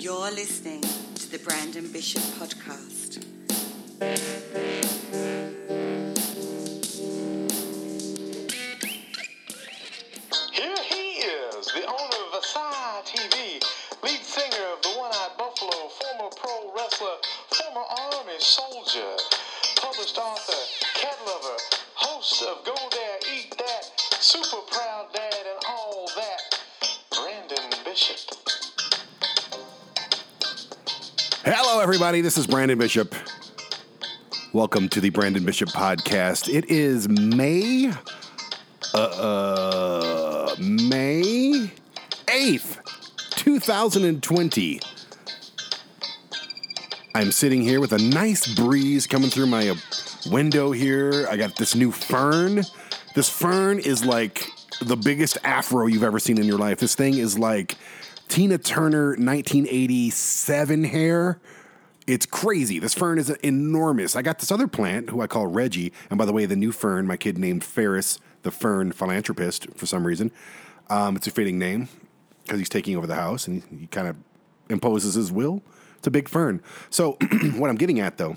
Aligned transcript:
You're 0.00 0.30
listening 0.30 0.80
to 0.80 1.30
the 1.30 1.38
Brandon 1.40 1.86
Bishop 1.92 2.22
Podcast. 2.40 3.22
Everybody. 32.00 32.22
This 32.22 32.38
is 32.38 32.46
Brandon 32.46 32.78
Bishop. 32.78 33.14
Welcome 34.54 34.88
to 34.88 35.02
the 35.02 35.10
Brandon 35.10 35.44
Bishop 35.44 35.68
podcast. 35.68 36.48
It 36.48 36.70
is 36.70 37.06
May, 37.10 37.92
uh, 38.94 38.96
uh 38.96 40.56
May 40.58 41.70
eighth, 42.30 42.80
two 43.32 43.60
thousand 43.60 44.06
and 44.06 44.22
twenty. 44.22 44.80
I'm 47.14 47.30
sitting 47.32 47.60
here 47.60 47.80
with 47.80 47.92
a 47.92 47.98
nice 47.98 48.46
breeze 48.54 49.06
coming 49.06 49.28
through 49.28 49.48
my 49.48 49.68
uh, 49.68 49.74
window 50.30 50.72
here. 50.72 51.26
I 51.30 51.36
got 51.36 51.56
this 51.56 51.74
new 51.74 51.92
fern. 51.92 52.62
This 53.14 53.28
fern 53.28 53.78
is 53.78 54.06
like 54.06 54.46
the 54.80 54.96
biggest 54.96 55.36
afro 55.44 55.86
you've 55.86 56.04
ever 56.04 56.18
seen 56.18 56.38
in 56.38 56.44
your 56.44 56.58
life. 56.58 56.78
This 56.78 56.94
thing 56.94 57.18
is 57.18 57.38
like 57.38 57.76
Tina 58.28 58.56
Turner 58.56 59.08
1987 59.08 60.84
hair. 60.84 61.38
It's 62.10 62.26
crazy. 62.26 62.80
This 62.80 62.92
fern 62.92 63.20
is 63.20 63.30
enormous. 63.30 64.16
I 64.16 64.22
got 64.22 64.40
this 64.40 64.50
other 64.50 64.66
plant 64.66 65.10
who 65.10 65.20
I 65.20 65.28
call 65.28 65.46
Reggie. 65.46 65.92
And 66.10 66.18
by 66.18 66.24
the 66.24 66.32
way, 66.32 66.44
the 66.44 66.56
new 66.56 66.72
fern, 66.72 67.06
my 67.06 67.16
kid 67.16 67.38
named 67.38 67.62
Ferris, 67.62 68.18
the 68.42 68.50
fern 68.50 68.90
philanthropist, 68.90 69.68
for 69.76 69.86
some 69.86 70.04
reason. 70.04 70.32
Um, 70.88 71.14
it's 71.14 71.28
a 71.28 71.30
fitting 71.30 71.56
name 71.56 71.88
because 72.42 72.58
he's 72.58 72.68
taking 72.68 72.96
over 72.96 73.06
the 73.06 73.14
house 73.14 73.46
and 73.46 73.62
he, 73.62 73.76
he 73.76 73.86
kind 73.86 74.08
of 74.08 74.16
imposes 74.68 75.14
his 75.14 75.30
will. 75.30 75.62
It's 75.98 76.06
a 76.08 76.10
big 76.10 76.28
fern. 76.28 76.60
So, 76.90 77.12
what 77.54 77.70
I'm 77.70 77.76
getting 77.76 78.00
at 78.00 78.18
though, 78.18 78.36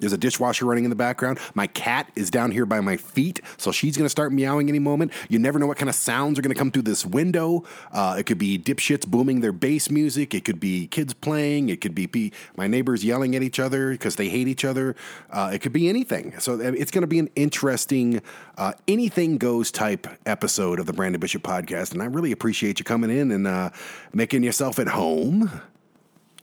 there's 0.00 0.12
a 0.12 0.18
dishwasher 0.18 0.64
running 0.64 0.84
in 0.84 0.90
the 0.90 0.96
background. 0.96 1.38
My 1.54 1.66
cat 1.66 2.10
is 2.14 2.30
down 2.30 2.50
here 2.50 2.66
by 2.66 2.80
my 2.80 2.96
feet, 2.96 3.40
so 3.56 3.72
she's 3.72 3.96
going 3.96 4.04
to 4.04 4.10
start 4.10 4.32
meowing 4.32 4.68
any 4.68 4.78
moment. 4.78 5.12
You 5.28 5.38
never 5.38 5.58
know 5.58 5.66
what 5.66 5.78
kind 5.78 5.88
of 5.88 5.94
sounds 5.94 6.38
are 6.38 6.42
going 6.42 6.54
to 6.54 6.58
come 6.58 6.70
through 6.70 6.82
this 6.82 7.04
window. 7.04 7.64
Uh, 7.92 8.16
it 8.18 8.26
could 8.26 8.38
be 8.38 8.58
dipshits 8.58 9.06
booming 9.06 9.40
their 9.40 9.52
bass 9.52 9.90
music. 9.90 10.34
It 10.34 10.44
could 10.44 10.60
be 10.60 10.86
kids 10.86 11.14
playing. 11.14 11.68
It 11.68 11.80
could 11.80 11.94
be 11.94 12.06
pe- 12.06 12.30
my 12.56 12.66
neighbors 12.66 13.04
yelling 13.04 13.34
at 13.36 13.42
each 13.42 13.58
other 13.58 13.92
because 13.92 14.16
they 14.16 14.28
hate 14.28 14.48
each 14.48 14.64
other. 14.64 14.96
Uh, 15.30 15.50
it 15.52 15.60
could 15.60 15.72
be 15.72 15.88
anything. 15.88 16.38
So 16.38 16.54
uh, 16.54 16.72
it's 16.76 16.90
going 16.90 17.02
to 17.02 17.08
be 17.08 17.18
an 17.18 17.30
interesting, 17.36 18.22
uh, 18.56 18.72
anything 18.86 19.38
goes 19.38 19.70
type 19.70 20.06
episode 20.26 20.78
of 20.78 20.86
the 20.86 20.92
Brandon 20.92 21.20
Bishop 21.20 21.42
podcast. 21.42 21.92
And 21.92 22.02
I 22.02 22.06
really 22.06 22.32
appreciate 22.32 22.78
you 22.78 22.84
coming 22.84 23.10
in 23.10 23.30
and 23.30 23.46
uh, 23.46 23.70
making 24.12 24.42
yourself 24.42 24.78
at 24.78 24.88
home. 24.88 25.50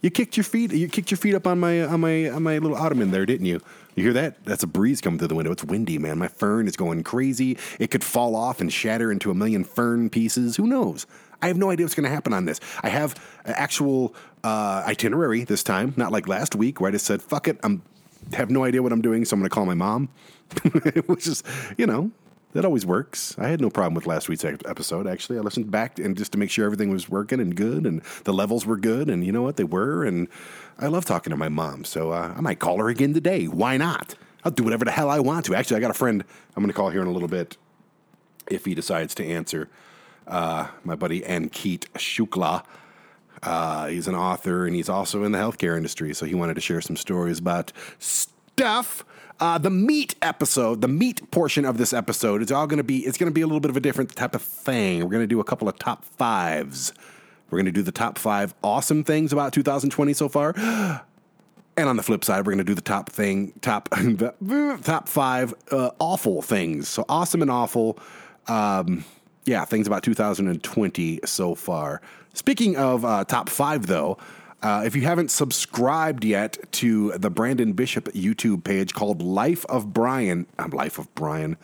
You 0.02 0.12
kicked 0.12 0.38
your 0.38 0.44
feet. 0.44 0.72
You 0.72 0.88
kicked 0.88 1.10
your 1.10 1.18
feet 1.18 1.36
up 1.36 1.48
on 1.48 1.60
my 1.60 1.84
on 1.84 2.02
my 2.02 2.30
on 2.30 2.44
my 2.44 2.58
little 2.58 2.78
ottoman 2.78 3.12
there, 3.12 3.26
didn't 3.26 3.46
you? 3.46 3.62
You 3.96 4.04
hear 4.04 4.14
that? 4.14 4.44
That's 4.46 4.64
a 4.64 4.68
breeze 4.68 5.02
coming 5.02 5.18
through 5.18 5.30
the 5.30 5.36
window. 5.36 5.52
It's 5.52 5.64
windy, 5.64 5.98
man. 5.98 6.18
My 6.18 6.28
fern 6.28 6.68
is 6.68 6.76
going 6.76 7.04
crazy. 7.04 7.58
It 7.80 7.92
could 7.92 8.04
fall 8.04 8.36
off 8.36 8.60
and 8.60 8.72
shatter 8.72 9.12
into 9.12 9.32
a 9.32 9.34
million 9.34 9.64
fern 9.64 10.10
pieces. 10.10 10.58
Who 10.58 10.68
knows? 10.68 11.08
I 11.42 11.48
have 11.48 11.58
no 11.58 11.70
idea 11.70 11.86
what's 11.86 11.96
going 11.96 12.06
to 12.06 12.10
happen 12.10 12.34
on 12.34 12.46
this. 12.46 12.60
I 12.82 12.90
have 12.90 13.16
an 13.46 13.54
actual 13.56 14.14
uh, 14.44 14.84
itinerary 14.86 15.44
this 15.44 15.64
time, 15.64 15.94
not 15.96 16.12
like 16.12 16.28
last 16.28 16.56
week 16.56 16.82
where 16.82 16.90
I 16.90 16.92
just 16.92 17.06
said, 17.06 17.22
"Fuck 17.22 17.48
it, 17.48 17.60
I'm 17.64 17.82
have 18.34 18.50
no 18.50 18.64
idea 18.64 18.82
what 18.82 18.92
I'm 18.92 19.02
doing, 19.02 19.24
so 19.26 19.36
I'm 19.36 19.40
going 19.40 19.50
to 19.50 19.54
call 19.54 19.66
my 19.66 19.76
mom," 19.76 20.10
which 21.06 21.28
is, 21.28 21.44
you 21.78 21.88
know, 21.88 22.12
that 22.56 22.64
always 22.64 22.86
works. 22.86 23.36
I 23.38 23.50
had 23.50 23.60
no 23.60 23.70
problem 23.70 23.96
with 23.96 24.08
last 24.08 24.30
week's 24.30 24.46
episode. 24.46 25.08
Actually, 25.08 25.38
I 25.38 25.42
listened 25.42 25.70
back 25.70 26.00
and 26.00 26.18
just 26.18 26.32
to 26.32 26.38
make 26.38 26.50
sure 26.50 26.64
everything 26.66 26.90
was 26.90 27.10
working 27.10 27.42
and 27.42 27.54
good, 27.54 27.86
and 27.86 28.02
the 28.24 28.32
levels 28.32 28.66
were 28.66 28.78
good, 28.78 29.10
and 29.10 29.26
you 29.26 29.34
know 29.34 29.42
what 29.42 29.58
they 29.58 29.66
were. 29.66 30.06
And 30.06 30.30
I 30.80 30.88
love 30.88 31.04
talking 31.04 31.32
to 31.32 31.38
my 31.38 31.50
mom, 31.50 31.84
so 31.84 32.12
uh, 32.12 32.34
I 32.36 32.40
might 32.40 32.60
call 32.60 32.78
her 32.78 32.88
again 32.88 33.14
today. 33.14 33.50
Why 33.50 33.76
not? 33.76 34.16
I'll 34.46 34.54
do 34.54 34.64
whatever 34.64 34.86
the 34.86 34.92
hell 34.92 35.10
I 35.10 35.20
want 35.20 35.46
to. 35.48 35.56
Actually, 35.56 35.78
I 35.78 35.80
got 35.82 35.92
a 35.92 35.96
friend 35.96 36.24
I'm 36.56 36.64
going 36.64 36.72
to 36.72 36.74
call 36.74 36.90
here 36.92 37.02
in 37.02 37.08
a 37.08 37.12
little 37.12 37.28
bit 37.28 37.58
if 38.50 38.64
he 38.64 38.74
decides 38.74 39.14
to 39.16 39.26
answer. 39.26 39.70
Uh, 40.26 40.68
my 40.86 40.96
buddy 40.96 41.22
Ankit 41.22 41.88
Shukla. 41.96 42.64
Uh, 43.44 43.88
he's 43.88 44.08
an 44.08 44.16
author 44.16 44.66
and 44.66 44.76
he's 44.76 44.88
also 44.88 45.24
in 45.26 45.34
the 45.34 45.38
healthcare 45.38 45.76
industry, 45.76 46.14
so 46.14 46.26
he 46.26 46.34
wanted 46.36 46.54
to 46.54 46.62
share 46.62 46.80
some 46.80 46.96
stories 46.96 47.38
about 47.38 47.74
stuff. 48.00 49.04
Uh, 49.40 49.58
the 49.58 49.70
meat 49.70 50.16
episode, 50.22 50.82
the 50.82 50.88
meat 50.88 51.30
portion 51.32 51.66
of 51.66 51.78
this 51.78 51.92
episode, 51.92 52.42
is 52.42 52.52
all 52.52 52.68
going 52.68 52.78
to 52.78 52.84
be. 52.84 53.00
It's 53.00 53.18
going 53.18 53.30
to 53.30 53.34
be 53.34 53.42
a 53.42 53.48
little 53.48 53.60
bit 53.60 53.70
of 53.70 53.78
a 53.78 53.82
different 53.82 54.16
type 54.16 54.34
of 54.34 54.42
thing. 54.42 55.04
We're 55.04 55.10
going 55.10 55.24
to 55.24 55.28
do 55.28 55.40
a 55.40 55.44
couple 55.44 55.68
of 55.68 55.78
top 55.78 56.06
fives. 56.06 56.94
We're 57.50 57.58
going 57.58 57.66
to 57.66 57.72
do 57.72 57.82
the 57.82 57.92
top 57.92 58.18
five 58.18 58.56
awesome 58.64 59.04
things 59.04 59.34
about 59.34 59.54
2020 59.54 60.14
so 60.14 60.30
far. 60.30 60.54
And 61.78 61.90
on 61.90 61.98
the 61.98 62.04
flip 62.04 62.24
side, 62.24 62.38
we're 62.46 62.54
going 62.54 62.60
to 62.60 62.64
do 62.64 62.74
the 62.74 62.80
top 62.80 63.10
thing, 63.10 63.52
top, 63.60 63.90
top 64.84 65.10
five 65.10 65.54
uh, 65.72 65.90
awful 66.00 66.42
things. 66.42 66.88
So 66.88 67.04
awesome 67.10 67.42
and 67.42 67.52
awful. 67.52 68.00
Um, 68.48 69.04
yeah, 69.44 69.66
things 69.66 69.86
about 69.86 70.02
2020 70.02 71.20
so 71.26 71.54
far. 71.54 72.02
Speaking 72.34 72.78
of 72.78 73.04
uh, 73.04 73.26
top 73.26 73.50
five, 73.50 73.88
though, 73.88 74.18
uh, 74.62 74.84
if 74.86 74.96
you 74.96 75.02
haven't 75.04 75.32
subscribed 75.32 76.24
yet 76.24 76.58
to 76.74 77.12
the 77.14 77.30
Brandon 77.30 77.74
Bishop 77.74 78.06
YouTube 78.14 78.64
page 78.64 78.94
called 78.94 79.22
Life 79.22 79.66
of 79.66 79.94
Brian, 79.94 80.48
I'm 80.58 80.72
Life 80.72 80.98
of 80.98 81.14
Brian. 81.16 81.58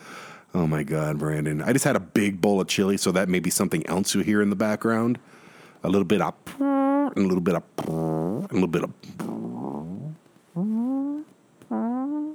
Oh 0.54 0.68
my 0.68 0.84
God, 0.84 1.18
Brandon. 1.18 1.62
I 1.62 1.72
just 1.72 1.86
had 1.86 1.96
a 1.96 2.00
big 2.00 2.42
bowl 2.42 2.60
of 2.60 2.68
chili, 2.68 2.98
so 2.98 3.12
that 3.14 3.30
may 3.30 3.40
be 3.40 3.50
something 3.50 3.88
else 3.88 4.14
you 4.14 4.22
hear 4.22 4.42
in 4.42 4.50
the 4.50 4.56
background. 4.56 5.18
A 5.84 5.90
little 5.90 6.06
bit 6.06 6.22
of, 6.22 6.34
and 6.60 7.18
a 7.18 7.22
little 7.22 7.42
bit 7.42 7.56
of, 7.56 7.64
and 7.88 8.52
a 8.52 8.54
little 8.54 8.68
bit 8.68 8.84
of. 8.84 8.92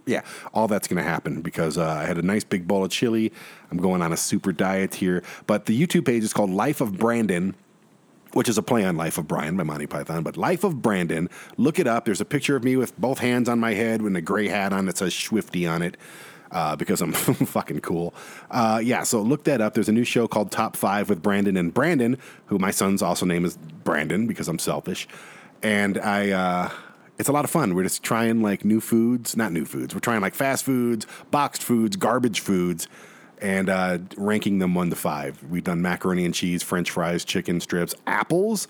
Yeah, 0.07 0.23
all 0.55 0.69
that's 0.69 0.89
going 0.89 1.03
to 1.03 1.09
happen 1.09 1.43
because 1.43 1.77
uh, 1.77 1.85
I 1.85 2.05
had 2.05 2.17
a 2.17 2.23
nice 2.23 2.45
big 2.45 2.67
bowl 2.67 2.85
of 2.85 2.91
chili. 2.91 3.33
I'm 3.71 3.79
going 3.79 4.03
on 4.03 4.13
a 4.13 4.17
super 4.17 4.53
diet 4.53 4.95
here. 4.95 5.23
But 5.47 5.67
the 5.67 5.79
YouTube 5.79 6.07
page 6.07 6.23
is 6.23 6.33
called 6.33 6.51
Life 6.51 6.81
of 6.81 6.97
Brandon, 6.97 7.55
which 8.37 8.51
is 8.51 8.59
a 8.59 8.63
play 8.63 8.85
on 8.85 8.99
Life 8.99 9.17
of 9.17 9.27
Brian 9.27 9.57
by 9.57 9.63
Monty 9.63 9.87
Python. 9.87 10.23
But 10.23 10.37
Life 10.37 10.63
of 10.63 10.83
Brandon, 10.83 11.31
look 11.57 11.79
it 11.79 11.87
up. 11.87 12.05
There's 12.05 12.21
a 12.21 12.27
picture 12.27 12.55
of 12.55 12.63
me 12.63 12.77
with 12.77 12.95
both 13.01 13.19
hands 13.19 13.49
on 13.49 13.59
my 13.59 13.73
head 13.73 14.03
with 14.03 14.15
a 14.15 14.21
gray 14.21 14.49
hat 14.49 14.75
on 14.75 14.85
that 14.85 14.99
says 14.99 15.15
Swifty 15.15 15.67
on 15.67 15.81
it. 15.81 15.97
Uh, 16.51 16.77
because 16.77 17.01
I'm 17.01 17.13
fucking 17.15 17.81
cool. 17.81 18.15
Uh, 18.51 18.81
yeah, 18.85 19.05
so 19.05 19.23
look 19.23 19.45
that 19.45 19.63
up. 19.63 19.73
There's 19.73 19.89
a 19.89 19.93
new 19.93 20.05
show 20.05 20.29
called 20.29 20.53
Top 20.53 20.77
Five 20.77 21.09
with 21.09 21.23
Brandon 21.23 21.57
and 21.57 21.73
Brandon, 21.73 22.19
who 22.47 22.59
my 22.59 22.71
son's 22.71 23.03
also 23.03 23.25
name 23.25 23.47
is 23.47 23.57
Brandon 23.57 24.27
because 24.27 24.49
I'm 24.49 24.59
selfish. 24.59 25.09
And 25.63 25.97
I, 25.99 26.31
uh, 26.31 26.71
it's 27.19 27.31
a 27.31 27.33
lot 27.33 27.45
of 27.47 27.51
fun. 27.51 27.75
We're 27.75 27.85
just 27.85 28.03
trying 28.03 28.43
like 28.43 28.67
new 28.67 28.83
foods, 28.83 29.35
not 29.35 29.51
new 29.51 29.65
foods. 29.65 29.95
We're 29.95 30.01
trying 30.01 30.21
like 30.21 30.35
fast 30.35 30.65
foods, 30.65 31.07
boxed 31.31 31.63
foods, 31.63 31.97
garbage 31.97 32.41
foods, 32.41 32.87
and 33.41 33.69
uh, 33.69 33.99
ranking 34.17 34.59
them 34.59 34.75
one 34.75 34.91
to 34.91 34.97
five. 34.97 35.43
We've 35.45 35.65
done 35.65 35.83
macaroni 35.83 36.25
and 36.25 36.35
cheese, 36.35 36.63
French 36.63 36.91
fries, 36.91 37.25
chicken 37.25 37.61
strips, 37.61 37.95
apples. 38.07 38.69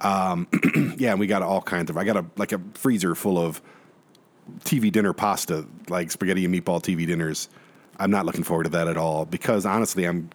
Um, 0.00 0.48
yeah, 0.98 1.12
and 1.12 1.20
we 1.20 1.26
got 1.26 1.42
all 1.42 1.62
kinds 1.62 1.90
of. 1.90 1.96
I 1.96 2.04
got 2.04 2.16
a 2.16 2.24
like 2.36 2.52
a 2.52 2.60
freezer 2.74 3.14
full 3.14 3.38
of 3.38 3.62
TV 4.60 4.90
dinner 4.92 5.12
pasta, 5.12 5.66
like 5.88 6.10
spaghetti 6.10 6.44
and 6.44 6.54
meatball 6.54 6.82
TV 6.82 7.06
dinners. 7.06 7.48
I'm 7.98 8.10
not 8.10 8.26
looking 8.26 8.42
forward 8.42 8.64
to 8.64 8.70
that 8.70 8.88
at 8.88 8.96
all 8.96 9.24
because 9.24 9.66
honestly, 9.66 10.04
I'm 10.04 10.30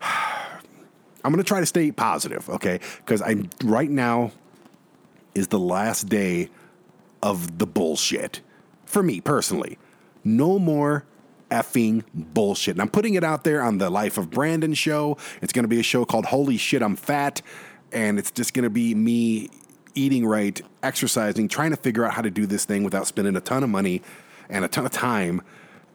I'm 0.02 1.32
going 1.32 1.42
to 1.42 1.48
try 1.48 1.60
to 1.60 1.66
stay 1.66 1.90
positive, 1.90 2.48
okay? 2.50 2.80
Because 2.98 3.22
I'm 3.22 3.48
right 3.64 3.90
now 3.90 4.32
is 5.34 5.48
the 5.48 5.58
last 5.58 6.08
day 6.08 6.50
of 7.22 7.58
the 7.58 7.66
bullshit 7.66 8.42
for 8.84 9.02
me 9.02 9.20
personally. 9.20 9.78
No 10.22 10.58
more 10.58 11.04
effing 11.50 12.04
bullshit. 12.12 12.74
And 12.74 12.82
I'm 12.82 12.88
putting 12.88 13.14
it 13.14 13.24
out 13.24 13.44
there 13.44 13.62
on 13.62 13.78
the 13.78 13.90
Life 13.90 14.18
of 14.18 14.30
Brandon 14.30 14.74
show. 14.74 15.16
It's 15.42 15.52
going 15.52 15.64
to 15.64 15.68
be 15.68 15.80
a 15.80 15.84
show 15.84 16.04
called 16.04 16.26
Holy 16.26 16.56
Shit, 16.56 16.82
I'm 16.82 16.96
Fat. 16.96 17.42
And 17.92 18.18
it's 18.18 18.30
just 18.30 18.54
going 18.54 18.64
to 18.64 18.70
be 18.70 18.94
me 18.94 19.50
eating 19.94 20.26
right, 20.26 20.60
exercising, 20.82 21.48
trying 21.48 21.70
to 21.70 21.76
figure 21.76 22.04
out 22.04 22.14
how 22.14 22.22
to 22.22 22.30
do 22.30 22.46
this 22.46 22.64
thing 22.64 22.82
without 22.82 23.06
spending 23.06 23.36
a 23.36 23.40
ton 23.40 23.62
of 23.62 23.70
money 23.70 24.02
and 24.48 24.64
a 24.64 24.68
ton 24.68 24.84
of 24.84 24.92
time 24.92 25.42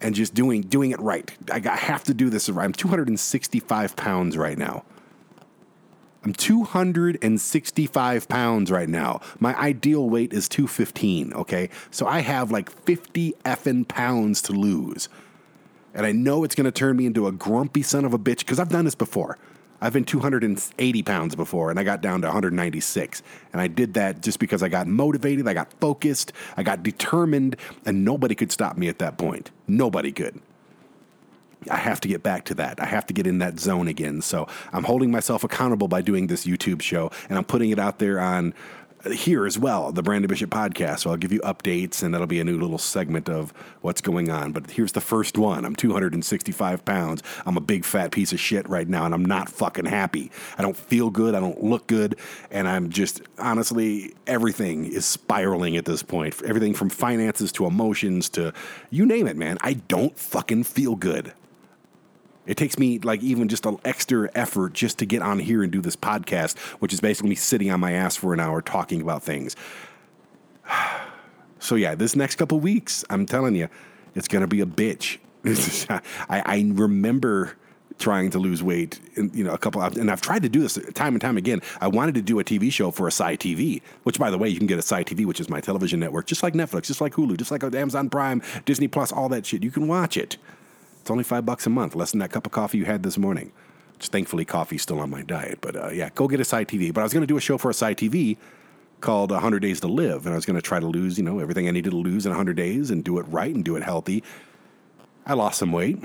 and 0.01 0.15
just 0.15 0.33
doing 0.33 0.61
doing 0.61 0.91
it 0.91 0.99
right. 0.99 1.31
I, 1.51 1.59
got, 1.59 1.73
I 1.73 1.77
have 1.77 2.03
to 2.05 2.13
do 2.13 2.29
this 2.29 2.49
right. 2.49 2.63
I'm 2.63 2.73
265 2.73 3.95
pounds 3.95 4.37
right 4.37 4.57
now. 4.57 4.83
I'm 6.23 6.33
265 6.33 8.27
pounds 8.27 8.71
right 8.71 8.89
now. 8.89 9.21
My 9.39 9.57
ideal 9.57 10.09
weight 10.09 10.33
is 10.33 10.49
215, 10.49 11.33
okay? 11.33 11.69
So 11.91 12.07
I 12.07 12.19
have 12.19 12.51
like 12.51 12.69
50 12.69 13.33
effing 13.45 13.87
pounds 13.87 14.41
to 14.43 14.51
lose. 14.51 15.07
And 15.93 16.05
I 16.05 16.11
know 16.11 16.43
it's 16.43 16.55
gonna 16.55 16.71
turn 16.71 16.97
me 16.97 17.05
into 17.05 17.27
a 17.27 17.31
grumpy 17.31 17.81
son 17.81 18.05
of 18.05 18.13
a 18.13 18.19
bitch 18.19 18.39
because 18.39 18.59
I've 18.59 18.69
done 18.69 18.85
this 18.85 18.95
before. 18.95 19.37
I've 19.81 19.93
been 19.93 20.03
280 20.03 21.03
pounds 21.03 21.35
before, 21.35 21.69
and 21.69 21.79
I 21.79 21.83
got 21.83 22.01
down 22.01 22.21
to 22.21 22.27
196. 22.27 23.23
And 23.53 23.61
I 23.61 23.67
did 23.67 23.93
that 23.93 24.21
just 24.21 24.39
because 24.39 24.61
I 24.61 24.67
got 24.67 24.87
motivated, 24.87 25.47
I 25.47 25.53
got 25.53 25.71
focused, 25.79 26.33
I 26.57 26.63
got 26.63 26.83
determined, 26.83 27.55
and 27.85 28.03
nobody 28.03 28.35
could 28.35 28.51
stop 28.51 28.77
me 28.77 28.89
at 28.89 28.99
that 28.99 29.17
point. 29.17 29.51
Nobody 29.67 30.11
could. 30.11 30.41
I 31.69 31.77
have 31.77 31.99
to 32.01 32.07
get 32.07 32.23
back 32.23 32.45
to 32.45 32.53
that. 32.55 32.81
I 32.81 32.85
have 32.85 33.05
to 33.07 33.13
get 33.13 33.27
in 33.27 33.39
that 33.39 33.59
zone 33.59 33.87
again. 33.87 34.21
So 34.21 34.47
I'm 34.71 34.83
holding 34.83 35.11
myself 35.11 35.43
accountable 35.43 35.87
by 35.87 36.01
doing 36.01 36.27
this 36.27 36.45
YouTube 36.45 36.81
show, 36.81 37.11
and 37.27 37.37
I'm 37.37 37.43
putting 37.43 37.69
it 37.69 37.79
out 37.79 37.99
there 37.99 38.19
on 38.19 38.53
here 39.05 39.45
as 39.45 39.57
well, 39.57 39.91
the 39.91 40.03
Brandon 40.03 40.27
Bishop 40.27 40.49
podcast. 40.49 40.99
So 40.99 41.09
I'll 41.09 41.17
give 41.17 41.31
you 41.31 41.39
updates, 41.41 42.03
and 42.03 42.13
that'll 42.13 42.27
be 42.27 42.39
a 42.39 42.43
new 42.43 42.59
little 42.59 42.77
segment 42.77 43.29
of 43.29 43.51
what's 43.81 44.01
going 44.01 44.29
on. 44.29 44.51
But 44.51 44.71
here's 44.71 44.91
the 44.91 45.01
first 45.01 45.37
one. 45.37 45.65
I'm 45.65 45.75
265 45.75 46.85
pounds. 46.85 47.23
I'm 47.45 47.57
a 47.57 47.61
big 47.61 47.85
fat 47.85 48.11
piece 48.11 48.33
of 48.33 48.39
shit 48.39 48.67
right 48.67 48.87
now, 48.87 49.05
and 49.05 49.13
I'm 49.13 49.25
not 49.25 49.49
fucking 49.49 49.85
happy. 49.85 50.31
I 50.57 50.61
don't 50.61 50.77
feel 50.77 51.09
good. 51.09 51.35
I 51.35 51.39
don't 51.39 51.63
look 51.63 51.87
good, 51.87 52.17
and 52.51 52.67
I'm 52.67 52.89
just 52.89 53.21
honestly 53.37 54.13
everything 54.27 54.85
is 54.85 55.05
spiraling 55.05 55.77
at 55.77 55.85
this 55.85 56.03
point. 56.03 56.41
Everything 56.43 56.73
from 56.73 56.89
finances 56.89 57.51
to 57.53 57.65
emotions 57.65 58.29
to 58.29 58.53
you 58.89 59.05
name 59.05 59.27
it, 59.27 59.37
man. 59.37 59.57
I 59.61 59.73
don't 59.73 60.17
fucking 60.17 60.63
feel 60.65 60.95
good. 60.95 61.33
It 62.49 62.57
takes 62.57 62.79
me 62.79 62.97
like 62.97 63.21
even 63.21 63.47
just 63.47 63.67
an 63.67 63.77
extra 63.85 64.27
effort 64.33 64.73
just 64.73 64.97
to 64.99 65.05
get 65.05 65.21
on 65.21 65.37
here 65.37 65.61
and 65.61 65.71
do 65.71 65.81
this 65.81 65.95
podcast, 65.95 66.57
which 66.79 66.91
is 66.91 66.99
basically 66.99 67.29
me 67.29 67.35
sitting 67.35 67.69
on 67.69 67.79
my 67.79 67.91
ass 67.91 68.15
for 68.15 68.33
an 68.33 68.39
hour 68.39 68.61
talking 68.61 69.01
about 69.01 69.23
things. 69.23 69.55
So 71.61 71.75
yeah, 71.75 71.93
this 71.93 72.15
next 72.15 72.37
couple 72.37 72.57
weeks, 72.61 73.03
I'm 73.09 73.25
telling 73.25 73.53
you, 73.53 73.67
it's 74.15 74.29
gonna 74.29 74.47
be 74.47 74.61
a 74.61 74.65
bitch. 74.65 75.17
I, 76.29 76.41
I 76.45 76.71
remember 76.73 77.57
trying 77.97 78.29
to 78.29 78.39
lose 78.39 78.63
weight, 78.63 79.01
in, 79.15 79.29
you 79.33 79.43
know, 79.43 79.53
a 79.53 79.57
couple, 79.57 79.81
and 79.81 80.09
I've 80.09 80.21
tried 80.21 80.43
to 80.43 80.49
do 80.49 80.61
this 80.61 80.79
time 80.93 81.15
and 81.15 81.21
time 81.21 81.35
again. 81.35 81.61
I 81.81 81.89
wanted 81.89 82.15
to 82.15 82.21
do 82.21 82.39
a 82.39 82.45
TV 82.45 82.71
show 82.71 82.91
for 82.91 83.07
ASY 83.07 83.35
TV, 83.35 83.81
which, 84.03 84.17
by 84.17 84.31
the 84.31 84.37
way, 84.37 84.47
you 84.47 84.57
can 84.57 84.67
get 84.67 84.79
ASY 84.79 85.03
TV, 85.03 85.25
which 85.25 85.41
is 85.41 85.49
my 85.49 85.59
television 85.59 85.99
network, 85.99 86.27
just 86.27 86.43
like 86.43 86.53
Netflix, 86.53 86.83
just 86.83 87.01
like 87.01 87.13
Hulu, 87.13 87.35
just 87.35 87.51
like 87.51 87.61
Amazon 87.61 88.09
Prime, 88.09 88.41
Disney 88.63 88.87
Plus, 88.87 89.11
all 89.11 89.27
that 89.27 89.45
shit. 89.45 89.63
You 89.63 89.71
can 89.71 89.89
watch 89.89 90.15
it. 90.15 90.37
It's 91.01 91.11
only 91.11 91.23
five 91.23 91.45
bucks 91.45 91.65
a 91.65 91.69
month, 91.69 91.95
less 91.95 92.11
than 92.11 92.19
that 92.19 92.31
cup 92.31 92.45
of 92.45 92.51
coffee 92.51 92.77
you 92.77 92.85
had 92.85 93.03
this 93.03 93.17
morning. 93.17 93.51
Just 93.99 94.11
thankfully, 94.11 94.45
coffee's 94.45 94.81
still 94.81 94.99
on 94.99 95.09
my 95.09 95.21
diet. 95.21 95.59
But 95.61 95.75
uh, 95.75 95.89
yeah, 95.89 96.09
go 96.15 96.27
get 96.27 96.39
ASY 96.39 96.65
TV. 96.65 96.93
But 96.93 97.01
I 97.01 97.03
was 97.03 97.13
going 97.13 97.21
to 97.21 97.27
do 97.27 97.37
a 97.37 97.41
show 97.41 97.57
for 97.57 97.69
ASY 97.69 97.95
TV 97.95 98.37
called 99.01 99.31
100 99.31 99.59
Days 99.59 99.79
to 99.81 99.87
Live. 99.87 100.25
And 100.25 100.33
I 100.33 100.35
was 100.35 100.45
going 100.45 100.55
to 100.55 100.61
try 100.61 100.79
to 100.79 100.87
lose, 100.87 101.17
you 101.17 101.23
know, 101.23 101.39
everything 101.39 101.67
I 101.67 101.71
needed 101.71 101.91
to 101.91 101.97
lose 101.97 102.25
in 102.25 102.31
100 102.31 102.55
days 102.55 102.91
and 102.91 103.03
do 103.03 103.19
it 103.19 103.23
right 103.23 103.53
and 103.53 103.63
do 103.63 103.75
it 103.75 103.83
healthy. 103.83 104.23
I 105.25 105.33
lost 105.33 105.59
some 105.59 105.71
weight. 105.71 105.97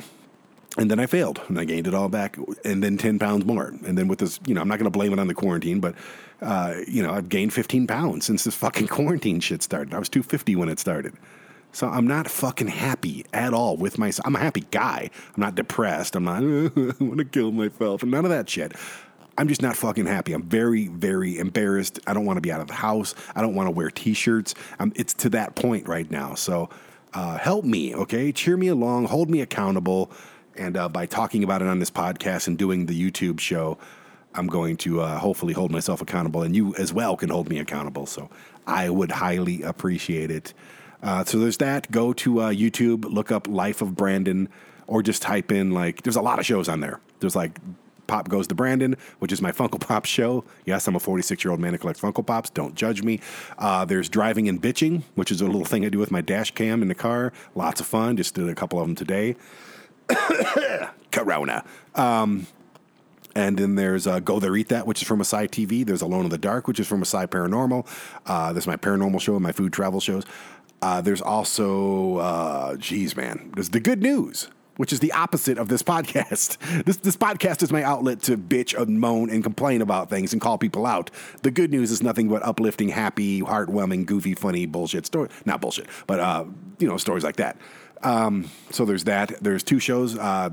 And 0.76 0.90
then 0.90 0.98
I 0.98 1.06
failed 1.06 1.40
and 1.48 1.58
I 1.58 1.64
gained 1.64 1.86
it 1.86 1.94
all 1.94 2.08
back 2.08 2.36
and 2.64 2.82
then 2.82 2.98
10 2.98 3.20
pounds 3.20 3.44
more. 3.44 3.74
And 3.86 3.96
then 3.96 4.08
with 4.08 4.18
this, 4.18 4.40
you 4.44 4.54
know, 4.54 4.60
I'm 4.60 4.66
not 4.66 4.78
going 4.78 4.90
to 4.90 4.96
blame 4.96 5.12
it 5.12 5.20
on 5.20 5.28
the 5.28 5.34
quarantine, 5.34 5.78
but, 5.78 5.94
uh, 6.42 6.74
you 6.88 7.00
know, 7.00 7.12
I've 7.12 7.28
gained 7.28 7.52
15 7.52 7.86
pounds 7.86 8.26
since 8.26 8.42
this 8.42 8.56
fucking 8.56 8.88
quarantine 8.88 9.38
shit 9.38 9.62
started. 9.62 9.94
I 9.94 9.98
was 9.98 10.08
250 10.08 10.56
when 10.56 10.68
it 10.68 10.80
started. 10.80 11.14
So 11.74 11.88
I'm 11.88 12.06
not 12.06 12.30
fucking 12.30 12.68
happy 12.68 13.26
at 13.32 13.52
all 13.52 13.76
with 13.76 13.98
myself. 13.98 14.24
I'm 14.26 14.36
a 14.36 14.38
happy 14.38 14.64
guy. 14.70 15.10
I'm 15.34 15.40
not 15.40 15.56
depressed. 15.56 16.14
I'm 16.14 16.24
not, 16.24 16.36
I 16.42 17.04
want 17.04 17.18
to 17.18 17.24
kill 17.24 17.50
myself. 17.50 18.04
None 18.04 18.24
of 18.24 18.30
that 18.30 18.48
shit. 18.48 18.72
I'm 19.36 19.48
just 19.48 19.60
not 19.60 19.76
fucking 19.76 20.06
happy. 20.06 20.32
I'm 20.32 20.44
very, 20.44 20.86
very 20.86 21.36
embarrassed. 21.36 21.98
I 22.06 22.14
don't 22.14 22.24
want 22.24 22.36
to 22.36 22.40
be 22.40 22.52
out 22.52 22.60
of 22.60 22.68
the 22.68 22.74
house. 22.74 23.16
I 23.34 23.42
don't 23.42 23.56
want 23.56 23.66
to 23.66 23.72
wear 23.72 23.90
t-shirts. 23.90 24.54
Um, 24.78 24.92
it's 24.94 25.14
to 25.14 25.30
that 25.30 25.56
point 25.56 25.88
right 25.88 26.08
now. 26.08 26.36
So 26.36 26.70
uh, 27.12 27.38
help 27.38 27.64
me, 27.64 27.92
okay? 27.96 28.30
Cheer 28.30 28.56
me 28.56 28.68
along. 28.68 29.06
Hold 29.06 29.28
me 29.28 29.40
accountable. 29.40 30.12
And 30.56 30.76
uh, 30.76 30.88
by 30.88 31.06
talking 31.06 31.42
about 31.42 31.60
it 31.60 31.66
on 31.66 31.80
this 31.80 31.90
podcast 31.90 32.46
and 32.46 32.56
doing 32.56 32.86
the 32.86 33.10
YouTube 33.10 33.40
show, 33.40 33.78
I'm 34.36 34.46
going 34.46 34.76
to 34.78 35.00
uh, 35.00 35.18
hopefully 35.18 35.52
hold 35.52 35.72
myself 35.72 36.00
accountable, 36.00 36.42
and 36.42 36.54
you 36.54 36.74
as 36.76 36.92
well 36.92 37.16
can 37.16 37.30
hold 37.30 37.48
me 37.48 37.58
accountable. 37.58 38.06
So 38.06 38.30
I 38.66 38.90
would 38.90 39.10
highly 39.10 39.62
appreciate 39.62 40.30
it. 40.30 40.54
Uh, 41.04 41.24
so 41.24 41.38
there's 41.38 41.58
that. 41.58 41.90
Go 41.90 42.12
to 42.14 42.40
uh, 42.40 42.50
YouTube, 42.50 43.04
look 43.04 43.30
up 43.30 43.46
Life 43.46 43.82
of 43.82 43.94
Brandon, 43.94 44.48
or 44.86 45.02
just 45.02 45.22
type 45.22 45.52
in 45.52 45.70
like. 45.70 46.02
There's 46.02 46.16
a 46.16 46.22
lot 46.22 46.38
of 46.38 46.46
shows 46.46 46.68
on 46.68 46.80
there. 46.80 46.98
There's 47.20 47.36
like 47.36 47.58
Pop 48.06 48.28
Goes 48.28 48.46
to 48.48 48.54
Brandon, 48.54 48.96
which 49.18 49.32
is 49.32 49.42
my 49.42 49.52
Funko 49.58 49.80
Pop 49.80 50.06
show. 50.06 50.44
Yes, 50.64 50.88
I'm 50.88 50.96
a 50.96 51.00
46 51.00 51.44
year 51.44 51.50
old 51.50 51.60
man 51.60 51.72
who 51.72 51.78
collects 51.78 52.00
Funko 52.00 52.26
Pops. 52.26 52.50
Don't 52.50 52.74
judge 52.74 53.02
me. 53.02 53.20
Uh, 53.58 53.84
there's 53.84 54.08
Driving 54.08 54.48
and 54.48 54.60
Bitching, 54.60 55.02
which 55.14 55.30
is 55.30 55.40
a 55.40 55.46
little 55.46 55.64
thing 55.64 55.84
I 55.84 55.88
do 55.90 55.98
with 55.98 56.10
my 56.10 56.20
dash 56.20 56.50
cam 56.52 56.82
in 56.82 56.88
the 56.88 56.94
car. 56.94 57.32
Lots 57.54 57.80
of 57.80 57.86
fun. 57.86 58.16
Just 58.16 58.34
did 58.34 58.48
a 58.48 58.54
couple 58.54 58.80
of 58.80 58.86
them 58.86 58.96
today. 58.96 59.36
Corona. 61.10 61.64
Um, 61.94 62.46
and 63.36 63.58
then 63.58 63.74
there's 63.74 64.06
uh, 64.06 64.20
Go 64.20 64.38
There 64.38 64.54
Eat 64.54 64.68
That, 64.68 64.86
which 64.86 65.02
is 65.02 65.08
from 65.08 65.20
ASY 65.20 65.48
TV. 65.48 65.84
There's 65.84 66.02
Alone 66.02 66.24
in 66.24 66.30
the 66.30 66.38
Dark, 66.38 66.68
which 66.68 66.78
is 66.78 66.86
from 66.86 67.02
ASY 67.02 67.26
Paranormal. 67.26 67.86
Uh, 68.26 68.52
there's 68.52 68.66
my 68.66 68.76
paranormal 68.76 69.20
show 69.20 69.34
and 69.34 69.42
my 69.42 69.50
food 69.52 69.72
travel 69.72 69.98
shows. 70.00 70.24
Uh, 70.82 71.00
there's 71.00 71.22
also, 71.22 72.18
uh, 72.18 72.76
geez, 72.76 73.16
man, 73.16 73.50
there's 73.54 73.70
the 73.70 73.80
good 73.80 74.02
news, 74.02 74.48
which 74.76 74.92
is 74.92 75.00
the 75.00 75.12
opposite 75.12 75.56
of 75.58 75.68
this 75.68 75.82
podcast. 75.82 76.58
This 76.84 76.98
this 76.98 77.16
podcast 77.16 77.62
is 77.62 77.72
my 77.72 77.82
outlet 77.82 78.20
to 78.22 78.36
bitch 78.36 78.78
and 78.78 79.00
moan 79.00 79.30
and 79.30 79.42
complain 79.42 79.80
about 79.80 80.10
things 80.10 80.32
and 80.32 80.42
call 80.42 80.58
people 80.58 80.84
out. 80.84 81.10
The 81.42 81.50
good 81.50 81.70
news 81.70 81.90
is 81.90 82.02
nothing 82.02 82.28
but 82.28 82.42
uplifting, 82.42 82.90
happy, 82.90 83.40
heartwarming, 83.40 84.06
goofy, 84.06 84.34
funny 84.34 84.66
bullshit 84.66 85.06
story. 85.06 85.30
Not 85.44 85.60
bullshit, 85.60 85.86
but 86.06 86.20
uh, 86.20 86.44
you 86.78 86.88
know, 86.88 86.96
stories 86.98 87.24
like 87.24 87.36
that. 87.36 87.56
Um, 88.02 88.50
so 88.70 88.84
there's 88.84 89.04
that. 89.04 89.42
There's 89.42 89.62
two 89.62 89.78
shows 89.78 90.18
uh, 90.18 90.50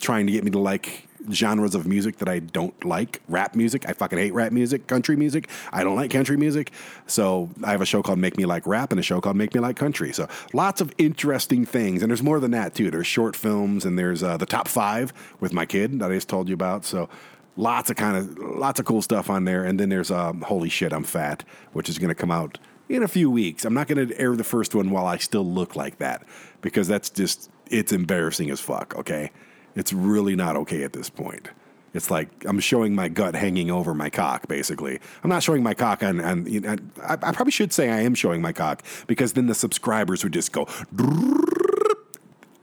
trying 0.00 0.26
to 0.26 0.32
get 0.32 0.44
me 0.44 0.50
to 0.50 0.58
like 0.58 1.07
genres 1.32 1.74
of 1.74 1.86
music 1.86 2.18
that 2.18 2.28
I 2.28 2.38
don't 2.38 2.84
like. 2.84 3.22
Rap 3.28 3.54
music, 3.54 3.88
I 3.88 3.92
fucking 3.92 4.18
hate 4.18 4.34
rap 4.34 4.52
music. 4.52 4.86
Country 4.86 5.16
music, 5.16 5.48
I 5.72 5.84
don't 5.84 5.96
like 5.96 6.10
country 6.10 6.36
music. 6.36 6.72
So 7.06 7.50
I 7.62 7.70
have 7.72 7.80
a 7.80 7.86
show 7.86 8.02
called 8.02 8.18
Make 8.18 8.36
Me 8.36 8.44
Like 8.44 8.66
Rap 8.66 8.90
and 8.90 9.00
a 9.00 9.02
show 9.02 9.20
called 9.20 9.36
Make 9.36 9.54
Me 9.54 9.60
Like 9.60 9.76
Country. 9.76 10.12
So 10.12 10.28
lots 10.52 10.80
of 10.80 10.92
interesting 10.98 11.64
things, 11.64 12.02
and 12.02 12.10
there's 12.10 12.22
more 12.22 12.40
than 12.40 12.50
that 12.52 12.74
too. 12.74 12.90
There's 12.90 13.06
short 13.06 13.36
films, 13.36 13.84
and 13.84 13.98
there's 13.98 14.22
uh, 14.22 14.36
the 14.36 14.46
top 14.46 14.68
five 14.68 15.12
with 15.40 15.52
my 15.52 15.66
kid 15.66 15.98
that 16.00 16.10
I 16.10 16.14
just 16.14 16.28
told 16.28 16.48
you 16.48 16.54
about. 16.54 16.84
So 16.84 17.08
lots 17.56 17.90
of 17.90 17.96
kind 17.96 18.16
of 18.16 18.38
lots 18.38 18.80
of 18.80 18.86
cool 18.86 19.02
stuff 19.02 19.28
on 19.28 19.44
there. 19.44 19.64
And 19.64 19.78
then 19.78 19.90
there's 19.90 20.10
um, 20.10 20.40
Holy 20.42 20.68
Shit, 20.68 20.92
I'm 20.92 21.04
Fat, 21.04 21.44
which 21.72 21.88
is 21.88 21.98
going 21.98 22.08
to 22.08 22.14
come 22.14 22.30
out 22.30 22.58
in 22.88 23.02
a 23.02 23.08
few 23.08 23.30
weeks. 23.30 23.64
I'm 23.64 23.74
not 23.74 23.88
going 23.88 24.08
to 24.08 24.18
air 24.18 24.34
the 24.34 24.44
first 24.44 24.74
one 24.74 24.90
while 24.90 25.06
I 25.06 25.18
still 25.18 25.44
look 25.44 25.76
like 25.76 25.98
that 25.98 26.26
because 26.62 26.88
that's 26.88 27.10
just 27.10 27.50
it's 27.70 27.92
embarrassing 27.92 28.50
as 28.50 28.60
fuck. 28.60 28.94
Okay. 28.96 29.30
It's 29.78 29.92
really 29.92 30.36
not 30.36 30.56
okay 30.56 30.82
at 30.82 30.92
this 30.92 31.08
point. 31.08 31.48
It's 31.94 32.10
like 32.10 32.28
I'm 32.44 32.60
showing 32.60 32.94
my 32.94 33.08
gut 33.08 33.34
hanging 33.34 33.70
over 33.70 33.94
my 33.94 34.10
cock, 34.10 34.46
basically. 34.46 35.00
I'm 35.22 35.30
not 35.30 35.42
showing 35.42 35.62
my 35.62 35.74
cock 35.74 36.02
on 36.02 36.46
you 36.46 36.60
know, 36.60 36.76
I, 37.02 37.14
I 37.14 37.32
probably 37.32 37.52
should 37.52 37.72
say 37.72 37.90
I 37.90 38.00
am 38.00 38.14
showing 38.14 38.42
my 38.42 38.52
cock 38.52 38.82
because 39.06 39.32
then 39.32 39.46
the 39.46 39.54
subscribers 39.54 40.22
would 40.22 40.32
just 40.32 40.52
go 40.52 40.68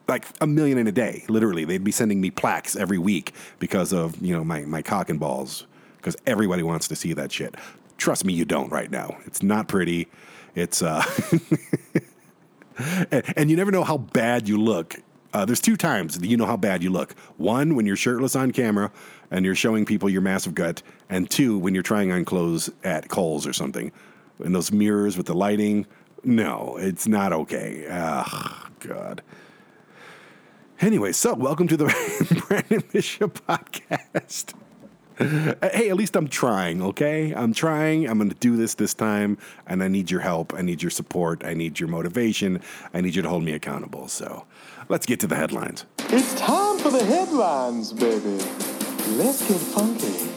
like 0.07 0.25
a 0.41 0.47
million 0.47 0.77
in 0.77 0.87
a 0.87 0.91
day. 0.91 1.23
Literally, 1.27 1.65
they'd 1.65 1.83
be 1.83 1.91
sending 1.91 2.21
me 2.21 2.29
plaques 2.29 2.75
every 2.75 2.97
week 2.97 3.33
because 3.59 3.91
of 3.91 4.21
you 4.21 4.33
know 4.33 4.43
my 4.43 4.61
my 4.61 4.81
cock 4.81 5.09
and 5.09 5.19
balls 5.19 5.65
because 5.97 6.15
everybody 6.27 6.63
wants 6.63 6.87
to 6.89 6.95
see 6.95 7.13
that 7.13 7.31
shit. 7.31 7.55
Trust 7.97 8.25
me, 8.25 8.33
you 8.33 8.45
don't 8.45 8.71
right 8.71 8.91
now. 8.91 9.17
It's 9.25 9.41
not 9.41 9.67
pretty. 9.67 10.07
It's 10.53 10.81
uh, 10.81 11.03
and, 13.11 13.23
and 13.35 13.49
you 13.49 13.57
never 13.57 13.71
know 13.71 13.83
how 13.83 13.97
bad 13.97 14.47
you 14.47 14.61
look 14.61 14.97
uh, 15.35 15.43
there's 15.43 15.59
two 15.59 15.75
times 15.75 16.17
you 16.21 16.37
know 16.37 16.45
how 16.45 16.55
bad 16.55 16.81
you 16.81 16.89
look. 16.89 17.13
One, 17.35 17.75
when 17.75 17.85
you're 17.85 17.97
shirtless 17.97 18.37
on 18.37 18.51
camera 18.51 18.89
and 19.29 19.43
you're 19.43 19.53
showing 19.53 19.85
people 19.85 20.09
your 20.09 20.21
massive 20.21 20.55
gut, 20.55 20.81
and 21.09 21.29
two, 21.29 21.57
when 21.57 21.73
you're 21.73 21.83
trying 21.83 22.09
on 22.09 22.23
clothes 22.23 22.69
at 22.85 23.09
Kohl's 23.09 23.45
or 23.45 23.51
something. 23.51 23.91
In 24.39 24.53
those 24.53 24.71
mirrors 24.71 25.17
with 25.17 25.25
the 25.25 25.33
lighting, 25.33 25.87
no, 26.23 26.77
it's 26.79 27.05
not 27.05 27.33
okay. 27.33 27.85
God. 28.79 29.21
Anyway, 30.79 31.11
so 31.11 31.33
welcome 31.33 31.67
to 31.67 31.75
the 31.75 32.43
Brandon 32.47 32.83
Bishop 32.93 33.45
podcast. 33.45 34.53
hey, 35.17 35.89
at 35.89 35.97
least 35.97 36.15
I'm 36.15 36.29
trying, 36.29 36.81
okay? 36.81 37.33
I'm 37.33 37.53
trying. 37.53 38.07
I'm 38.07 38.17
going 38.19 38.29
to 38.29 38.35
do 38.35 38.55
this 38.55 38.75
this 38.75 38.93
time, 38.93 39.37
and 39.67 39.83
I 39.83 39.89
need 39.89 40.11
your 40.11 40.21
help. 40.21 40.53
I 40.53 40.61
need 40.61 40.81
your 40.81 40.91
support. 40.91 41.43
I 41.43 41.53
need 41.53 41.77
your 41.77 41.89
motivation. 41.89 42.61
I 42.93 43.01
need 43.01 43.15
you 43.15 43.21
to 43.21 43.29
hold 43.29 43.43
me 43.43 43.51
accountable. 43.51 44.07
So 44.07 44.45
let's 44.89 45.05
get 45.05 45.19
to 45.21 45.27
the 45.27 45.35
headlines. 45.35 45.85
It's 46.09 46.33
time 46.35 46.77
for 46.77 46.89
the 46.89 47.03
headlines, 47.03 47.93
baby. 47.93 48.37
Let's 49.17 49.47
get 49.47 49.59
funky. 49.59 50.31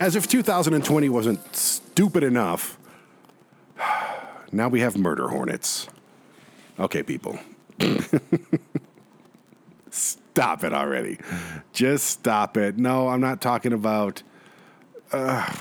As 0.00 0.16
if 0.16 0.26
2020 0.26 1.08
wasn't 1.08 1.54
stupid 1.54 2.22
enough, 2.22 2.78
now 4.52 4.68
we 4.68 4.80
have 4.80 4.96
murder 4.96 5.28
hornets. 5.28 5.88
Okay, 6.78 7.02
people. 7.02 7.38
stop 9.90 10.64
it 10.64 10.72
already. 10.72 11.18
Just 11.72 12.06
stop 12.06 12.56
it. 12.56 12.78
No, 12.78 13.08
I'm 13.08 13.20
not 13.20 13.40
talking 13.40 13.72
about, 13.72 14.22
uh, 15.12 15.52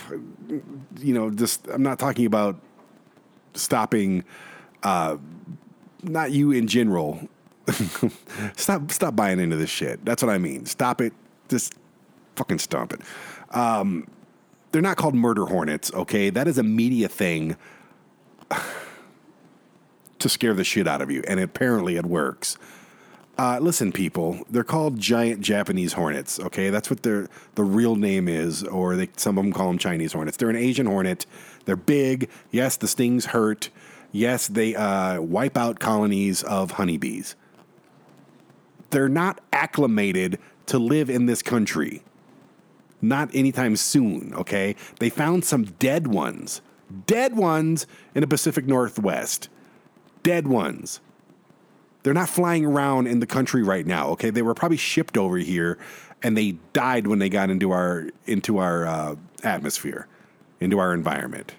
you 0.99 1.13
know, 1.13 1.29
just, 1.29 1.67
I'm 1.67 1.83
not 1.83 1.99
talking 1.99 2.25
about 2.25 2.57
stopping, 3.55 4.23
uh, 4.83 5.17
not 6.03 6.31
you 6.31 6.51
in 6.51 6.67
general. 6.67 7.27
stop 8.55 8.91
stop 8.91 9.15
buying 9.15 9.39
into 9.39 9.55
this 9.55 9.69
shit. 9.69 10.03
That's 10.03 10.23
what 10.23 10.31
I 10.31 10.37
mean. 10.37 10.65
Stop 10.65 11.01
it. 11.01 11.13
Just 11.49 11.75
fucking 12.35 12.59
stomp 12.59 12.93
it. 12.93 13.01
Um, 13.55 14.07
they're 14.71 14.81
not 14.81 14.97
called 14.97 15.15
murder 15.15 15.45
hornets, 15.45 15.91
okay? 15.93 16.29
That 16.29 16.47
is 16.47 16.57
a 16.57 16.63
media 16.63 17.07
thing 17.07 17.57
to 20.19 20.29
scare 20.29 20.53
the 20.53 20.63
shit 20.63 20.87
out 20.87 21.01
of 21.01 21.09
you, 21.09 21.23
and 21.27 21.39
apparently 21.39 21.95
it 21.95 22.05
works. 22.05 22.57
Uh, 23.37 23.57
listen, 23.59 23.93
people, 23.93 24.43
they're 24.49 24.65
called 24.65 24.99
giant 24.99 25.39
Japanese 25.39 25.93
hornets. 25.93 26.39
Okay, 26.41 26.69
that's 26.69 26.89
what 26.89 27.03
their 27.03 27.29
the 27.55 27.63
real 27.63 27.95
name 27.95 28.27
is, 28.27 28.63
or 28.65 28.97
they, 28.97 29.09
some 29.15 29.37
of 29.37 29.43
them 29.45 29.53
call 29.53 29.67
them 29.67 29.77
Chinese 29.77 30.11
hornets. 30.11 30.35
They're 30.35 30.49
an 30.49 30.57
Asian 30.57 30.85
hornet. 30.85 31.25
They're 31.63 31.77
big. 31.77 32.29
Yes, 32.51 32.75
the 32.75 32.87
stings 32.87 33.27
hurt. 33.27 33.69
Yes, 34.11 34.47
they 34.47 34.75
uh, 34.75 35.21
wipe 35.21 35.57
out 35.57 35.79
colonies 35.79 36.43
of 36.43 36.71
honeybees. 36.71 37.35
They're 38.89 39.09
not 39.09 39.39
acclimated 39.53 40.39
to 40.65 40.79
live 40.79 41.09
in 41.09 41.27
this 41.27 41.41
country. 41.41 42.03
Not 43.01 43.33
anytime 43.33 43.75
soon. 43.75 44.33
Okay, 44.33 44.75
they 44.99 45.09
found 45.09 45.45
some 45.45 45.65
dead 45.65 46.07
ones, 46.07 46.61
dead 47.05 47.35
ones 47.35 47.85
in 48.15 48.21
the 48.21 48.27
Pacific 48.27 48.65
Northwest. 48.65 49.49
Dead 50.23 50.47
ones 50.47 50.99
they're 52.03 52.13
not 52.13 52.29
flying 52.29 52.65
around 52.65 53.07
in 53.07 53.19
the 53.19 53.27
country 53.27 53.63
right 53.63 53.85
now. 53.85 54.09
Okay, 54.09 54.29
they 54.29 54.41
were 54.41 54.53
probably 54.53 54.77
shipped 54.77 55.17
over 55.17 55.37
here, 55.37 55.77
and 56.23 56.37
they 56.37 56.53
died 56.73 57.07
when 57.07 57.19
they 57.19 57.29
got 57.29 57.49
into 57.49 57.71
our 57.71 58.09
into 58.25 58.57
our 58.57 58.87
uh, 58.87 59.15
atmosphere, 59.43 60.07
into 60.59 60.79
our 60.79 60.93
environment, 60.93 61.55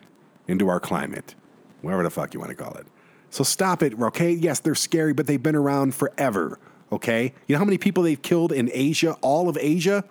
into 0.48 0.68
our 0.68 0.80
climate, 0.80 1.34
whatever 1.82 2.02
the 2.02 2.10
fuck 2.10 2.34
you 2.34 2.40
want 2.40 2.50
to 2.50 2.56
call 2.56 2.74
it. 2.74 2.86
So 3.30 3.44
stop 3.44 3.82
it, 3.82 3.98
okay? 4.00 4.32
Yes, 4.32 4.60
they're 4.60 4.74
scary, 4.74 5.12
but 5.12 5.26
they've 5.26 5.42
been 5.42 5.56
around 5.56 5.94
forever. 5.94 6.58
Okay, 6.92 7.32
you 7.46 7.54
know 7.54 7.60
how 7.60 7.64
many 7.64 7.78
people 7.78 8.02
they've 8.02 8.20
killed 8.20 8.50
in 8.50 8.68
Asia, 8.72 9.16
all 9.20 9.48
of 9.48 9.56
Asia? 9.60 10.04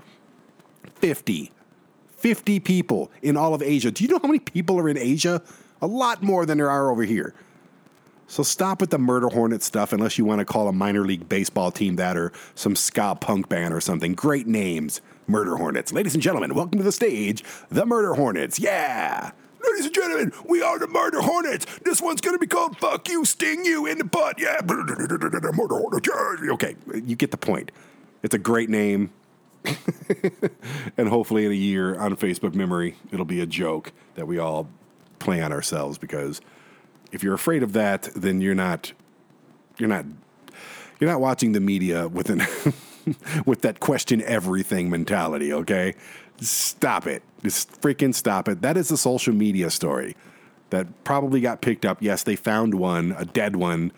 Fifty. 0.96 1.52
50 2.20 2.60
people 2.60 3.10
in 3.22 3.38
all 3.38 3.54
of 3.54 3.62
Asia. 3.62 3.92
Do 3.92 4.04
you 4.04 4.10
know 4.10 4.20
how 4.22 4.28
many 4.28 4.40
people 4.40 4.78
are 4.78 4.90
in 4.90 4.98
Asia? 4.98 5.42
A 5.82 5.88
lot 5.88 6.22
more 6.22 6.46
than 6.46 6.58
there 6.58 6.70
are 6.70 6.92
over 6.92 7.04
here. 7.04 7.34
So 8.28 8.44
stop 8.44 8.82
with 8.82 8.90
the 8.90 9.00
murder 9.00 9.30
hornet 9.30 9.64
stuff 9.64 9.94
unless 9.94 10.18
you 10.18 10.26
want 10.26 10.40
to 10.40 10.46
call 10.46 10.68
a 10.68 10.74
minor 10.74 11.06
league 11.06 11.30
baseball 11.30 11.72
team 11.72 11.96
that 11.96 12.18
or 12.18 12.32
some 12.56 12.76
ska 12.76 13.16
punk 13.20 13.48
band 13.48 13.74
or 13.74 13.80
something. 13.80 14.14
Great 14.14 14.48
names, 14.48 15.02
Murder 15.28 15.56
Hornets. 15.56 15.94
Ladies 15.94 16.14
and 16.14 16.22
gentlemen, 16.22 16.54
welcome 16.54 16.78
to 16.78 16.84
the 16.84 16.92
stage, 16.92 17.44
the 17.70 17.86
Murder 17.86 18.14
Hornets. 18.16 18.60
Yeah. 18.60 19.32
Ladies 19.66 19.86
and 19.86 19.94
gentlemen, 19.96 20.32
we 20.46 20.62
are 20.62 20.80
the 20.80 20.88
Murder 20.88 21.22
Hornets. 21.22 21.66
This 21.84 22.02
one's 22.02 22.22
going 22.22 22.36
to 22.36 22.40
be 22.40 22.48
called 22.48 22.78
Fuck 22.78 23.10
You, 23.10 23.26
Sting 23.26 23.66
You 23.66 23.86
in 23.86 23.98
the 23.98 24.04
Butt. 24.04 24.40
Yeah. 24.40 24.60
Murder 24.66 25.76
Hornets. 25.76 26.10
Okay, 26.52 26.76
you 26.94 27.16
get 27.16 27.32
the 27.32 27.38
point. 27.38 27.72
It's 28.24 28.34
a 28.34 28.40
great 28.40 28.70
name. 28.70 29.12
and 30.98 31.10
hopefully 31.10 31.46
in 31.46 31.52
a 31.52 31.56
year 31.56 32.00
on 32.00 32.16
Facebook 32.16 32.54
memory, 32.54 32.96
it'll 33.12 33.26
be 33.26 33.42
a 33.42 33.46
joke 33.46 33.92
that 34.16 34.26
we 34.26 34.38
all 34.38 34.70
play 35.20 35.42
on 35.42 35.52
ourselves 35.52 35.98
because 35.98 36.40
if 37.12 37.24
you're 37.24 37.34
afraid 37.34 37.62
of 37.62 37.74
that, 37.74 38.10
then 38.16 38.40
you're 38.40 38.56
not 38.56 38.94
you're 39.78 39.90
not 39.90 40.06
you're 41.00 41.10
not 41.10 41.20
watching 41.20 41.52
the 41.52 41.60
media 41.60 42.08
with 42.08 42.30
an 42.30 42.40
with 43.46 43.62
that 43.62 43.80
question 43.80 44.22
everything 44.22 44.90
mentality, 44.90 45.52
okay? 45.52 45.96
Stop 46.42 47.08
it. 47.08 47.24
Just 47.44 47.82
freaking 47.82 48.14
stop 48.14 48.48
it. 48.48 48.62
That 48.62 48.78
is 48.78 48.92
a 48.92 48.98
social 48.98 49.34
media 49.34 49.70
story 49.70 50.16
that 50.70 51.04
probably 51.04 51.42
got 51.42 51.62
picked 51.62 51.86
up. 51.86 51.98
Yes, 52.02 52.24
they 52.24 52.36
found 52.36 52.76
one, 52.76 53.16
a 53.18 53.26
dead 53.26 53.56
one 53.56 53.92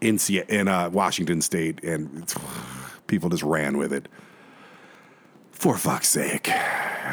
in 0.00 0.18
in 0.48 0.68
uh, 0.68 0.90
Washington 0.90 1.40
state 1.40 1.82
and 1.82 2.32
people 3.06 3.28
just 3.30 3.42
ran 3.42 3.78
with 3.78 3.92
it. 3.92 4.08
For 5.52 5.78
fuck's 5.78 6.08
sake. 6.08 6.50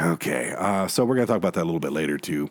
Okay. 0.01 0.53
Uh, 0.57 0.87
so 0.87 1.05
we're 1.05 1.15
going 1.15 1.27
to 1.27 1.31
talk 1.31 1.37
about 1.37 1.53
that 1.53 1.63
a 1.63 1.65
little 1.65 1.79
bit 1.79 1.93
later 1.93 2.17
too 2.17 2.49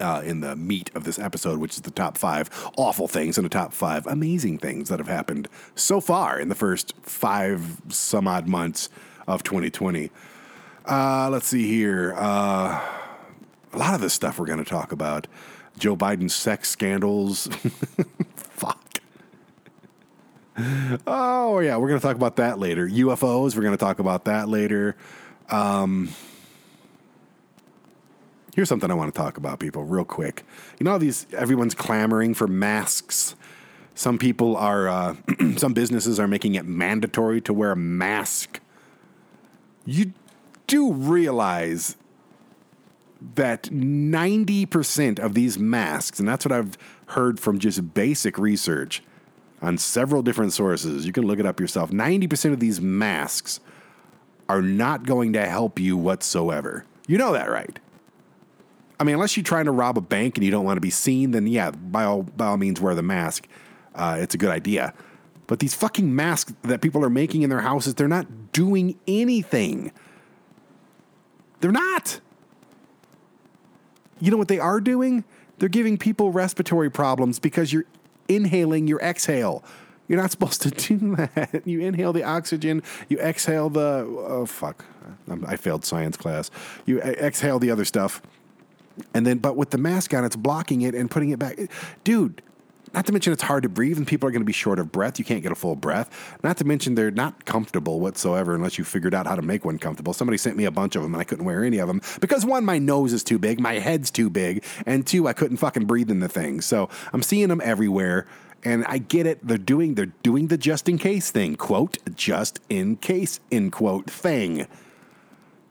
uh, 0.00 0.22
in 0.24 0.40
the 0.40 0.56
meat 0.56 0.90
of 0.94 1.04
this 1.04 1.18
episode, 1.18 1.58
which 1.58 1.74
is 1.74 1.82
the 1.82 1.90
top 1.90 2.18
five 2.18 2.50
awful 2.76 3.06
things 3.06 3.38
and 3.38 3.44
the 3.44 3.50
top 3.50 3.72
five 3.72 4.06
amazing 4.06 4.58
things 4.58 4.88
that 4.88 4.98
have 4.98 5.08
happened 5.08 5.48
so 5.74 6.00
far 6.00 6.38
in 6.38 6.48
the 6.48 6.54
first 6.54 6.94
five 7.02 7.80
some 7.88 8.26
odd 8.26 8.48
months 8.48 8.88
of 9.26 9.42
2020. 9.42 10.10
Uh, 10.90 11.28
let's 11.30 11.46
see 11.46 11.68
here. 11.68 12.14
Uh, 12.16 12.80
a 13.72 13.78
lot 13.78 13.94
of 13.94 14.00
this 14.00 14.12
stuff 14.12 14.40
we're 14.40 14.46
going 14.46 14.62
to 14.62 14.68
talk 14.68 14.90
about. 14.90 15.28
Joe 15.78 15.96
Biden's 15.96 16.34
sex 16.34 16.68
scandals. 16.68 17.46
Fuck. 18.34 18.98
Oh, 21.06 21.60
yeah, 21.60 21.76
we're 21.76 21.88
going 21.88 22.00
to 22.00 22.06
talk 22.06 22.16
about 22.16 22.36
that 22.36 22.58
later. 22.58 22.88
UFOs, 22.88 23.54
we're 23.54 23.62
going 23.62 23.70
to 23.70 23.78
talk 23.78 24.00
about 24.00 24.24
that 24.24 24.48
later. 24.48 24.96
Um, 25.48 26.10
Here's 28.56 28.68
something 28.68 28.90
I 28.90 28.94
want 28.94 29.14
to 29.14 29.18
talk 29.18 29.36
about, 29.36 29.60
people, 29.60 29.84
real 29.84 30.04
quick. 30.04 30.44
You 30.80 30.84
know, 30.84 30.98
these 30.98 31.24
everyone's 31.32 31.74
clamoring 31.74 32.34
for 32.34 32.48
masks. 32.48 33.36
Some 33.94 34.18
people 34.18 34.56
are, 34.56 34.88
uh, 34.88 35.16
some 35.56 35.72
businesses 35.72 36.18
are 36.18 36.26
making 36.26 36.56
it 36.56 36.64
mandatory 36.64 37.40
to 37.42 37.52
wear 37.52 37.70
a 37.70 37.76
mask. 37.76 38.60
You 39.86 40.12
do 40.70 40.92
realize 40.92 41.96
that 43.34 43.64
90% 43.64 45.18
of 45.18 45.34
these 45.34 45.58
masks, 45.58 46.20
and 46.20 46.28
that's 46.28 46.44
what 46.44 46.52
I've 46.52 46.78
heard 47.06 47.40
from 47.40 47.58
just 47.58 47.92
basic 47.92 48.38
research 48.38 49.02
on 49.60 49.76
several 49.76 50.22
different 50.22 50.52
sources, 50.52 51.04
you 51.04 51.12
can 51.12 51.24
look 51.26 51.38
it 51.38 51.44
up 51.44 51.58
yourself. 51.58 51.90
90% 51.90 52.52
of 52.52 52.60
these 52.60 52.80
masks 52.80 53.60
are 54.48 54.62
not 54.62 55.04
going 55.04 55.32
to 55.32 55.44
help 55.44 55.78
you 55.78 55.96
whatsoever. 55.96 56.86
You 57.08 57.18
know 57.18 57.32
that, 57.32 57.50
right? 57.50 57.78
I 59.00 59.04
mean, 59.04 59.14
unless 59.14 59.36
you're 59.36 59.44
trying 59.44 59.64
to 59.64 59.72
rob 59.72 59.98
a 59.98 60.00
bank 60.00 60.36
and 60.36 60.44
you 60.44 60.52
don't 60.52 60.64
want 60.64 60.76
to 60.76 60.80
be 60.80 60.90
seen, 60.90 61.32
then 61.32 61.46
yeah, 61.46 61.72
by 61.72 62.04
all 62.04 62.22
by 62.22 62.46
all 62.46 62.56
means, 62.56 62.80
wear 62.80 62.94
the 62.94 63.02
mask. 63.02 63.48
Uh, 63.94 64.18
it's 64.20 64.34
a 64.34 64.38
good 64.38 64.50
idea. 64.50 64.94
But 65.46 65.58
these 65.58 65.74
fucking 65.74 66.14
masks 66.14 66.54
that 66.62 66.80
people 66.80 67.04
are 67.04 67.10
making 67.10 67.42
in 67.42 67.50
their 67.50 67.60
houses, 67.60 67.94
they're 67.94 68.08
not 68.08 68.52
doing 68.52 68.98
anything. 69.08 69.90
They're 71.60 71.72
not. 71.72 72.20
You 74.20 74.30
know 74.30 74.36
what 74.36 74.48
they 74.48 74.58
are 74.58 74.80
doing? 74.80 75.24
They're 75.58 75.68
giving 75.68 75.98
people 75.98 76.30
respiratory 76.30 76.90
problems 76.90 77.38
because 77.38 77.72
you're 77.72 77.86
inhaling 78.28 78.86
your 78.86 79.00
exhale. 79.00 79.62
You're 80.08 80.20
not 80.20 80.30
supposed 80.36 80.62
to 80.62 80.70
do 80.70 81.16
that. 81.16 81.62
You 81.64 81.80
inhale 81.80 82.12
the 82.12 82.24
oxygen, 82.24 82.82
you 83.08 83.18
exhale 83.18 83.70
the 83.70 84.06
oh 84.08 84.46
fuck. 84.46 84.84
I 85.46 85.56
failed 85.56 85.84
science 85.84 86.16
class. 86.16 86.50
You 86.86 87.00
exhale 87.00 87.58
the 87.58 87.70
other 87.70 87.84
stuff 87.84 88.22
and 89.14 89.26
then, 89.26 89.38
but 89.38 89.56
with 89.56 89.70
the 89.70 89.78
mask 89.78 90.14
on, 90.14 90.24
it's 90.24 90.36
blocking 90.36 90.82
it 90.82 90.94
and 90.94 91.10
putting 91.10 91.30
it 91.30 91.38
back. 91.38 91.58
Dude, 92.04 92.42
not 92.92 93.06
to 93.06 93.12
mention 93.12 93.32
it's 93.32 93.42
hard 93.42 93.62
to 93.62 93.68
breathe 93.68 93.98
and 93.98 94.06
people 94.06 94.28
are 94.28 94.32
going 94.32 94.42
to 94.42 94.46
be 94.46 94.52
short 94.52 94.78
of 94.78 94.90
breath. 94.90 95.18
You 95.18 95.24
can't 95.24 95.42
get 95.42 95.52
a 95.52 95.56
full 95.56 95.76
breath. 95.76 96.38
Not 96.42 96.56
to 96.58 96.64
mention 96.64 96.94
they're 96.94 97.10
not 97.10 97.44
comfortable 97.44 98.00
whatsoever 98.00 98.54
unless 98.54 98.78
you 98.78 98.84
figured 98.84 99.14
out 99.14 99.26
how 99.26 99.36
to 99.36 99.42
make 99.42 99.64
one 99.64 99.78
comfortable. 99.78 100.12
Somebody 100.12 100.38
sent 100.38 100.56
me 100.56 100.64
a 100.64 100.70
bunch 100.70 100.96
of 100.96 101.02
them 101.02 101.14
and 101.14 101.20
I 101.20 101.24
couldn't 101.24 101.44
wear 101.44 101.64
any 101.64 101.78
of 101.78 101.88
them 101.88 102.00
because 102.20 102.44
one, 102.44 102.64
my 102.64 102.78
nose 102.78 103.12
is 103.12 103.22
too 103.22 103.38
big, 103.38 103.60
my 103.60 103.74
head's 103.74 104.10
too 104.10 104.28
big, 104.28 104.64
and 104.86 105.06
two, 105.06 105.28
I 105.28 105.32
couldn't 105.32 105.58
fucking 105.58 105.86
breathe 105.86 106.10
in 106.10 106.20
the 106.20 106.28
thing. 106.28 106.60
So 106.60 106.88
I'm 107.12 107.22
seeing 107.22 107.48
them 107.48 107.60
everywhere. 107.62 108.26
And 108.62 108.84
I 108.84 108.98
get 108.98 109.24
it. 109.24 109.38
They're 109.42 109.56
doing 109.56 109.94
they're 109.94 110.12
doing 110.22 110.48
the 110.48 110.58
just 110.58 110.86
in 110.86 110.98
case 110.98 111.30
thing. 111.30 111.56
Quote, 111.56 111.96
just 112.14 112.60
in 112.68 112.96
case, 112.96 113.40
in 113.50 113.70
quote 113.70 114.10
thing. 114.10 114.66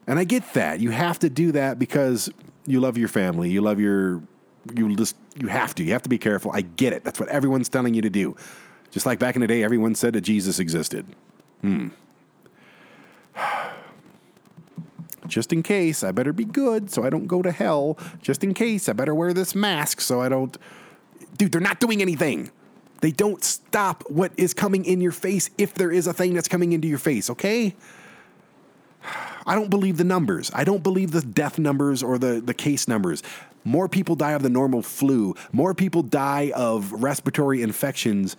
And 0.08 0.18
I 0.18 0.24
get 0.24 0.54
that. 0.54 0.80
You 0.80 0.90
have 0.90 1.20
to 1.20 1.30
do 1.30 1.52
that 1.52 1.78
because 1.78 2.32
you 2.66 2.80
love 2.80 2.98
your 2.98 3.08
family, 3.08 3.52
you 3.52 3.62
love 3.62 3.80
your, 3.80 4.24
you 4.76 4.96
just, 4.96 5.16
you 5.40 5.48
have 5.48 5.76
to, 5.76 5.84
you 5.84 5.94
have 5.94 6.04
to 6.04 6.10
be 6.10 6.18
careful. 6.18 6.52
I 6.54 6.62
get 6.62 6.94
it. 6.94 7.04
That's 7.04 7.20
what 7.20 7.30
everyone's 7.30 7.70
telling 7.70 7.94
you 7.94 8.02
to 8.02 8.10
do. 8.10 8.36
Just 8.92 9.06
like 9.06 9.20
back 9.20 9.36
in 9.36 9.42
the 9.42 9.48
day, 9.48 9.64
everyone 9.64 9.96
said 9.96 10.14
that 10.14 10.22
Jesus 10.22 10.60
existed. 10.60 11.06
Hmm. 11.62 11.90
Just 15.28 15.54
in 15.54 15.62
case, 15.62 16.04
I 16.04 16.12
better 16.12 16.34
be 16.34 16.46
good 16.46 16.90
so 16.90 17.04
I 17.04 17.12
don't 17.12 17.28
go 17.28 17.44
to 17.44 17.52
hell. 17.52 18.00
Just 18.22 18.44
in 18.44 18.56
case, 18.56 18.90
I 18.90 18.94
better 18.94 19.14
wear 19.14 19.32
this 19.32 19.54
mask 19.54 20.02
so 20.02 20.22
I 20.22 20.30
don't. 20.30 20.58
Dude, 21.38 21.52
they're 21.52 21.62
not 21.62 21.80
doing 21.80 22.02
anything. 22.02 22.50
They 23.02 23.12
don't 23.12 23.44
stop 23.44 24.04
what 24.10 24.32
is 24.38 24.54
coming 24.54 24.86
in 24.86 25.02
your 25.02 25.12
face 25.12 25.50
if 25.58 25.74
there 25.74 25.92
is 25.92 26.08
a 26.08 26.14
thing 26.14 26.34
that's 26.34 26.48
coming 26.48 26.74
into 26.74 26.88
your 26.88 26.98
face, 26.98 27.30
okay? 27.30 27.76
I 29.46 29.56
don't 29.56 29.70
believe 29.70 29.98
the 29.98 30.04
numbers. 30.04 30.52
I 30.54 30.64
don't 30.64 30.84
believe 30.84 31.12
the 31.12 31.22
death 31.22 31.58
numbers 31.58 32.04
or 32.04 32.18
the, 32.18 32.42
the 32.42 32.54
case 32.54 32.88
numbers. 32.88 33.24
More 33.64 33.90
people 33.90 34.16
die 34.16 34.32
of 34.32 34.44
the 34.44 34.50
normal 34.50 34.82
flu. 34.82 35.36
More 35.52 35.74
people 35.74 36.04
die 36.04 36.52
of 36.56 36.92
respiratory 36.92 37.62
infections 37.62 38.36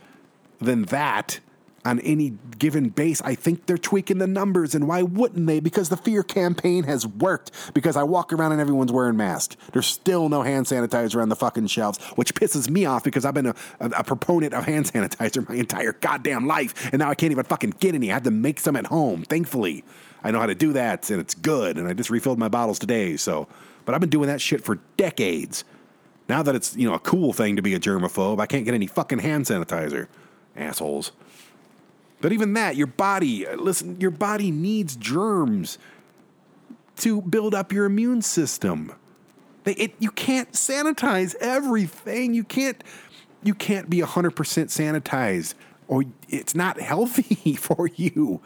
than 0.60 0.84
that 0.84 1.40
on 1.84 1.98
any 2.00 2.34
given 2.58 2.90
base. 2.90 3.22
I 3.22 3.34
think 3.34 3.66
they're 3.66 3.78
tweaking 3.78 4.18
the 4.18 4.26
numbers, 4.26 4.74
and 4.74 4.86
why 4.86 5.02
wouldn't 5.02 5.46
they? 5.46 5.60
Because 5.60 5.88
the 5.88 5.96
fear 5.96 6.22
campaign 6.22 6.84
has 6.84 7.06
worked. 7.06 7.50
Because 7.74 7.96
I 7.96 8.02
walk 8.02 8.32
around 8.32 8.52
and 8.52 8.60
everyone's 8.60 8.92
wearing 8.92 9.16
masks. 9.16 9.56
There's 9.72 9.86
still 9.86 10.28
no 10.28 10.42
hand 10.42 10.66
sanitizer 10.66 11.22
on 11.22 11.28
the 11.28 11.36
fucking 11.36 11.68
shelves, 11.68 11.98
which 12.16 12.34
pisses 12.34 12.68
me 12.68 12.84
off 12.84 13.04
because 13.04 13.24
I've 13.24 13.34
been 13.34 13.46
a, 13.46 13.54
a, 13.80 13.90
a 13.90 14.04
proponent 14.04 14.54
of 14.54 14.64
hand 14.64 14.86
sanitizer 14.92 15.48
my 15.48 15.54
entire 15.54 15.92
goddamn 15.92 16.46
life, 16.46 16.92
and 16.92 17.00
now 17.00 17.10
I 17.10 17.14
can't 17.14 17.32
even 17.32 17.44
fucking 17.44 17.74
get 17.80 17.94
any. 17.94 18.10
I 18.10 18.14
had 18.14 18.24
to 18.24 18.30
make 18.30 18.60
some 18.60 18.76
at 18.76 18.86
home, 18.86 19.22
thankfully. 19.22 19.84
I 20.22 20.30
know 20.30 20.40
how 20.40 20.46
to 20.46 20.54
do 20.54 20.74
that, 20.74 21.08
and 21.10 21.18
it's 21.18 21.34
good, 21.34 21.78
and 21.78 21.88
I 21.88 21.94
just 21.94 22.10
refilled 22.10 22.38
my 22.38 22.48
bottles 22.48 22.78
today, 22.78 23.16
so. 23.16 23.48
But 23.90 23.96
I've 23.96 24.00
been 24.00 24.10
doing 24.10 24.28
that 24.28 24.40
shit 24.40 24.62
for 24.62 24.78
decades. 24.96 25.64
Now 26.28 26.44
that 26.44 26.54
it's, 26.54 26.76
you 26.76 26.88
know, 26.88 26.94
a 26.94 27.00
cool 27.00 27.32
thing 27.32 27.56
to 27.56 27.62
be 27.62 27.74
a 27.74 27.80
germaphobe, 27.80 28.38
I 28.40 28.46
can't 28.46 28.64
get 28.64 28.72
any 28.72 28.86
fucking 28.86 29.18
hand 29.18 29.46
sanitizer. 29.46 30.06
Assholes. 30.54 31.10
But 32.20 32.32
even 32.32 32.52
that, 32.52 32.76
your 32.76 32.86
body, 32.86 33.48
listen, 33.56 34.00
your 34.00 34.12
body 34.12 34.52
needs 34.52 34.94
germs 34.94 35.76
to 36.98 37.20
build 37.20 37.52
up 37.52 37.72
your 37.72 37.84
immune 37.84 38.22
system. 38.22 38.92
They, 39.64 39.72
it, 39.72 39.94
you 39.98 40.12
can't 40.12 40.52
sanitize 40.52 41.34
everything. 41.40 42.32
You 42.32 42.44
can't 42.44 42.84
you 43.42 43.54
can't 43.54 43.90
be 43.90 43.98
100% 43.98 44.34
sanitized 44.36 45.54
or 45.88 46.04
it's 46.28 46.54
not 46.54 46.80
healthy 46.80 47.54
for 47.56 47.88
you. 47.96 48.40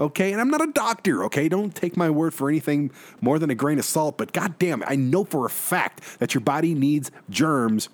Okay? 0.00 0.32
And 0.32 0.40
I'm 0.40 0.50
not 0.50 0.66
a 0.66 0.72
doctor, 0.72 1.22
okay? 1.24 1.48
Don't 1.48 1.74
take 1.74 1.96
my 1.96 2.08
word 2.08 2.32
for 2.32 2.48
anything 2.48 2.90
more 3.20 3.38
than 3.38 3.50
a 3.50 3.54
grain 3.54 3.78
of 3.78 3.84
salt, 3.84 4.16
but 4.16 4.32
goddamn, 4.32 4.82
I 4.86 4.96
know 4.96 5.24
for 5.24 5.44
a 5.44 5.50
fact 5.50 6.18
that 6.18 6.34
your 6.34 6.40
body 6.40 6.74
needs 6.74 7.10
germs 7.28 7.90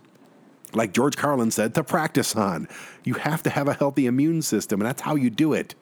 like 0.72 0.92
George 0.92 1.16
Carlin 1.16 1.50
said, 1.50 1.74
to 1.74 1.82
practice 1.82 2.36
on. 2.36 2.68
You 3.04 3.14
have 3.14 3.42
to 3.44 3.50
have 3.50 3.68
a 3.68 3.72
healthy 3.72 4.06
immune 4.06 4.42
system, 4.42 4.80
and 4.80 4.88
that's 4.88 5.02
how 5.02 5.14
you 5.14 5.30
do 5.30 5.52
it. 5.52 5.74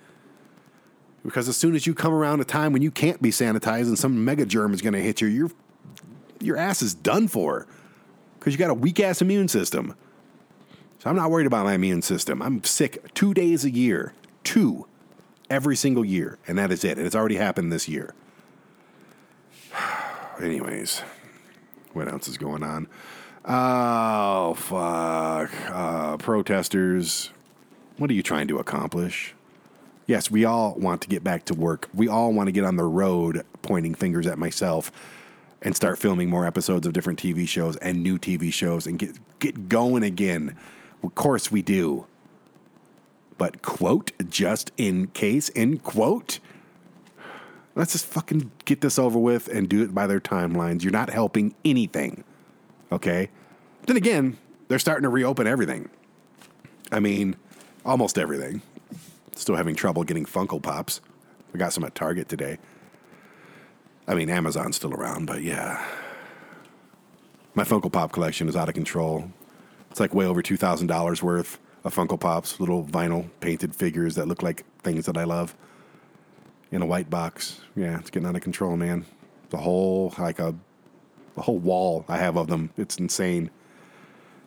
Because 1.25 1.49
as 1.49 1.57
soon 1.57 1.75
as 1.75 1.87
you 1.87 1.95
come 1.95 2.13
around 2.13 2.41
a 2.41 2.45
time 2.45 2.73
when 2.73 2.83
you 2.83 2.91
can't 2.91 3.21
be 3.21 3.31
sanitized 3.31 3.87
and 3.87 3.99
some 3.99 4.25
mega 4.25 4.45
germ 4.45 4.75
is 4.75 4.83
going 4.83 4.93
to 4.93 5.01
hit 5.01 5.21
you, 5.21 5.29
your 5.29 5.51
your 6.41 6.57
ass 6.59 6.83
is 6.83 6.95
done 6.95 7.27
for. 7.29 7.67
Because 8.39 8.53
you 8.53 8.59
got 8.59 8.71
a 8.71 8.75
weak 8.75 9.01
ass 9.01 9.23
immune 9.23 9.49
system. 9.49 9.95
So 10.99 11.09
I'm 11.09 11.17
not 11.17 11.31
worried 11.31 11.47
about 11.47 11.65
my 11.65 11.75
immune 11.75 12.03
system. 12.03 12.43
I'm 12.43 12.63
sick 12.63 13.15
two 13.15 13.33
days 13.33 13.65
a 13.65 13.71
year, 13.71 14.13
two, 14.43 14.87
every 15.55 15.77
single 15.77 16.05
year, 16.05 16.37
and 16.49 16.59
that 16.59 16.73
is 16.73 16.83
it. 16.85 16.99
And 16.99 17.07
it's 17.07 17.15
already 17.15 17.37
happened 17.37 17.73
this 17.73 17.89
year. 17.89 18.13
Anyways, 20.43 21.03
what 21.93 22.09
else 22.09 22.27
is 22.27 22.37
going 22.37 22.65
on? 22.65 22.89
Oh, 23.45 24.55
fuck. 24.55 25.51
Uh, 25.71 26.17
protesters, 26.17 27.31
what 27.99 28.11
are 28.11 28.15
you 28.15 28.23
trying 28.23 28.49
to 28.49 28.59
accomplish? 28.59 29.35
Yes, 30.07 30.29
we 30.31 30.45
all 30.45 30.75
want 30.75 31.03
to 31.03 31.09
get 31.09 31.23
back 31.23 31.45
to 31.47 31.55
work. 31.55 31.89
We 31.95 32.09
all 32.09 32.33
want 32.33 32.49
to 32.49 32.53
get 32.53 32.65
on 32.65 32.77
the 32.77 32.85
road 32.85 33.47
pointing 33.63 33.95
fingers 33.95 34.27
at 34.27 34.39
myself 34.39 34.91
and 35.63 35.77
start 35.77 35.99
filming 35.99 36.29
more 36.29 36.47
episodes 36.47 36.87
of 36.87 36.93
different 36.93 37.19
TV 37.19 37.47
shows 37.47 37.77
and 37.77 38.03
new 38.03 38.19
TV 38.19 38.53
shows 38.53 38.87
and 38.87 38.99
get, 38.99 39.17
get 39.39 39.69
going 39.69 40.03
again. 40.03 40.57
Of 41.03 41.15
course 41.15 41.53
we 41.53 41.63
do. 41.63 42.07
But, 43.37 43.63
quote, 43.63 44.13
just 44.29 44.71
in 44.77 45.09
case, 45.09 45.51
end 45.57 45.83
quote, 45.83 46.39
let's 47.75 47.93
just 47.93 48.07
fucking 48.07 48.53
get 48.65 48.81
this 48.81 48.99
over 48.99 49.19
with 49.19 49.49
and 49.49 49.69
do 49.69 49.83
it 49.83 49.95
by 49.95 50.07
their 50.07 50.21
timelines. 50.21 50.83
You're 50.83 50.93
not 50.93 51.11
helping 51.11 51.55
anything. 51.65 52.25
Okay. 52.93 53.31
Then 53.87 53.97
again, 53.97 54.39
they're 54.69 54.79
starting 54.79 55.03
to 55.03 55.09
reopen 55.09 55.47
everything. 55.47 55.89
I 56.93 57.01
mean, 57.01 57.37
almost 57.85 58.19
everything. 58.19 58.63
Still 59.35 59.57
having 59.57 59.75
trouble 59.75 60.05
getting 60.05 60.25
Funko 60.25 60.63
Pops. 60.63 61.01
I 61.53 61.59
got 61.59 61.73
some 61.73 61.85
at 61.85 61.95
Target 61.95 62.29
today. 62.29 62.59
I 64.07 64.15
mean, 64.15 64.31
Amazon's 64.31 64.77
still 64.77 64.95
around, 64.95 65.27
but 65.27 65.43
yeah. 65.43 65.85
My 67.55 67.65
Funko 67.65 67.91
Pop 67.91 68.13
collection 68.13 68.49
is 68.49 68.57
out 68.57 68.69
of 68.69 68.75
control. 68.75 69.31
It's 69.91 70.01
like 70.01 70.15
way 70.15 70.27
over 70.27 70.43
$2,000 70.43 71.23
worth 71.23 71.59
of 71.85 71.95
Funko 71.95 72.19
Pops, 72.19 72.59
little 72.61 72.85
vinyl 72.85 73.29
painted 73.41 73.75
figures 73.75 74.15
that 74.15 74.27
look 74.27 74.43
like 74.43 74.65
things 74.83 75.07
that 75.07 75.17
I 75.17 75.25
love 75.25 75.55
in 76.71 76.83
a 76.83 76.87
white 76.87 77.11
box. 77.11 77.61
Yeah, 77.77 77.99
it's 77.99 78.11
getting 78.11 78.29
out 78.29 78.37
of 78.37 78.43
control, 78.43 78.77
man. 78.77 79.05
The 79.51 79.59
whole, 79.59 80.15
like 80.19 80.39
a 80.39 80.55
a 81.37 81.43
whole 81.43 81.59
wall 81.59 82.05
I 82.09 82.19
have 82.19 82.37
of 82.37 82.49
them. 82.49 82.71
It's 82.77 82.97
insane. 82.97 83.51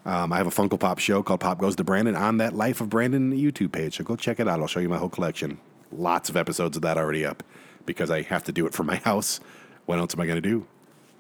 Um, 0.06 0.32
I 0.32 0.38
have 0.38 0.48
a 0.48 0.52
Funko 0.52 0.80
Pop 0.80 1.00
show 1.00 1.22
called 1.22 1.42
Pop 1.42 1.60
Goes 1.60 1.76
to 1.76 1.84
Brandon 1.84 2.16
on 2.16 2.38
that 2.38 2.54
Life 2.56 2.80
of 2.80 2.90
Brandon 2.90 3.34
YouTube 3.34 3.74
page. 3.74 3.98
So 3.98 4.04
go 4.06 4.16
check 4.16 4.40
it 4.40 4.48
out. 4.48 4.62
I'll 4.62 4.68
show 4.68 4.80
you 4.80 4.88
my 4.88 4.98
whole 4.98 5.10
collection. 5.10 5.60
Lots 5.92 6.30
of 6.30 6.38
episodes 6.38 6.78
of 6.78 6.84
that 6.84 6.98
already 6.98 7.26
up 7.26 7.44
because 7.86 8.10
I 8.10 8.22
have 8.22 8.44
to 8.46 8.52
do 8.52 8.66
it 8.66 8.74
for 8.74 8.84
my 8.84 8.96
house. 9.06 9.40
What 9.86 10.00
else 10.00 10.14
am 10.14 10.22
I 10.22 10.26
going 10.26 10.42
to 10.42 10.50
do? 10.50 10.66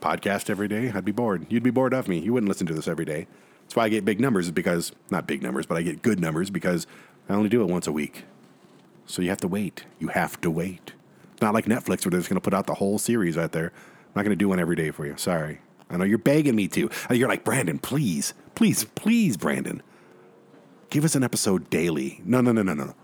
Podcast 0.02 0.50
every 0.50 0.68
day? 0.68 0.92
I'd 0.94 1.04
be 1.04 1.12
bored. 1.12 1.48
You'd 1.50 1.64
be 1.64 1.70
bored 1.70 1.94
of 1.94 2.08
me. 2.08 2.20
You 2.20 2.34
wouldn't 2.34 2.50
listen 2.50 2.68
to 2.68 2.74
this 2.74 2.88
every 2.88 3.06
day. 3.06 3.28
That's 3.68 3.76
why 3.76 3.84
I 3.84 3.90
get 3.90 4.06
big 4.06 4.20
numbers, 4.20 4.46
is 4.46 4.52
because, 4.52 4.94
not 5.12 5.28
big 5.28 5.44
numbers, 5.44 5.66
but 5.66 5.78
I 5.78 5.82
get 5.82 6.02
good 6.02 6.20
numbers 6.20 6.50
because 6.50 6.88
I 7.28 7.34
only 7.34 7.50
do 7.50 7.62
it 7.62 7.70
once 7.70 7.86
a 7.86 7.92
week. 7.92 8.24
So 9.06 9.22
you 9.22 9.30
have 9.30 9.42
to 9.42 9.48
wait. 9.48 9.84
You 10.00 10.08
have 10.08 10.40
to 10.42 10.50
wait. 10.50 10.94
Not 11.42 11.54
like 11.54 11.66
Netflix 11.66 12.06
where 12.06 12.12
they're 12.12 12.20
just 12.20 12.30
going 12.30 12.36
to 12.36 12.42
put 12.42 12.54
out 12.54 12.66
the 12.66 12.76
whole 12.76 12.98
series 12.98 13.38
right 13.38 13.52
there 13.52 13.72
I'm 14.18 14.22
not 14.22 14.24
going 14.24 14.38
to 14.38 14.44
do 14.44 14.50
one 14.50 14.60
every 14.60 14.76
day 14.76 14.90
for 14.90 15.06
you. 15.06 15.16
Sorry. 15.18 15.60
I 15.90 15.98
know 15.98 16.06
you're 16.06 16.18
begging 16.18 16.56
me 16.56 16.68
to. 16.70 16.90
You're 17.12 17.30
like, 17.30 17.44
Brandon, 17.44 17.78
please, 17.78 18.34
please, 18.56 18.84
please, 18.84 19.38
Brandon, 19.38 19.84
give 20.90 21.06
us 21.06 21.14
an 21.14 21.24
episode 21.24 21.70
daily. 21.70 22.22
No, 22.26 22.42
no, 22.42 22.52
no, 22.52 22.64
no, 22.64 22.74
no. 22.74 22.96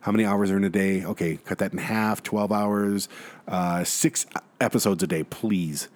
How 0.00 0.12
many 0.12 0.24
hours 0.26 0.50
are 0.50 0.56
in 0.56 0.64
a 0.64 0.70
day? 0.70 1.04
Okay, 1.04 1.36
cut 1.44 1.58
that 1.58 1.72
in 1.72 1.78
half, 1.78 2.22
12 2.22 2.52
hours, 2.52 3.08
uh, 3.48 3.84
six 3.84 4.26
episodes 4.60 5.02
a 5.02 5.06
day, 5.06 5.24
please, 5.24 5.88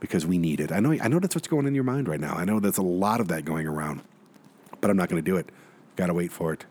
because 0.00 0.26
we 0.26 0.38
need 0.38 0.60
it. 0.60 0.72
I 0.72 0.80
know, 0.80 0.92
I 0.92 1.08
know 1.08 1.18
that's 1.18 1.34
what's 1.34 1.48
going 1.48 1.66
in 1.66 1.74
your 1.74 1.84
mind 1.84 2.08
right 2.08 2.20
now. 2.20 2.34
I 2.34 2.44
know 2.44 2.60
there's 2.60 2.78
a 2.78 2.82
lot 2.82 3.20
of 3.20 3.28
that 3.28 3.44
going 3.44 3.66
around, 3.66 4.02
but 4.80 4.90
I'm 4.90 4.96
not 4.96 5.08
going 5.08 5.22
to 5.22 5.30
do 5.30 5.36
it. 5.36 5.50
Got 5.96 6.06
to 6.06 6.14
wait 6.14 6.32
for 6.32 6.52
it. 6.52 6.64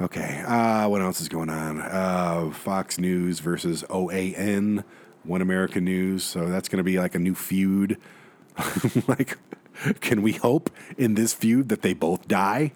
Okay, 0.00 0.42
uh, 0.46 0.88
what 0.88 1.00
else 1.00 1.20
is 1.20 1.28
going 1.28 1.48
on? 1.48 1.80
Uh, 1.80 2.50
Fox 2.52 2.98
News 2.98 3.40
versus 3.40 3.82
OAN. 3.84 4.84
One 5.24 5.42
American 5.42 5.84
News. 5.84 6.22
So 6.22 6.48
that's 6.48 6.68
going 6.68 6.78
to 6.78 6.84
be 6.84 6.98
like 6.98 7.14
a 7.14 7.18
new 7.18 7.34
feud. 7.34 7.98
like, 9.08 9.38
can 10.00 10.22
we 10.22 10.32
hope 10.32 10.70
in 10.96 11.14
this 11.14 11.32
feud 11.32 11.68
that 11.70 11.82
they 11.82 11.94
both 11.94 12.28
die? 12.28 12.72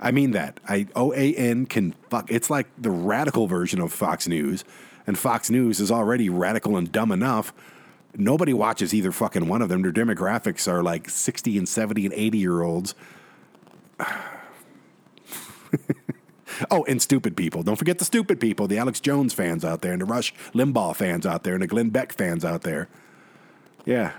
I 0.00 0.10
mean 0.10 0.32
that. 0.32 0.60
I 0.68 0.84
OAN 0.96 1.68
can 1.68 1.92
fuck. 2.08 2.30
It's 2.30 2.50
like 2.50 2.68
the 2.78 2.90
radical 2.90 3.46
version 3.46 3.80
of 3.80 3.92
Fox 3.92 4.26
News, 4.26 4.64
and 5.06 5.18
Fox 5.18 5.50
News 5.50 5.80
is 5.80 5.90
already 5.90 6.28
radical 6.28 6.76
and 6.76 6.90
dumb 6.90 7.12
enough. 7.12 7.52
Nobody 8.16 8.52
watches 8.52 8.92
either 8.92 9.12
fucking 9.12 9.48
one 9.48 9.62
of 9.62 9.68
them. 9.68 9.82
Their 9.82 9.92
demographics 9.92 10.70
are 10.70 10.82
like 10.82 11.08
60 11.08 11.56
and 11.56 11.68
70 11.68 12.06
and 12.06 12.14
80 12.14 12.38
year 12.38 12.62
olds. 12.62 12.94
Oh, 16.70 16.84
and 16.84 17.00
stupid 17.00 17.36
people. 17.36 17.62
Don't 17.62 17.76
forget 17.76 17.98
the 17.98 18.04
stupid 18.04 18.38
people, 18.38 18.68
the 18.68 18.78
Alex 18.78 19.00
Jones 19.00 19.32
fans 19.32 19.64
out 19.64 19.82
there, 19.82 19.92
and 19.92 20.00
the 20.00 20.06
Rush 20.06 20.34
Limbaugh 20.54 20.94
fans 20.94 21.26
out 21.26 21.44
there, 21.44 21.54
and 21.54 21.62
the 21.62 21.66
Glenn 21.66 21.90
Beck 21.90 22.12
fans 22.12 22.44
out 22.44 22.62
there. 22.62 22.88
Yeah, 23.84 24.12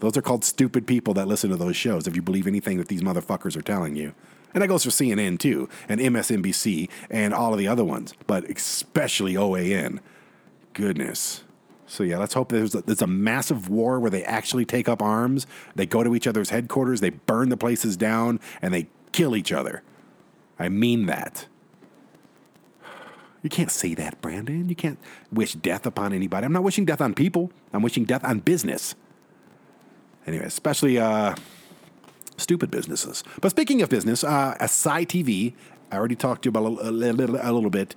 those 0.00 0.16
are 0.16 0.22
called 0.22 0.44
stupid 0.44 0.86
people 0.86 1.14
that 1.14 1.28
listen 1.28 1.50
to 1.50 1.56
those 1.56 1.76
shows, 1.76 2.06
if 2.06 2.14
you 2.16 2.22
believe 2.22 2.46
anything 2.46 2.78
that 2.78 2.88
these 2.88 3.02
motherfuckers 3.02 3.56
are 3.56 3.62
telling 3.62 3.96
you. 3.96 4.14
And 4.52 4.62
that 4.62 4.68
goes 4.68 4.84
for 4.84 4.90
CNN 4.90 5.38
too, 5.38 5.68
and 5.88 6.00
MSNBC, 6.00 6.88
and 7.10 7.32
all 7.32 7.52
of 7.52 7.58
the 7.58 7.68
other 7.68 7.84
ones, 7.84 8.14
but 8.26 8.44
especially 8.44 9.34
OAN. 9.34 10.00
Goodness. 10.72 11.44
So 11.86 12.02
yeah, 12.02 12.18
let's 12.18 12.34
hope 12.34 12.48
there's 12.48 12.74
a, 12.74 12.82
there's 12.82 13.02
a 13.02 13.06
massive 13.06 13.68
war 13.68 14.00
where 14.00 14.10
they 14.10 14.24
actually 14.24 14.64
take 14.64 14.88
up 14.88 15.00
arms. 15.00 15.46
They 15.74 15.86
go 15.86 16.02
to 16.02 16.14
each 16.14 16.26
other's 16.26 16.50
headquarters, 16.50 17.00
they 17.00 17.10
burn 17.10 17.48
the 17.48 17.56
places 17.56 17.96
down, 17.96 18.40
and 18.60 18.74
they 18.74 18.88
kill 19.12 19.36
each 19.36 19.52
other. 19.52 19.82
I 20.58 20.68
mean 20.68 21.06
that. 21.06 21.46
You 23.42 23.50
can't 23.50 23.70
say 23.70 23.94
that, 23.94 24.20
Brandon. 24.20 24.68
You 24.68 24.74
can't 24.74 24.98
wish 25.30 25.52
death 25.52 25.86
upon 25.86 26.12
anybody. 26.12 26.44
I'm 26.44 26.52
not 26.52 26.64
wishing 26.64 26.84
death 26.84 27.00
on 27.00 27.14
people. 27.14 27.52
I'm 27.72 27.82
wishing 27.82 28.04
death 28.04 28.24
on 28.24 28.40
business. 28.40 28.96
Anyway, 30.26 30.44
especially 30.44 30.98
uh, 30.98 31.36
stupid 32.36 32.72
businesses. 32.72 33.22
But 33.40 33.50
speaking 33.50 33.82
of 33.82 33.88
business, 33.88 34.24
uh, 34.24 34.56
ASY 34.58 35.06
TV, 35.06 35.54
I 35.92 35.96
already 35.96 36.16
talked 36.16 36.42
to 36.42 36.46
you 36.48 36.50
about 36.50 36.84
a, 36.84 36.88
a, 36.88 36.90
a 36.90 37.52
little 37.52 37.70
bit. 37.70 37.94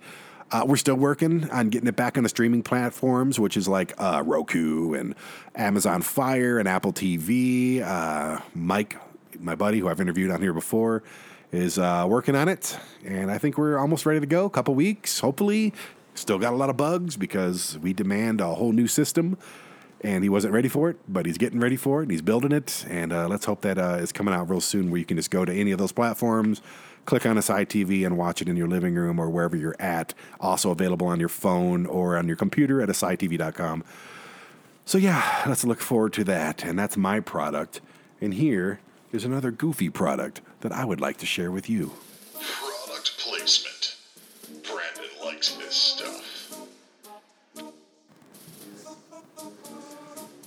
Uh, 0.52 0.64
we're 0.66 0.78
still 0.78 0.96
working 0.96 1.48
on 1.52 1.70
getting 1.70 1.88
it 1.88 1.96
back 1.96 2.18
on 2.18 2.24
the 2.24 2.30
streaming 2.30 2.64
platforms, 2.64 3.40
which 3.40 3.56
is 3.56 3.68
like 3.68 3.94
uh, 4.00 4.24
Roku 4.26 4.94
and 4.94 5.14
Amazon 5.56 6.02
Fire 6.02 6.58
and 6.58 6.68
Apple 6.68 6.92
TV. 6.92 7.82
Uh, 7.82 8.40
Mike, 8.56 8.98
my 9.40 9.54
buddy, 9.54 9.80
who 9.80 9.88
I've 9.88 10.02
interviewed 10.02 10.32
on 10.32 10.42
here 10.42 10.54
before, 10.54 11.04
is 11.52 11.78
uh, 11.78 12.06
working 12.08 12.36
on 12.36 12.48
it, 12.48 12.80
and 13.06 13.30
I 13.30 13.38
think 13.38 13.58
we're 13.58 13.78
almost 13.78 14.08
ready 14.08 14.20
to 14.20 14.26
go. 14.26 14.46
A 14.46 14.50
couple 14.50 14.74
weeks, 14.74 15.20
hopefully. 15.20 15.74
Still 16.16 16.40
got 16.40 16.54
a 16.54 16.56
lot 16.56 16.70
of 16.70 16.78
bugs 16.78 17.16
because 17.16 17.78
we 17.80 17.94
demand 17.94 18.42
a 18.42 18.56
whole 18.56 18.72
new 18.72 18.88
system, 18.88 19.38
and 20.02 20.24
he 20.24 20.30
wasn't 20.30 20.54
ready 20.54 20.68
for 20.68 20.90
it, 20.90 20.98
but 21.08 21.28
he's 21.28 21.38
getting 21.38 21.60
ready 21.60 21.76
for 21.76 22.00
it, 22.00 22.04
and 22.04 22.12
he's 22.12 22.24
building 22.24 22.52
it, 22.52 22.86
and 22.90 23.14
uh, 23.14 23.28
let's 23.28 23.46
hope 23.46 23.62
that 23.62 23.78
uh, 23.78 23.98
it's 24.00 24.12
coming 24.12 24.34
out 24.34 24.50
real 24.50 24.62
soon 24.62 24.90
where 24.90 24.98
you 24.98 25.06
can 25.06 25.18
just 25.18 25.30
go 25.30 25.46
to 25.46 25.54
any 25.54 25.72
of 25.72 25.78
those 25.78 25.92
platforms, 25.92 26.62
click 27.10 27.26
on 27.26 27.40
ASY 27.40 27.66
TV 27.66 28.06
and 28.06 28.20
watch 28.20 28.40
it 28.40 28.48
in 28.48 28.56
your 28.56 28.68
living 28.68 28.94
room 28.94 29.18
or 29.18 29.32
wherever 29.32 29.58
you're 29.58 29.76
at. 29.80 30.14
Also 30.40 30.70
available 30.70 31.08
on 31.08 31.20
your 31.20 31.28
phone 31.28 31.88
or 31.88 32.16
on 32.16 32.28
your 32.28 32.38
computer 32.38 32.84
at 32.84 32.90
asytv.com. 32.90 33.84
So 34.86 35.00
yeah, 35.00 35.42
let's 35.48 35.64
look 35.64 35.80
forward 35.80 36.14
to 36.14 36.24
that. 36.26 36.64
And 36.64 36.78
that's 36.78 36.98
my 36.98 37.20
product. 37.20 37.82
And 38.22 38.36
here 38.36 38.80
is 39.12 39.26
another 39.26 39.50
goofy 39.50 39.90
product 39.90 40.42
that 40.62 40.72
I 40.72 40.86
would 40.86 41.02
like 41.02 41.18
to 41.18 41.26
share 41.26 41.52
with 41.52 41.68
you. 41.68 41.94
Product 42.36 43.18
placement. 43.18 43.96
Brandon 44.64 45.10
likes 45.26 45.56
this 45.56 45.74
stuff. 45.74 46.29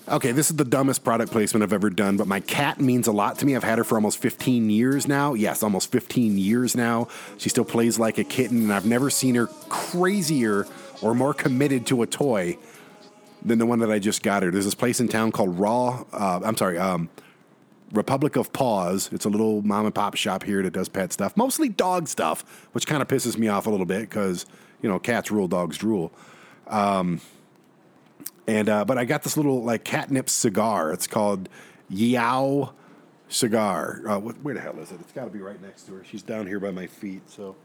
Okay, 0.09 0.33
this 0.33 0.51
is 0.51 0.57
the 0.57 0.65
dumbest 0.65 1.05
product 1.05 1.31
placement 1.31 1.63
I've 1.63 1.73
ever 1.73 1.89
done, 1.89 2.17
but 2.17 2.27
my 2.27 2.41
cat 2.41 2.81
means 2.81 3.07
a 3.07 3.13
lot 3.13 3.39
to 3.39 3.47
me. 3.47 3.55
I've 3.55 3.63
had 3.63 3.79
her 3.79 3.85
for 3.85 3.95
almost 3.95 4.19
15 4.19 4.69
years 4.69 5.07
now. 5.07 5.35
Yes, 5.35 5.63
almost 5.63 5.93
15 5.93 6.39
years 6.39 6.75
now. 6.75 7.07
She 7.39 7.49
still 7.49 7.65
plays 7.65 8.01
like 8.01 8.19
a 8.19 8.25
kitten, 8.25 8.63
and 8.63 8.73
I've 8.73 8.85
never 8.85 9.11
seen 9.11 9.37
her 9.37 9.47
crazier 9.69 10.67
or 11.03 11.15
more 11.15 11.33
committed 11.33 11.87
to 11.87 12.03
a 12.03 12.07
toy 12.09 12.59
than 13.45 13.61
the 13.61 13.67
one 13.67 13.79
that 13.79 13.93
I 13.93 14.01
just 14.01 14.25
got 14.25 14.43
her. 14.43 14.51
There's 14.51 14.65
this 14.65 14.75
place 14.75 14.99
in 14.99 15.07
town 15.07 15.31
called 15.31 15.57
Raw. 15.57 16.05
Uh, 16.13 16.41
I'm 16.45 16.57
sorry, 16.57 16.79
um, 16.79 17.09
Republic 17.93 18.35
of 18.35 18.53
Paws. 18.53 19.09
It's 19.13 19.25
a 19.25 19.29
little 19.29 19.63
mom 19.63 19.87
and 19.87 19.95
pop 19.95 20.17
shop 20.17 20.43
here 20.43 20.65
that 20.65 20.73
does 20.73 20.89
pet 20.89 21.13
stuff, 21.13 21.37
mostly 21.37 21.69
dog 21.69 22.09
stuff, 22.09 22.45
which 22.73 22.89
kind 22.89 23.03
of 23.03 23.09
pisses 23.09 23.39
me 23.39 23.47
off 23.47 23.67
a 23.67 23.71
little 23.71 23.87
bit 23.87 24.01
because 24.01 24.47
you 24.81 24.89
know 24.89 24.99
cats 24.99 25.31
rule, 25.31 25.47
dogs 25.47 25.79
drool. 25.79 26.13
Um, 26.67 27.21
and 28.47 28.69
uh, 28.69 28.85
but 28.85 28.99
I 28.99 29.05
got 29.05 29.23
this 29.23 29.37
little 29.37 29.63
like 29.63 29.85
catnip 29.85 30.29
cigar. 30.29 30.93
It's 30.93 31.07
called 31.07 31.49
Yeow 31.91 32.73
cigar. 33.29 34.03
Uh, 34.07 34.19
where 34.19 34.55
the 34.55 34.61
hell 34.61 34.79
is 34.79 34.91
it? 34.91 35.01
It's 35.01 35.13
got 35.13 35.25
to 35.25 35.31
be 35.31 35.41
right 35.41 35.61
next 35.61 35.85
to 35.85 35.95
her. 35.95 36.05
She's 36.05 36.23
down 36.23 36.47
here 36.47 36.61
by 36.61 36.71
my 36.71 36.87
feet. 36.87 37.31
So, 37.31 37.57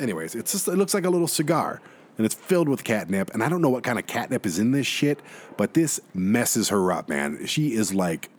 anyways, 0.00 0.34
it's 0.34 0.52
just 0.52 0.68
it 0.68 0.76
looks 0.76 0.94
like 0.94 1.04
a 1.04 1.10
little 1.10 1.28
cigar, 1.28 1.80
and 2.16 2.24
it's 2.24 2.34
filled 2.34 2.68
with 2.68 2.84
catnip. 2.84 3.32
And 3.34 3.42
I 3.42 3.48
don't 3.48 3.60
know 3.60 3.68
what 3.70 3.84
kind 3.84 3.98
of 3.98 4.06
catnip 4.06 4.46
is 4.46 4.58
in 4.58 4.72
this 4.72 4.86
shit, 4.86 5.20
but 5.56 5.74
this 5.74 6.00
messes 6.14 6.70
her 6.70 6.92
up, 6.92 7.08
man. 7.08 7.46
She 7.46 7.74
is 7.74 7.94
like. 7.94 8.30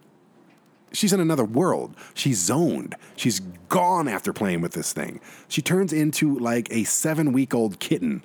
She's 0.93 1.11
in 1.11 1.19
another 1.19 1.43
world. 1.43 1.97
She's 2.13 2.39
zoned. 2.39 2.95
She's 3.17 3.41
gone 3.67 4.07
after 4.07 4.31
playing 4.31 4.61
with 4.61 4.71
this 4.71 4.93
thing. 4.93 5.19
She 5.49 5.61
turns 5.61 5.91
into 5.91 6.39
like 6.39 6.71
a 6.71 6.85
seven 6.85 7.33
week 7.33 7.53
old 7.53 7.81
kitten 7.81 8.23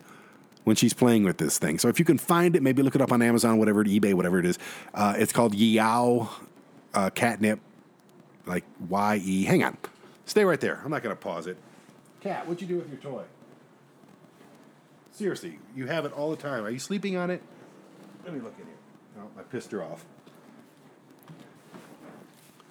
when 0.64 0.76
she's 0.76 0.92
playing 0.92 1.24
with 1.24 1.38
this 1.38 1.58
thing. 1.58 1.78
So 1.78 1.88
if 1.88 1.98
you 1.98 2.04
can 2.04 2.18
find 2.18 2.54
it, 2.56 2.62
maybe 2.62 2.82
look 2.82 2.94
it 2.94 3.00
up 3.00 3.12
on 3.12 3.22
Amazon, 3.22 3.58
whatever, 3.58 3.84
eBay, 3.84 4.14
whatever 4.14 4.38
it 4.38 4.46
is. 4.46 4.58
Uh, 4.94 5.14
it's 5.16 5.32
called 5.32 5.54
Yeow 5.54 6.28
uh, 6.94 7.10
Catnip, 7.10 7.60
like 8.46 8.64
Y 8.88 9.20
E. 9.24 9.44
Hang 9.44 9.64
on. 9.64 9.76
Stay 10.26 10.44
right 10.44 10.60
there. 10.60 10.80
I'm 10.84 10.90
not 10.90 11.02
going 11.02 11.14
to 11.14 11.20
pause 11.20 11.46
it. 11.46 11.56
Cat, 12.20 12.46
what'd 12.46 12.62
you 12.62 12.68
do 12.68 12.76
with 12.76 12.88
your 12.88 12.98
toy? 12.98 13.24
Seriously, 15.10 15.58
you 15.74 15.86
have 15.86 16.04
it 16.04 16.12
all 16.12 16.30
the 16.30 16.36
time. 16.36 16.64
Are 16.64 16.70
you 16.70 16.78
sleeping 16.78 17.16
on 17.16 17.30
it? 17.30 17.42
Let 18.24 18.32
me 18.32 18.40
look 18.40 18.54
in 18.58 18.64
here. 18.64 18.74
Oh, 19.20 19.40
I 19.40 19.42
pissed 19.42 19.70
her 19.72 19.82
off. 19.82 20.04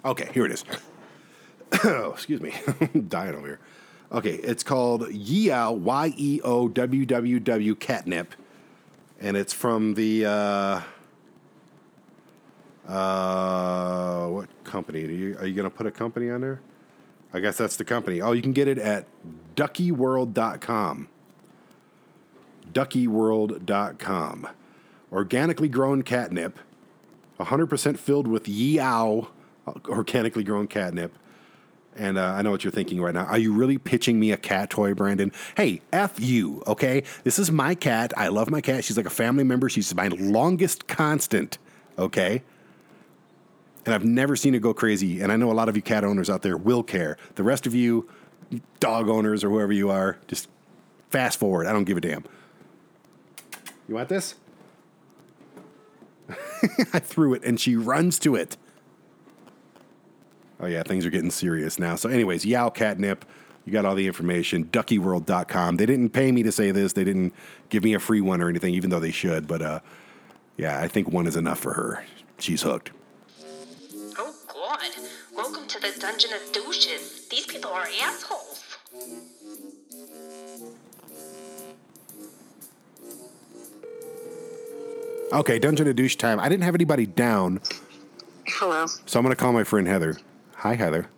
Okay, 0.04 0.28
here 0.32 0.44
it 0.44 0.52
is. 0.52 0.64
oh, 1.84 2.12
excuse 2.12 2.40
me. 2.40 2.52
I'm 2.80 3.06
dying 3.08 3.34
over 3.34 3.46
here. 3.46 3.60
Okay, 4.12 4.34
it's 4.34 4.62
called 4.62 5.02
Yeow, 5.08 5.74
Y 5.78 6.14
E 6.16 6.40
O 6.44 6.68
W 6.68 7.06
W 7.06 7.40
W 7.40 7.74
Catnip. 7.74 8.34
And 9.20 9.36
it's 9.36 9.54
from 9.54 9.94
the. 9.94 10.26
Uh, 10.26 10.80
uh, 12.86 14.26
what 14.26 14.48
company? 14.64 15.04
Are 15.04 15.10
you, 15.10 15.36
are 15.38 15.46
you 15.46 15.54
going 15.54 15.70
to 15.70 15.74
put 15.74 15.86
a 15.86 15.90
company 15.90 16.30
on 16.30 16.42
there? 16.42 16.60
I 17.32 17.40
guess 17.40 17.56
that's 17.56 17.76
the 17.76 17.84
company. 17.84 18.20
Oh, 18.20 18.32
you 18.32 18.42
can 18.42 18.52
get 18.52 18.68
it 18.68 18.78
at 18.78 19.06
duckyworld.com. 19.56 21.08
Duckyworld.com. 22.72 24.48
Organically 25.10 25.68
grown 25.68 26.02
catnip, 26.02 26.58
100% 27.38 27.98
filled 27.98 28.26
with 28.26 28.44
Yeow 28.44 29.28
organically 29.88 30.42
grown 30.42 30.66
catnip. 30.66 31.16
And 31.96 32.16
uh, 32.16 32.24
I 32.24 32.42
know 32.42 32.50
what 32.50 32.64
you're 32.64 32.70
thinking 32.70 33.00
right 33.02 33.12
now. 33.12 33.24
Are 33.24 33.38
you 33.38 33.52
really 33.52 33.76
pitching 33.76 34.18
me 34.18 34.32
a 34.32 34.36
cat 34.36 34.70
toy, 34.70 34.94
Brandon? 34.94 35.30
Hey, 35.56 35.82
F 35.92 36.18
you, 36.18 36.62
okay? 36.66 37.02
This 37.24 37.38
is 37.38 37.50
my 37.50 37.74
cat. 37.74 38.12
I 38.16 38.28
love 38.28 38.50
my 38.50 38.60
cat. 38.60 38.84
She's 38.84 38.96
like 38.96 39.06
a 39.06 39.10
family 39.10 39.44
member. 39.44 39.68
She's 39.68 39.94
my 39.94 40.08
longest 40.08 40.88
constant, 40.88 41.58
okay? 41.98 42.42
And 43.84 43.94
I've 43.94 44.04
never 44.04 44.36
seen 44.36 44.54
it 44.54 44.62
go 44.62 44.72
crazy. 44.72 45.20
And 45.20 45.30
I 45.30 45.36
know 45.36 45.50
a 45.50 45.54
lot 45.54 45.68
of 45.68 45.76
you 45.76 45.82
cat 45.82 46.02
owners 46.02 46.30
out 46.30 46.42
there 46.42 46.56
will 46.56 46.82
care. 46.82 47.18
The 47.34 47.42
rest 47.42 47.66
of 47.66 47.74
you, 47.74 48.08
dog 48.80 49.08
owners 49.08 49.44
or 49.44 49.50
whoever 49.50 49.72
you 49.72 49.90
are, 49.90 50.18
just 50.28 50.48
fast 51.10 51.38
forward. 51.38 51.66
I 51.66 51.72
don't 51.72 51.84
give 51.84 51.98
a 51.98 52.00
damn. 52.00 52.24
You 53.86 53.96
want 53.96 54.08
this? 54.08 54.36
I 56.92 57.00
threw 57.00 57.34
it 57.34 57.44
and 57.44 57.60
she 57.60 57.76
runs 57.76 58.18
to 58.20 58.34
it. 58.34 58.56
Oh 60.62 60.66
yeah, 60.68 60.84
things 60.84 61.04
are 61.04 61.10
getting 61.10 61.32
serious 61.32 61.78
now. 61.80 61.96
So, 61.96 62.08
anyways, 62.08 62.44
Yeow 62.44 62.72
Catnip. 62.72 63.24
You 63.64 63.72
got 63.72 63.84
all 63.84 63.94
the 63.96 64.06
information. 64.06 64.64
DuckyWorld.com. 64.66 65.76
They 65.76 65.86
didn't 65.86 66.10
pay 66.10 66.32
me 66.32 66.42
to 66.44 66.50
say 66.52 66.70
this. 66.70 66.92
They 66.92 67.04
didn't 67.04 67.32
give 67.68 67.84
me 67.84 67.94
a 67.94 68.00
free 68.00 68.20
one 68.20 68.40
or 68.40 68.48
anything, 68.48 68.74
even 68.74 68.90
though 68.90 69.00
they 69.00 69.10
should. 69.10 69.46
But 69.46 69.62
uh, 69.62 69.80
yeah, 70.56 70.80
I 70.80 70.88
think 70.88 71.12
one 71.12 71.26
is 71.26 71.36
enough 71.36 71.58
for 71.58 71.72
her. 71.74 72.04
She's 72.38 72.62
hooked. 72.62 72.92
Oh 74.18 74.34
god. 74.48 74.80
Welcome 75.34 75.66
to 75.66 75.80
the 75.80 75.92
Dungeon 75.98 76.30
of 76.32 76.52
Douches. 76.52 77.28
These 77.28 77.46
people 77.46 77.70
are 77.70 77.86
assholes. 78.02 78.64
Okay, 85.32 85.58
Dungeon 85.58 85.88
of 85.88 85.96
Douche 85.96 86.16
time. 86.16 86.38
I 86.38 86.48
didn't 86.48 86.64
have 86.64 86.74
anybody 86.74 87.06
down, 87.06 87.60
Hello. 88.46 88.86
so 88.86 89.18
I'm 89.18 89.24
going 89.24 89.34
to 89.34 89.40
call 89.40 89.52
my 89.52 89.64
friend 89.64 89.88
Heather. 89.88 90.18
Hi, 90.62 90.74
Heather. 90.74 91.08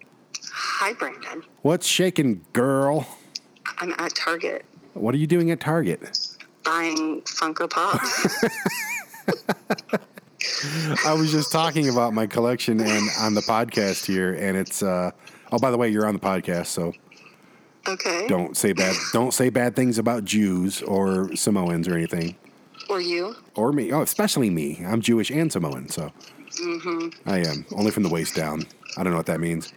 Hi, 0.53 0.93
Brandon. 0.95 1.43
What's 1.61 1.87
shaking, 1.87 2.45
girl? 2.55 3.07
I'm 3.79 3.93
at 3.99 4.15
Target 4.15 4.65
What 4.95 5.15
are 5.15 5.19
you 5.19 5.27
doing 5.27 5.51
at 5.51 5.61
Target? 5.61 6.19
buying 6.65 7.21
Funko 7.23 7.69
Pops. 7.69 8.43
I 11.07 11.13
was 11.13 11.31
just 11.31 11.53
talking 11.53 11.91
about 11.91 12.15
my 12.15 12.27
collection 12.27 12.81
and 12.81 13.11
on 13.21 13.35
the 13.35 13.43
podcast 13.43 14.07
here, 14.07 14.33
and 14.35 14.57
it's. 14.57 14.83
Uh, 14.83 15.11
oh, 15.53 15.59
by 15.59 15.71
the 15.71 15.77
way, 15.77 15.91
you're 15.91 16.07
on 16.07 16.15
the 16.15 16.21
podcast, 16.21 16.67
so 16.67 16.95
okay. 17.87 18.27
don't 18.29 18.57
say 18.57 18.73
bad. 18.73 18.97
Don't 19.13 19.35
say 19.35 19.51
bad 19.51 19.77
things 19.77 19.99
about 19.99 20.25
Jews 20.25 20.81
or 20.83 21.35
Samoans 21.37 21.87
or 21.87 21.95
anything, 21.95 22.37
Or 22.89 22.99
you? 23.01 23.37
or 23.55 23.73
me. 23.73 23.93
Oh, 23.93 24.01
especially 24.01 24.49
me. 24.49 24.83
I'm 24.87 25.03
Jewish 25.03 25.31
and 25.31 25.53
Samoan, 25.53 25.91
so 25.91 26.11
Mm-hmm. 26.63 27.29
I 27.29 27.39
am 27.41 27.67
only 27.73 27.91
from 27.91 28.05
the 28.05 28.09
waist 28.09 28.37
down. 28.37 28.65
I 28.97 29.03
don't 29.03 29.13
know 29.13 29.19
what 29.19 29.27
that 29.27 29.41
means. 29.41 29.73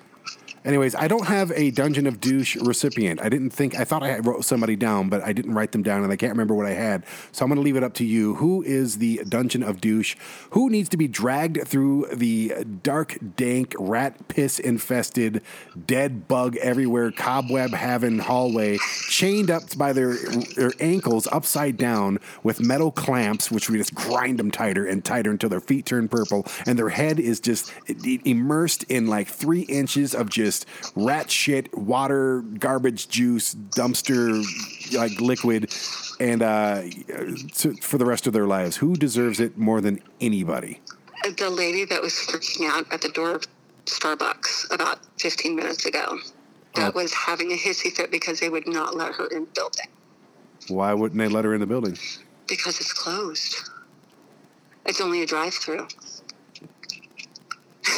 Anyways, 0.68 0.96
I 0.96 1.08
don't 1.08 1.28
have 1.28 1.54
a 1.56 1.72
Dungeon 1.72 2.08
of 2.08 2.20
Douche 2.20 2.58
recipient. 2.58 3.22
I 3.22 3.30
didn't 3.30 3.52
think 3.52 3.80
I 3.80 3.86
thought 3.86 4.04
I 4.04 4.20
wrote 4.20 4.44
somebody 4.44 4.76
down, 4.76 5.08
but 5.08 5.24
I 5.24 5.32
didn't 5.32 5.54
write 5.54 5.72
them 5.72 5.82
down, 5.82 6.04
and 6.04 6.12
I 6.12 6.18
can't 6.18 6.34
remember 6.34 6.54
what 6.56 6.66
I 6.66 6.74
had. 6.74 7.06
So 7.32 7.46
I'm 7.46 7.50
going 7.50 7.56
to 7.56 7.62
leave 7.62 7.78
it 7.78 7.84
up 7.84 7.94
to 7.96 8.06
you. 8.06 8.36
Who 8.36 8.64
is 8.64 8.98
the 8.98 9.22
Dungeon 9.30 9.64
of 9.64 9.80
Douche? 9.80 10.18
Who 10.50 10.70
needs 10.70 10.90
to 10.90 10.98
be 10.98 11.08
dragged 11.08 11.66
through 11.66 12.08
the 12.14 12.66
dark, 12.84 13.18
dank, 13.38 13.76
rat 13.80 14.28
piss 14.28 14.60
infested, 14.60 15.42
dead 15.86 16.28
bug 16.28 16.58
everywhere, 16.58 17.14
cobweb 17.14 17.72
having 17.72 18.20
hallway, 18.20 18.78
chained 19.08 19.50
up 19.50 19.64
by 19.78 19.94
their, 19.94 20.16
their 20.58 20.74
ankles 20.82 21.30
upside 21.32 21.78
down 21.78 22.20
with 22.44 22.60
metal 22.60 22.92
clamps, 22.92 23.50
which 23.50 23.70
we 23.70 23.78
just 23.78 23.96
grind 23.96 24.38
them 24.38 24.52
tighter 24.52 24.86
and 24.86 25.06
tighter 25.06 25.32
until 25.32 25.50
their 25.50 25.62
feet 25.62 25.86
turn 25.86 26.10
purple, 26.10 26.46
and 26.66 26.78
their 26.78 26.90
head 26.90 27.22
is 27.22 27.40
just 27.40 27.72
immersed 28.26 28.84
in 28.90 29.08
like 29.08 29.30
three 29.30 29.62
inches 29.62 30.14
of 30.14 30.30
just 30.30 30.57
rat 30.96 31.30
shit, 31.30 31.76
water, 31.78 32.42
garbage 32.42 33.08
juice, 33.10 33.54
dumpster 33.56 34.44
like 34.98 35.20
liquid, 35.22 35.74
and 36.20 36.42
uh, 36.42 36.82
to, 37.56 37.74
for 37.82 37.98
the 37.98 38.06
rest 38.06 38.28
of 38.28 38.34
their 38.34 38.48
lives. 38.48 38.78
Who 38.78 38.96
deserves 38.96 39.40
it 39.40 39.58
more 39.58 39.82
than 39.82 40.02
anybody? 40.22 40.82
The 41.38 41.50
lady 41.50 41.84
that 41.86 42.02
was 42.02 42.14
freaking 42.14 42.70
out 42.70 42.86
at 42.94 43.02
the 43.02 43.10
door 43.10 43.32
of 43.36 43.44
Starbucks 43.86 44.74
about 44.74 45.00
15 45.20 45.56
minutes 45.56 45.86
ago 45.86 46.20
that 46.76 46.94
Oh. 46.96 47.00
was 47.02 47.14
having 47.14 47.52
a 47.52 47.56
hissy 47.56 47.92
fit 47.92 48.12
because 48.12 48.40
they 48.40 48.50
would 48.50 48.68
not 48.68 48.96
let 48.96 49.16
her 49.16 49.26
in 49.28 49.42
the 49.46 49.50
building 49.56 49.88
Why 50.68 50.94
wouldn't 50.94 51.18
they 51.20 51.28
let 51.28 51.44
her 51.46 51.54
in 51.54 51.60
the 51.60 51.66
building? 51.68 51.98
because 52.48 52.80
it's 52.80 52.94
closed. 52.94 53.56
It's 54.86 55.02
only 55.02 55.22
a 55.22 55.26
drive 55.26 55.54
through. 55.54 55.88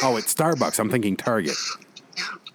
Oh, 0.02 0.16
it's 0.16 0.34
Starbucks. 0.34 0.78
I'm 0.78 0.90
thinking 0.90 1.16
Target. 1.16 1.56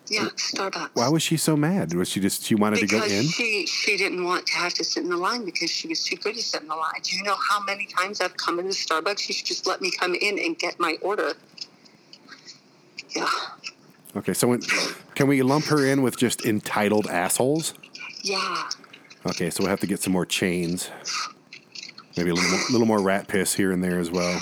Yeah, 0.08 0.28
Starbucks. 0.36 0.92
Why 0.94 1.10
was 1.10 1.24
she 1.24 1.36
so 1.38 1.58
mad? 1.58 1.94
Was 1.94 2.10
she 2.10 2.20
just 2.20 2.44
she 2.44 2.54
wanted 2.56 2.80
to 2.80 2.88
go 2.88 2.98
because 3.00 3.12
in? 3.12 3.26
she 3.26 3.66
she 3.66 3.98
didn't 3.98 4.24
want 4.24 4.46
to 4.48 4.54
have 4.56 4.74
to 4.76 4.84
sit 4.84 5.04
in 5.04 5.10
the 5.10 5.18
line 5.18 5.46
because 5.46 5.72
she 5.72 5.88
was 5.88 6.04
too 6.04 6.16
good 6.18 6.36
to 6.36 6.42
sit 6.44 6.62
in 6.62 6.68
the 6.68 6.76
line. 6.76 7.00
Do 7.02 7.16
you 7.18 7.24
know 7.24 7.36
how 7.50 7.64
many 7.64 7.86
times 7.88 8.22
I've 8.22 8.38
come 8.38 8.60
into 8.60 8.74
Starbucks? 8.74 9.20
She 9.20 9.34
should 9.34 9.48
just 9.48 9.66
let 9.66 9.82
me 9.82 9.92
come 9.92 10.14
in 10.14 10.38
and 10.38 10.58
get 10.58 10.80
my 10.80 10.98
order. 11.02 11.34
Yeah. 13.16 13.28
Okay, 14.16 14.34
so 14.34 14.48
when, 14.48 14.62
can 15.16 15.28
we 15.28 15.42
lump 15.42 15.66
her 15.66 15.86
in 15.86 16.02
with 16.02 16.18
just 16.18 16.46
entitled 16.46 17.08
assholes? 17.08 17.74
Yeah. 18.22 18.70
Okay, 19.26 19.50
so 19.50 19.64
we'll 19.64 19.70
have 19.72 19.80
to 19.82 19.88
get 19.88 20.02
some 20.02 20.14
more 20.14 20.26
chains. 20.26 20.90
Maybe 22.16 22.30
a 22.30 22.34
little, 22.34 22.50
more- 22.50 22.66
little 22.72 22.88
more 22.88 23.02
rat 23.02 23.28
piss 23.28 23.54
here 23.56 23.72
and 23.74 23.84
there 23.84 24.00
as 24.00 24.10
well 24.10 24.40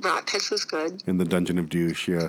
Rat 0.00 0.26
piss 0.26 0.52
is 0.52 0.64
good. 0.64 1.02
in 1.06 1.18
the 1.18 1.24
Dungeon 1.24 1.58
of 1.58 1.68
Douche. 1.68 2.06
Yeah. 2.08 2.28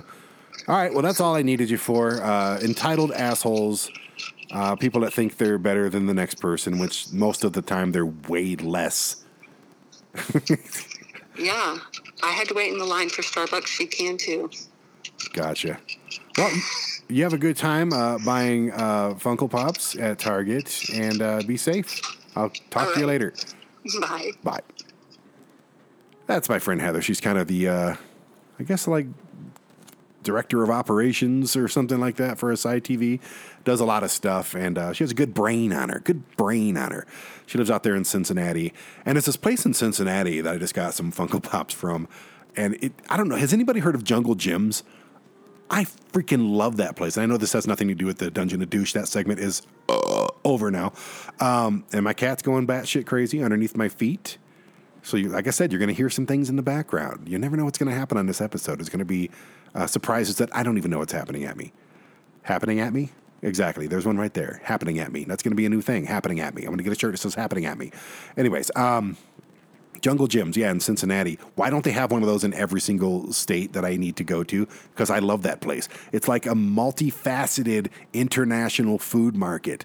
All 0.68 0.76
right, 0.76 0.92
well, 0.92 1.02
that's 1.02 1.20
all 1.20 1.34
I 1.34 1.42
needed 1.42 1.70
you 1.70 1.78
for. 1.78 2.22
Uh, 2.22 2.58
entitled 2.60 3.12
assholes, 3.12 3.90
uh, 4.52 4.76
people 4.76 5.00
that 5.02 5.12
think 5.12 5.36
they're 5.36 5.58
better 5.58 5.88
than 5.88 6.06
the 6.06 6.14
next 6.14 6.36
person, 6.36 6.78
which 6.78 7.12
most 7.12 7.44
of 7.44 7.52
the 7.52 7.62
time 7.62 7.92
they're 7.92 8.06
way 8.06 8.56
less. 8.56 9.24
Yeah. 11.40 11.78
I 12.22 12.30
had 12.30 12.48
to 12.48 12.54
wait 12.54 12.72
in 12.72 12.78
the 12.78 12.84
line 12.84 13.08
for 13.08 13.22
Starbucks. 13.22 13.66
She 13.66 13.86
can 13.86 14.16
too. 14.18 14.50
Gotcha. 15.32 15.78
Well, 16.36 16.52
you 17.08 17.22
have 17.24 17.32
a 17.32 17.38
good 17.38 17.56
time 17.56 17.92
uh, 17.92 18.18
buying 18.18 18.72
uh, 18.72 19.14
Funko 19.14 19.50
Pops 19.50 19.96
at 19.96 20.18
Target 20.18 20.90
and 20.92 21.22
uh, 21.22 21.42
be 21.46 21.56
safe. 21.56 22.00
I'll 22.36 22.50
talk 22.70 22.94
to 22.94 23.00
you 23.00 23.06
later. 23.06 23.32
Bye. 24.00 24.32
Bye. 24.42 24.60
That's 26.26 26.48
my 26.48 26.58
friend 26.58 26.80
Heather. 26.80 27.00
She's 27.02 27.20
kind 27.20 27.38
of 27.38 27.48
the, 27.48 27.68
uh, 27.68 27.96
I 28.58 28.62
guess, 28.62 28.86
like 28.86 29.06
director 30.22 30.62
of 30.62 30.70
operations 30.70 31.56
or 31.56 31.68
something 31.68 32.00
like 32.00 32.16
that 32.16 32.38
for 32.38 32.50
ASY 32.52 32.80
TV. 32.80 33.20
Does 33.64 33.80
a 33.80 33.84
lot 33.84 34.02
of 34.02 34.10
stuff, 34.10 34.54
and 34.54 34.78
uh, 34.78 34.92
she 34.92 35.04
has 35.04 35.10
a 35.10 35.14
good 35.14 35.34
brain 35.34 35.72
on 35.72 35.88
her. 35.88 36.00
Good 36.00 36.36
brain 36.36 36.76
on 36.76 36.90
her. 36.92 37.06
She 37.46 37.58
lives 37.58 37.70
out 37.70 37.82
there 37.82 37.94
in 37.94 38.04
Cincinnati, 38.04 38.72
and 39.04 39.18
it's 39.18 39.26
this 39.26 39.36
place 39.36 39.66
in 39.66 39.74
Cincinnati 39.74 40.40
that 40.40 40.54
I 40.54 40.58
just 40.58 40.74
got 40.74 40.94
some 40.94 41.12
Funko 41.12 41.42
Pops 41.42 41.74
from. 41.74 42.08
And 42.56 42.74
it, 42.82 42.92
I 43.08 43.16
don't 43.16 43.28
know. 43.28 43.36
Has 43.36 43.52
anybody 43.52 43.80
heard 43.80 43.94
of 43.94 44.04
Jungle 44.04 44.34
Jim's? 44.34 44.82
I 45.70 45.84
freaking 46.12 46.50
love 46.50 46.78
that 46.78 46.96
place. 46.96 47.16
And 47.16 47.22
I 47.22 47.26
know 47.26 47.36
this 47.36 47.52
has 47.52 47.66
nothing 47.66 47.88
to 47.88 47.94
do 47.94 48.04
with 48.04 48.18
the 48.18 48.30
Dungeon 48.30 48.60
of 48.60 48.70
Douche. 48.70 48.92
That 48.92 49.06
segment 49.06 49.38
is 49.38 49.62
uh, 49.88 50.26
over 50.44 50.70
now. 50.70 50.92
Um, 51.38 51.84
and 51.92 52.02
my 52.02 52.12
cat's 52.12 52.42
going 52.42 52.66
batshit 52.66 53.06
crazy 53.06 53.42
underneath 53.42 53.76
my 53.76 53.88
feet. 53.88 54.38
So, 55.02 55.16
you, 55.16 55.28
like 55.28 55.46
I 55.46 55.50
said, 55.50 55.72
you're 55.72 55.78
going 55.78 55.88
to 55.88 55.94
hear 55.94 56.10
some 56.10 56.26
things 56.26 56.50
in 56.50 56.56
the 56.56 56.62
background. 56.62 57.28
You 57.28 57.38
never 57.38 57.56
know 57.56 57.64
what's 57.64 57.78
going 57.78 57.90
to 57.90 57.96
happen 57.96 58.18
on 58.18 58.26
this 58.26 58.40
episode. 58.40 58.80
It's 58.80 58.90
going 58.90 58.98
to 58.98 59.04
be 59.04 59.30
uh, 59.74 59.86
surprises 59.86 60.36
that 60.36 60.54
I 60.54 60.62
don't 60.62 60.78
even 60.78 60.90
know 60.90 60.98
what's 60.98 61.12
happening 61.12 61.44
at 61.44 61.56
me. 61.56 61.72
Happening 62.42 62.80
at 62.80 62.92
me? 62.92 63.10
Exactly. 63.42 63.86
There's 63.86 64.06
one 64.06 64.18
right 64.18 64.32
there. 64.34 64.60
Happening 64.64 64.98
at 64.98 65.12
me. 65.12 65.24
That's 65.24 65.42
going 65.42 65.52
to 65.52 65.56
be 65.56 65.66
a 65.66 65.70
new 65.70 65.80
thing. 65.80 66.04
Happening 66.04 66.40
at 66.40 66.54
me. 66.54 66.62
I'm 66.62 66.68
going 66.68 66.78
to 66.78 66.84
get 66.84 66.92
a 66.92 66.98
shirt 66.98 67.12
that 67.12 67.18
says 67.18 67.34
happening 67.34 67.64
at 67.64 67.78
me. 67.78 67.90
Anyways, 68.36 68.70
um, 68.76 69.16
Jungle 70.00 70.26
Jim's, 70.26 70.56
yeah, 70.56 70.70
in 70.70 70.80
Cincinnati. 70.80 71.38
Why 71.54 71.70
don't 71.70 71.84
they 71.84 71.90
have 71.92 72.10
one 72.10 72.22
of 72.22 72.28
those 72.28 72.44
in 72.44 72.54
every 72.54 72.80
single 72.80 73.32
state 73.32 73.72
that 73.72 73.84
I 73.84 73.96
need 73.96 74.16
to 74.16 74.24
go 74.24 74.42
to? 74.44 74.66
Because 74.90 75.10
I 75.10 75.18
love 75.18 75.42
that 75.42 75.60
place. 75.60 75.88
It's 76.12 76.28
like 76.28 76.46
a 76.46 76.54
multifaceted 76.54 77.88
international 78.12 78.98
food 78.98 79.36
market. 79.36 79.84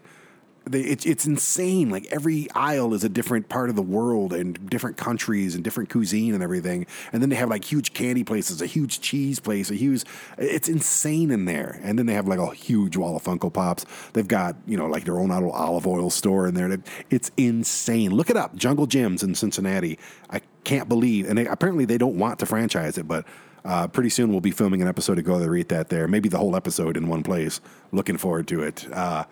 They, 0.67 0.82
it's 0.82 1.06
it's 1.06 1.25
insane. 1.25 1.89
Like 1.89 2.08
every 2.08 2.47
aisle 2.56 2.93
is 2.93 3.04
a 3.04 3.10
different 3.10 3.49
part 3.49 3.69
of 3.69 3.75
the 3.75 3.82
world 3.82 4.34
and 4.34 4.69
different 4.69 4.97
countries 4.97 5.56
and 5.56 5.63
different 5.63 5.89
cuisine 5.89 6.34
and 6.34 6.41
everything. 6.41 6.88
And 7.13 7.21
then 7.21 7.30
they 7.30 7.36
have 7.36 7.49
like 7.49 7.63
huge 7.63 7.93
candy 7.93 8.23
places, 8.23 8.62
a 8.62 8.65
huge 8.65 9.01
cheese 9.01 9.39
place, 9.39 9.69
a 9.69 9.75
huge. 9.75 10.04
It's 10.38 10.67
insane 10.67 11.32
in 11.32 11.45
there. 11.45 11.80
And 11.84 11.99
then 11.99 12.08
they 12.08 12.13
have 12.13 12.28
like 12.28 12.39
a 12.39 12.54
huge 12.54 12.97
wall 12.97 13.15
of 13.15 13.23
Funko 13.23 13.54
Pops. 13.54 13.86
They've 14.13 14.28
got 14.28 14.56
you 14.65 14.78
know 14.78 14.88
like 14.88 15.06
their 15.06 15.19
own 15.19 15.30
little 15.30 15.51
olive 15.51 15.86
oil 15.86 16.10
store 16.10 16.47
in 16.47 16.56
there. 16.56 16.78
It's 17.10 17.32
insane. 17.38 18.12
Look 18.12 18.30
it 18.30 18.38
up. 18.38 18.56
Jungle 18.56 18.88
Jim's 18.88 19.21
in 19.23 19.36
Cincinnati. 19.36 19.99
I 20.30 20.41
can't 20.63 20.89
believe. 20.89 21.30
And 21.30 21.38
they, 21.38 21.45
apparently 21.45 21.86
they 21.86 21.97
don't 21.97 22.17
want 22.17 22.39
to 22.39 22.45
franchise 22.45 22.97
it, 22.97 23.08
but. 23.08 23.25
Uh, 23.63 23.88
pretty 23.88 24.10
soon 24.10 24.30
we'll 24.30 24.41
be 24.41 24.51
filming 24.51 24.84
an 24.84 24.88
episode 24.88 25.15
to 25.15 25.23
go 25.23 25.39
there, 25.39 25.56
eat 25.56 25.69
that 25.69 25.89
there. 25.89 26.08
Maybe 26.08 26.30
the 26.30 26.38
whole 26.38 26.56
episode 26.56 26.95
in 26.95 27.08
one 27.08 27.23
place. 27.23 27.62
Looking 27.91 28.15
forward 28.15 28.47
to 28.49 28.62
it. 28.62 28.86
Uh, 28.93 29.23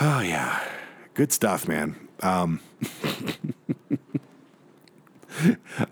Oh 0.00 0.20
yeah, 0.20 0.62
good 1.14 1.32
stuff, 1.32 1.68
man. 1.68 2.08
Um, 2.20 2.60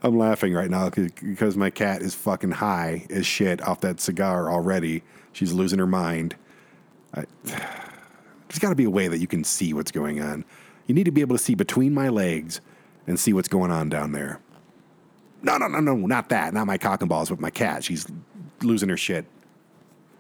I'm 0.03 0.17
laughing 0.17 0.55
right 0.55 0.71
now 0.71 0.91
because 0.91 1.57
my 1.57 1.71
cat 1.71 2.03
is 2.03 2.15
fucking 2.15 2.53
high 2.53 3.07
as 3.11 3.27
shit 3.27 3.61
off 3.67 3.81
that 3.81 4.01
cigar 4.01 4.51
already. 4.51 5.03
She's 5.33 5.53
losing 5.53 5.79
her 5.79 5.87
mind. 5.87 6.37
I, 7.15 7.25
there's 7.45 8.59
got 8.59 8.71
to 8.71 8.75
be 8.75 8.85
a 8.85 8.91
way 8.91 9.09
that 9.09 9.19
you 9.19 9.27
can 9.27 9.45
see 9.45 9.73
what's 9.73 9.91
going 9.91 10.21
on. 10.21 10.45
You 10.87 10.95
need 10.95 11.05
to 11.05 11.13
be 11.13 11.21
able 11.21 11.37
to 11.37 11.43
see 11.43 11.55
between 11.55 11.95
my 11.95 12.09
legs 12.09 12.61
and 13.07 13.19
see 13.19 13.33
what's 13.33 13.49
going 13.49 13.71
on 13.71 13.89
down 13.89 14.13
there. 14.13 14.41
No, 15.43 15.59
no, 15.59 15.67
no, 15.69 15.81
no, 15.81 15.95
not 15.95 16.29
that. 16.29 16.55
Not 16.55 16.67
my 16.67 16.79
cock 16.79 17.03
and 17.03 17.09
balls, 17.09 17.31
but 17.31 17.41
my 17.41 17.51
cat. 17.51 17.83
She's 17.85 18.07
losing 18.63 18.89
her 18.89 18.97
shit 18.97 19.27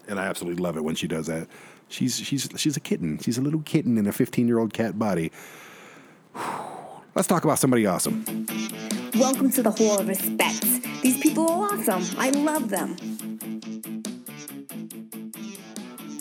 and 0.08 0.18
I 0.18 0.26
absolutely 0.26 0.62
love 0.62 0.76
it 0.76 0.84
when 0.84 0.94
she 0.94 1.06
does 1.06 1.26
that. 1.26 1.48
She's 1.92 2.18
she's 2.18 2.48
she's 2.56 2.74
a 2.74 2.80
kitten. 2.80 3.18
She's 3.18 3.36
a 3.36 3.42
little 3.42 3.60
kitten 3.60 3.98
in 3.98 4.06
a 4.06 4.12
15 4.12 4.48
year 4.48 4.58
old 4.58 4.72
cat 4.72 4.98
body. 4.98 5.30
Let's 7.14 7.28
talk 7.28 7.44
about 7.44 7.58
somebody 7.58 7.84
awesome. 7.84 8.24
Welcome 9.18 9.50
to 9.50 9.62
the 9.62 9.70
Hall 9.70 9.98
of 9.98 10.08
Respect. 10.08 10.62
These 11.02 11.18
people 11.18 11.50
are 11.50 11.74
awesome. 11.74 12.02
I 12.16 12.30
love 12.30 12.70
them. 12.70 12.96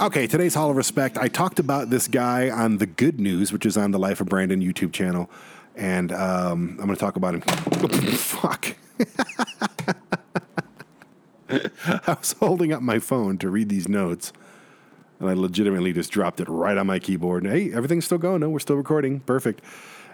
Okay, 0.02 0.28
today's 0.28 0.56
Hall 0.56 0.70
of 0.70 0.76
Respect. 0.76 1.18
I 1.18 1.30
talked 1.30 1.58
about 1.58 1.90
this 1.90 2.10
guy 2.10 2.50
on 2.50 2.80
the 2.80 2.86
Good 2.86 3.22
News, 3.22 3.54
which 3.54 3.66
is 3.66 3.78
on 3.78 3.92
the 3.92 4.00
Life 4.00 4.20
of 4.20 4.28
Brandon 4.28 4.62
YouTube 4.62 4.92
channel, 4.92 5.30
and 5.78 6.12
um, 6.12 6.76
I'm 6.82 6.88
going 6.88 6.96
to 6.96 6.96
talk 6.98 7.16
about 7.16 7.36
him. 7.36 7.42
Fuck. 8.18 8.76
I 11.50 12.18
was 12.20 12.34
holding 12.34 12.74
up 12.74 12.82
my 12.82 13.00
phone 13.00 13.38
to 13.38 13.50
read 13.50 13.70
these 13.70 13.88
notes, 13.88 14.34
and 15.22 15.30
I 15.30 15.34
legitimately 15.34 15.94
just 15.94 16.12
dropped 16.12 16.40
it 16.40 16.50
right 16.50 16.76
on 16.78 16.88
my 16.88 16.98
keyboard. 16.98 17.46
Hey, 17.46 17.72
everything's 17.72 18.06
still 18.06 18.18
going. 18.18 18.42
No, 18.42 18.50
we're 18.50 18.60
still 18.60 18.76
recording. 18.76 19.20
Perfect. 19.20 19.62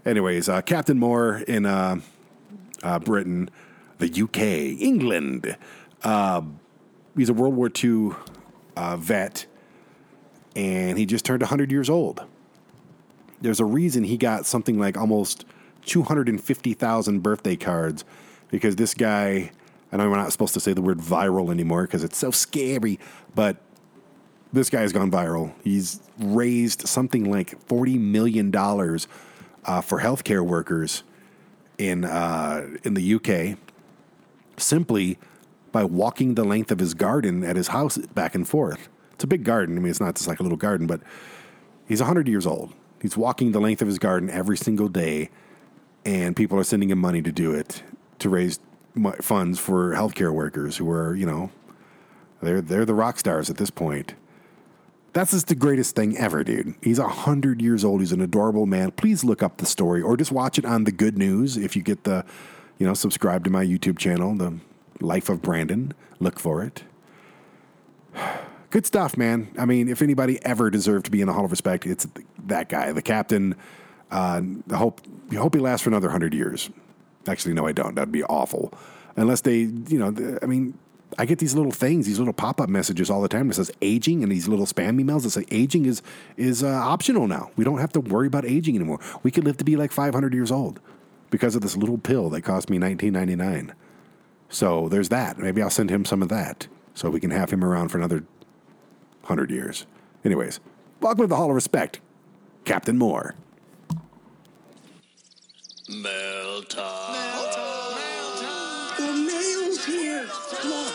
Anyways, 0.05 0.49
uh, 0.49 0.61
Captain 0.61 0.99
Moore 0.99 1.37
in 1.47 1.65
uh, 1.65 2.01
uh, 2.83 2.99
Britain, 2.99 3.49
the 3.99 4.21
UK, 4.23 4.81
England. 4.81 5.55
Uh, 6.03 6.41
he's 7.15 7.29
a 7.29 7.33
World 7.33 7.55
War 7.55 7.71
II 7.83 8.11
uh, 8.75 8.97
vet, 8.97 9.45
and 10.57 10.97
he 10.97 11.05
just 11.05 11.23
turned 11.23 11.41
100 11.41 11.71
years 11.71 11.89
old. 11.89 12.25
There's 13.39 13.61
a 13.61 13.65
reason 13.65 14.03
he 14.03 14.17
got 14.17 14.45
something 14.45 14.77
like 14.77 14.97
almost 14.97 15.45
250,000 15.85 17.23
birthday 17.23 17.55
cards 17.55 18.03
because 18.49 18.75
this 18.75 18.93
guy, 18.93 19.51
I 19.93 19.97
know 19.97 20.09
we're 20.09 20.17
not 20.17 20.33
supposed 20.33 20.53
to 20.55 20.59
say 20.59 20.73
the 20.73 20.81
word 20.81 20.99
viral 20.99 21.49
anymore 21.49 21.83
because 21.83 22.03
it's 22.03 22.17
so 22.17 22.29
scary, 22.29 22.99
but 23.33 23.57
this 24.53 24.69
guy's 24.69 24.93
gone 24.93 25.11
viral. 25.11 25.53
He's 25.63 26.01
raised 26.19 26.87
something 26.87 27.29
like 27.29 27.67
$40 27.67 27.99
million 27.99 28.53
uh, 28.55 29.81
for 29.81 29.99
healthcare 29.99 30.45
workers 30.45 31.03
in, 31.77 32.05
uh, 32.05 32.67
in 32.83 32.93
the 32.93 33.15
UK 33.15 33.57
simply 34.57 35.19
by 35.71 35.83
walking 35.83 36.35
the 36.35 36.43
length 36.43 36.71
of 36.71 36.79
his 36.79 36.93
garden 36.93 37.43
at 37.43 37.55
his 37.55 37.69
house 37.69 37.97
back 37.97 38.33
and 38.33 38.47
forth. 38.47 38.89
It's 39.13 39.23
a 39.23 39.27
big 39.27 39.43
garden. 39.43 39.77
I 39.77 39.81
mean, 39.81 39.89
it's 39.89 39.99
not 39.99 40.15
just 40.15 40.27
like 40.27 40.39
a 40.39 40.43
little 40.43 40.57
garden, 40.57 40.87
but 40.87 41.01
he's 41.87 41.99
100 41.99 42.27
years 42.27 42.45
old. 42.47 42.73
He's 43.01 43.15
walking 43.15 43.51
the 43.51 43.59
length 43.59 43.81
of 43.81 43.87
his 43.87 43.99
garden 43.99 44.29
every 44.29 44.57
single 44.57 44.87
day, 44.87 45.29
and 46.05 46.35
people 46.35 46.57
are 46.57 46.63
sending 46.63 46.89
him 46.89 46.99
money 46.99 47.21
to 47.21 47.31
do 47.31 47.53
it 47.53 47.83
to 48.19 48.29
raise 48.29 48.59
funds 49.21 49.59
for 49.59 49.93
healthcare 49.93 50.33
workers 50.33 50.77
who 50.77 50.89
are, 50.89 51.13
you 51.15 51.25
know, 51.25 51.51
they're 52.41 52.61
they're 52.61 52.85
the 52.85 52.93
rock 52.93 53.19
stars 53.19 53.49
at 53.49 53.57
this 53.57 53.69
point. 53.69 54.13
That's 55.17 55.31
just 55.31 55.47
the 55.47 55.55
greatest 55.55 55.95
thing 55.95 56.15
ever, 56.15 56.43
dude. 56.43 56.75
He's 56.79 56.99
100 56.99 57.59
years 57.59 57.83
old. 57.83 58.01
He's 58.01 58.11
an 58.11 58.21
adorable 58.21 58.67
man. 58.67 58.91
Please 58.91 59.23
look 59.23 59.41
up 59.41 59.57
the 59.57 59.65
story 59.65 59.99
or 59.99 60.15
just 60.15 60.31
watch 60.31 60.59
it 60.59 60.65
on 60.65 60.83
the 60.83 60.91
good 60.91 61.17
news 61.17 61.57
if 61.57 61.75
you 61.75 61.81
get 61.81 62.03
the, 62.03 62.23
you 62.77 62.85
know, 62.85 62.93
subscribe 62.93 63.43
to 63.45 63.49
my 63.49 63.65
YouTube 63.65 63.97
channel, 63.97 64.35
The 64.35 64.59
Life 64.99 65.27
of 65.27 65.41
Brandon. 65.41 65.95
Look 66.19 66.39
for 66.39 66.61
it. 66.61 66.83
Good 68.69 68.85
stuff, 68.85 69.17
man. 69.17 69.47
I 69.57 69.65
mean, 69.65 69.89
if 69.89 70.03
anybody 70.03 70.37
ever 70.45 70.69
deserved 70.69 71.05
to 71.05 71.11
be 71.11 71.21
in 71.21 71.25
the 71.25 71.33
Hall 71.33 71.45
of 71.45 71.49
Respect, 71.49 71.87
it's 71.87 72.05
that 72.45 72.69
guy, 72.69 72.91
the 72.91 73.01
captain. 73.01 73.55
Uh, 74.11 74.43
I 74.71 74.75
hope, 74.75 75.01
I 75.31 75.35
hope 75.37 75.55
he 75.55 75.59
lasts 75.59 75.83
for 75.83 75.89
another 75.89 76.09
100 76.09 76.35
years. 76.35 76.69
Actually, 77.27 77.55
no, 77.55 77.65
I 77.65 77.71
don't. 77.71 77.95
That'd 77.95 78.11
be 78.11 78.23
awful. 78.25 78.71
Unless 79.15 79.41
they, 79.41 79.61
you 79.61 79.97
know, 79.97 80.37
I 80.43 80.45
mean, 80.45 80.77
I 81.17 81.25
get 81.25 81.39
these 81.39 81.55
little 81.55 81.71
things, 81.71 82.05
these 82.05 82.19
little 82.19 82.33
pop 82.33 82.59
up 82.59 82.69
messages 82.69 83.09
all 83.09 83.21
the 83.21 83.29
time 83.29 83.47
that 83.47 83.55
says 83.55 83.71
aging, 83.81 84.23
and 84.23 84.31
these 84.31 84.47
little 84.47 84.65
spam 84.65 85.01
emails 85.01 85.23
that 85.23 85.31
say 85.31 85.45
aging 85.51 85.85
is 85.85 86.01
is 86.35 86.63
uh, 86.63 86.67
optional 86.67 87.27
now. 87.27 87.51
We 87.55 87.63
don't 87.63 87.79
have 87.79 87.93
to 87.93 87.99
worry 87.99 88.27
about 88.27 88.45
aging 88.45 88.75
anymore. 88.75 88.99
We 89.23 89.31
could 89.31 89.43
live 89.43 89.57
to 89.57 89.63
be 89.63 89.75
like 89.75 89.91
500 89.91 90.33
years 90.33 90.51
old 90.51 90.79
because 91.29 91.55
of 91.55 91.61
this 91.61 91.77
little 91.77 91.97
pill 91.97 92.29
that 92.31 92.41
cost 92.41 92.69
me 92.69 92.77
19.99. 92.77 93.71
So 94.49 94.89
there's 94.89 95.09
that. 95.09 95.37
Maybe 95.37 95.61
I'll 95.61 95.69
send 95.69 95.89
him 95.89 96.05
some 96.05 96.21
of 96.21 96.29
that 96.29 96.67
so 96.93 97.09
we 97.09 97.19
can 97.19 97.31
have 97.31 97.51
him 97.51 97.63
around 97.63 97.89
for 97.89 97.97
another 97.97 98.23
100 99.21 99.51
years. 99.51 99.85
Anyways, 100.23 100.59
welcome 101.01 101.23
to 101.23 101.27
the 101.27 101.35
Hall 101.35 101.49
of 101.49 101.55
Respect, 101.55 101.99
Captain 102.65 102.97
Moore. 102.97 103.35
Mail 105.89 106.63
time. 109.87 109.93
The 109.93 110.03
mail's 110.03 110.25
here. 110.25 110.27
Come 110.61 110.73
on. 110.73 110.91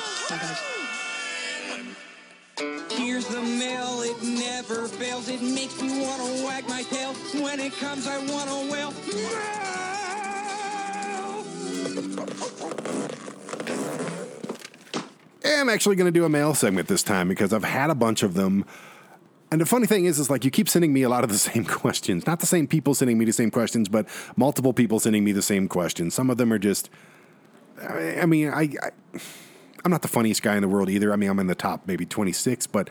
Here's 2.91 3.27
the 3.27 3.43
mail, 3.43 4.03
it 4.03 4.23
never 4.23 4.87
fails. 4.87 5.29
It 5.29 5.43
makes 5.43 5.81
me 5.83 6.03
want 6.03 6.23
to 6.23 6.45
wag 6.45 6.69
my 6.69 6.83
tail. 6.83 7.15
When 7.43 7.59
it 7.59 7.73
comes, 7.73 8.07
I 8.07 8.19
want 8.19 8.49
to 8.51 8.71
wail. 8.71 8.93
I'm 15.45 15.69
actually 15.69 15.97
going 15.97 16.13
to 16.13 16.19
do 16.19 16.25
a 16.25 16.29
mail 16.29 16.55
segment 16.55 16.89
this 16.89 17.05
time 17.05 17.29
because 17.29 17.53
I've 17.53 17.63
had 17.63 17.89
a 17.89 17.95
bunch 17.95 18.25
of 18.25 18.35
them. 18.35 18.65
And 19.53 19.61
the 19.61 19.67
funny 19.67 19.87
thing 19.87 20.07
is, 20.07 20.19
is 20.19 20.29
like 20.29 20.45
you 20.45 20.51
keep 20.51 20.69
sending 20.69 20.93
me 20.93 21.03
a 21.03 21.09
lot 21.09 21.23
of 21.23 21.31
the 21.31 21.39
same 21.51 21.65
questions. 21.65 22.27
Not 22.27 22.41
the 22.41 22.47
same 22.47 22.67
people 22.67 22.95
sending 22.95 23.17
me 23.17 23.25
the 23.25 23.33
same 23.33 23.51
questions, 23.51 23.89
but 23.89 24.09
multiple 24.37 24.73
people 24.73 24.99
sending 24.99 25.23
me 25.25 25.33
the 25.33 25.43
same 25.43 25.69
questions. 25.69 26.15
Some 26.15 26.31
of 26.31 26.37
them 26.37 26.53
are 26.53 26.59
just. 26.59 26.91
I 27.83 28.27
mean, 28.27 28.49
I, 28.49 28.63
I 28.83 28.91
I'm 29.85 29.91
not 29.91 30.03
the 30.03 30.09
funniest 30.09 30.43
guy 30.43 30.57
in 30.57 30.63
the 30.63 30.69
world 30.69 30.89
either. 30.89 31.13
I 31.13 31.17
mean, 31.17 31.29
I'm 31.31 31.39
in 31.39 31.49
the 31.49 31.55
top 31.55 31.87
maybe 31.87 32.07
26, 32.07 32.67
but 32.69 32.89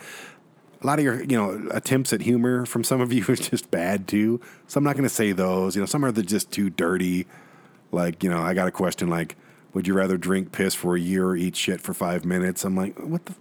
a 0.82 0.88
lot 0.88 1.00
of 1.00 1.06
your 1.06 1.24
you 1.24 1.38
know 1.38 1.70
attempts 1.72 2.12
at 2.14 2.22
humor 2.22 2.66
from 2.66 2.84
some 2.84 3.02
of 3.02 3.14
you 3.14 3.26
is 3.30 3.40
just 3.40 3.72
bad 3.72 4.08
too. 4.08 4.42
So 4.68 4.78
I'm 4.78 4.84
not 4.84 4.96
going 4.96 5.08
to 5.08 5.14
say 5.14 5.32
those. 5.32 5.76
You 5.76 5.82
know, 5.82 5.86
some 5.86 6.04
are 6.04 6.12
just 6.12 6.52
too 6.52 6.70
dirty. 6.70 7.28
Like 7.92 8.24
you 8.24 8.30
know, 8.30 8.42
I 8.42 8.54
got 8.54 8.68
a 8.68 8.72
question 8.72 9.10
like, 9.10 9.36
"Would 9.74 9.88
you 9.88 9.94
rather 9.94 10.18
drink 10.18 10.52
piss 10.52 10.74
for 10.74 10.96
a 10.96 11.00
year 11.00 11.28
or 11.28 11.36
eat 11.36 11.56
shit 11.56 11.82
for 11.82 11.94
five 11.94 12.26
minutes?" 12.26 12.64
I'm 12.64 12.76
like, 12.76 12.98
what 13.00 13.26
the, 13.26 13.34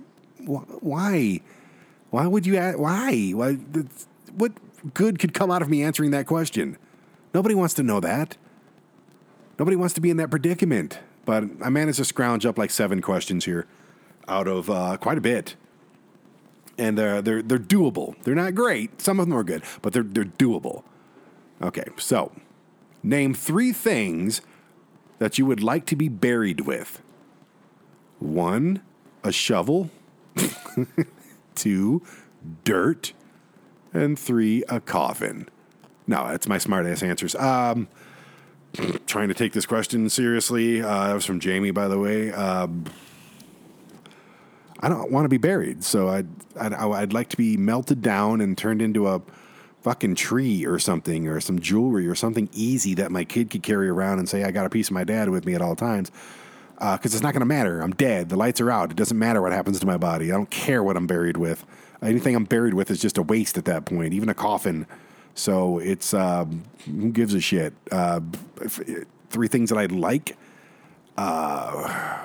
wh- 0.45 0.83
why? 0.83 1.41
Why 2.11 2.27
would 2.27 2.47
you? 2.47 2.57
Ask, 2.57 2.79
Why? 2.79 3.31
Why? 3.31 3.53
What 4.35 4.53
good 4.95 5.19
could 5.19 5.35
come 5.35 5.51
out 5.51 5.63
of 5.63 5.69
me 5.69 5.83
answering 5.83 6.11
that 6.13 6.27
question? 6.27 6.77
Nobody 7.33 7.55
wants 7.55 7.75
to 7.75 7.83
know 7.83 8.01
that. 8.01 8.37
Nobody 9.59 9.77
wants 9.77 9.95
to 9.95 10.01
be 10.01 10.11
in 10.11 10.17
that 10.17 10.31
predicament. 10.31 10.99
But 11.25 11.45
I 11.63 11.69
managed 11.69 11.99
to 11.99 12.05
scrounge 12.05 12.47
up 12.47 12.59
like 12.59 12.71
seven 12.71 13.01
questions 13.01 13.45
here 13.45 13.67
out 14.29 14.49
of 14.49 14.71
uh, 14.71 14.97
quite 14.99 15.19
a 15.19 15.21
bit. 15.21 15.57
And 16.79 16.99
uh, 16.99 17.21
they're, 17.21 17.43
they're 17.43 17.59
doable. 17.59 18.21
They're 18.23 18.35
not 18.35 18.55
great. 18.55 19.03
Some 19.03 19.21
of 19.21 19.29
them 19.29 19.37
are 19.37 19.45
good, 19.45 19.63
but 19.83 19.93
they're, 19.93 20.03
they're 20.03 20.25
doable. 20.25 20.83
Okay, 21.61 21.85
so 21.99 22.33
name 23.03 23.35
three 23.35 23.73
things 23.73 24.41
that 25.19 25.37
you 25.37 25.45
would 25.45 25.63
like 25.63 25.85
to 25.87 25.97
be 25.97 26.09
buried 26.09 26.63
with 26.63 27.03
one, 28.19 28.83
a 29.23 29.33
shovel, 29.33 29.91
two, 31.55 32.03
dirt, 32.65 33.13
and 33.93 34.19
three, 34.19 34.65
a 34.69 34.81
coffin. 34.81 35.49
No, 36.07 36.29
that's 36.29 36.49
my 36.49 36.59
smart 36.59 36.87
ass 36.87 37.03
answers. 37.03 37.35
Um, 37.35 37.89
trying 39.07 39.29
to 39.29 39.35
take 39.35 39.53
this 39.53 39.67
question 39.67 40.09
seriously. 40.09 40.83
Uh, 40.83 41.09
that 41.09 41.15
was 41.15 41.25
from 41.25 41.41
Jamie, 41.41 41.71
by 41.71 41.89
the 41.89 41.99
way. 41.99 42.33
Um, 42.33 42.85
I 44.81 44.89
don't 44.89 45.11
want 45.11 45.25
to 45.25 45.29
be 45.29 45.39
buried, 45.39 45.85
so 45.85 46.09
I'd, 46.09 46.29
I'd 46.59 46.73
I'd 46.73 47.13
like 47.13 47.29
to 47.31 47.37
be 47.37 47.57
melted 47.57 48.01
down 48.01 48.41
and 48.41 48.57
turned 48.57 48.81
into 48.81 49.09
a 49.09 49.21
fucking 49.83 50.15
tree 50.15 50.65
or 50.65 50.79
something, 50.79 51.29
or 51.29 51.41
some 51.41 51.59
jewelry 51.59 52.07
or 52.07 52.15
something 52.15 52.49
easy 52.53 52.95
that 52.95 53.11
my 53.11 53.25
kid 53.25 53.51
could 53.51 53.63
carry 53.63 53.89
around 53.89 54.19
and 54.19 54.29
say 54.29 54.45
I 54.45 54.51
got 54.51 54.67
a 54.67 54.71
piece 54.71 54.89
of 54.89 54.93
my 54.93 55.05
dad 55.05 55.29
with 55.29 55.45
me 55.45 55.55
at 55.55 55.63
all 55.63 55.77
times. 55.77 56.11
Because 56.79 57.13
it's 57.13 57.23
not 57.23 57.35
going 57.35 57.41
to 57.41 57.47
matter. 57.47 57.83
I'm 57.83 57.93
dead. 57.93 58.31
The 58.31 58.37
lights 58.37 58.59
are 58.59 58.71
out. 58.71 58.91
It 58.91 58.97
doesn't 58.97 59.19
matter 59.19 59.43
what 59.43 59.53
happens 59.53 59.81
to 59.81 59.87
my 59.87 59.99
body. 59.99 60.33
I 60.33 60.35
don't 60.35 60.49
care 60.49 60.83
what 60.83 60.97
I'm 60.97 61.07
buried 61.07 61.37
with. 61.37 61.67
Anything 62.01 62.35
I'm 62.35 62.45
buried 62.45 62.73
with 62.73 62.91
is 62.91 62.99
just 62.99 63.19
a 63.19 63.23
waste 63.23 63.59
at 63.59 63.67
that 63.67 63.85
point. 63.85 64.15
Even 64.15 64.31
a 64.31 64.35
coffin. 64.35 64.87
So 65.41 65.79
it's 65.79 66.13
um, 66.13 66.65
who 66.85 67.11
gives 67.11 67.33
a 67.33 67.41
shit? 67.41 67.73
Uh, 67.91 68.21
three 69.31 69.49
things 69.49 69.71
that 69.71 69.79
I'd 69.79 69.91
like. 69.91 70.37
Uh, 71.17 72.19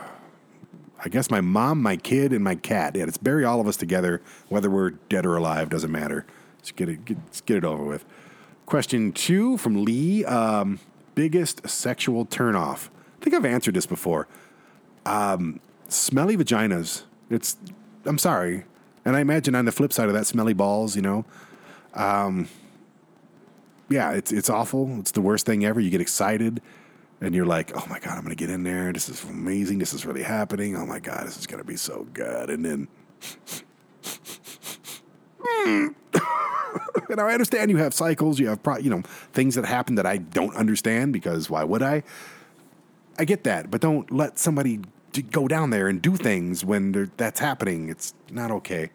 I 0.99 1.07
guess 1.09 1.31
my 1.31 1.39
mom, 1.39 1.81
my 1.81 1.95
kid, 1.95 2.33
and 2.33 2.43
my 2.43 2.55
cat. 2.55 2.93
Yeah, 2.93 3.05
let's 3.05 3.17
bury 3.17 3.45
all 3.45 3.61
of 3.61 3.69
us 3.69 3.77
together, 3.77 4.21
whether 4.49 4.69
we're 4.69 4.89
dead 4.89 5.25
or 5.25 5.37
alive. 5.37 5.69
Doesn't 5.69 5.93
matter. 5.93 6.25
Let's 6.57 6.73
get 6.73 6.89
it. 6.89 7.05
Get, 7.05 7.17
let's 7.25 7.39
get 7.39 7.55
it 7.55 7.63
over 7.63 7.85
with. 7.85 8.03
Question 8.65 9.13
two 9.13 9.55
from 9.59 9.85
Lee. 9.85 10.25
Um, 10.25 10.81
biggest 11.15 11.69
sexual 11.69 12.25
turnoff. 12.25 12.89
I 13.21 13.23
think 13.23 13.33
I've 13.33 13.45
answered 13.45 13.75
this 13.75 13.85
before. 13.85 14.27
Um, 15.05 15.61
smelly 15.87 16.35
vaginas. 16.35 17.03
It's. 17.29 17.55
I'm 18.03 18.17
sorry, 18.17 18.65
and 19.05 19.15
I 19.15 19.21
imagine 19.21 19.55
on 19.55 19.63
the 19.63 19.71
flip 19.71 19.93
side 19.93 20.09
of 20.09 20.13
that, 20.15 20.27
smelly 20.27 20.53
balls. 20.53 20.97
You 20.97 21.01
know. 21.01 21.25
Um, 21.93 22.49
yeah, 23.89 24.11
it's 24.11 24.31
it's 24.31 24.49
awful. 24.49 24.99
It's 24.99 25.11
the 25.11 25.21
worst 25.21 25.45
thing 25.45 25.65
ever. 25.65 25.79
You 25.79 25.89
get 25.89 26.01
excited 26.01 26.61
and 27.21 27.35
you're 27.35 27.45
like, 27.45 27.71
"Oh 27.75 27.85
my 27.89 27.99
god, 27.99 28.17
I'm 28.17 28.23
going 28.23 28.35
to 28.35 28.35
get 28.35 28.49
in 28.49 28.63
there. 28.63 28.91
This 28.91 29.09
is 29.09 29.23
amazing. 29.23 29.79
This 29.79 29.93
is 29.93 30.05
really 30.05 30.23
happening. 30.23 30.75
Oh 30.75 30.85
my 30.85 30.99
god, 30.99 31.25
this 31.25 31.37
is 31.37 31.47
going 31.47 31.61
to 31.61 31.67
be 31.67 31.77
so 31.77 32.07
good." 32.13 32.49
And 32.49 32.65
then 32.65 32.87
and 37.09 37.19
I 37.19 37.33
understand 37.33 37.71
you 37.71 37.77
have 37.77 37.93
cycles, 37.93 38.39
you 38.39 38.47
have 38.47 38.61
pro- 38.63 38.77
you 38.77 38.89
know, 38.89 39.01
things 39.33 39.55
that 39.55 39.65
happen 39.65 39.95
that 39.95 40.05
I 40.05 40.17
don't 40.17 40.55
understand 40.55 41.13
because 41.13 41.49
why 41.49 41.63
would 41.63 41.81
I? 41.81 42.03
I 43.17 43.25
get 43.25 43.45
that, 43.45 43.71
but 43.71 43.81
don't 43.81 44.11
let 44.11 44.37
somebody 44.37 44.81
go 45.31 45.47
down 45.47 45.69
there 45.69 45.87
and 45.87 46.01
do 46.01 46.17
things 46.17 46.65
when 46.65 47.11
that's 47.15 47.39
happening. 47.39 47.89
It's 47.89 48.13
not 48.29 48.51
okay. 48.51 48.89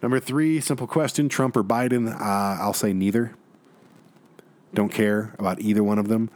Number 0.00 0.20
three, 0.20 0.60
simple 0.60 0.86
question: 0.86 1.28
Trump 1.28 1.56
or 1.56 1.64
Biden? 1.64 2.12
Uh, 2.12 2.62
I'll 2.62 2.72
say 2.72 2.92
neither. 2.92 3.34
Don't 4.74 4.92
care 4.92 5.34
about 5.38 5.60
either 5.60 5.84
one 5.84 5.98
of 5.98 6.08
them. 6.08 6.30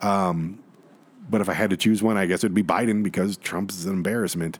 Um, 0.00 0.58
but 1.28 1.40
if 1.40 1.48
I 1.48 1.54
had 1.54 1.70
to 1.70 1.76
choose 1.76 2.02
one, 2.02 2.16
I 2.16 2.26
guess 2.26 2.40
it'd 2.40 2.54
be 2.54 2.62
Biden 2.62 3.02
because 3.02 3.36
Trump's 3.36 3.84
an 3.84 3.92
embarrassment. 3.92 4.58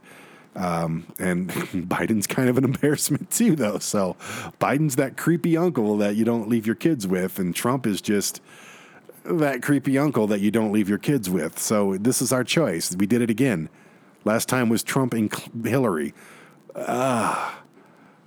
Um, 0.54 1.06
and 1.18 1.48
Biden's 1.50 2.26
kind 2.26 2.48
of 2.48 2.58
an 2.58 2.64
embarrassment 2.64 3.30
too, 3.32 3.56
though. 3.56 3.78
So 3.78 4.16
Biden's 4.60 4.96
that 4.96 5.16
creepy 5.16 5.56
uncle 5.56 5.96
that 5.98 6.16
you 6.16 6.24
don't 6.24 6.48
leave 6.48 6.66
your 6.66 6.76
kids 6.76 7.06
with, 7.06 7.38
and 7.38 7.54
Trump 7.54 7.86
is 7.86 8.00
just 8.00 8.40
that 9.24 9.62
creepy 9.62 9.98
uncle 9.98 10.26
that 10.26 10.40
you 10.40 10.50
don't 10.50 10.72
leave 10.72 10.88
your 10.88 10.98
kids 10.98 11.30
with. 11.30 11.58
So 11.58 11.96
this 11.96 12.20
is 12.20 12.32
our 12.32 12.44
choice. 12.44 12.94
We 12.96 13.06
did 13.06 13.22
it 13.22 13.30
again. 13.30 13.68
Last 14.24 14.48
time 14.48 14.68
was 14.68 14.82
Trump 14.82 15.14
and 15.14 15.32
Hillary. 15.64 16.14
Ah, 16.74 17.62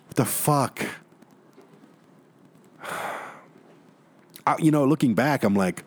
what 0.08 0.15
the 0.15 0.25
fuck? 0.25 0.86
I, 4.47 4.58
you 4.60 4.71
know, 4.71 4.86
looking 4.86 5.13
back, 5.13 5.43
I'm 5.43 5.55
like, 5.55 5.84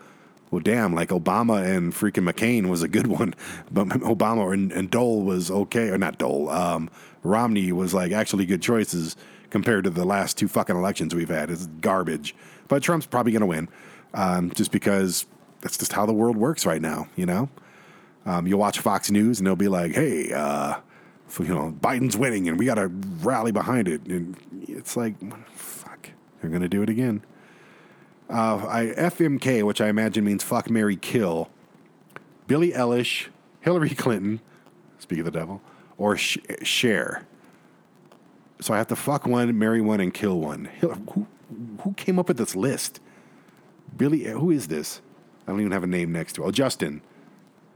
well, 0.51 0.61
damn, 0.61 0.95
like 0.95 1.11
Obama 1.11 1.65
and 1.65 1.93
freaking 1.93 2.31
McCain 2.31 2.69
was 2.69 2.83
a 2.83 2.89
good 2.89 3.07
one, 3.19 3.35
but 3.71 3.89
Obama 3.89 4.53
and, 4.53 4.73
and 4.73 4.91
Dole 4.91 5.23
was 5.23 5.51
okay, 5.51 5.89
or 5.89 5.99
not 5.99 6.19
Dole. 6.19 6.49
Um, 6.49 6.91
Romney 7.23 7.73
was 7.73 7.95
like 7.95 8.13
actually 8.13 8.47
good 8.47 8.63
choices 8.63 9.17
compared 9.51 9.85
to 9.85 9.91
the 9.91 10.05
last 10.05 10.37
two 10.37 10.49
fucking 10.49 10.77
elections 10.77 11.15
we've 11.15 11.29
had. 11.29 11.51
It's 11.51 11.67
garbage, 11.67 12.35
but 12.69 12.83
Trump's 12.83 13.07
probably 13.07 13.33
going 13.33 13.41
to 13.41 13.47
win, 13.47 13.69
um, 14.15 14.51
just 14.51 14.73
because 14.73 15.27
that's 15.61 15.79
just 15.79 15.93
how 15.93 16.07
the 16.07 16.13
world 16.13 16.37
works 16.37 16.65
right 16.65 16.81
now. 16.81 17.09
You 17.17 17.27
know, 17.27 17.49
um, 18.27 18.47
you'll 18.47 18.59
watch 18.59 18.79
Fox 18.79 19.11
News 19.11 19.39
and 19.39 19.47
they'll 19.47 19.57
be 19.57 19.69
like, 19.69 19.93
"Hey, 19.93 20.33
uh, 20.33 20.77
you 21.39 21.49
know, 21.49 21.75
Biden's 21.81 22.17
winning, 22.17 22.49
and 22.49 22.59
we 22.59 22.65
got 22.65 22.77
to 22.77 22.89
rally 23.23 23.53
behind 23.53 23.89
it," 23.89 24.07
and 24.07 24.37
it's 24.69 24.97
like, 24.97 25.15
fuck, 25.51 26.11
they're 26.41 26.51
going 26.51 26.63
to 26.63 26.69
do 26.69 26.83
it 26.83 26.89
again. 26.89 27.23
Uh, 28.29 28.67
I 28.69 28.87
FMK, 28.97 29.63
which 29.65 29.81
I 29.81 29.89
imagine 29.89 30.25
means 30.25 30.43
fuck, 30.43 30.71
Mary, 30.71 30.97
kill. 30.97 31.49
Billie 32.47 32.73
Eilish, 32.73 33.29
Hillary 33.61 33.91
Clinton, 33.95 34.41
speak 34.99 35.21
of 35.21 35.25
the 35.25 35.31
devil, 35.31 35.63
or 35.97 36.17
sh- 36.17 36.39
Cher. 36.63 37.27
So 38.61 38.75
I 38.75 38.79
have 38.79 38.89
to 38.89 38.97
fuck 38.97 39.27
one, 39.27 39.57
marry 39.59 39.81
one, 39.81 40.01
and 40.01 40.13
kill 40.13 40.41
one. 40.41 40.67
Who, 40.81 41.27
who 41.81 41.93
came 41.95 42.19
up 42.19 42.29
with 42.29 42.37
this 42.37 42.57
list? 42.57 43.01
Billy, 43.97 44.25
who 44.25 44.51
is 44.51 44.69
this? 44.69 45.01
I 45.47 45.53
don't 45.53 45.61
even 45.61 45.73
have 45.73 45.85
a 45.85 45.89
name 45.89 46.13
next 46.13 46.35
to 46.35 46.45
it. 46.45 46.47
Oh, 46.47 46.51
Justin. 46.51 47.01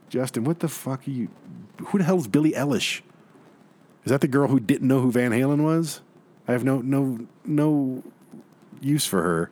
Justin, 0.08 0.44
what 0.44 0.60
the 0.60 0.68
fuck 0.68 1.06
are 1.06 1.10
you? 1.10 1.28
Who 1.86 1.98
the 1.98 2.04
hell 2.04 2.18
is 2.18 2.28
Billie 2.28 2.52
Eilish? 2.52 3.00
Is 4.04 4.10
that 4.10 4.20
the 4.20 4.28
girl 4.28 4.48
who 4.48 4.60
didn't 4.60 4.88
know 4.88 5.00
who 5.00 5.10
Van 5.10 5.30
Halen 5.30 5.62
was? 5.62 6.02
I 6.46 6.52
have 6.52 6.64
no 6.64 6.80
no 6.80 7.26
no 7.44 8.02
use 8.80 9.06
for 9.06 9.22
her. 9.22 9.50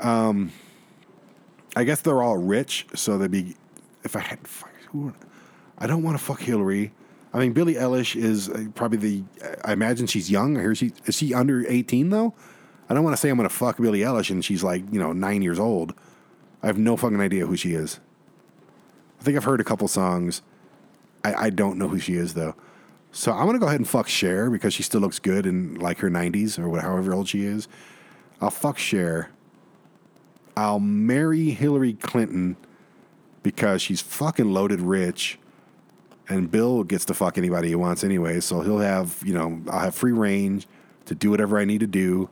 Um, 0.00 0.52
I 1.76 1.84
guess 1.84 2.00
they're 2.00 2.22
all 2.22 2.36
rich, 2.38 2.86
so 2.94 3.18
they'd 3.18 3.30
be. 3.30 3.56
If 4.02 4.16
I 4.16 4.20
had, 4.20 4.38
I 5.78 5.86
don't 5.86 6.02
want 6.02 6.18
to 6.18 6.24
fuck 6.24 6.40
Hillary. 6.40 6.92
I 7.32 7.38
mean, 7.38 7.52
Billie 7.52 7.74
Eilish 7.74 8.16
is 8.16 8.48
uh, 8.48 8.64
probably 8.74 8.98
the. 8.98 9.24
I 9.64 9.72
imagine 9.72 10.06
she's 10.06 10.30
young. 10.30 10.56
I 10.56 10.60
hear 10.62 10.74
she 10.74 10.92
is 11.06 11.16
she 11.16 11.32
under 11.34 11.64
eighteen 11.70 12.10
though. 12.10 12.34
I 12.88 12.94
don't 12.94 13.04
want 13.04 13.14
to 13.14 13.20
say 13.20 13.28
I'm 13.28 13.36
going 13.36 13.48
to 13.48 13.54
fuck 13.54 13.76
Billie 13.76 14.00
Eilish 14.00 14.30
and 14.30 14.44
she's 14.44 14.64
like 14.64 14.82
you 14.92 14.98
know 14.98 15.12
nine 15.12 15.42
years 15.42 15.58
old. 15.60 15.94
I 16.62 16.66
have 16.66 16.76
no 16.78 16.96
fucking 16.96 17.20
idea 17.20 17.46
who 17.46 17.56
she 17.56 17.72
is. 17.74 18.00
I 19.20 19.22
think 19.22 19.36
I've 19.36 19.44
heard 19.44 19.60
a 19.60 19.64
couple 19.64 19.86
songs. 19.86 20.42
I, 21.22 21.34
I 21.34 21.50
don't 21.50 21.78
know 21.78 21.88
who 21.88 21.98
she 22.00 22.14
is 22.14 22.34
though. 22.34 22.54
So 23.12 23.32
I'm 23.32 23.46
gonna 23.46 23.58
go 23.58 23.66
ahead 23.66 23.78
and 23.80 23.88
fuck 23.88 24.08
Cher 24.08 24.50
because 24.50 24.74
she 24.74 24.82
still 24.82 25.00
looks 25.00 25.18
good 25.18 25.46
in 25.46 25.74
like 25.76 25.98
her 25.98 26.10
90s 26.10 26.58
or 26.58 26.68
what- 26.68 26.82
however 26.82 27.12
old 27.14 27.28
she 27.28 27.44
is. 27.44 27.68
I'll 28.40 28.50
fuck 28.50 28.78
Cher. 28.78 29.30
I'll 30.60 30.78
marry 30.78 31.50
Hillary 31.50 31.94
Clinton 31.94 32.56
because 33.42 33.80
she's 33.80 34.02
fucking 34.02 34.52
loaded 34.52 34.82
rich, 34.82 35.38
and 36.28 36.50
Bill 36.50 36.84
gets 36.84 37.06
to 37.06 37.14
fuck 37.14 37.38
anybody 37.38 37.68
he 37.68 37.74
wants 37.74 38.04
anyway. 38.04 38.40
So 38.40 38.60
he'll 38.60 38.78
have 38.78 39.22
you 39.24 39.32
know 39.32 39.62
I'll 39.70 39.80
have 39.80 39.94
free 39.94 40.12
range, 40.12 40.66
to 41.06 41.14
do 41.14 41.30
whatever 41.30 41.58
I 41.58 41.64
need 41.64 41.80
to 41.80 41.86
do. 41.86 42.28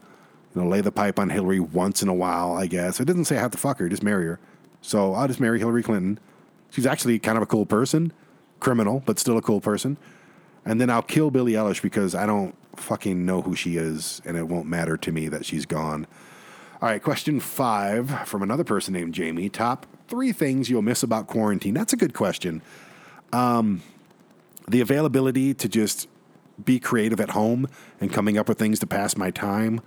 You 0.55 0.61
know, 0.61 0.67
lay 0.67 0.81
the 0.81 0.91
pipe 0.91 1.17
on 1.17 1.29
Hillary 1.31 1.59
once 1.59 2.03
in 2.03 2.07
a 2.07 2.13
while, 2.13 2.53
I 2.53 2.67
guess. 2.67 2.99
It 2.99 3.05
doesn't 3.05 3.25
say 3.25 3.37
I 3.37 3.41
have 3.41 3.51
to 3.51 3.57
fuck 3.57 3.79
her, 3.79 3.89
just 3.89 4.03
marry 4.03 4.25
her. 4.25 4.39
So 4.81 5.13
I'll 5.15 5.27
just 5.27 5.39
marry 5.39 5.57
Hillary 5.57 5.81
Clinton. 5.81 6.19
She's 6.69 6.85
actually 6.85 7.17
kind 7.17 7.35
of 7.35 7.41
a 7.41 7.47
cool 7.47 7.65
person, 7.65 8.13
criminal, 8.59 9.01
but 9.05 9.17
still 9.17 9.37
a 9.37 9.41
cool 9.41 9.59
person. 9.59 9.97
And 10.65 10.79
then 10.79 10.91
I'll 10.91 11.01
kill 11.01 11.31
Billie 11.31 11.53
Eilish 11.53 11.81
because 11.81 12.13
I 12.13 12.27
don't 12.27 12.55
fucking 12.75 13.25
know 13.25 13.41
who 13.41 13.55
she 13.55 13.77
is, 13.77 14.21
and 14.23 14.37
it 14.37 14.47
won't 14.47 14.67
matter 14.67 14.97
to 14.97 15.11
me 15.11 15.29
that 15.29 15.45
she's 15.45 15.65
gone. 15.65 16.05
All 16.81 16.87
right, 16.87 17.03
question 17.03 17.41
five 17.41 18.25
from 18.25 18.41
another 18.41 18.63
person 18.63 18.93
named 18.93 19.13
Jamie. 19.13 19.49
Top 19.49 19.85
three 20.07 20.31
things 20.31 20.69
you'll 20.69 20.81
miss 20.81 21.03
about 21.03 21.27
quarantine. 21.27 21.73
That's 21.73 21.91
a 21.91 21.97
good 21.97 22.13
question. 22.13 22.61
Um, 23.33 23.81
the 24.65 24.79
availability 24.79 25.53
to 25.55 25.67
just 25.67 26.07
be 26.63 26.79
creative 26.79 27.19
at 27.19 27.31
home 27.31 27.67
and 27.99 28.13
coming 28.13 28.37
up 28.37 28.47
with 28.47 28.57
things 28.57 28.79
to 28.79 28.87
pass 28.87 29.17
my 29.17 29.29
time, 29.29 29.81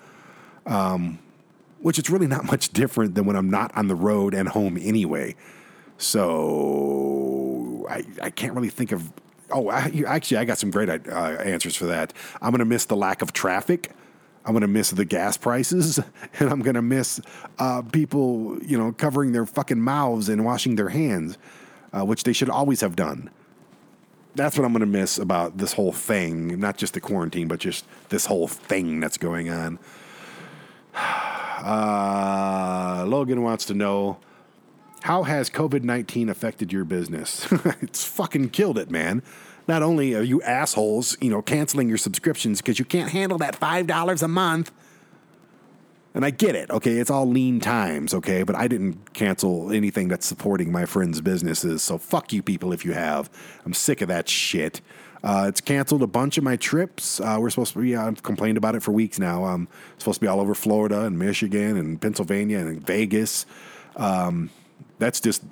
um, 0.66 1.18
which 1.80 1.99
is 1.99 2.11
really 2.11 2.26
not 2.26 2.45
much 2.51 2.74
different 2.74 3.14
than 3.14 3.24
when 3.24 3.36
I'm 3.36 3.49
not 3.49 3.74
on 3.74 3.88
the 3.88 3.97
road 3.97 4.34
and 4.34 4.51
home 4.51 4.76
anyway. 4.78 5.34
So 5.97 7.86
I, 7.88 8.05
I 8.20 8.28
can't 8.28 8.53
really 8.53 8.68
think 8.68 8.93
of. 8.93 9.11
Oh, 9.51 9.70
I, 9.70 10.05
actually, 10.07 10.36
I 10.36 10.45
got 10.45 10.59
some 10.59 10.70
great 10.70 10.90
uh, 10.90 11.14
answers 11.14 11.74
for 11.74 11.86
that. 11.86 12.12
I'm 12.43 12.51
going 12.51 12.59
to 12.59 12.66
miss 12.66 12.84
the 12.84 12.97
lack 12.97 13.22
of 13.22 13.32
traffic. 13.32 13.93
I'm 14.45 14.53
going 14.53 14.62
to 14.62 14.68
miss 14.68 14.90
the 14.90 15.05
gas 15.05 15.36
prices, 15.36 16.01
and 16.38 16.51
I'm 16.51 16.61
going 16.61 16.74
to 16.74 16.82
miss 16.82 17.20
uh, 17.59 17.82
people, 17.82 18.59
you 18.62 18.76
know, 18.76 18.93
covering 18.93 19.32
their 19.32 19.47
fucking 19.47 19.80
mouths 19.80 20.28
and 20.28 20.45
washing 20.45 20.76
their 20.76 20.88
hands, 20.88 21.38
uh, 21.93 22.05
which 22.05 22.24
they 22.24 22.32
should 22.32 22.51
always 22.51 22.80
have 22.80 22.97
done. 22.97 23.30
That's 24.34 24.57
what 24.57 24.64
I'm 24.64 24.72
going 24.72 24.80
to 24.80 24.86
miss 24.86 25.18
about 25.18 25.59
this 25.59 25.74
whole 25.74 25.93
thing, 25.93 26.59
not 26.59 26.78
just 26.78 26.95
the 26.95 27.01
quarantine, 27.01 27.49
but 27.49 27.61
just 27.61 27.84
this 28.09 28.26
whole 28.26 28.49
thing 28.49 29.01
that's 29.01 29.18
going 29.18 29.51
on. 29.51 29.78
Uh, 31.62 33.05
Logan 33.07 33.40
wants 33.43 33.66
to 33.66 33.72
know 33.72 34.18
how 35.03 35.22
has 35.22 35.49
COVID 35.49 35.84
19 35.84 36.28
affected 36.28 36.72
your 36.72 36.84
business? 36.84 37.47
it's 37.80 38.05
fucking 38.05 38.51
killed 38.51 38.78
it, 38.78 38.90
man. 38.90 39.22
Not 39.68 39.82
only 39.82 40.14
are 40.14 40.22
you 40.22 40.42
assholes, 40.42 41.16
you 41.20 41.30
know, 41.30 41.42
canceling 41.42 41.88
your 41.88 41.98
subscriptions 41.98 42.60
because 42.60 42.78
you 42.78 42.84
can't 42.84 43.10
handle 43.10 43.38
that 43.38 43.58
$5 43.58 44.22
a 44.22 44.28
month. 44.28 44.72
And 46.14 46.26
I 46.26 46.30
get 46.30 46.54
it, 46.54 46.70
okay? 46.70 46.98
It's 46.98 47.10
all 47.10 47.26
lean 47.26 47.58
times, 47.58 48.12
okay? 48.12 48.42
But 48.42 48.54
I 48.54 48.68
didn't 48.68 49.14
cancel 49.14 49.72
anything 49.72 50.08
that's 50.08 50.26
supporting 50.26 50.70
my 50.70 50.84
friends' 50.84 51.22
businesses. 51.22 51.82
So 51.82 51.96
fuck 51.96 52.32
you 52.32 52.42
people 52.42 52.72
if 52.72 52.84
you 52.84 52.92
have. 52.92 53.30
I'm 53.64 53.72
sick 53.72 54.02
of 54.02 54.08
that 54.08 54.28
shit. 54.28 54.82
Uh, 55.24 55.46
it's 55.48 55.60
canceled 55.60 56.02
a 56.02 56.06
bunch 56.06 56.36
of 56.36 56.44
my 56.44 56.56
trips. 56.56 57.20
Uh, 57.20 57.38
we're 57.40 57.48
supposed 57.48 57.72
to 57.74 57.80
be, 57.80 57.96
I've 57.96 58.22
complained 58.22 58.58
about 58.58 58.74
it 58.74 58.82
for 58.82 58.92
weeks 58.92 59.18
now. 59.18 59.44
I'm 59.44 59.68
supposed 59.96 60.16
to 60.16 60.20
be 60.20 60.26
all 60.26 60.40
over 60.40 60.54
Florida 60.54 61.04
and 61.04 61.18
Michigan 61.18 61.76
and 61.76 62.00
Pennsylvania 62.00 62.58
and 62.58 62.84
Vegas. 62.84 63.46
Um, 63.96 64.50
that's 64.98 65.20
just 65.20 65.42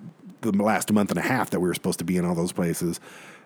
the 0.42 0.52
last 0.52 0.92
month 0.92 1.10
and 1.10 1.18
a 1.18 1.22
half 1.22 1.50
that 1.50 1.60
we 1.60 1.68
were 1.68 1.74
supposed 1.74 2.00
to 2.00 2.04
be 2.04 2.16
in 2.16 2.24
all 2.24 2.34
those 2.34 2.52
places. 2.52 3.00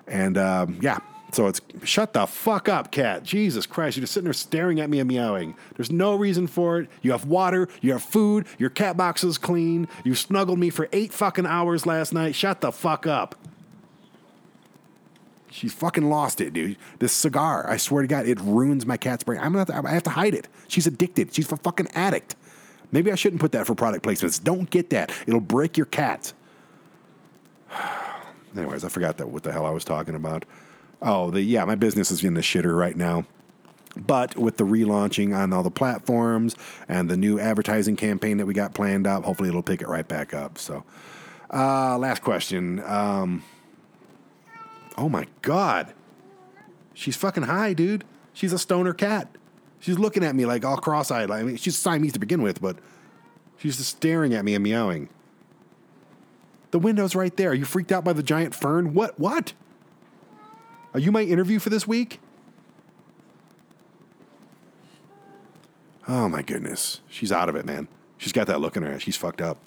And 0.07 0.37
um, 0.37 0.79
yeah, 0.83 0.99
so 1.33 1.49
it's 1.49 1.61
shut 1.83 2.13
the 2.13 2.27
fuck 2.27 2.69
up, 2.69 2.93
cat. 2.93 3.23
Jesus 3.25 3.67
Christ, 3.67 3.97
you're 3.97 4.03
just 4.03 4.15
sitting 4.15 4.25
there 4.25 4.33
staring 4.33 4.81
at 4.81 4.89
me 4.89 5.01
and 5.01 5.09
meowing. 5.09 5.55
There's 5.77 5.91
no 5.91 6.15
reason 6.15 6.47
for 6.47 6.81
it. 6.81 6.91
You 7.03 7.13
have 7.13 7.27
water, 7.27 7.69
you 7.81 7.93
have 7.93 8.03
food, 8.03 8.47
your 8.59 8.71
cat 8.71 8.97
box 8.97 9.25
is 9.25 9.39
clean. 9.39 9.89
You 10.05 10.15
snuggled 10.15 10.59
me 10.59 10.71
for 10.71 10.89
eight 10.93 11.13
fucking 11.13 11.47
hours 11.47 11.87
last 11.87 12.13
night. 12.13 12.35
Shut 12.35 12.61
the 12.61 12.71
fuck 12.71 13.07
up. 13.07 13.35
She's 15.51 15.73
fucking 15.73 16.09
lost 16.09 16.41
it, 16.41 16.53
dude. 16.53 16.77
This 16.99 17.13
cigar, 17.13 17.69
I 17.71 17.77
swear 17.77 18.03
to 18.03 18.09
God, 18.09 18.27
it 18.27 18.41
ruins 18.41 18.87
my 18.87 18.97
cat's 18.97 19.23
brain. 19.23 19.39
I'm 19.39 19.53
gonna 19.53 19.59
have 19.61 19.85
to, 19.85 19.89
I 19.89 19.93
have 19.93 20.03
to 20.05 20.11
hide 20.11 20.35
it. 20.35 20.49
She's 20.69 20.87
addicted. 20.87 21.33
She's 21.33 21.51
a 21.51 21.57
fucking 21.57 21.89
addict. 21.95 22.35
Maybe 22.91 23.11
I 23.11 23.15
shouldn't 23.15 23.41
put 23.41 23.53
that 23.53 23.67
for 23.67 23.75
product 23.75 24.05
placements. 24.05 24.43
Don't 24.43 24.69
get 24.69 24.91
that. 24.91 25.13
It'll 25.27 25.41
break 25.41 25.77
your 25.77 25.87
cat. 25.87 26.33
Anyways, 28.57 28.85
I 28.85 28.89
forgot 28.89 29.17
that 29.19 29.29
what 29.29 29.43
the 29.43 29.53
hell 29.53 29.67
I 29.67 29.71
was 29.71 29.85
talking 29.85 30.15
about. 30.15 30.45
Oh, 31.03 31.31
the 31.31 31.43
yeah, 31.43 31.65
my 31.65 31.75
business 31.75 32.11
is 32.11 32.23
in 32.25 32.35
the 32.35 32.41
shitter 32.41 32.77
right 32.77 32.97
now. 32.97 33.25
But 33.97 34.37
with 34.37 34.57
the 34.57 34.65
relaunching 34.65 35.37
on 35.37 35.53
all 35.53 35.63
the 35.63 35.71
platforms 35.71 36.57
and 36.89 37.09
the 37.09 37.17
new 37.17 37.39
advertising 37.39 37.97
campaign 37.97 38.39
that 38.39 38.47
we 38.47 38.55
got 38.55 38.75
planned 38.75 39.07
up, 39.07 39.25
hopefully 39.25 39.49
it'll 39.49 39.63
pick 39.63 39.83
it 39.83 39.89
right 39.89 40.07
back 40.07 40.35
up. 40.35 40.59
So, 40.59 40.85
uh, 41.53 41.97
last 41.99 42.23
question. 42.23 42.83
Um, 42.85 43.45
oh 44.99 45.09
my 45.09 45.27
God. 45.43 45.93
She's 46.93 47.17
fucking 47.17 47.45
high, 47.45 47.73
dude. 47.73 48.05
She's 48.33 48.53
a 48.53 48.59
stoner 48.59 48.95
cat. 48.95 49.29
She's 49.79 49.99
looking 49.99 50.25
at 50.25 50.35
me 50.35 50.47
like 50.47 50.65
all 50.65 50.77
cross 50.77 51.11
eyed. 51.11 51.31
I 51.31 51.43
mean, 51.43 51.57
she's 51.57 51.77
Siamese 51.77 52.15
to 52.15 52.19
begin 52.19 52.43
with, 52.43 52.61
but 52.61 52.79
she's 53.59 53.77
just 53.77 53.91
staring 53.91 54.35
at 54.35 54.45
me 54.45 54.55
and 54.55 54.65
meowing. 54.65 55.09
The 56.75 56.81
window's 56.81 57.15
right 57.15 57.37
there. 57.37 57.51
Are 57.51 57.55
you 57.55 57.65
freaked 57.65 57.93
out 57.93 58.03
by 58.03 58.13
the 58.13 58.23
giant 58.25 58.53
fern? 58.53 58.95
What? 58.95 59.17
What? 59.17 59.53
Are 60.93 60.99
you 60.99 61.13
my 61.13 61.23
interview 61.23 61.61
for 61.61 61.71
this 61.71 61.87
week? 61.87 62.19
Oh 66.09 66.29
my 66.29 66.43
goodness. 66.43 67.01
She's 67.09 67.31
out 67.31 67.49
of 67.49 67.55
it, 67.55 67.65
man. 67.65 67.87
She's 68.19 68.33
got 68.33 68.49
that 68.49 68.61
look 68.61 68.77
in 68.77 68.83
her 68.83 68.93
eye. 68.93 68.99
She's 68.99 69.17
fucked 69.17 69.41
up. 69.41 69.59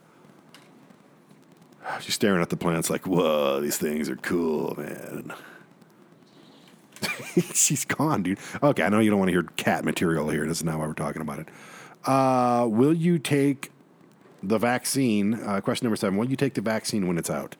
She's 2.02 2.16
staring 2.16 2.42
at 2.42 2.50
the 2.50 2.58
plants 2.58 2.90
like, 2.90 3.08
whoa, 3.08 3.62
these 3.62 3.78
things 3.78 4.10
are 4.10 4.18
cool, 4.18 4.76
man. 4.78 5.34
She's 7.54 7.86
gone, 7.86 8.24
dude. 8.24 8.40
Okay, 8.62 8.84
I 8.84 8.90
know 8.90 9.00
you 9.00 9.12
don't 9.12 9.20
want 9.20 9.30
to 9.30 9.34
hear 9.34 9.44
cat 9.44 9.86
material 9.86 10.28
here. 10.30 10.46
This 10.46 10.58
is 10.58 10.66
not 10.66 10.78
why 10.78 10.86
we're 10.86 10.92
talking 10.92 11.22
about 11.22 11.40
it. 11.40 11.48
Uh, 12.04 12.68
will 12.70 12.94
you 12.94 13.18
take 13.18 13.72
the 14.44 14.58
vaccine? 14.58 15.36
Uh, 15.36 15.62
question 15.62 15.86
number 15.86 15.96
seven. 15.96 16.18
Will 16.18 16.30
you 16.30 16.36
take 16.36 16.54
the 16.54 16.62
vaccine 16.62 17.08
when 17.08 17.18
it's 17.18 17.30
out? 17.30 17.56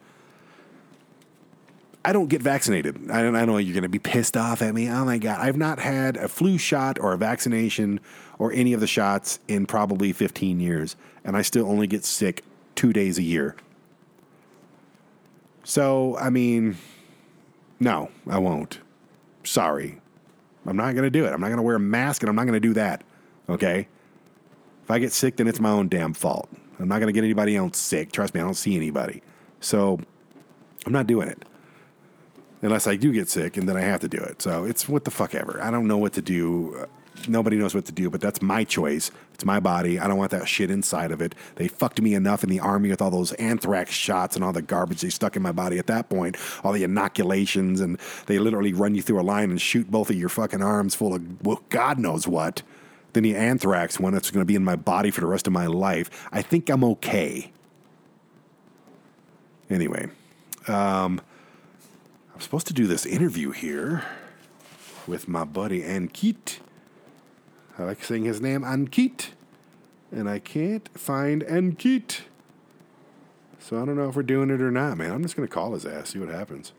I 2.06 2.14
don't 2.14 2.28
get 2.28 2.42
vaccinated. 2.42 3.12
I, 3.12 3.26
I 3.26 3.46
know 3.46 3.58
you're 3.58 3.74
going 3.74 3.84
to 3.84 3.90
be 3.90 4.00
pissed 4.00 4.38
off 4.38 4.62
at 4.62 4.74
me. 4.74 4.90
Oh 4.90 5.04
my 5.04 5.18
God. 5.18 5.42
I've 5.42 5.58
not 5.58 5.80
had 5.80 6.16
a 6.16 6.30
flu 6.30 6.58
shot 6.58 6.98
or 7.00 7.12
a 7.12 7.18
vaccination 7.18 8.00
or 8.40 8.54
any 8.54 8.72
of 8.72 8.80
the 8.80 8.88
shots 8.88 9.40
in 9.48 9.66
probably 9.66 10.14
15 10.14 10.60
years, 10.60 10.96
and 11.26 11.36
I 11.36 11.42
still 11.42 11.70
only 11.70 11.88
get 11.88 12.06
sick 12.06 12.44
two 12.76 12.94
days 12.94 13.18
a 13.18 13.24
year. 13.24 13.56
So, 15.66 16.16
I 16.18 16.30
mean, 16.30 16.78
no, 17.80 18.10
I 18.26 18.38
won't. 18.38 18.80
Sorry. 19.44 20.00
I'm 20.66 20.78
not 20.78 20.94
going 20.94 21.04
to 21.04 21.10
do 21.10 21.26
it. 21.26 21.34
I'm 21.34 21.42
not 21.42 21.48
going 21.48 21.58
to 21.58 21.64
wear 21.64 21.76
a 21.76 21.80
mask 21.80 22.22
and 22.22 22.30
I'm 22.30 22.36
not 22.36 22.44
going 22.44 22.54
to 22.54 22.60
do 22.60 22.74
that. 22.76 23.04
Okay? 23.50 23.88
If 24.84 24.92
I 24.92 25.00
get 25.00 25.12
sick, 25.12 25.36
then 25.36 25.48
it's 25.48 25.60
my 25.60 25.72
own 25.72 25.90
damn 25.90 26.14
fault. 26.14 26.50
I'm 26.80 26.88
not 26.88 27.00
going 27.00 27.08
to 27.08 27.14
get 27.14 27.24
anybody 27.24 27.56
else 27.56 27.78
sick. 27.78 28.12
Trust 28.12 28.34
me, 28.34 28.42
I 28.42 28.44
don't 28.44 28.54
see 28.54 28.76
anybody. 28.76 29.22
So 29.60 30.00
I'm 30.86 30.94
not 30.94 31.08
doing 31.08 31.28
it. 31.28 31.44
Unless 32.62 32.88
I 32.88 32.96
do 32.96 33.12
get 33.12 33.30
sick 33.30 33.58
and 33.58 33.68
then 33.68 33.78
I 33.78 33.82
have 33.82 34.00
to 34.02 34.08
do 34.08 34.18
it. 34.18 34.42
So 34.42 34.64
it's 34.66 34.90
what 34.90 35.06
the 35.06 35.12
fuck 35.12 35.36
ever. 35.36 35.62
I 35.62 35.70
don't 35.70 35.88
know 35.88 35.98
what 35.98 36.14
to 36.14 36.22
do. 36.22 36.88
Nobody 37.28 37.58
knows 37.58 37.74
what 37.74 37.86
to 37.86 37.92
do, 37.92 38.10
but 38.10 38.22
that's 38.22 38.42
my 38.42 38.64
choice. 38.64 39.10
It's 39.34 39.46
my 39.46 39.60
body. 39.60 40.00
I 40.00 40.08
don't 40.08 40.18
want 40.18 40.32
that 40.32 40.48
shit 40.48 40.70
inside 40.70 41.12
of 41.12 41.22
it. 41.22 41.34
They 41.56 41.68
fucked 41.68 42.02
me 42.02 42.14
enough 42.14 42.44
in 42.44 42.50
the 42.50 42.60
army 42.60 42.90
with 42.90 43.02
all 43.02 43.10
those 43.10 43.34
anthrax 43.34 43.92
shots 43.92 44.36
and 44.36 44.46
all 44.46 44.54
the 44.54 44.62
garbage 44.62 45.02
they 45.02 45.10
stuck 45.10 45.36
in 45.36 45.42
my 45.42 45.52
body 45.52 45.80
at 45.80 45.88
that 45.88 46.10
point, 46.10 46.38
all 46.64 46.74
the 46.74 46.84
inoculations, 46.84 47.82
and 47.82 48.00
they 48.28 48.38
literally 48.40 48.74
run 48.74 48.96
you 48.96 49.02
through 49.02 49.20
a 49.20 49.24
line 49.24 49.50
and 49.50 49.62
shoot 49.62 49.90
both 49.90 50.10
of 50.10 50.16
your 50.16 50.30
fucking 50.30 50.62
arms 50.62 50.96
full 50.96 51.16
of 51.16 51.46
well, 51.46 51.64
God 51.70 52.00
knows 52.00 52.28
what. 52.28 52.62
The 53.24 53.36
anthrax 53.36 54.00
one 54.00 54.14
that's 54.14 54.30
going 54.30 54.42
to 54.42 54.46
be 54.46 54.56
in 54.56 54.64
my 54.64 54.76
body 54.76 55.10
for 55.10 55.22
the 55.22 55.28
rest 55.28 55.48
of 55.48 55.54
my 55.54 55.66
life. 55.66 56.28
I 56.32 56.42
think 56.42 56.70
I'm 56.70 56.84
okay. 56.84 57.52
Anyway, 59.70 60.08
um, 60.68 61.20
I'm 62.34 62.40
supposed 62.40 62.68
to 62.68 62.74
do 62.74 62.86
this 62.86 63.06
interview 63.06 63.52
here 63.52 64.06
with 65.08 65.28
my 65.28 65.44
buddy 65.44 65.82
Ankit. 65.82 66.60
I 67.78 67.84
like 67.84 68.04
saying 68.04 68.26
his 68.26 68.40
name, 68.40 68.62
Ankit. 68.62 69.30
And 70.12 70.30
I 70.30 70.40
can't 70.40 70.88
find 70.98 71.44
Ankit. 71.46 72.22
So 73.60 73.82
I 73.82 73.86
don't 73.86 73.98
know 73.98 74.08
if 74.08 74.16
we're 74.16 74.24
doing 74.24 74.52
it 74.52 74.62
or 74.62 74.72
not, 74.72 74.98
man. 74.98 75.12
I'm 75.12 75.24
just 75.24 75.36
going 75.36 75.48
to 75.48 75.54
call 75.54 75.74
his 75.74 75.86
ass, 75.86 76.12
see 76.12 76.20
what 76.20 76.30
happens. 76.30 76.72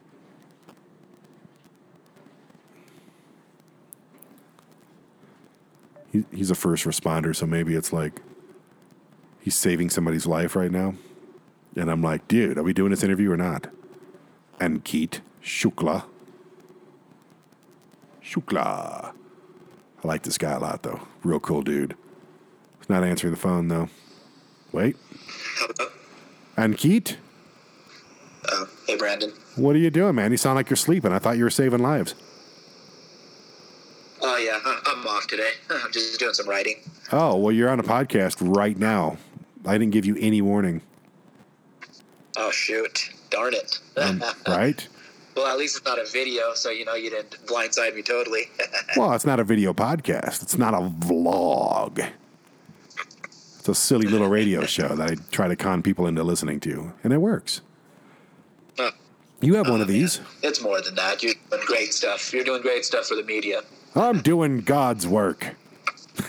He, 6.30 6.36
he's 6.36 6.50
a 6.50 6.54
first 6.54 6.84
responder, 6.84 7.34
so 7.34 7.46
maybe 7.46 7.74
it's 7.74 7.92
like 7.92 8.20
he's 9.40 9.56
saving 9.56 9.90
somebody's 9.90 10.26
life 10.26 10.56
right 10.56 10.70
now. 10.70 10.94
And 11.76 11.90
I'm 11.90 12.02
like, 12.02 12.26
dude, 12.28 12.58
are 12.58 12.62
we 12.62 12.72
doing 12.72 12.90
this 12.90 13.02
interview 13.02 13.30
or 13.30 13.36
not? 13.36 13.68
Ankit 14.60 15.20
Shukla. 15.42 16.04
Shukla. 18.22 19.12
I 20.04 20.06
like 20.06 20.22
this 20.22 20.38
guy 20.38 20.52
a 20.52 20.58
lot, 20.58 20.82
though. 20.82 21.00
Real 21.22 21.40
cool 21.40 21.62
dude. 21.62 21.94
He's 22.78 22.88
not 22.88 23.04
answering 23.04 23.32
the 23.32 23.38
phone, 23.40 23.68
though. 23.68 23.88
Wait. 24.72 24.96
Hello. 25.56 25.90
Ankit, 26.56 27.16
Oh, 28.50 28.62
uh, 28.62 28.66
hey, 28.86 28.96
Brandon. 28.96 29.30
what 29.56 29.76
are 29.76 29.78
you 29.78 29.90
doing, 29.90 30.14
man? 30.14 30.30
You 30.30 30.36
sound 30.38 30.56
like 30.56 30.70
you're 30.70 30.76
sleeping. 30.76 31.12
I 31.12 31.18
thought 31.18 31.36
you 31.36 31.44
were 31.44 31.50
saving 31.50 31.80
lives. 31.80 32.14
Oh, 34.20 34.36
yeah, 34.36 34.58
I'm 34.86 35.06
off 35.06 35.26
today. 35.26 35.50
I'm 35.70 35.92
just 35.92 36.18
doing 36.18 36.34
some 36.34 36.48
writing. 36.48 36.76
Oh, 37.12 37.36
well, 37.36 37.52
you're 37.52 37.68
on 37.70 37.80
a 37.80 37.84
podcast 37.84 38.36
right 38.40 38.76
now. 38.76 39.16
I 39.66 39.78
didn't 39.78 39.92
give 39.92 40.04
you 40.06 40.16
any 40.18 40.40
warning, 40.42 40.82
Oh 42.36 42.50
shoot! 42.50 43.10
Darn 43.30 43.52
it! 43.54 43.80
um, 43.96 44.22
right? 44.48 44.86
well, 45.36 45.46
at 45.48 45.58
least 45.58 45.76
it's 45.76 45.84
not 45.86 45.98
a 45.98 46.04
video, 46.04 46.54
so 46.54 46.70
you 46.70 46.84
know 46.84 46.94
you 46.94 47.10
didn't 47.10 47.36
blindside 47.46 47.94
me 47.94 48.02
totally. 48.02 48.44
Well, 48.96 49.12
it's 49.12 49.26
not 49.26 49.38
a 49.38 49.44
video 49.44 49.74
podcast. 49.74 50.42
It's 50.42 50.56
not 50.56 50.72
a 50.74 50.78
vlog. 50.78 52.08
It's 53.58 53.68
a 53.68 53.74
silly 53.74 54.06
little 54.06 54.28
radio 54.28 54.64
show 54.64 54.88
that 54.88 55.10
I 55.10 55.14
try 55.30 55.46
to 55.48 55.56
con 55.56 55.82
people 55.82 56.06
into 56.06 56.22
listening 56.24 56.60
to, 56.60 56.92
and 57.04 57.12
it 57.12 57.18
works. 57.18 57.60
Uh, 58.78 58.90
You 59.40 59.54
have 59.56 59.68
one 59.68 59.80
of 59.82 59.88
these. 59.88 60.20
it's 60.42 60.62
more 60.62 60.80
than 60.80 60.94
that. 60.94 61.22
You're 61.22 61.34
doing 61.50 61.62
great 61.66 61.92
stuff. 61.92 62.32
You're 62.32 62.44
doing 62.44 62.62
great 62.62 62.84
stuff 62.84 63.06
for 63.06 63.14
the 63.14 63.24
media. 63.24 63.60
I'm 63.94 64.20
doing 64.22 64.60
God's 64.60 65.06
work. 65.06 65.54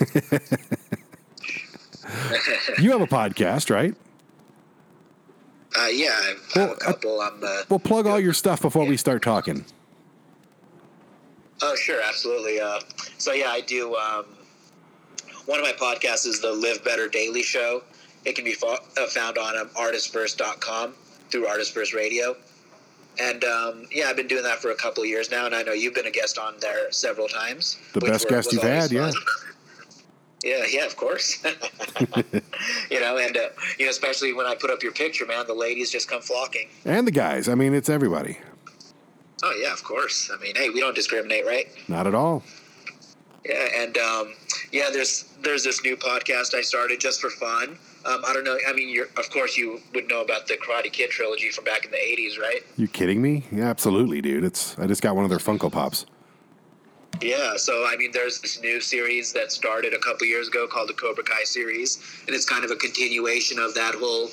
you 2.78 2.90
have 2.92 3.00
a 3.00 3.06
podcast, 3.06 3.70
right? 3.70 3.94
Uh, 5.78 5.86
yeah, 5.86 6.08
I 6.10 6.26
have 6.26 6.38
Well, 6.56 6.72
a 6.72 6.76
couple. 6.76 7.20
I'm. 7.20 7.42
Uh, 7.44 7.62
Well, 7.68 7.78
plug 7.78 8.06
all 8.06 8.18
your 8.18 8.32
stuff 8.32 8.60
before 8.62 8.84
we 8.86 8.96
start 8.96 9.22
talking. 9.22 9.64
Oh, 11.62 11.76
sure, 11.76 12.00
absolutely. 12.02 12.60
Uh, 12.60 12.80
so 13.18 13.32
yeah, 13.32 13.50
I 13.50 13.60
do. 13.60 13.94
Um, 13.94 14.24
one 15.46 15.58
of 15.58 15.64
my 15.64 15.72
podcasts 15.72 16.26
is 16.26 16.40
the 16.40 16.52
Live 16.52 16.82
Better 16.84 17.08
Daily 17.08 17.42
Show. 17.42 17.82
It 18.24 18.34
can 18.34 18.44
be 18.44 18.52
fo- 18.54 18.78
uh, 18.98 19.06
found 19.08 19.38
on 19.38 19.56
um, 19.56 19.68
artistfirst.com 19.70 20.94
through 21.30 21.46
Artist 21.46 21.72
First 21.72 21.94
Radio. 21.94 22.36
And 23.20 23.44
um, 23.44 23.86
yeah, 23.92 24.06
I've 24.06 24.16
been 24.16 24.28
doing 24.28 24.44
that 24.44 24.60
for 24.60 24.70
a 24.70 24.74
couple 24.74 25.02
of 25.02 25.08
years 25.08 25.30
now, 25.30 25.46
and 25.46 25.54
I 25.54 25.62
know 25.62 25.72
you've 25.72 25.94
been 25.94 26.06
a 26.06 26.10
guest 26.10 26.38
on 26.38 26.54
there 26.60 26.90
several 26.90 27.28
times. 27.28 27.78
The 27.92 28.00
best 28.00 28.24
were- 28.24 28.36
guest 28.36 28.52
you've 28.52 28.62
had, 28.62 28.90
yeah. 28.90 29.12
Yeah, 30.42 30.64
yeah, 30.70 30.86
of 30.86 30.96
course. 30.96 31.44
you 32.90 32.98
know, 33.00 33.18
and 33.18 33.36
uh, 33.36 33.48
you 33.78 33.84
know, 33.84 33.90
especially 33.90 34.32
when 34.32 34.46
I 34.46 34.54
put 34.54 34.70
up 34.70 34.82
your 34.82 34.92
picture, 34.92 35.26
man, 35.26 35.46
the 35.46 35.54
ladies 35.54 35.90
just 35.90 36.08
come 36.08 36.22
flocking. 36.22 36.68
And 36.86 37.06
the 37.06 37.12
guys. 37.12 37.46
I 37.46 37.54
mean, 37.54 37.74
it's 37.74 37.90
everybody. 37.90 38.38
Oh 39.42 39.58
yeah, 39.62 39.72
of 39.72 39.84
course. 39.84 40.30
I 40.32 40.40
mean, 40.40 40.54
hey, 40.56 40.70
we 40.70 40.80
don't 40.80 40.94
discriminate, 40.94 41.46
right? 41.46 41.68
Not 41.88 42.06
at 42.06 42.14
all. 42.14 42.42
Yeah, 43.44 43.66
and 43.76 43.96
um, 43.98 44.34
yeah, 44.72 44.88
there's 44.90 45.24
there's 45.42 45.64
this 45.64 45.82
new 45.82 45.96
podcast 45.96 46.54
I 46.54 46.62
started 46.62 47.00
just 47.00 47.20
for 47.20 47.30
fun. 47.30 47.78
Um, 48.04 48.22
I 48.26 48.32
don't 48.32 48.44
know. 48.44 48.56
I 48.66 48.72
mean, 48.72 48.88
you're 48.88 49.08
of 49.18 49.30
course 49.30 49.56
you 49.56 49.80
would 49.94 50.08
know 50.08 50.22
about 50.22 50.46
the 50.46 50.54
Karate 50.54 50.90
Kid 50.90 51.10
trilogy 51.10 51.50
from 51.50 51.64
back 51.64 51.84
in 51.84 51.90
the 51.90 51.98
'80s, 51.98 52.38
right? 52.38 52.60
You 52.76 52.88
kidding 52.88 53.20
me? 53.20 53.44
Yeah, 53.52 53.68
absolutely, 53.68 54.20
dude. 54.22 54.44
It's 54.44 54.78
I 54.78 54.86
just 54.86 55.02
got 55.02 55.14
one 55.14 55.24
of 55.24 55.30
their 55.30 55.38
Funko 55.38 55.70
Pops. 55.70 56.06
Yeah. 57.20 57.56
So 57.56 57.86
I 57.86 57.96
mean, 57.96 58.10
there's 58.12 58.40
this 58.40 58.60
new 58.62 58.80
series 58.80 59.32
that 59.34 59.52
started 59.52 59.92
a 59.92 59.98
couple 59.98 60.26
years 60.26 60.48
ago 60.48 60.66
called 60.66 60.88
the 60.88 60.94
Cobra 60.94 61.24
Kai 61.24 61.44
series, 61.44 62.02
and 62.26 62.34
it's 62.34 62.46
kind 62.46 62.64
of 62.64 62.70
a 62.70 62.76
continuation 62.76 63.58
of 63.58 63.74
that 63.74 63.94
whole 63.94 64.30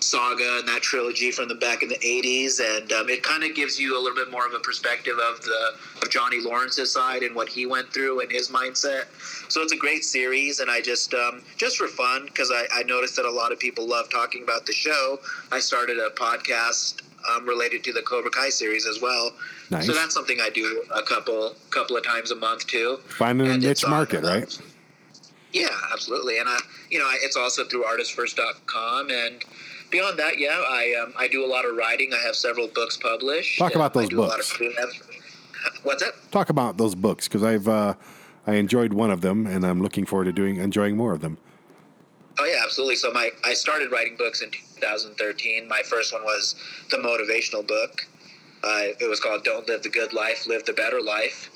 saga 0.00 0.56
and 0.58 0.68
that 0.68 0.80
trilogy 0.82 1.30
from 1.30 1.46
the 1.48 1.54
back 1.54 1.82
in 1.82 1.88
the 1.88 1.98
80s 1.98 2.60
and 2.60 2.90
um, 2.92 3.08
it 3.10 3.22
kind 3.22 3.44
of 3.44 3.54
gives 3.54 3.78
you 3.78 3.98
a 3.98 4.00
little 4.00 4.16
bit 4.16 4.30
more 4.30 4.46
of 4.46 4.54
a 4.54 4.58
perspective 4.60 5.14
of 5.18 5.42
the 5.42 5.70
of 6.02 6.08
johnny 6.10 6.40
lawrence's 6.40 6.90
side 6.92 7.22
and 7.22 7.34
what 7.34 7.48
he 7.48 7.66
went 7.66 7.92
through 7.92 8.20
and 8.20 8.32
his 8.32 8.48
mindset 8.48 9.04
so 9.50 9.60
it's 9.62 9.72
a 9.72 9.76
great 9.76 10.02
series 10.04 10.60
and 10.60 10.70
i 10.70 10.80
just 10.80 11.12
um, 11.14 11.42
just 11.58 11.76
for 11.76 11.86
fun 11.86 12.24
because 12.26 12.50
I, 12.50 12.64
I 12.72 12.82
noticed 12.84 13.16
that 13.16 13.26
a 13.26 13.30
lot 13.30 13.52
of 13.52 13.58
people 13.58 13.86
love 13.86 14.08
talking 14.10 14.42
about 14.42 14.64
the 14.66 14.72
show 14.72 15.18
i 15.52 15.60
started 15.60 15.98
a 15.98 16.08
podcast 16.10 17.02
um, 17.30 17.46
related 17.46 17.84
to 17.84 17.92
the 17.92 18.00
cobra 18.02 18.30
kai 18.30 18.48
series 18.48 18.86
as 18.86 19.00
well 19.02 19.32
Nice. 19.70 19.86
so 19.86 19.92
that's 19.92 20.14
something 20.14 20.38
i 20.40 20.48
do 20.48 20.82
a 20.94 21.02
couple 21.02 21.54
couple 21.70 21.96
of 21.96 22.04
times 22.04 22.30
a 22.30 22.36
month 22.36 22.66
too 22.66 22.98
Finding 23.08 23.46
a 23.48 23.50
And 23.50 23.64
it's 23.64 23.82
niche 23.84 23.90
market, 23.90 24.24
uh, 24.24 24.28
right? 24.28 24.58
yeah, 25.52 25.66
absolutely. 25.92 26.38
And 26.38 26.48
I, 26.48 26.56
you 26.90 27.00
know, 27.00 27.04
I, 27.06 27.18
it's 27.22 27.34
also 27.36 27.64
through 27.64 27.82
artistfirst.com. 27.82 29.10
And 29.10 29.44
beyond 29.90 30.18
that, 30.18 30.38
yeah, 30.38 30.60
I 30.68 30.94
um, 31.02 31.12
I 31.18 31.28
do 31.28 31.44
a 31.44 31.48
lot 31.48 31.64
of 31.64 31.76
writing. 31.76 32.12
I 32.12 32.18
have 32.24 32.36
several 32.36 32.68
books 32.68 32.96
published. 32.96 33.58
Talk 33.58 33.74
about 33.74 33.94
those 33.94 34.08
do 34.08 34.20
a 34.20 34.22
lot 34.22 34.36
books. 34.36 34.52
of- 34.60 35.10
What's 35.82 36.02
that? 36.02 36.14
Talk 36.30 36.48
about 36.48 36.78
those 36.78 36.94
books 36.94 37.28
because 37.28 37.42
I've 37.42 37.68
uh, 37.68 37.94
I 38.46 38.54
enjoyed 38.54 38.92
one 38.94 39.10
of 39.10 39.20
them, 39.20 39.46
and 39.46 39.64
I'm 39.64 39.82
looking 39.82 40.06
forward 40.06 40.24
to 40.24 40.32
doing 40.32 40.56
enjoying 40.56 40.96
more 40.96 41.12
of 41.12 41.20
them. 41.20 41.36
Oh 42.38 42.44
yeah, 42.46 42.62
absolutely. 42.64 42.96
So 42.96 43.12
my 43.12 43.30
I 43.44 43.52
started 43.54 43.90
writing 43.92 44.16
books 44.16 44.40
in 44.40 44.50
2013. 44.50 45.68
My 45.68 45.82
first 45.84 46.12
one 46.12 46.22
was 46.24 46.54
the 46.90 46.96
motivational 46.96 47.66
book. 47.66 48.06
Uh, 48.64 48.92
it 49.00 49.08
was 49.08 49.20
called 49.20 49.44
"Don't 49.44 49.68
Live 49.68 49.82
the 49.82 49.90
Good 49.90 50.12
Life, 50.14 50.46
Live 50.46 50.64
the 50.64 50.72
Better 50.72 51.00
Life." 51.02 51.50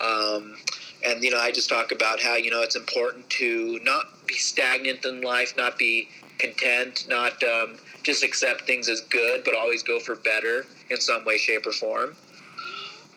Um, 0.00 0.56
and 1.04 1.22
you 1.22 1.30
know, 1.30 1.38
I 1.38 1.50
just 1.50 1.68
talk 1.70 1.92
about 1.92 2.20
how 2.20 2.36
you 2.36 2.50
know 2.50 2.60
it's 2.62 2.76
important 2.76 3.28
to 3.30 3.78
not 3.82 4.26
be 4.26 4.34
stagnant 4.34 5.04
in 5.06 5.22
life, 5.22 5.54
not 5.56 5.78
be 5.78 6.08
content, 6.40 7.06
not 7.08 7.42
um, 7.44 7.76
just 8.02 8.24
accept 8.24 8.62
things 8.62 8.88
as 8.88 9.02
good, 9.02 9.44
but 9.44 9.54
always 9.54 9.82
go 9.82 10.00
for 10.00 10.16
better 10.16 10.66
in 10.88 11.00
some 11.00 11.24
way, 11.24 11.36
shape, 11.38 11.66
or 11.66 11.72
form. 11.72 12.16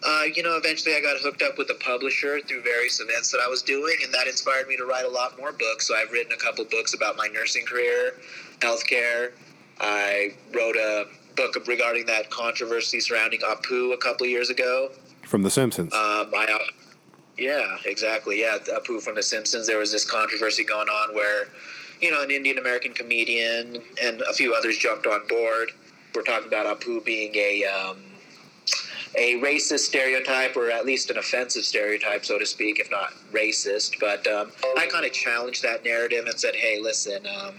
Uh, 0.05 0.23
you 0.35 0.43
know, 0.43 0.57
eventually 0.57 0.95
I 0.95 0.99
got 0.99 1.17
hooked 1.21 1.41
up 1.41 1.57
with 1.57 1.69
a 1.69 1.75
publisher 1.75 2.41
through 2.41 2.61
various 2.61 2.99
events 2.99 3.31
that 3.31 3.39
I 3.39 3.47
was 3.47 3.61
doing, 3.61 3.95
and 4.03 4.13
that 4.13 4.27
inspired 4.27 4.67
me 4.67 4.75
to 4.75 4.85
write 4.85 5.05
a 5.05 5.09
lot 5.09 5.37
more 5.37 5.53
books. 5.53 5.87
So 5.87 5.95
I've 5.95 6.11
written 6.11 6.33
a 6.33 6.37
couple 6.37 6.65
books 6.65 6.93
about 6.93 7.15
my 7.15 7.27
nursing 7.27 7.65
career, 7.65 8.15
healthcare. 8.59 9.31
I 9.79 10.33
wrote 10.53 10.75
a 10.75 11.05
book 11.35 11.55
regarding 11.67 12.05
that 12.07 12.29
controversy 12.29 12.99
surrounding 12.99 13.39
Apu 13.39 13.93
a 13.93 13.97
couple 13.97 14.27
years 14.27 14.49
ago. 14.49 14.91
From 15.25 15.41
The 15.41 15.49
Simpsons. 15.49 15.93
Um, 15.93 16.31
I, 16.35 16.59
yeah, 17.37 17.77
exactly. 17.85 18.41
Yeah, 18.41 18.57
Apu 18.59 19.01
from 19.01 19.15
The 19.15 19.23
Simpsons. 19.23 19.67
There 19.67 19.79
was 19.79 19.91
this 19.91 20.09
controversy 20.09 20.63
going 20.63 20.89
on 20.89 21.15
where, 21.15 21.47
you 22.03 22.11
know, 22.11 22.21
an 22.21 22.31
Indian 22.31 22.57
American 22.57 22.93
comedian 22.93 23.81
and 24.03 24.21
a 24.21 24.33
few 24.33 24.53
others 24.53 24.77
jumped 24.77 25.07
on 25.07 25.25
board. 25.27 25.71
We're 26.13 26.23
talking 26.23 26.47
about 26.47 26.79
Apu 26.79 27.03
being 27.03 27.33
a 27.35 27.63
um, 27.63 27.97
a 29.17 29.39
racist 29.39 29.79
stereotype, 29.79 30.57
or 30.57 30.69
at 30.69 30.85
least 30.85 31.09
an 31.09 31.17
offensive 31.17 31.63
stereotype, 31.63 32.25
so 32.25 32.37
to 32.37 32.45
speak, 32.45 32.79
if 32.79 32.91
not 32.91 33.13
racist. 33.31 33.99
But 33.99 34.27
um, 34.27 34.51
I 34.77 34.87
kind 34.87 35.05
of 35.05 35.13
challenged 35.13 35.63
that 35.63 35.85
narrative 35.85 36.25
and 36.25 36.37
said, 36.37 36.55
"Hey, 36.55 36.79
listen, 36.81 37.25
um, 37.25 37.55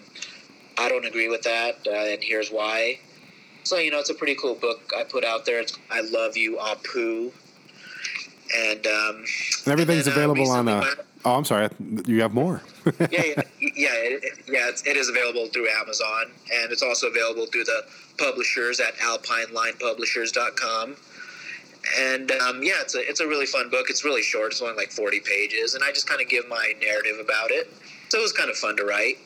I 0.77 0.91
don't 0.91 1.07
agree 1.07 1.29
with 1.29 1.43
that, 1.43 1.79
uh, 1.87 1.91
and 1.91 2.23
here's 2.23 2.51
why." 2.51 2.99
So 3.63 3.79
you 3.79 3.91
know, 3.91 3.99
it's 3.99 4.11
a 4.11 4.15
pretty 4.15 4.35
cool 4.35 4.57
book 4.57 4.93
I 4.97 5.05
put 5.05 5.25
out 5.25 5.47
there. 5.47 5.61
It's 5.61 5.77
"I 5.91 6.03
Love 6.03 6.37
You, 6.37 6.59
Apu," 6.59 7.33
and 8.55 8.87
um, 8.87 9.25
and 9.65 9.73
everything's 9.73 10.07
and 10.07 10.17
then, 10.17 10.29
uh, 10.29 10.33
available 10.33 10.51
on. 10.51 10.69
Uh, 10.69 10.85
oh, 11.25 11.37
I'm 11.37 11.45
sorry. 11.45 11.69
You 12.07 12.23
have 12.23 12.35
more. 12.35 12.63
yeah, 13.01 13.07
yeah, 13.11 13.43
yeah, 13.61 13.61
it, 13.61 14.39
yeah. 14.47 14.69
It's, 14.69 14.87
it 14.87 14.97
is 14.97 15.09
available 15.09 15.49
through 15.49 15.69
Amazon, 15.69 16.31
and 16.53 16.73
it's 16.73 16.83
also 16.83 17.09
available 17.09 17.47
through 17.47 17.65
the 17.65 17.85
publishers 18.19 18.81
at 18.81 18.95
AlpineLinePublishers.com. 18.97 20.97
And 21.99 22.31
um, 22.31 22.63
yeah, 22.63 22.81
it's 22.81 22.95
a 22.95 23.09
it's 23.09 23.21
a 23.21 23.27
really 23.27 23.47
fun 23.47 23.71
book. 23.71 23.91
It's 23.91 24.05
really 24.05 24.23
short. 24.23 24.53
It's 24.53 24.63
only 24.63 24.75
like 24.75 24.91
forty 24.91 25.21
pages, 25.21 25.75
and 25.75 25.85
I 25.85 25.91
just 25.91 26.09
kind 26.09 26.21
of 26.21 26.29
give 26.29 26.49
my 26.49 26.73
narrative 26.81 27.19
about 27.21 27.51
it. 27.51 27.73
So 28.09 28.19
it 28.19 28.23
was 28.23 28.33
kind 28.33 28.51
of 28.51 28.57
fun 28.57 28.77
to 28.79 28.85
write. 28.85 29.19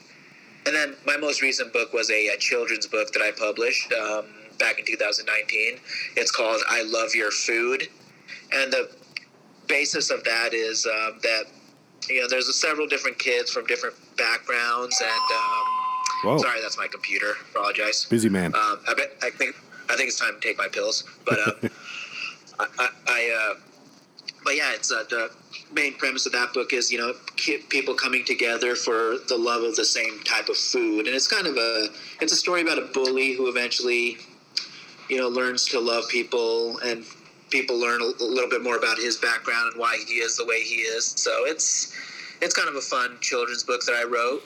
And 0.67 0.75
then 0.75 0.97
my 1.07 1.17
most 1.17 1.41
recent 1.41 1.73
book 1.73 1.93
was 1.93 2.11
a, 2.11 2.29
a 2.29 2.37
children's 2.37 2.87
book 2.87 3.13
that 3.13 3.23
I 3.23 3.31
published 3.31 3.93
um, 3.93 4.27
back 4.59 4.79
in 4.79 4.87
2019. 4.87 5.79
It's 6.17 6.33
called 6.33 6.61
"I 6.69 6.83
Love 6.83 7.15
Your 7.15 7.31
Food," 7.31 7.89
and 8.53 8.73
the 8.73 8.91
basis 9.69 10.11
of 10.11 10.25
that 10.25 10.53
is 10.53 10.87
um, 10.87 11.21
that 11.23 11.45
you 12.09 12.21
know 12.21 12.29
there's 12.29 12.55
several 12.55 12.87
different 12.87 13.19
kids 13.19 13.51
from 13.51 13.67
different 13.67 13.95
backgrounds 14.17 15.01
and 15.01 15.11
um, 16.31 16.39
sorry 16.39 16.61
that's 16.61 16.79
my 16.79 16.89
computer. 16.89 17.35
Apologize. 17.55 18.07
Busy 18.07 18.29
man. 18.29 18.55
um, 18.55 18.81
I, 18.89 18.95
bet, 18.95 19.13
I 19.23 19.31
think 19.31 19.55
I 19.89 19.97
think 19.97 20.09
it's 20.09 20.19
time 20.19 20.35
to 20.35 20.41
take 20.41 20.59
my 20.59 20.69
pills. 20.69 21.05
But 21.25 21.39
uh, 21.39 21.53
I, 22.59 22.67
I, 22.79 22.89
I 23.07 23.51
uh, 23.53 23.61
but 24.45 24.57
yeah 24.57 24.73
it's 24.75 24.93
uh, 24.93 25.05
the 25.11 25.31
main 25.73 25.95
premise 25.95 26.27
of 26.27 26.33
that 26.33 26.53
book 26.55 26.73
is 26.73 26.91
you 26.91 26.99
know 26.99 27.13
people 27.69 27.95
coming 27.95 28.25
together 28.25 28.75
for 28.75 29.17
the 29.29 29.37
love 29.37 29.63
of 29.63 29.77
the 29.77 29.85
same 29.85 30.21
type 30.25 30.49
of 30.49 30.57
food. 30.57 31.07
And 31.07 31.15
it's 31.15 31.29
kind 31.29 31.47
of 31.47 31.57
a 31.57 31.89
it's 32.21 32.33
a 32.33 32.37
story 32.37 32.63
about 32.63 32.79
a 32.79 32.83
bully 32.83 33.35
who 33.35 33.49
eventually 33.49 34.19
you 35.09 35.19
know 35.19 35.29
learns 35.29 35.67
to 35.67 35.81
love 35.81 36.09
people 36.09 36.79
and 36.79 37.05
people 37.51 37.79
learn 37.79 38.01
a, 38.01 38.05
little 38.23 38.51
bit 38.51 38.63
more 38.63 38.77
about 38.77 38.99
his 38.99 39.17
background 39.17 39.73
and 39.73 39.81
why 39.81 39.99
he 40.07 40.15
is 40.15 40.37
the 40.37 40.45
way 40.45 40.63
he 40.63 40.77
is. 40.77 41.15
So 41.17 41.45
it's 41.47 41.95
it's 42.41 42.55
kind 42.55 42.69
of 42.69 42.77
a 42.77 42.81
fun 42.81 43.19
children's 43.21 43.65
book 43.65 43.81
that 43.85 43.95
i 43.95 44.05
wrote 44.05 44.45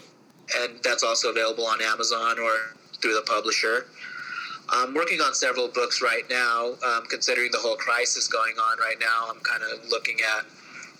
and 0.56 0.82
that's 0.82 1.02
also 1.02 1.28
available 1.28 1.66
on 1.66 1.82
amazon 1.82 2.38
or 2.38 2.74
through 3.00 3.14
the 3.14 3.22
publisher. 3.26 3.86
I'm 4.68 4.94
working 4.94 5.20
on 5.20 5.34
several 5.34 5.68
books 5.68 6.00
right 6.00 6.22
now. 6.30 6.74
Um, 6.86 7.04
considering 7.10 7.50
the 7.52 7.58
whole 7.58 7.76
crisis 7.76 8.28
going 8.28 8.54
on 8.56 8.78
right 8.78 8.96
now 9.00 9.26
i'm 9.28 9.40
kind 9.40 9.62
of 9.62 9.88
looking 9.88 10.18
at 10.36 10.46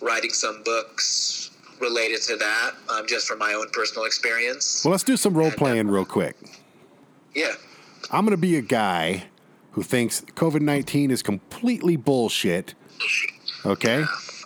writing 0.01 0.31
some 0.31 0.61
books 0.63 1.51
related 1.79 2.21
to 2.23 2.35
that 2.37 2.71
um, 2.89 3.07
just 3.07 3.27
from 3.27 3.39
my 3.39 3.53
own 3.53 3.69
personal 3.71 4.05
experience. 4.05 4.83
Well, 4.85 4.91
let's 4.91 5.03
do 5.03 5.17
some 5.17 5.33
role 5.33 5.51
playing 5.51 5.87
real 5.87 6.05
quick. 6.05 6.35
yeah. 7.35 7.53
I'm 8.11 8.25
going 8.25 8.31
to 8.31 8.41
be 8.41 8.57
a 8.57 8.61
guy 8.61 9.23
who 9.73 9.83
thinks 9.83 10.21
COVID 10.21 10.61
19 10.61 11.11
is 11.11 11.21
completely 11.21 11.95
bullshit. 11.97 12.73
Okay? 13.65 14.05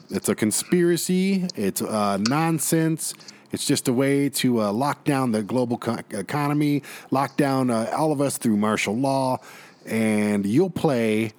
It's 0.10 0.30
a 0.30 0.36
conspiracy. 0.36 1.48
It's 1.56 1.82
uh, 1.82 2.18
nonsense. 2.18 3.14
It's 3.52 3.66
just 3.66 3.88
a 3.88 3.94
way 3.94 4.30
to 4.30 4.62
uh, 4.62 4.72
lock 4.74 5.04
down 5.06 5.32
the 5.32 5.42
global 5.44 5.78
co- 5.78 6.00
economy, 6.12 6.84
lock 7.12 7.38
down 7.38 7.70
uh, 7.70 7.90
all 7.98 8.12
of 8.12 8.20
us 8.22 8.38
through 8.38 8.58
martial 8.58 8.96
law, 8.96 9.40
and 9.86 10.46
you'll 10.46 10.70
play 10.70 11.32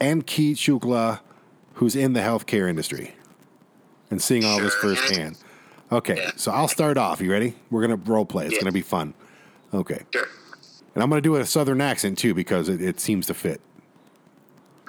Ankit 0.00 0.52
Shukla, 0.52 1.20
who's 1.74 1.96
in 1.96 2.12
the 2.12 2.20
healthcare 2.20 2.68
industry, 2.68 3.14
and 4.10 4.22
seeing 4.22 4.44
all 4.44 4.60
this 4.60 4.74
firsthand. 4.74 5.36
Okay, 5.90 6.30
so 6.36 6.52
I'll 6.52 6.68
start 6.68 6.96
off. 6.96 7.20
You 7.20 7.30
ready? 7.32 7.54
We're 7.70 7.80
gonna 7.82 7.96
role 7.96 8.24
play. 8.24 8.46
It's 8.46 8.54
Yeah. 8.54 8.60
gonna 8.60 8.72
be 8.72 8.82
fun. 8.82 9.14
Okay, 9.74 10.02
Sure. 10.12 10.28
And 10.98 11.04
I'm 11.04 11.10
gonna 11.10 11.20
do 11.20 11.36
it 11.36 11.42
a 11.42 11.46
southern 11.46 11.80
accent 11.80 12.18
too 12.18 12.34
because 12.34 12.68
it, 12.68 12.82
it 12.82 12.98
seems 12.98 13.28
to 13.28 13.34
fit. 13.34 13.60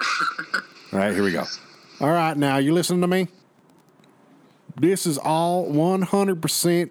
all 0.92 0.98
right, 0.98 1.14
here 1.14 1.22
we 1.22 1.30
go. 1.30 1.44
All 2.00 2.08
right, 2.08 2.36
now 2.36 2.56
you 2.56 2.72
listening 2.72 3.00
to 3.02 3.06
me? 3.06 3.28
This 4.74 5.06
is 5.06 5.18
all 5.18 5.70
100% 5.70 6.90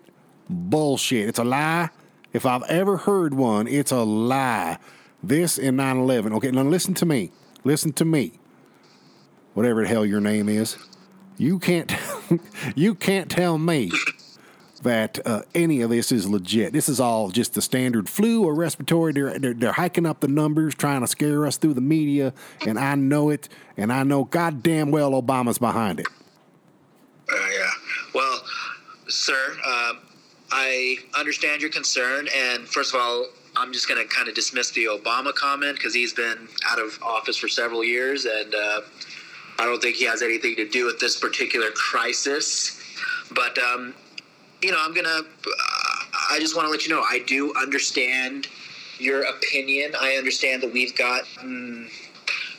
bullshit. 0.50 1.28
It's 1.28 1.38
a 1.38 1.44
lie. 1.44 1.90
If 2.32 2.46
I've 2.46 2.64
ever 2.70 2.96
heard 2.96 3.34
one, 3.34 3.68
it's 3.68 3.92
a 3.92 4.04
lie. 4.04 4.78
This 5.22 5.60
and 5.60 5.76
9 5.76 5.98
11. 5.98 6.32
Okay, 6.36 6.52
now 6.52 6.64
listen 6.64 6.94
to 6.94 7.06
me. 7.06 7.34
Listen 7.66 7.92
to 7.92 8.06
me. 8.06 8.32
Whatever 9.54 9.82
the 9.82 9.90
hell 9.90 10.06
your 10.06 10.22
name 10.22 10.48
is. 10.48 10.78
You 11.38 11.60
can't 11.60 11.94
you 12.74 12.96
can't 12.96 13.30
tell 13.30 13.58
me 13.58 13.92
that 14.80 15.20
uh, 15.26 15.44
any 15.54 15.82
of 15.82 15.90
this 15.90 16.12
is 16.12 16.28
legit. 16.28 16.74
This 16.74 16.90
is 16.90 17.00
all 17.00 17.30
just 17.30 17.54
the 17.54 17.62
standard 17.62 18.10
flu 18.10 18.44
or 18.44 18.54
respiratory. 18.54 19.14
They're, 19.14 19.40
they're, 19.40 19.54
they're 19.54 19.72
hiking 19.72 20.06
up 20.06 20.20
the 20.20 20.28
numbers, 20.28 20.76
trying 20.76 21.02
to 21.02 21.08
scare 21.08 21.46
us 21.46 21.58
through 21.58 21.74
the 21.74 21.82
media, 21.82 22.34
and 22.66 22.80
I 22.80 22.96
know 22.96 23.30
it, 23.30 23.50
and 23.78 23.92
I 23.92 24.04
know 24.04 24.24
goddamn 24.26 24.92
well 24.92 25.12
Obama's 25.12 25.60
behind 25.60 26.00
it. 26.00 26.08
Uh, 27.32 27.36
yeah. 27.54 27.70
Well, 28.14 28.42
sir, 29.08 29.58
um, 29.66 30.00
I 30.52 30.98
understand 31.18 31.62
your 31.62 31.72
concern, 31.72 32.28
and 32.36 32.68
first 32.68 32.94
of 32.94 33.00
all, 33.00 33.28
I'm 33.56 33.74
just 33.74 33.88
going 33.88 34.02
to 34.02 34.08
kind 34.08 34.30
of 34.30 34.36
dismiss 34.36 34.72
the 34.72 34.86
Obama 34.86 35.34
comment 35.34 35.76
because 35.76 35.94
he's 35.94 36.14
been 36.14 36.48
out 36.66 36.80
of 36.80 36.98
office 37.04 37.38
for 37.38 37.48
several 37.48 37.84
years, 37.84 38.26
and 38.26 38.56
uh, 38.56 38.82
I 39.60 39.66
don't 39.66 39.82
think 39.82 39.98
he 39.98 40.06
has 40.06 40.22
anything 40.22 40.56
to 40.56 40.68
do 40.68 40.86
with 40.86 41.00
this 41.00 41.20
particular 41.20 41.70
crisis. 41.72 42.82
But 43.32 43.58
um, 43.58 43.94
you 44.62 44.72
know, 44.72 44.78
I'm 44.80 44.94
gonna. 44.94 45.10
Uh, 45.10 45.24
I 46.32 46.38
just 46.40 46.56
want 46.56 46.68
to 46.68 46.72
let 46.72 46.86
you 46.86 46.94
know 46.94 47.02
I 47.02 47.20
do 47.26 47.54
understand 47.56 48.48
your 49.00 49.24
opinion. 49.24 49.94
I 50.00 50.16
understand 50.16 50.64
that 50.64 50.72
we've 50.74 50.96
got. 50.96 51.24
mm, 51.44 51.90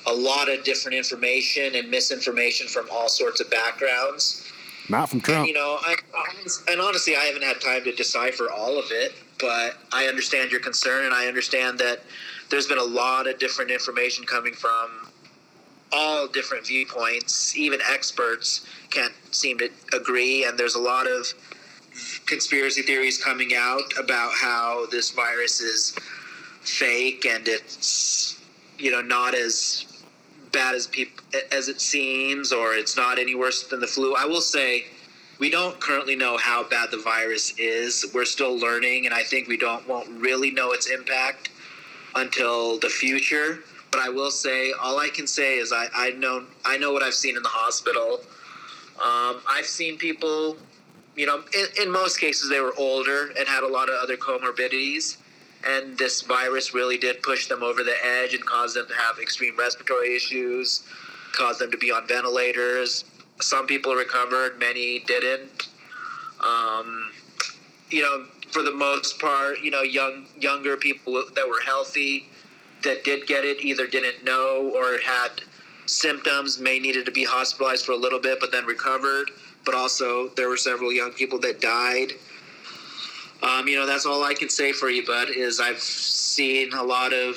a 0.07 0.13
lot 0.13 0.49
of 0.49 0.65
different 0.65 0.97
information 0.97 1.75
and 1.75 1.91
misinformation 1.91 2.67
from 2.67 2.89
all 2.91 3.09
sorts 3.09 3.41
of 3.41 3.51
backgrounds. 3.51 4.51
Not 4.89 5.09
from 5.09 5.21
Trump. 5.21 5.47
You 5.47 5.55
know, 5.55 5.79
I, 5.81 5.97
and 6.69 6.81
honestly, 6.81 7.15
I 7.17 7.25
haven't 7.25 7.45
had 7.45 7.61
time 7.61 7.85
to 7.85 7.93
decipher 7.95 8.51
all 8.51 8.79
of 8.79 8.87
it, 8.91 9.13
but 9.39 9.77
I 9.93 10.07
understand 10.07 10.51
your 10.51 10.61
concern, 10.61 11.05
and 11.05 11.15
I 11.15 11.27
understand 11.29 11.79
that 11.79 12.01
there's 12.51 12.67
been 12.67 12.79
a 12.79 12.85
lot 12.85 13.29
of 13.29 13.39
different 13.39 13.71
information 13.71 14.25
coming 14.25 14.53
from 14.53 15.09
all 15.93 16.27
different 16.27 16.67
viewpoints. 16.67 17.57
Even 17.57 17.81
experts 17.89 18.67
can't 18.91 19.13
seem 19.31 19.59
to 19.59 19.71
agree, 19.93 20.45
and 20.45 20.59
there's 20.59 20.75
a 20.75 20.81
lot 20.81 21.07
of 21.07 21.33
conspiracy 22.31 22.83
theories 22.83 23.23
coming 23.23 23.55
out 23.57 23.93
about 23.99 24.33
how 24.33 24.87
this 24.87 25.11
virus 25.11 25.61
is 25.61 25.97
fake 26.61 27.27
and 27.27 27.49
it's 27.49 28.41
you 28.79 28.91
know 28.91 29.03
not 29.03 29.35
as 29.35 29.85
bad 30.53 30.77
as 30.77 30.87
people 30.87 31.23
as 31.51 31.69
it 31.69 31.81
seems 31.81 32.53
or 32.53 32.75
it's 32.75 32.97
not 32.97 33.19
any 33.19 33.35
worse 33.35 33.65
than 33.65 33.81
the 33.81 33.87
flu. 33.87 34.15
I 34.15 34.27
will 34.27 34.41
say 34.41 34.87
we 35.41 35.51
don't 35.51 35.81
currently 35.81 36.15
know 36.15 36.37
how 36.37 36.63
bad 36.69 36.91
the 36.93 36.99
virus 36.99 37.53
is. 37.59 38.07
We're 38.15 38.25
still 38.25 38.57
learning 38.57 39.07
and 39.07 39.15
i 39.15 39.25
think 39.25 39.49
we 39.49 39.57
don't 39.57 39.87
won't 39.89 40.09
really 40.21 40.53
know 40.53 40.71
its 40.71 40.89
impact 40.89 41.51
until 42.15 42.79
the 42.79 42.89
future. 42.89 43.59
But 43.91 44.01
i 44.01 44.09
will 44.09 44.31
say 44.31 44.73
all 44.81 45.01
i 45.01 45.09
can 45.09 45.27
say 45.27 45.59
is 45.59 45.73
i, 45.73 45.89
I 45.93 46.11
know 46.13 46.45
i 46.65 46.79
know 46.79 46.93
what 46.93 47.03
i've 47.03 47.15
seen 47.25 47.37
in 47.37 47.43
the 47.43 47.55
hospital. 47.63 48.21
Um, 49.05 49.41
i've 49.49 49.67
seen 49.67 49.99
people 49.99 50.57
you 51.21 51.27
know 51.27 51.43
in, 51.55 51.67
in 51.83 51.91
most 51.91 52.19
cases 52.19 52.49
they 52.49 52.61
were 52.61 52.75
older 52.79 53.31
and 53.39 53.47
had 53.47 53.63
a 53.63 53.69
lot 53.69 53.89
of 53.89 53.95
other 54.03 54.17
comorbidities 54.17 55.19
and 55.67 55.99
this 55.99 56.23
virus 56.23 56.73
really 56.73 56.97
did 56.97 57.23
push 57.23 57.47
them 57.47 57.63
over 57.63 57.83
the 57.85 57.95
edge 58.05 58.35
and 58.35 58.45
cause 58.45 58.75
them 58.75 58.87
to 58.87 58.95
have 58.95 59.19
extreme 59.19 59.57
respiratory 59.59 60.17
issues, 60.17 60.83
cause 61.33 61.59
them 61.59 61.71
to 61.71 61.77
be 61.77 61.91
on 61.91 62.07
ventilators. 62.07 63.05
Some 63.41 63.67
people 63.67 63.95
recovered, 63.95 64.59
many 64.59 65.01
didn't. 65.01 65.69
Um, 66.43 67.11
you 67.91 68.03
know, 68.03 68.27
for 68.51 68.63
the 68.63 68.73
most 68.73 69.19
part, 69.19 69.61
you 69.61 69.71
know, 69.71 69.83
young 69.83 70.27
younger 70.39 70.77
people 70.77 71.23
that 71.35 71.47
were 71.47 71.61
healthy 71.65 72.29
that 72.83 73.05
did 73.05 73.27
get 73.27 73.45
it 73.45 73.63
either 73.63 73.87
didn't 73.87 74.25
know 74.25 74.73
or 74.75 74.99
had 75.05 75.43
symptoms, 75.85 76.59
may 76.59 76.79
needed 76.79 77.05
to 77.05 77.13
be 77.13 77.25
hospitalized 77.25 77.85
for 77.85 77.93
a 77.93 77.97
little 77.97 78.21
bit, 78.21 78.39
but 78.41 78.51
then 78.51 78.65
recovered. 78.65 79.31
But 79.65 79.75
also, 79.75 80.29
there 80.37 80.49
were 80.49 80.57
several 80.57 80.93
young 80.93 81.13
people 81.13 81.39
that 81.41 81.61
died. 81.61 82.13
Um, 83.43 83.69
you 83.69 83.77
know, 83.77 83.87
that's 83.87 84.07
all 84.07 84.25
I 84.25 84.35
can 84.35 84.49
say 84.49 84.73
for 84.73 84.91
you, 84.91 85.07
bud. 85.07 85.29
Is 85.31 85.61
I've 85.61 85.81
seen 85.81 86.73
a 86.73 86.83
lot 86.83 87.13
of 87.13 87.37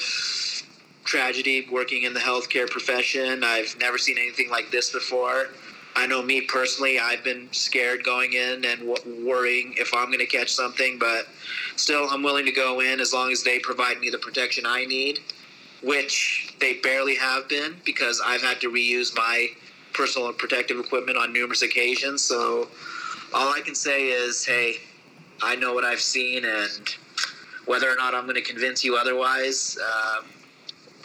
tragedy 1.03 1.67
working 1.71 2.03
in 2.03 2.13
the 2.13 2.19
healthcare 2.19 2.69
profession. 2.69 3.43
I've 3.43 3.75
never 3.79 3.97
seen 3.97 4.17
anything 4.17 4.49
like 4.49 4.71
this 4.71 4.91
before. 4.91 5.49
I 5.95 6.07
know 6.07 6.23
me 6.23 6.41
personally, 6.41 6.99
I've 6.99 7.23
been 7.23 7.49
scared 7.51 8.03
going 8.03 8.33
in 8.33 8.65
and 8.65 8.79
w- 8.79 9.27
worrying 9.27 9.75
if 9.77 9.93
I'm 9.93 10.07
going 10.07 10.19
to 10.19 10.25
catch 10.25 10.51
something, 10.51 10.97
but 10.97 11.27
still, 11.75 12.09
I'm 12.09 12.23
willing 12.23 12.45
to 12.45 12.51
go 12.51 12.79
in 12.79 12.99
as 12.99 13.13
long 13.13 13.31
as 13.31 13.43
they 13.43 13.59
provide 13.59 13.99
me 13.99 14.09
the 14.09 14.17
protection 14.17 14.65
I 14.65 14.85
need, 14.85 15.19
which 15.83 16.55
they 16.59 16.75
barely 16.79 17.15
have 17.15 17.47
been 17.47 17.75
because 17.85 18.21
I've 18.25 18.41
had 18.41 18.59
to 18.61 18.71
reuse 18.71 19.15
my 19.15 19.49
personal 19.93 20.31
protective 20.33 20.79
equipment 20.79 21.17
on 21.17 21.33
numerous 21.33 21.61
occasions. 21.61 22.21
So 22.21 22.67
all 23.33 23.53
I 23.53 23.61
can 23.61 23.75
say 23.75 24.07
is, 24.07 24.45
hey, 24.45 24.75
I 25.41 25.55
know 25.55 25.73
what 25.73 25.83
I've 25.83 26.01
seen, 26.01 26.45
and 26.45 26.95
whether 27.65 27.89
or 27.89 27.95
not 27.95 28.13
I'm 28.13 28.23
going 28.23 28.35
to 28.35 28.41
convince 28.41 28.83
you 28.83 28.95
otherwise, 28.95 29.77
um, 29.79 30.25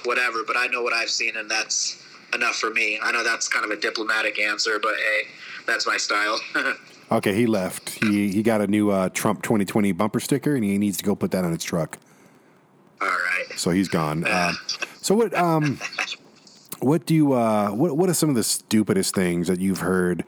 whatever. 0.04 0.44
But 0.46 0.56
I 0.56 0.66
know 0.66 0.82
what 0.82 0.92
I've 0.92 1.10
seen, 1.10 1.36
and 1.36 1.50
that's 1.50 2.02
enough 2.34 2.56
for 2.56 2.70
me. 2.70 2.98
I 3.02 3.12
know 3.12 3.24
that's 3.24 3.48
kind 3.48 3.64
of 3.64 3.70
a 3.70 3.80
diplomatic 3.80 4.38
answer, 4.38 4.78
but 4.82 4.96
hey, 4.96 5.28
that's 5.66 5.86
my 5.86 5.96
style. 5.96 6.40
Okay, 7.10 7.34
he 7.34 7.46
left. 7.46 8.04
He 8.04 8.30
he 8.30 8.42
got 8.42 8.60
a 8.60 8.66
new 8.66 8.90
uh, 8.90 9.08
Trump 9.08 9.42
2020 9.42 9.92
bumper 9.92 10.20
sticker, 10.20 10.54
and 10.54 10.62
he 10.62 10.76
needs 10.76 10.98
to 10.98 11.04
go 11.04 11.14
put 11.14 11.30
that 11.30 11.42
on 11.42 11.52
his 11.52 11.64
truck. 11.64 11.96
All 13.00 13.08
right. 13.08 13.46
So 13.56 13.70
he's 13.70 13.88
gone. 13.88 14.26
Um, 14.30 14.58
so 15.00 15.14
what 15.14 15.34
um 15.34 15.80
what 16.80 17.06
do 17.06 17.14
you 17.14 17.32
uh 17.32 17.70
what 17.70 17.96
what 17.96 18.08
are 18.08 18.14
some 18.14 18.28
of 18.28 18.34
the 18.34 18.44
stupidest 18.44 19.14
things 19.14 19.48
that 19.48 19.60
you've 19.60 19.80
heard 19.80 20.24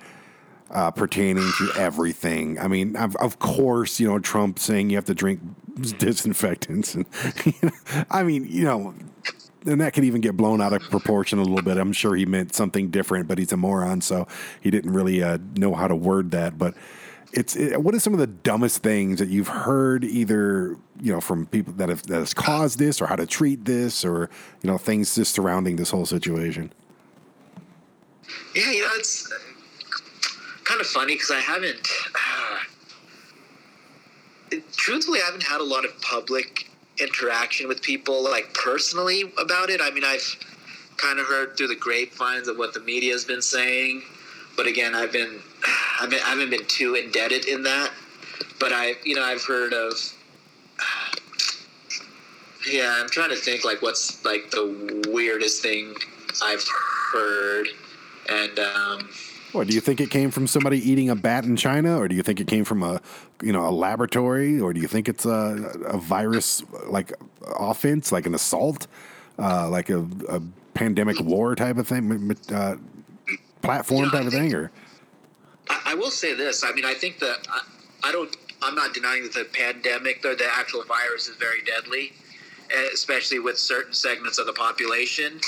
uh, 0.71 0.91
pertaining 0.91 1.51
to 1.59 1.73
everything? 1.77 2.59
I 2.59 2.69
mean, 2.69 2.97
of, 2.97 3.17
of 3.17 3.39
course, 3.39 3.99
you 3.99 4.09
know 4.09 4.19
Trump 4.19 4.59
saying 4.59 4.91
you 4.91 4.97
have 4.97 5.05
to 5.07 5.15
drink 5.15 5.41
disinfectants, 5.99 6.95
and 6.95 7.07
I 8.11 8.23
mean, 8.23 8.47
you 8.49 8.65
know. 8.65 8.95
And 9.67 9.79
that 9.83 9.93
could 9.93 10.05
even 10.05 10.23
get 10.23 10.39
blown 10.39 10.63
out 10.63 10.73
of 10.73 10.81
proportion 10.85 11.39
a 11.39 11.43
little 11.43 11.61
bit. 11.61 11.77
I'm 11.77 11.93
sure 11.93 12.17
he 12.17 12.25
meant 12.25 12.55
something 12.55 12.89
different, 12.89 13.29
but 13.29 13.37
he's 13.37 13.53
a 13.53 13.59
moron, 13.59 14.01
so 14.01 14.27
he 14.59 14.71
didn't 14.71 14.95
really 14.95 15.23
uh, 15.23 15.37
know 15.55 15.75
how 15.75 15.87
to 15.87 15.95
word 15.95 16.31
that. 16.31 16.57
But 16.57 16.73
it's 17.33 17.57
it, 17.57 17.81
what 17.83 17.95
are 17.95 18.01
some 18.01 18.13
of 18.13 18.19
the 18.19 18.27
dumbest 18.27 18.83
things 18.83 19.19
that 19.19 19.29
you've 19.29 19.49
heard 19.49 20.05
either 20.05 20.77
you 21.01 21.13
know 21.13 21.21
from 21.21 21.47
people 21.47 21.73
that 21.75 21.89
have 21.89 22.03
that 22.05 22.19
has 22.19 22.35
caused 22.35 22.79
this 22.79 23.01
or 23.01 23.07
how 23.07 23.17
to 23.17 23.27
treat 23.27 23.65
this 23.65 24.05
or 24.05 24.29
you 24.63 24.71
know 24.71 24.79
things 24.79 25.15
just 25.15 25.35
surrounding 25.35 25.77
this 25.77 25.91
whole 25.91 26.07
situation 26.07 26.73
Yeah, 28.55 28.71
you 28.71 28.83
know, 28.83 28.91
it's 28.95 29.33
kind 30.65 30.81
of 30.81 30.87
funny 30.87 31.15
because 31.15 31.31
I 31.31 31.41
haven't. 31.41 31.89
Uh, 34.53 34.57
truthfully, 34.73 35.21
I 35.21 35.25
haven't 35.25 35.45
had 35.45 35.61
a 35.61 35.65
lot 35.65 35.85
of 35.85 36.01
public 36.01 36.69
interaction 37.01 37.69
with 37.69 37.83
people, 37.83 38.23
like 38.25 38.53
personally, 38.55 39.33
about 39.39 39.71
it. 39.71 39.81
I 39.83 39.91
mean, 39.91 40.05
I've 40.05 40.37
kind 40.97 41.19
of 41.19 41.27
heard 41.27 41.57
through 41.57 41.69
the 41.69 41.77
grapevines 41.77 42.49
of 42.49 42.59
what 42.59 42.75
the 42.75 42.81
media 42.81 43.13
has 43.13 43.25
been 43.25 43.43
saying, 43.43 44.03
but 44.57 44.67
again, 44.67 44.95
I've 44.95 45.13
been, 45.13 45.41
I've 46.01 46.11
been, 46.11 46.21
I 46.25 46.31
haven't 46.31 46.51
been 46.51 46.67
too 46.67 46.95
indebted 46.95 47.47
in 47.47 47.63
that. 47.65 47.91
But 48.59 48.73
I, 48.73 48.95
you 49.05 49.15
know, 49.15 49.25
I've 49.25 49.45
heard 49.45 49.73
of. 49.73 49.93
Yeah, 52.71 52.95
I'm 53.01 53.09
trying 53.09 53.31
to 53.31 53.37
think 53.37 53.65
like 53.65 53.81
what's 53.81 54.23
like 54.23 54.51
the 54.51 55.03
weirdest 55.09 55.63
thing 55.63 55.95
I've 56.43 56.63
heard, 57.13 57.69
and 58.29 58.59
um, 58.59 59.09
Or 59.55 59.65
do 59.65 59.75
you 59.75 59.81
think 59.81 59.99
it 59.99 60.11
came 60.11 60.31
from 60.31 60.47
somebody 60.47 60.79
eating 60.79 61.09
a 61.09 61.17
bat 61.17 61.45
in 61.45 61.57
China, 61.57 61.99
or 61.99 62.07
do 62.07 62.15
you 62.15 62.23
think 62.23 62.39
it 62.39 62.47
came 62.47 62.65
from 62.65 62.83
a 62.83 63.01
you 63.43 63.53
know 63.53 63.67
a 63.67 63.71
laboratory, 63.73 64.61
or 64.61 64.75
do 64.75 64.81
you 64.81 64.89
think 64.89 65.09
it's 65.09 65.25
a, 65.25 65.73
a 65.87 65.97
virus 65.97 66.63
like 66.87 67.15
offense, 67.59 68.13
like 68.13 68.27
an 68.27 68.35
assault, 68.35 68.87
uh, 69.39 69.69
like 69.71 69.89
a, 69.89 70.07
a 70.29 70.43
pandemic 70.75 71.19
war 71.21 71.55
type 71.57 71.79
of 71.79 71.89
thing, 71.89 72.37
uh, 72.53 72.77
platform 73.63 74.11
type 74.11 74.27
of 74.27 74.33
thing, 74.33 74.55
or 74.55 74.71
will 75.95 76.11
say 76.11 76.35
this. 76.35 76.65
I 76.65 76.73
mean, 76.73 76.85
I 76.85 76.95
think 76.95 77.19
that 77.21 77.47
I, 77.51 77.61
I 78.09 78.13
don't. 78.13 78.35
I'm 78.63 78.75
not 78.75 78.93
denying 78.93 79.23
that 79.23 79.33
the 79.33 79.45
pandemic, 79.45 80.25
or 80.25 80.35
the 80.35 80.47
actual 80.53 80.85
virus, 80.85 81.29
is 81.29 81.37
very 81.37 81.63
deadly, 81.63 82.13
especially 82.93 83.39
with 83.39 83.59
certain 83.59 83.95
segments 83.95 84.39
of 84.39 84.47
the 84.47 84.53
population. 84.53 85.41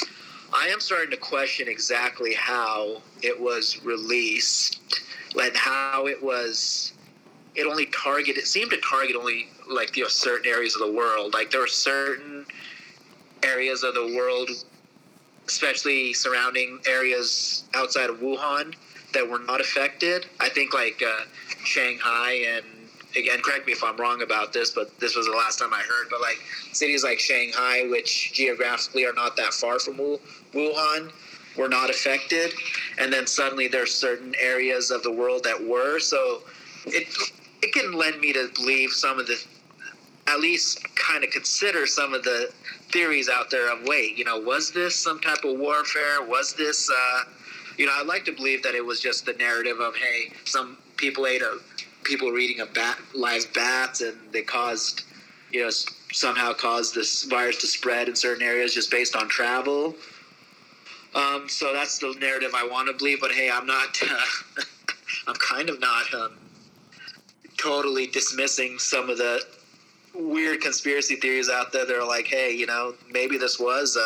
I 0.54 0.68
am 0.68 0.80
starting 0.80 1.10
to 1.10 1.16
question 1.16 1.68
exactly 1.68 2.34
how 2.34 3.02
it 3.22 3.38
was 3.38 3.82
released 3.84 4.80
and 5.40 5.56
how 5.56 6.06
it 6.06 6.22
was. 6.22 6.92
It 7.54 7.66
only 7.66 7.86
targeted. 7.86 8.38
It 8.38 8.46
seemed 8.46 8.70
to 8.70 8.78
target 8.78 9.16
only 9.16 9.48
like 9.70 9.96
you 9.96 10.04
know 10.04 10.08
certain 10.08 10.50
areas 10.50 10.74
of 10.74 10.86
the 10.86 10.92
world. 10.92 11.34
Like 11.34 11.50
there 11.50 11.60
were 11.60 11.66
certain 11.66 12.46
areas 13.42 13.82
of 13.82 13.94
the 13.94 14.14
world, 14.16 14.50
especially 15.46 16.12
surrounding 16.12 16.80
areas 16.86 17.64
outside 17.74 18.10
of 18.10 18.20
Wuhan, 18.20 18.74
that 19.12 19.28
were 19.28 19.38
not 19.38 19.60
affected. 19.60 20.26
I 20.40 20.48
think 20.48 20.74
like 20.74 21.02
uh, 21.02 21.24
Shanghai 21.64 22.44
and 22.48 22.64
again, 23.16 23.40
correct 23.42 23.66
me 23.66 23.72
if 23.72 23.84
I'm 23.84 23.96
wrong 23.96 24.22
about 24.22 24.52
this, 24.52 24.70
but 24.70 24.98
this 24.98 25.16
was 25.16 25.26
the 25.26 25.32
last 25.32 25.58
time 25.58 25.72
I 25.72 25.80
heard. 25.80 26.08
But 26.10 26.20
like 26.20 26.40
cities 26.72 27.04
like 27.04 27.18
Shanghai, 27.18 27.86
which 27.88 28.32
geographically 28.32 29.04
are 29.04 29.12
not 29.12 29.36
that 29.36 29.52
far 29.52 29.78
from 29.78 29.96
Wuhan, 30.54 31.12
were 31.56 31.68
not 31.68 31.90
affected, 31.90 32.52
and 32.98 33.12
then 33.12 33.26
suddenly 33.26 33.68
there's 33.68 33.94
certain 33.94 34.34
areas 34.40 34.90
of 34.90 35.02
the 35.02 35.12
world 35.12 35.44
that 35.44 35.62
were. 35.62 35.98
So 36.00 36.42
it 36.86 37.06
it 37.62 37.72
can 37.72 37.92
lend 37.92 38.20
me 38.20 38.32
to 38.32 38.48
believe 38.56 38.90
some 38.92 39.18
of 39.18 39.26
the 39.26 39.42
at 40.28 40.40
least 40.40 40.82
kind 40.94 41.24
of 41.24 41.30
consider 41.30 41.86
some 41.86 42.14
of 42.14 42.22
the 42.22 42.52
theories 42.90 43.28
out 43.28 43.50
there 43.50 43.72
of 43.72 43.86
wait, 43.86 44.16
you 44.16 44.24
know, 44.24 44.38
was 44.38 44.72
this 44.72 44.94
some 44.94 45.20
type 45.20 45.44
of 45.44 45.58
warfare? 45.58 46.22
Was 46.22 46.54
this, 46.54 46.90
uh, 46.90 47.22
you 47.78 47.86
know, 47.86 47.92
I'd 47.94 48.06
like 48.06 48.24
to 48.26 48.32
believe 48.32 48.62
that 48.62 48.74
it 48.74 48.84
was 48.84 49.00
just 49.00 49.26
the 49.26 49.32
narrative 49.34 49.80
of 49.80 49.96
hey, 49.96 50.32
some 50.44 50.78
people 50.96 51.26
ate 51.26 51.42
a 51.42 51.58
people 52.04 52.30
were 52.30 52.38
eating 52.38 52.60
a 52.60 52.66
bat 52.66 52.98
live 53.14 53.52
bats 53.54 54.00
and 54.00 54.16
they 54.32 54.42
caused, 54.42 55.04
you 55.50 55.62
know, 55.62 55.70
somehow 56.12 56.52
caused 56.52 56.94
this 56.94 57.24
virus 57.24 57.58
to 57.58 57.66
spread 57.66 58.08
in 58.08 58.16
certain 58.16 58.42
areas 58.42 58.74
just 58.74 58.90
based 58.90 59.16
on 59.16 59.28
travel. 59.28 59.94
Um, 61.14 61.48
so 61.48 61.72
that's 61.72 61.98
the 61.98 62.14
narrative 62.20 62.52
I 62.54 62.66
want 62.66 62.88
to 62.88 62.94
believe. 62.94 63.20
But 63.20 63.32
hey, 63.32 63.50
I'm 63.50 63.66
not. 63.66 63.98
Uh, 64.02 64.62
I'm 65.26 65.36
kind 65.36 65.68
of 65.68 65.78
not 65.78 66.12
um, 66.14 66.32
totally 67.58 68.06
dismissing 68.08 68.78
some 68.78 69.08
of 69.08 69.18
the 69.18 69.40
weird 70.14 70.60
conspiracy 70.60 71.16
theories 71.16 71.48
out 71.48 71.72
there 71.72 71.86
that 71.86 71.96
are 71.96 72.06
like, 72.06 72.26
hey, 72.26 72.50
you 72.52 72.66
know, 72.66 72.94
maybe 73.10 73.38
this 73.38 73.58
was 73.58 73.96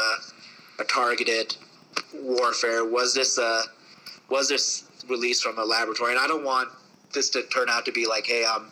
a 0.79 0.85
targeted 0.85 1.57
warfare. 2.15 2.85
Was 2.85 3.15
this 3.15 3.39
a 3.39 3.63
was 4.29 4.49
this 4.49 4.85
released 5.09 5.43
from 5.43 5.59
a 5.59 5.65
laboratory? 5.65 6.13
And 6.13 6.21
I 6.21 6.27
don't 6.27 6.45
want 6.45 6.69
this 7.15 7.31
to 7.31 7.43
turn 7.45 7.69
out 7.69 7.85
to 7.87 7.93
be 7.93 8.07
like, 8.07 8.27
hey, 8.27 8.45
I'm 8.49 8.67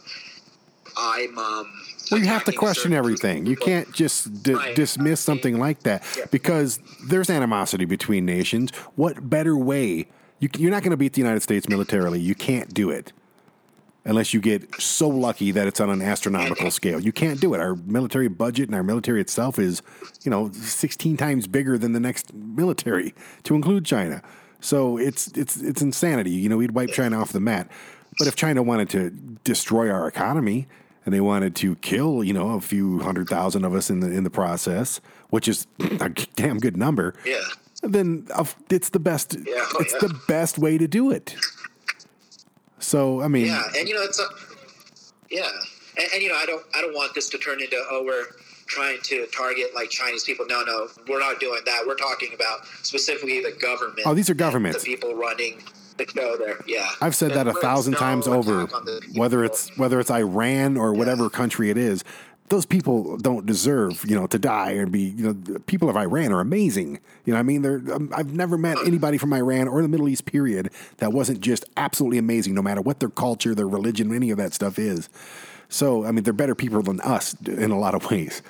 I'm 0.96 1.38
um. 1.38 1.72
Well, 2.10 2.20
you 2.20 2.26
have 2.26 2.44
to 2.44 2.52
question 2.52 2.92
everything. 2.92 3.46
You 3.46 3.56
can't 3.56 3.90
just 3.92 4.42
di- 4.42 4.52
Right. 4.54 4.76
dismiss 4.76 5.20
something 5.20 5.58
like 5.58 5.84
that 5.84 6.04
Yeah. 6.18 6.26
because 6.30 6.78
there's 7.06 7.30
animosity 7.30 7.86
between 7.86 8.26
nations. 8.26 8.70
What 8.94 9.30
better 9.30 9.56
way? 9.56 10.08
You, 10.38 10.50
you're 10.58 10.70
not 10.70 10.82
going 10.82 10.90
to 10.90 10.96
beat 10.98 11.14
the 11.14 11.22
United 11.22 11.40
States 11.40 11.66
militarily. 11.68 12.20
You 12.20 12.34
can't 12.34 12.74
do 12.74 12.90
it 12.90 13.12
unless 14.04 14.34
you 14.34 14.40
get 14.40 14.80
so 14.80 15.08
lucky 15.08 15.50
that 15.50 15.66
it's 15.66 15.80
on 15.80 15.88
an 15.90 16.02
astronomical 16.02 16.70
scale. 16.70 17.00
You 17.00 17.12
can't 17.12 17.40
do 17.40 17.54
it. 17.54 17.60
Our 17.60 17.74
military 17.74 18.28
budget 18.28 18.68
and 18.68 18.74
our 18.74 18.82
military 18.82 19.20
itself 19.20 19.58
is, 19.58 19.82
you 20.22 20.30
know, 20.30 20.50
16 20.52 21.16
times 21.16 21.46
bigger 21.46 21.78
than 21.78 21.92
the 21.92 22.00
next 22.00 22.32
military, 22.34 23.14
to 23.44 23.54
include 23.54 23.84
China. 23.86 24.22
So 24.60 24.96
it's 24.98 25.28
it's 25.28 25.56
it's 25.58 25.82
insanity. 25.82 26.30
You 26.30 26.48
know, 26.48 26.56
we'd 26.56 26.72
wipe 26.72 26.90
China 26.90 27.20
off 27.20 27.32
the 27.32 27.40
mat. 27.40 27.70
But 28.18 28.28
if 28.28 28.36
China 28.36 28.62
wanted 28.62 28.88
to 28.90 29.10
destroy 29.44 29.90
our 29.90 30.06
economy 30.06 30.68
and 31.04 31.12
they 31.14 31.20
wanted 31.20 31.54
to 31.56 31.74
kill, 31.76 32.22
you 32.24 32.32
know, 32.32 32.50
a 32.52 32.60
few 32.60 33.00
hundred 33.00 33.28
thousand 33.28 33.64
of 33.64 33.74
us 33.74 33.90
in 33.90 34.00
the 34.00 34.10
in 34.10 34.24
the 34.24 34.30
process, 34.30 35.00
which 35.30 35.48
is 35.48 35.66
a 36.00 36.08
damn 36.36 36.58
good 36.58 36.76
number, 36.76 37.14
Yeah. 37.26 37.40
then 37.82 38.26
it's 38.70 38.90
the 38.90 39.00
best. 39.00 39.34
Yeah, 39.46 39.54
oh, 39.56 39.76
it's 39.80 39.92
yeah. 39.94 40.08
the 40.08 40.20
best 40.28 40.58
way 40.58 40.78
to 40.78 40.86
do 40.88 41.10
it. 41.10 41.34
So 42.84 43.22
I 43.22 43.28
mean, 43.28 43.46
Yeah, 43.46 43.62
and 43.78 43.88
you 43.88 43.94
know 43.94 44.02
it's 44.02 44.20
a, 44.20 44.26
yeah, 45.30 45.48
and, 45.96 46.06
and 46.12 46.22
you 46.22 46.28
know 46.28 46.36
I 46.36 46.46
don't 46.46 46.64
I 46.74 46.80
don't 46.80 46.94
want 46.94 47.14
this 47.14 47.28
to 47.30 47.38
turn 47.38 47.60
into 47.60 47.76
oh 47.90 48.04
we're 48.04 48.26
trying 48.66 48.98
to 49.02 49.26
target 49.26 49.74
like 49.74 49.90
Chinese 49.90 50.24
people. 50.24 50.46
No, 50.46 50.62
no, 50.62 50.88
we're 51.08 51.18
not 51.18 51.40
doing 51.40 51.60
that. 51.66 51.84
We're 51.86 51.96
talking 51.96 52.32
about 52.34 52.66
specifically 52.82 53.40
the 53.42 53.52
government. 53.52 54.02
Oh, 54.06 54.14
these 54.14 54.28
are 54.28 54.32
and 54.32 54.38
governments. 54.38 54.82
The 54.82 54.86
people 54.86 55.14
running 55.14 55.62
the 55.96 56.06
show 56.06 56.36
there. 56.36 56.58
Yeah, 56.66 56.88
I've 57.00 57.14
said 57.14 57.32
that 57.32 57.46
a 57.46 57.54
thousand 57.54 57.94
times 57.94 58.28
over. 58.28 58.62
attack 58.62 58.74
on 58.74 58.84
the 58.84 59.00
people. 59.00 59.20
Whether 59.20 59.44
it's 59.44 59.76
whether 59.76 59.98
it's 59.98 60.10
Iran 60.10 60.76
or 60.76 60.92
whatever 60.92 61.30
country 61.30 61.70
it 61.70 61.78
is, 61.78 62.04
those 62.48 62.66
people 62.66 63.16
don't 63.16 63.46
deserve 63.46 64.04
you 64.06 64.14
know 64.14 64.26
to 64.26 64.38
die 64.38 64.72
and 64.72 64.92
be 64.92 65.14
you 65.16 65.32
know 65.32 65.58
people 65.60 65.88
of 65.88 65.96
Iran 65.96 66.32
are 66.32 66.40
amazing. 66.40 67.00
You 67.24 67.32
know, 67.32 67.38
I 67.38 67.42
mean, 67.42 67.62
they're 67.62 67.82
um, 67.92 68.12
I've 68.14 68.32
never 68.34 68.58
met 68.58 68.78
anybody 68.84 69.18
from 69.18 69.32
Iran 69.32 69.68
or 69.68 69.82
the 69.82 69.88
Middle 69.88 70.08
East 70.08 70.26
period 70.26 70.70
that 70.98 71.12
wasn't 71.12 71.40
just 71.40 71.64
absolutely 71.76 72.18
amazing, 72.18 72.54
no 72.54 72.62
matter 72.62 72.80
what 72.80 73.00
their 73.00 73.08
culture, 73.08 73.54
their 73.54 73.68
religion, 73.68 74.14
any 74.14 74.30
of 74.30 74.38
that 74.38 74.52
stuff 74.52 74.78
is. 74.78 75.08
So 75.68 76.04
I 76.04 76.12
mean, 76.12 76.24
they're 76.24 76.32
better 76.32 76.54
people 76.54 76.82
than 76.82 77.00
us 77.00 77.34
in 77.46 77.70
a 77.70 77.78
lot 77.78 77.94
of 77.94 78.10
ways. 78.10 78.42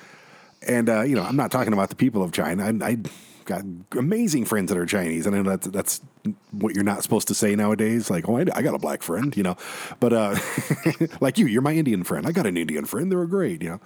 And 0.67 0.89
uh, 0.89 1.01
you 1.01 1.15
know, 1.15 1.23
I'm 1.23 1.37
not 1.37 1.51
talking 1.51 1.73
about 1.73 1.89
the 1.89 1.95
people 1.95 2.21
of 2.21 2.31
China. 2.31 2.65
I, 2.65 2.87
I 2.87 2.97
got 3.45 3.63
amazing 3.91 4.45
friends 4.45 4.69
that 4.69 4.77
are 4.77 4.85
Chinese. 4.85 5.27
I 5.27 5.29
know 5.29 5.43
that's 5.43 5.67
that's 5.67 6.01
what 6.51 6.75
you're 6.75 6.83
not 6.83 7.03
supposed 7.03 7.27
to 7.29 7.35
say 7.35 7.55
nowadays. 7.55 8.09
Like, 8.09 8.27
oh, 8.27 8.37
I, 8.37 8.45
I 8.53 8.61
got 8.61 8.73
a 8.73 8.79
black 8.79 9.03
friend, 9.03 9.35
you 9.37 9.43
know. 9.43 9.55
But 9.99 10.13
uh, 10.13 10.35
like 11.21 11.37
you, 11.37 11.45
you're 11.45 11.61
my 11.61 11.73
Indian 11.73 12.03
friend. 12.03 12.25
I 12.25 12.31
got 12.31 12.45
an 12.45 12.57
Indian 12.57 12.85
friend. 12.85 13.11
They 13.11 13.15
were 13.15 13.27
great, 13.27 13.61
you 13.61 13.69
know. 13.69 13.79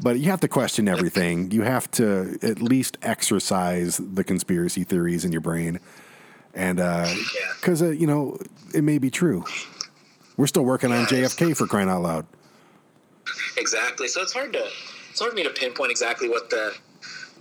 But 0.00 0.18
you 0.18 0.30
have 0.30 0.40
to 0.40 0.48
question 0.48 0.88
everything. 0.88 1.50
You 1.50 1.62
have 1.62 1.90
to 1.92 2.38
at 2.42 2.62
least 2.62 2.96
exercise 3.02 3.98
the 3.98 4.24
conspiracy 4.24 4.84
theories 4.84 5.24
in 5.24 5.32
your 5.32 5.40
brain, 5.40 5.80
and 6.54 6.76
because 7.60 7.82
uh, 7.82 7.90
you 7.90 8.06
know 8.06 8.38
it 8.72 8.84
may 8.84 8.98
be 8.98 9.10
true. 9.10 9.44
We're 10.36 10.46
still 10.48 10.64
working 10.64 10.90
on 10.92 11.06
JFK 11.06 11.56
for 11.56 11.66
crying 11.66 11.88
out 11.88 12.02
loud. 12.02 12.26
Exactly. 13.56 14.08
So 14.08 14.20
it's 14.20 14.32
hard 14.32 14.52
to 14.52 14.66
it's 15.10 15.20
hard 15.20 15.30
for 15.30 15.36
me 15.36 15.44
to 15.44 15.50
pinpoint 15.50 15.90
exactly 15.90 16.28
what 16.28 16.50
the 16.50 16.74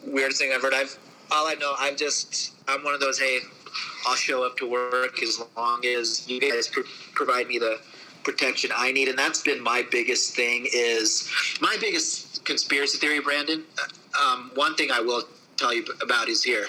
weirdest 0.05 0.39
thing 0.39 0.51
I've 0.53 0.61
heard. 0.61 0.73
I've 0.73 0.97
all 1.31 1.47
I 1.47 1.55
know. 1.55 1.73
I'm 1.77 1.95
just 1.95 2.53
I'm 2.67 2.83
one 2.83 2.93
of 2.93 2.99
those. 2.99 3.19
Hey, 3.19 3.39
I'll 4.07 4.15
show 4.15 4.43
up 4.45 4.57
to 4.57 4.69
work 4.69 5.21
as 5.23 5.41
long 5.57 5.85
as 5.85 6.27
you 6.27 6.39
guys 6.39 6.67
pro- 6.67 6.83
provide 7.13 7.47
me 7.47 7.57
the 7.59 7.79
protection 8.23 8.71
I 8.75 8.91
need, 8.91 9.07
and 9.09 9.17
that's 9.17 9.41
been 9.41 9.61
my 9.61 9.83
biggest 9.91 10.35
thing. 10.35 10.67
Is 10.73 11.29
my 11.61 11.77
biggest 11.79 12.45
conspiracy 12.45 12.97
theory, 12.97 13.19
Brandon. 13.19 13.63
Uh, 13.79 13.87
Um, 14.23 14.51
one 14.53 14.75
thing 14.75 14.91
I 14.91 14.99
will 14.99 15.23
tell 15.57 15.73
you 15.73 15.83
about 16.01 16.29
is 16.29 16.43
here 16.43 16.67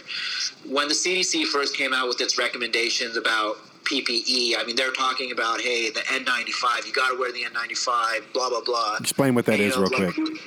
when 0.67 0.89
the 0.89 0.95
CDC 0.95 1.45
first 1.47 1.77
came 1.77 1.93
out 1.93 2.09
with 2.09 2.21
its 2.23 2.39
recommendations 2.39 3.19
about 3.19 3.57
PPE. 3.85 4.55
I 4.59 4.65
mean, 4.67 4.77
they're 4.77 4.93
talking 4.93 5.31
about 5.31 5.61
hey, 5.61 5.91
the 5.91 6.01
N95. 6.01 6.87
You 6.87 6.93
got 6.95 7.11
to 7.13 7.19
wear 7.19 7.33
the 7.33 7.43
N95. 7.45 8.33
Blah 8.33 8.49
blah 8.49 8.63
blah. 8.65 8.97
Explain 8.99 9.35
what 9.35 9.45
that 9.45 9.59
You 9.59 9.67
is, 9.67 9.77
real 9.77 9.91
like, 9.93 10.15
quick. 10.15 10.39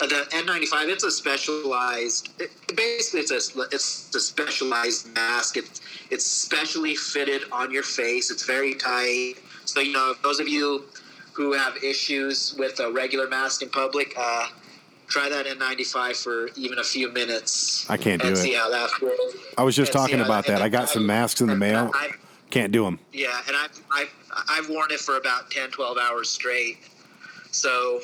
Uh, 0.00 0.06
The 0.06 0.26
N95, 0.30 0.88
it's 0.88 1.04
a 1.04 1.10
specialized. 1.10 2.30
It, 2.40 2.50
basically, 2.76 3.20
it's 3.20 3.30
a 3.30 3.60
it's 3.72 4.14
a 4.14 4.20
specialized 4.20 5.14
mask. 5.14 5.56
It's 5.56 5.80
it's 6.10 6.24
specially 6.26 6.94
fitted 6.94 7.42
on 7.52 7.70
your 7.70 7.82
face. 7.82 8.30
It's 8.30 8.44
very 8.44 8.74
tight. 8.74 9.34
So 9.64 9.80
you 9.80 9.92
know, 9.92 10.14
those 10.22 10.40
of 10.40 10.48
you 10.48 10.84
who 11.32 11.52
have 11.52 11.76
issues 11.82 12.54
with 12.58 12.78
a 12.80 12.90
regular 12.92 13.28
mask 13.28 13.62
in 13.62 13.68
public, 13.68 14.14
uh, 14.16 14.46
try 15.08 15.28
that 15.28 15.46
N95 15.46 16.22
for 16.22 16.48
even 16.56 16.78
a 16.78 16.84
few 16.84 17.10
minutes. 17.12 17.88
I 17.90 17.96
can't 17.96 18.22
do 18.22 18.28
it. 18.28 18.36
See 18.36 18.54
how 18.54 18.70
that 18.70 18.90
feels. 18.90 19.34
I 19.58 19.62
was 19.62 19.74
just 19.74 19.92
talking 19.92 20.20
about 20.20 20.46
that. 20.46 20.62
I 20.62 20.68
got 20.68 20.88
some 20.88 21.06
masks 21.06 21.40
in 21.40 21.48
the 21.48 21.56
mail. 21.56 21.90
I, 21.94 22.10
Can't 22.50 22.70
do 22.72 22.84
them. 22.84 23.00
yeah, 23.12 23.40
and 23.48 23.56
I've, 23.56 23.82
I've, 23.92 24.14
I've 24.48 24.68
worn 24.68 24.92
it 24.92 25.00
for 25.00 25.16
about 25.16 25.50
10, 25.50 25.70
12 25.70 25.98
hours 25.98 26.28
straight. 26.30 26.78
So 27.50 28.00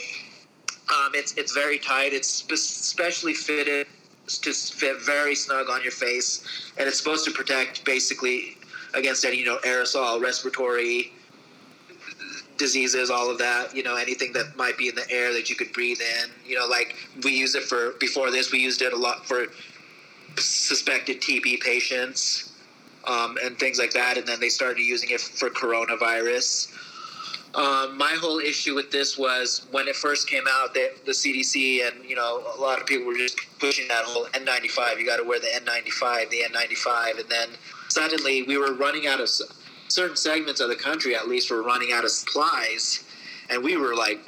um, 0.92 1.12
it's, 1.14 1.34
it's 1.34 1.52
very 1.52 1.78
tight. 1.78 2.12
It's 2.12 2.28
spe- 2.28 2.54
specially 2.54 3.34
fitted 3.34 3.86
to 4.26 4.52
fit 4.52 5.02
very 5.02 5.34
snug 5.34 5.68
on 5.68 5.82
your 5.82 5.92
face. 5.92 6.44
And 6.78 6.88
it's 6.88 6.98
supposed 6.98 7.24
to 7.26 7.32
protect 7.32 7.84
basically 7.84 8.56
against 8.94 9.24
any, 9.24 9.38
you 9.38 9.44
know, 9.44 9.58
aerosol, 9.64 10.20
respiratory 10.20 11.12
diseases, 12.56 13.10
all 13.10 13.30
of 13.30 13.38
that, 13.38 13.74
you 13.74 13.82
know, 13.82 13.96
anything 13.96 14.32
that 14.34 14.56
might 14.56 14.76
be 14.76 14.88
in 14.88 14.94
the 14.94 15.10
air 15.10 15.32
that 15.32 15.48
you 15.48 15.56
could 15.56 15.72
breathe 15.72 16.00
in. 16.00 16.30
You 16.46 16.58
know, 16.58 16.66
like 16.66 16.94
we 17.24 17.32
use 17.32 17.54
it 17.54 17.64
for, 17.64 17.92
before 17.98 18.30
this, 18.30 18.52
we 18.52 18.58
used 18.58 18.82
it 18.82 18.92
a 18.92 18.96
lot 18.96 19.26
for 19.26 19.46
suspected 20.36 21.20
TB 21.20 21.60
patients 21.60 22.52
um, 23.06 23.38
and 23.42 23.58
things 23.58 23.78
like 23.78 23.92
that. 23.92 24.18
And 24.18 24.26
then 24.26 24.40
they 24.40 24.50
started 24.50 24.80
using 24.80 25.10
it 25.10 25.20
for 25.20 25.48
coronavirus. 25.50 26.76
Um, 27.54 27.98
my 27.98 28.16
whole 28.20 28.38
issue 28.38 28.76
with 28.76 28.92
this 28.92 29.18
was 29.18 29.66
when 29.72 29.88
it 29.88 29.96
first 29.96 30.28
came 30.28 30.44
out, 30.48 30.72
the, 30.72 30.92
the 31.04 31.12
CDC 31.12 31.86
and 31.86 32.08
you 32.08 32.14
know 32.14 32.44
a 32.56 32.60
lot 32.60 32.80
of 32.80 32.86
people 32.86 33.06
were 33.06 33.16
just 33.16 33.38
pushing 33.58 33.88
that 33.88 34.04
whole 34.04 34.26
N95. 34.26 34.98
You 34.98 35.06
got 35.06 35.16
to 35.16 35.24
wear 35.24 35.40
the 35.40 35.48
N95, 35.48 36.30
the 36.30 36.42
N95, 36.48 37.20
and 37.20 37.28
then 37.28 37.48
suddenly 37.88 38.42
we 38.44 38.56
were 38.56 38.74
running 38.74 39.06
out 39.06 39.20
of. 39.20 39.28
certain 39.88 40.16
segments 40.16 40.60
of 40.60 40.68
the 40.68 40.76
country, 40.76 41.16
at 41.16 41.26
least, 41.26 41.50
were 41.50 41.64
running 41.64 41.92
out 41.92 42.04
of 42.04 42.10
supplies, 42.12 43.02
and 43.48 43.64
we 43.64 43.76
were 43.76 43.96
like 43.96 44.20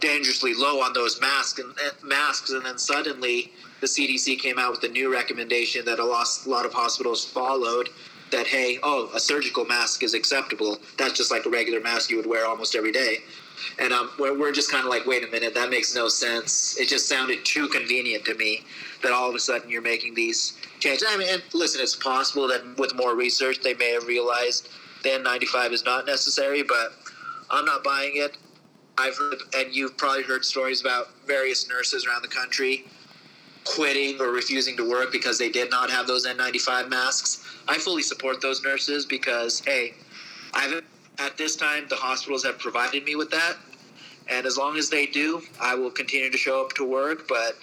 dangerously 0.00 0.54
low 0.54 0.80
on 0.80 0.92
those 0.92 1.20
masks 1.20 1.58
and 1.58 1.74
masks. 2.04 2.50
And 2.50 2.64
then 2.64 2.78
suddenly, 2.78 3.52
the 3.80 3.86
CDC 3.86 4.38
came 4.38 4.58
out 4.58 4.70
with 4.70 4.84
a 4.84 4.88
new 4.88 5.12
recommendation 5.12 5.84
that 5.86 5.98
a 5.98 6.04
lot, 6.04 6.26
a 6.46 6.48
lot 6.48 6.66
of 6.66 6.72
hospitals 6.72 7.24
followed. 7.24 7.88
That 8.30 8.46
hey, 8.46 8.78
oh, 8.82 9.10
a 9.14 9.20
surgical 9.20 9.64
mask 9.64 10.02
is 10.02 10.14
acceptable. 10.14 10.78
That's 10.98 11.14
just 11.14 11.30
like 11.30 11.46
a 11.46 11.50
regular 11.50 11.80
mask 11.80 12.10
you 12.10 12.16
would 12.16 12.26
wear 12.26 12.46
almost 12.46 12.74
every 12.74 12.92
day. 12.92 13.18
And 13.78 13.92
um, 13.92 14.10
we're, 14.18 14.38
we're 14.38 14.52
just 14.52 14.70
kind 14.70 14.84
of 14.84 14.90
like, 14.90 15.06
wait 15.06 15.24
a 15.24 15.28
minute, 15.28 15.54
that 15.54 15.70
makes 15.70 15.94
no 15.94 16.08
sense. 16.08 16.78
It 16.78 16.88
just 16.88 17.08
sounded 17.08 17.44
too 17.44 17.68
convenient 17.68 18.24
to 18.26 18.34
me 18.34 18.64
that 19.02 19.12
all 19.12 19.28
of 19.28 19.34
a 19.34 19.38
sudden 19.38 19.70
you're 19.70 19.82
making 19.82 20.14
these 20.14 20.56
changes. 20.80 21.06
I 21.08 21.16
mean, 21.16 21.28
listen, 21.54 21.80
it's 21.80 21.96
possible 21.96 22.48
that 22.48 22.78
with 22.78 22.94
more 22.94 23.14
research 23.16 23.60
they 23.62 23.74
may 23.74 23.92
have 23.92 24.06
realized 24.06 24.68
the 25.02 25.10
N95 25.10 25.72
is 25.72 25.84
not 25.84 26.06
necessary, 26.06 26.62
but 26.62 26.92
I'm 27.50 27.64
not 27.64 27.84
buying 27.84 28.12
it. 28.16 28.36
I've 28.96 29.16
heard, 29.16 29.38
and 29.56 29.72
you've 29.72 29.96
probably 29.96 30.24
heard 30.24 30.44
stories 30.44 30.80
about 30.80 31.10
various 31.26 31.68
nurses 31.68 32.04
around 32.04 32.22
the 32.22 32.28
country 32.28 32.84
quitting 33.74 34.20
or 34.20 34.30
refusing 34.30 34.76
to 34.76 34.88
work 34.88 35.12
because 35.12 35.38
they 35.38 35.50
did 35.50 35.70
not 35.70 35.90
have 35.90 36.06
those 36.06 36.26
N95 36.26 36.88
masks. 36.88 37.44
I 37.68 37.78
fully 37.78 38.02
support 38.02 38.40
those 38.40 38.62
nurses 38.62 39.04
because, 39.04 39.60
hey, 39.60 39.94
I've 40.54 40.82
at 41.18 41.36
this 41.36 41.56
time 41.56 41.86
the 41.88 41.96
hospitals 41.96 42.44
have 42.44 42.58
provided 42.58 43.04
me 43.04 43.16
with 43.16 43.30
that, 43.30 43.56
and 44.28 44.46
as 44.46 44.56
long 44.56 44.76
as 44.76 44.88
they 44.88 45.06
do, 45.06 45.42
I 45.60 45.74
will 45.74 45.90
continue 45.90 46.30
to 46.30 46.38
show 46.38 46.64
up 46.64 46.72
to 46.74 46.84
work. 46.84 47.26
But 47.28 47.56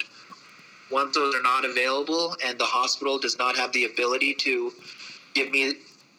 once 0.90 1.14
those 1.14 1.34
are 1.34 1.42
not 1.42 1.64
available 1.64 2.36
and 2.44 2.58
the 2.58 2.64
hospital 2.64 3.18
does 3.18 3.38
not 3.38 3.56
have 3.56 3.72
the 3.72 3.86
ability 3.86 4.34
to 4.34 4.72
give 5.34 5.50
me 5.50 5.74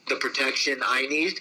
the 0.07 0.15
protection 0.15 0.79
I 0.85 1.07
need 1.07 1.39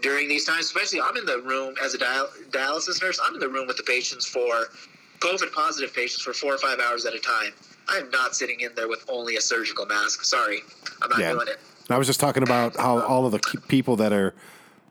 during 0.00 0.28
these 0.28 0.44
times, 0.44 0.66
especially 0.66 1.00
I'm 1.00 1.16
in 1.16 1.24
the 1.24 1.38
room 1.38 1.74
as 1.82 1.94
a 1.94 1.98
dial- 1.98 2.30
dialysis 2.50 3.00
nurse, 3.00 3.20
I'm 3.22 3.34
in 3.34 3.40
the 3.40 3.48
room 3.48 3.66
with 3.66 3.76
the 3.76 3.82
patients 3.84 4.26
for 4.26 4.66
COVID 5.20 5.52
positive 5.52 5.94
patients 5.94 6.22
for 6.22 6.32
four 6.32 6.54
or 6.54 6.58
five 6.58 6.80
hours 6.80 7.04
at 7.06 7.14
a 7.14 7.18
time. 7.18 7.52
I'm 7.88 8.10
not 8.10 8.34
sitting 8.34 8.60
in 8.60 8.70
there 8.74 8.88
with 8.88 9.04
only 9.08 9.36
a 9.36 9.40
surgical 9.40 9.86
mask. 9.86 10.24
Sorry, 10.24 10.60
I'm 11.02 11.10
not 11.10 11.18
Yeah. 11.20 11.32
doing 11.32 11.48
it. 11.48 11.58
I 11.90 11.98
was 11.98 12.06
just 12.06 12.20
talking 12.20 12.42
about 12.42 12.76
how 12.76 13.00
all 13.00 13.26
of 13.26 13.32
the 13.32 13.40
people 13.68 13.96
that 13.96 14.12
are, 14.12 14.34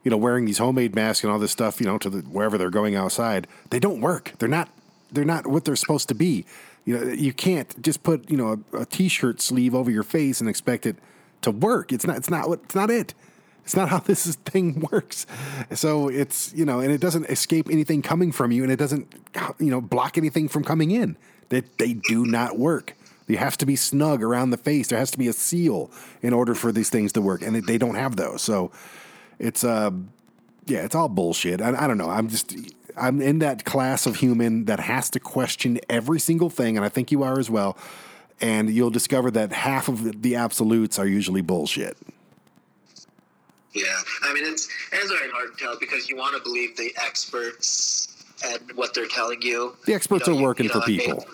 you 0.04 0.12
know, 0.12 0.18
wearing 0.18 0.46
these 0.46 0.58
homemade 0.58 0.94
masks 0.94 1.24
and 1.24 1.32
all 1.32 1.40
this 1.40 1.52
stuff, 1.52 1.80
you 1.80 1.88
know, 1.88 1.98
to 1.98 2.10
the, 2.10 2.20
wherever 2.22 2.58
they're 2.58 2.70
going 2.70 2.96
outside, 2.96 3.48
they 3.70 3.80
don't 3.80 4.02
work. 4.02 4.34
They're 4.40 4.50
not. 4.50 4.70
They're 5.14 5.26
not 5.26 5.46
what 5.48 5.66
they're 5.66 5.76
supposed 5.76 6.08
to 6.10 6.16
be. 6.16 6.46
You 6.86 6.98
know, 6.98 7.12
you 7.12 7.34
can't 7.34 7.82
just 7.82 8.02
put 8.04 8.30
you 8.30 8.38
know 8.38 8.64
a, 8.74 8.78
a 8.82 8.86
t-shirt 8.86 9.42
sleeve 9.42 9.76
over 9.76 9.92
your 9.92 10.04
face 10.04 10.40
and 10.42 10.50
expect 10.50 10.86
it 10.86 10.98
to 11.42 11.52
work. 11.52 11.92
It's 11.92 12.06
not. 12.06 12.18
It's 12.18 12.30
not 12.30 12.48
what. 12.50 12.62
It's 12.66 12.76
not 12.76 12.90
it. 12.90 13.14
It's 13.64 13.76
not 13.76 13.90
how 13.90 14.00
this 14.12 14.36
thing 14.38 14.86
works. 14.92 15.26
So 15.74 16.08
it's 16.08 16.54
you 16.54 16.66
know, 16.66 16.80
and 16.80 16.92
it 16.92 17.00
doesn't 17.02 17.26
escape 17.26 17.68
anything 17.70 18.02
coming 18.02 18.32
from 18.32 18.52
you, 18.52 18.64
and 18.64 18.72
it 18.72 18.78
doesn't 18.78 19.14
you 19.60 19.70
know 19.72 19.82
block 19.82 20.18
anything 20.18 20.48
from 20.48 20.64
coming 20.64 20.92
in. 20.92 21.18
That 21.52 21.78
they, 21.78 21.94
do 21.94 22.26
not 22.26 22.58
work. 22.58 22.96
You 23.28 23.38
have 23.38 23.58
to 23.60 23.66
be 23.66 23.78
snug 23.78 24.24
around 24.24 24.50
the 24.50 24.58
face. 24.58 24.88
There 24.88 25.00
has 25.00 25.12
to 25.12 25.18
be 25.18 25.30
a 25.30 25.34
seal 25.34 25.90
in 26.22 26.34
order 26.34 26.54
for 26.54 26.72
these 26.72 26.90
things 26.90 27.14
to 27.14 27.22
work, 27.22 27.42
and 27.42 27.56
they 27.56 27.78
don't 27.78 27.96
have 27.96 28.18
those. 28.18 28.42
So 28.42 28.72
it's 29.40 29.64
uh, 29.64 29.92
yeah, 30.66 30.80
it's 30.80 30.96
all 30.96 31.10
bullshit. 31.10 31.62
I, 31.62 31.84
I 31.84 31.88
don't 31.88 31.98
know. 31.98 32.10
I'm 32.10 32.28
just 32.28 32.56
I'm 32.98 33.22
in 33.22 33.40
that 33.40 33.66
class 33.66 34.06
of 34.06 34.18
human 34.18 34.66
that 34.66 34.80
has 34.80 35.10
to 35.12 35.20
question 35.20 35.80
every 35.90 36.20
single 36.20 36.50
thing, 36.50 36.78
and 36.78 36.86
I 36.86 36.90
think 36.90 37.12
you 37.12 37.24
are 37.24 37.40
as 37.40 37.50
well. 37.50 37.78
And 38.40 38.70
you'll 38.72 38.90
discover 38.90 39.30
that 39.32 39.52
half 39.52 39.88
of 39.88 40.24
the 40.24 40.36
absolutes 40.36 40.98
are 40.98 41.06
usually 41.06 41.42
bullshit. 41.42 41.96
Yeah, 43.74 43.86
I 44.24 44.34
mean 44.34 44.44
it's 44.46 44.68
it's 44.92 45.12
very 45.12 45.30
hard 45.32 45.58
to 45.58 45.64
tell 45.64 45.80
because 45.80 46.10
you 46.10 46.18
want 46.18 46.36
to 46.36 46.44
believe 46.44 46.76
the 46.76 46.92
experts 47.02 48.26
and 48.44 48.60
what 48.76 48.94
they're 48.94 49.08
telling 49.08 49.42
you. 49.42 49.76
The 49.86 49.94
experts 49.94 50.28
You 50.28 50.34
know, 50.34 50.40
are 50.40 50.44
working 50.44 50.66
you 50.66 50.74
know, 50.74 50.82
for 50.82 50.86
people. 50.86 51.26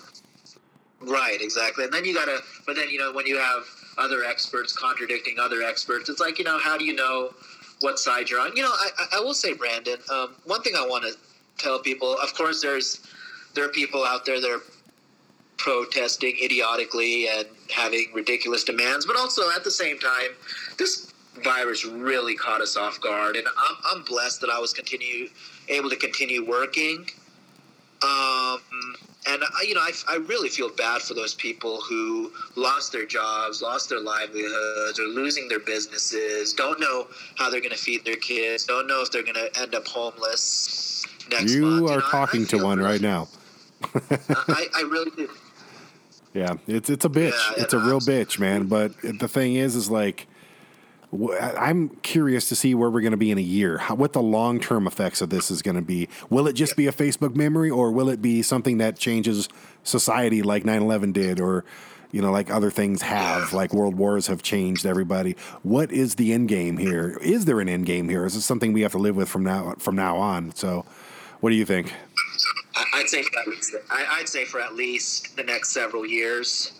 Right, 1.01 1.39
exactly. 1.41 1.83
And 1.83 1.93
then 1.93 2.05
you 2.05 2.13
gotta, 2.13 2.39
but 2.65 2.75
then 2.75 2.89
you 2.89 2.97
know 2.99 3.11
when 3.13 3.25
you 3.27 3.37
have 3.37 3.63
other 3.97 4.23
experts 4.23 4.73
contradicting 4.73 5.37
other 5.39 5.61
experts, 5.61 6.09
it's 6.09 6.19
like 6.19 6.39
you 6.39 6.45
know 6.45 6.57
how 6.59 6.77
do 6.77 6.85
you 6.85 6.95
know 6.95 7.33
what 7.81 7.99
side 7.99 8.29
you're 8.29 8.39
on? 8.39 8.55
You 8.55 8.63
know, 8.63 8.71
I, 8.71 8.89
I- 9.13 9.19
will 9.19 9.35
say, 9.35 9.53
Brandon, 9.53 9.99
um, 10.11 10.35
one 10.45 10.61
thing 10.63 10.73
I 10.75 10.85
want 10.85 11.03
to 11.03 11.13
tell 11.63 11.79
people. 11.79 12.17
Of 12.21 12.33
course, 12.33 12.61
there's 12.61 13.01
there 13.53 13.65
are 13.65 13.69
people 13.69 14.03
out 14.03 14.25
there 14.25 14.41
that 14.41 14.49
are 14.49 14.61
protesting 15.57 16.35
idiotically 16.43 17.27
and 17.27 17.47
having 17.73 18.07
ridiculous 18.13 18.63
demands, 18.63 19.05
but 19.05 19.15
also 19.15 19.43
at 19.55 19.63
the 19.63 19.71
same 19.71 19.99
time, 19.99 20.31
this 20.77 21.13
virus 21.43 21.85
really 21.85 22.35
caught 22.35 22.61
us 22.61 22.75
off 22.77 22.99
guard, 23.01 23.35
and 23.35 23.45
I'm, 23.47 23.75
I'm 23.97 24.03
blessed 24.03 24.41
that 24.41 24.49
I 24.49 24.59
was 24.59 24.73
continue 24.73 25.29
able 25.69 25.89
to 25.89 25.95
continue 25.95 26.47
working. 26.47 27.07
Um, 28.03 28.59
and 29.27 29.43
I, 29.43 29.63
you 29.63 29.73
know, 29.73 29.81
I, 29.81 29.91
I 30.07 30.15
really 30.17 30.49
feel 30.49 30.69
bad 30.69 31.01
for 31.01 31.13
those 31.13 31.33
people 31.33 31.81
who 31.81 32.31
lost 32.55 32.91
their 32.91 33.05
jobs, 33.05 33.61
lost 33.61 33.89
their 33.89 33.99
livelihoods, 33.99 34.99
or 34.99 35.03
losing 35.03 35.47
their 35.47 35.59
businesses. 35.59 36.53
Don't 36.53 36.79
know 36.79 37.07
how 37.35 37.49
they're 37.49 37.59
going 37.61 37.71
to 37.71 37.77
feed 37.77 38.05
their 38.05 38.15
kids. 38.15 38.63
Don't 38.65 38.87
know 38.87 39.01
if 39.01 39.11
they're 39.11 39.23
going 39.23 39.35
to 39.35 39.49
end 39.59 39.75
up 39.75 39.87
homeless 39.87 41.05
next 41.31 41.53
You 41.53 41.61
month. 41.65 41.91
are 41.91 41.97
know, 41.97 42.03
I- 42.03 42.07
I 42.07 42.11
talking 42.11 42.45
to 42.47 42.57
one 42.63 42.77
really- 42.79 42.91
right 42.91 43.01
now. 43.01 43.27
I, 44.29 44.65
I 44.75 44.81
really 44.81 45.11
do. 45.11 45.29
Yeah, 46.33 46.53
it's 46.67 46.89
it's 46.89 47.05
a 47.05 47.09
bitch. 47.09 47.31
Yeah, 47.57 47.63
it's 47.63 47.73
a 47.73 47.79
real 47.79 47.99
bitch, 47.99 48.37
man. 48.39 48.67
But 48.67 48.93
the 49.01 49.27
thing 49.27 49.55
is, 49.55 49.75
is 49.75 49.89
like, 49.89 50.21
I- 50.21 50.36
I'm 51.13 51.89
curious 52.01 52.49
to 52.49 52.55
see 52.55 52.75
where 52.75 52.89
we're 52.89 53.01
going 53.01 53.11
to 53.11 53.17
be 53.17 53.31
in 53.31 53.37
a 53.37 53.41
year. 53.41 53.77
How, 53.77 53.95
what 53.95 54.11
the 54.11 54.21
long 54.21 54.59
term 54.59 54.87
effects 54.87 55.21
of 55.21 55.29
this 55.29 55.49
is 55.49 55.61
going 55.61 55.75
to 55.75 55.81
be. 55.81 56.09
Will 56.29 56.47
it 56.47 56.53
just 56.53 56.75
be 56.75 56.85
a 56.87 56.91
Facebook 56.91 57.35
memory, 57.35 57.69
or 57.69 57.91
will 57.91 58.09
it 58.09 58.21
be 58.21 58.41
something 58.41 58.77
that 58.79 58.97
changes 58.97 59.47
society 59.83 60.41
like 60.41 60.63
9/11 60.63 61.13
did, 61.13 61.39
or 61.39 61.63
you 62.11 62.21
know, 62.21 62.31
like 62.31 62.49
other 62.49 62.71
things 62.71 63.01
have, 63.01 63.53
like 63.53 63.73
world 63.73 63.95
wars 63.95 64.27
have 64.27 64.41
changed 64.41 64.85
everybody. 64.85 65.35
What 65.63 65.91
is 65.91 66.15
the 66.15 66.33
end 66.33 66.49
game 66.49 66.77
here? 66.77 67.17
Is 67.21 67.45
there 67.45 67.59
an 67.59 67.69
end 67.69 67.85
game 67.85 68.09
here? 68.09 68.25
Is 68.25 68.33
this 68.33 68.45
something 68.45 68.73
we 68.73 68.81
have 68.81 68.93
to 68.93 68.97
live 68.97 69.15
with 69.15 69.29
from 69.29 69.43
now 69.43 69.75
from 69.77 69.95
now 69.95 70.17
on? 70.17 70.53
So, 70.55 70.85
what 71.39 71.49
do 71.49 71.55
you 71.55 71.65
think? 71.65 71.93
I'd 72.93 73.09
say 73.09 73.23
for 73.23 73.39
at 73.39 73.47
least, 73.47 73.75
I'd 73.89 74.29
say 74.29 74.45
for 74.45 74.59
at 74.59 74.75
least 74.75 75.35
the 75.35 75.43
next 75.43 75.71
several 75.71 76.05
years, 76.05 76.73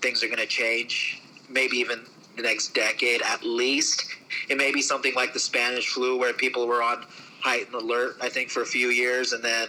things 0.00 0.22
are 0.22 0.26
going 0.26 0.38
to 0.38 0.46
change. 0.46 1.20
Maybe 1.48 1.76
even 1.76 2.04
the 2.36 2.42
next 2.42 2.74
decade, 2.74 3.22
at 3.22 3.42
least. 3.44 4.06
It 4.48 4.56
may 4.56 4.72
be 4.72 4.82
something 4.82 5.14
like 5.14 5.32
the 5.32 5.38
Spanish 5.38 5.88
flu, 5.88 6.18
where 6.18 6.32
people 6.32 6.66
were 6.66 6.82
on 6.82 7.04
heightened 7.40 7.74
alert. 7.74 8.16
I 8.22 8.28
think 8.28 8.50
for 8.50 8.62
a 8.62 8.66
few 8.66 8.88
years, 8.88 9.32
and 9.32 9.42
then 9.42 9.68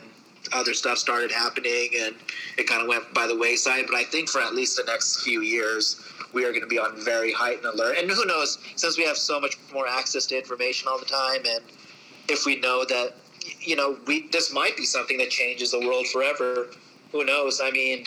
other 0.53 0.73
stuff 0.73 0.97
started 0.97 1.31
happening, 1.31 1.89
and 1.97 2.15
it 2.57 2.67
kind 2.67 2.81
of 2.81 2.87
went 2.87 3.13
by 3.13 3.27
the 3.27 3.37
wayside. 3.37 3.85
But 3.87 3.95
I 3.95 4.03
think 4.03 4.29
for 4.29 4.41
at 4.41 4.53
least 4.53 4.77
the 4.77 4.83
next 4.83 5.23
few 5.23 5.41
years, 5.41 6.01
we 6.33 6.43
are 6.45 6.49
going 6.49 6.61
to 6.61 6.67
be 6.67 6.79
on 6.79 7.03
very 7.03 7.31
heightened 7.31 7.65
alert. 7.65 7.97
And 7.97 8.09
who 8.09 8.25
knows? 8.25 8.57
Since 8.75 8.97
we 8.97 9.05
have 9.05 9.17
so 9.17 9.39
much 9.39 9.57
more 9.73 9.87
access 9.87 10.25
to 10.27 10.37
information 10.37 10.87
all 10.87 10.99
the 10.99 11.05
time, 11.05 11.41
and 11.45 11.61
if 12.27 12.45
we 12.45 12.57
know 12.57 12.85
that 12.85 13.13
you 13.59 13.75
know 13.75 13.97
we 14.07 14.27
this 14.29 14.51
might 14.51 14.75
be 14.77 14.85
something 14.85 15.17
that 15.17 15.29
changes 15.29 15.71
the 15.71 15.79
world 15.79 16.07
forever 16.07 16.67
who 17.11 17.23
knows 17.23 17.61
i 17.61 17.69
mean 17.71 18.03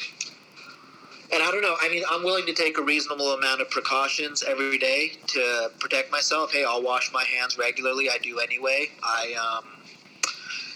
and 1.32 1.42
i 1.42 1.50
don't 1.50 1.62
know 1.62 1.76
i 1.80 1.88
mean 1.88 2.02
i'm 2.10 2.22
willing 2.24 2.46
to 2.46 2.52
take 2.52 2.78
a 2.78 2.82
reasonable 2.82 3.32
amount 3.32 3.60
of 3.60 3.70
precautions 3.70 4.42
every 4.42 4.78
day 4.78 5.12
to 5.26 5.70
protect 5.78 6.10
myself 6.10 6.52
hey 6.52 6.64
i'll 6.64 6.82
wash 6.82 7.12
my 7.12 7.24
hands 7.24 7.58
regularly 7.58 8.08
i 8.10 8.18
do 8.18 8.38
anyway 8.38 8.86
i 9.02 9.34
um 9.34 9.64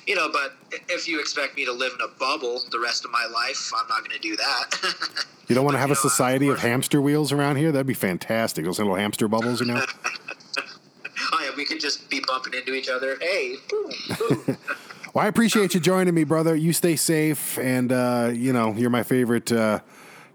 you 0.06 0.14
know 0.14 0.28
but 0.30 0.54
if 0.88 1.06
you 1.06 1.20
expect 1.20 1.56
me 1.56 1.64
to 1.64 1.72
live 1.72 1.92
in 1.94 2.00
a 2.04 2.18
bubble 2.18 2.62
the 2.70 2.78
rest 2.78 3.04
of 3.04 3.10
my 3.10 3.26
life 3.32 3.72
i'm 3.76 3.88
not 3.88 3.98
going 4.00 4.10
to 4.10 4.18
do 4.18 4.36
that 4.36 5.24
You 5.48 5.56
don't 5.56 5.64
want 5.64 5.74
to 5.74 5.80
have 5.80 5.90
a 5.90 5.96
society 5.96 6.48
of 6.48 6.60
hamster 6.60 7.02
wheels 7.02 7.30
around 7.30 7.56
here? 7.56 7.72
That'd 7.72 7.86
be 7.86 7.92
fantastic. 7.92 8.64
Those 8.64 8.78
little 8.78 8.94
hamster 8.94 9.28
bubbles, 9.28 9.60
you 9.60 9.66
know. 9.66 9.84
oh 11.32 11.40
yeah 11.44 11.50
we 11.56 11.66
could 11.66 11.80
just 11.80 12.08
be 12.08 12.22
bumping 12.26 12.54
into 12.54 12.72
each 12.72 12.88
other 12.88 13.18
hey 13.20 13.56
boom, 13.68 13.92
boom. 14.18 14.56
Well, 15.14 15.26
I 15.26 15.28
appreciate 15.28 15.74
you 15.74 15.80
joining 15.80 16.14
me, 16.14 16.24
brother. 16.24 16.56
You 16.56 16.72
stay 16.72 16.96
safe, 16.96 17.58
and 17.58 17.92
uh, 17.92 18.30
you 18.32 18.50
know 18.54 18.72
you're 18.72 18.88
my 18.88 19.02
favorite. 19.02 19.52
Uh, 19.52 19.80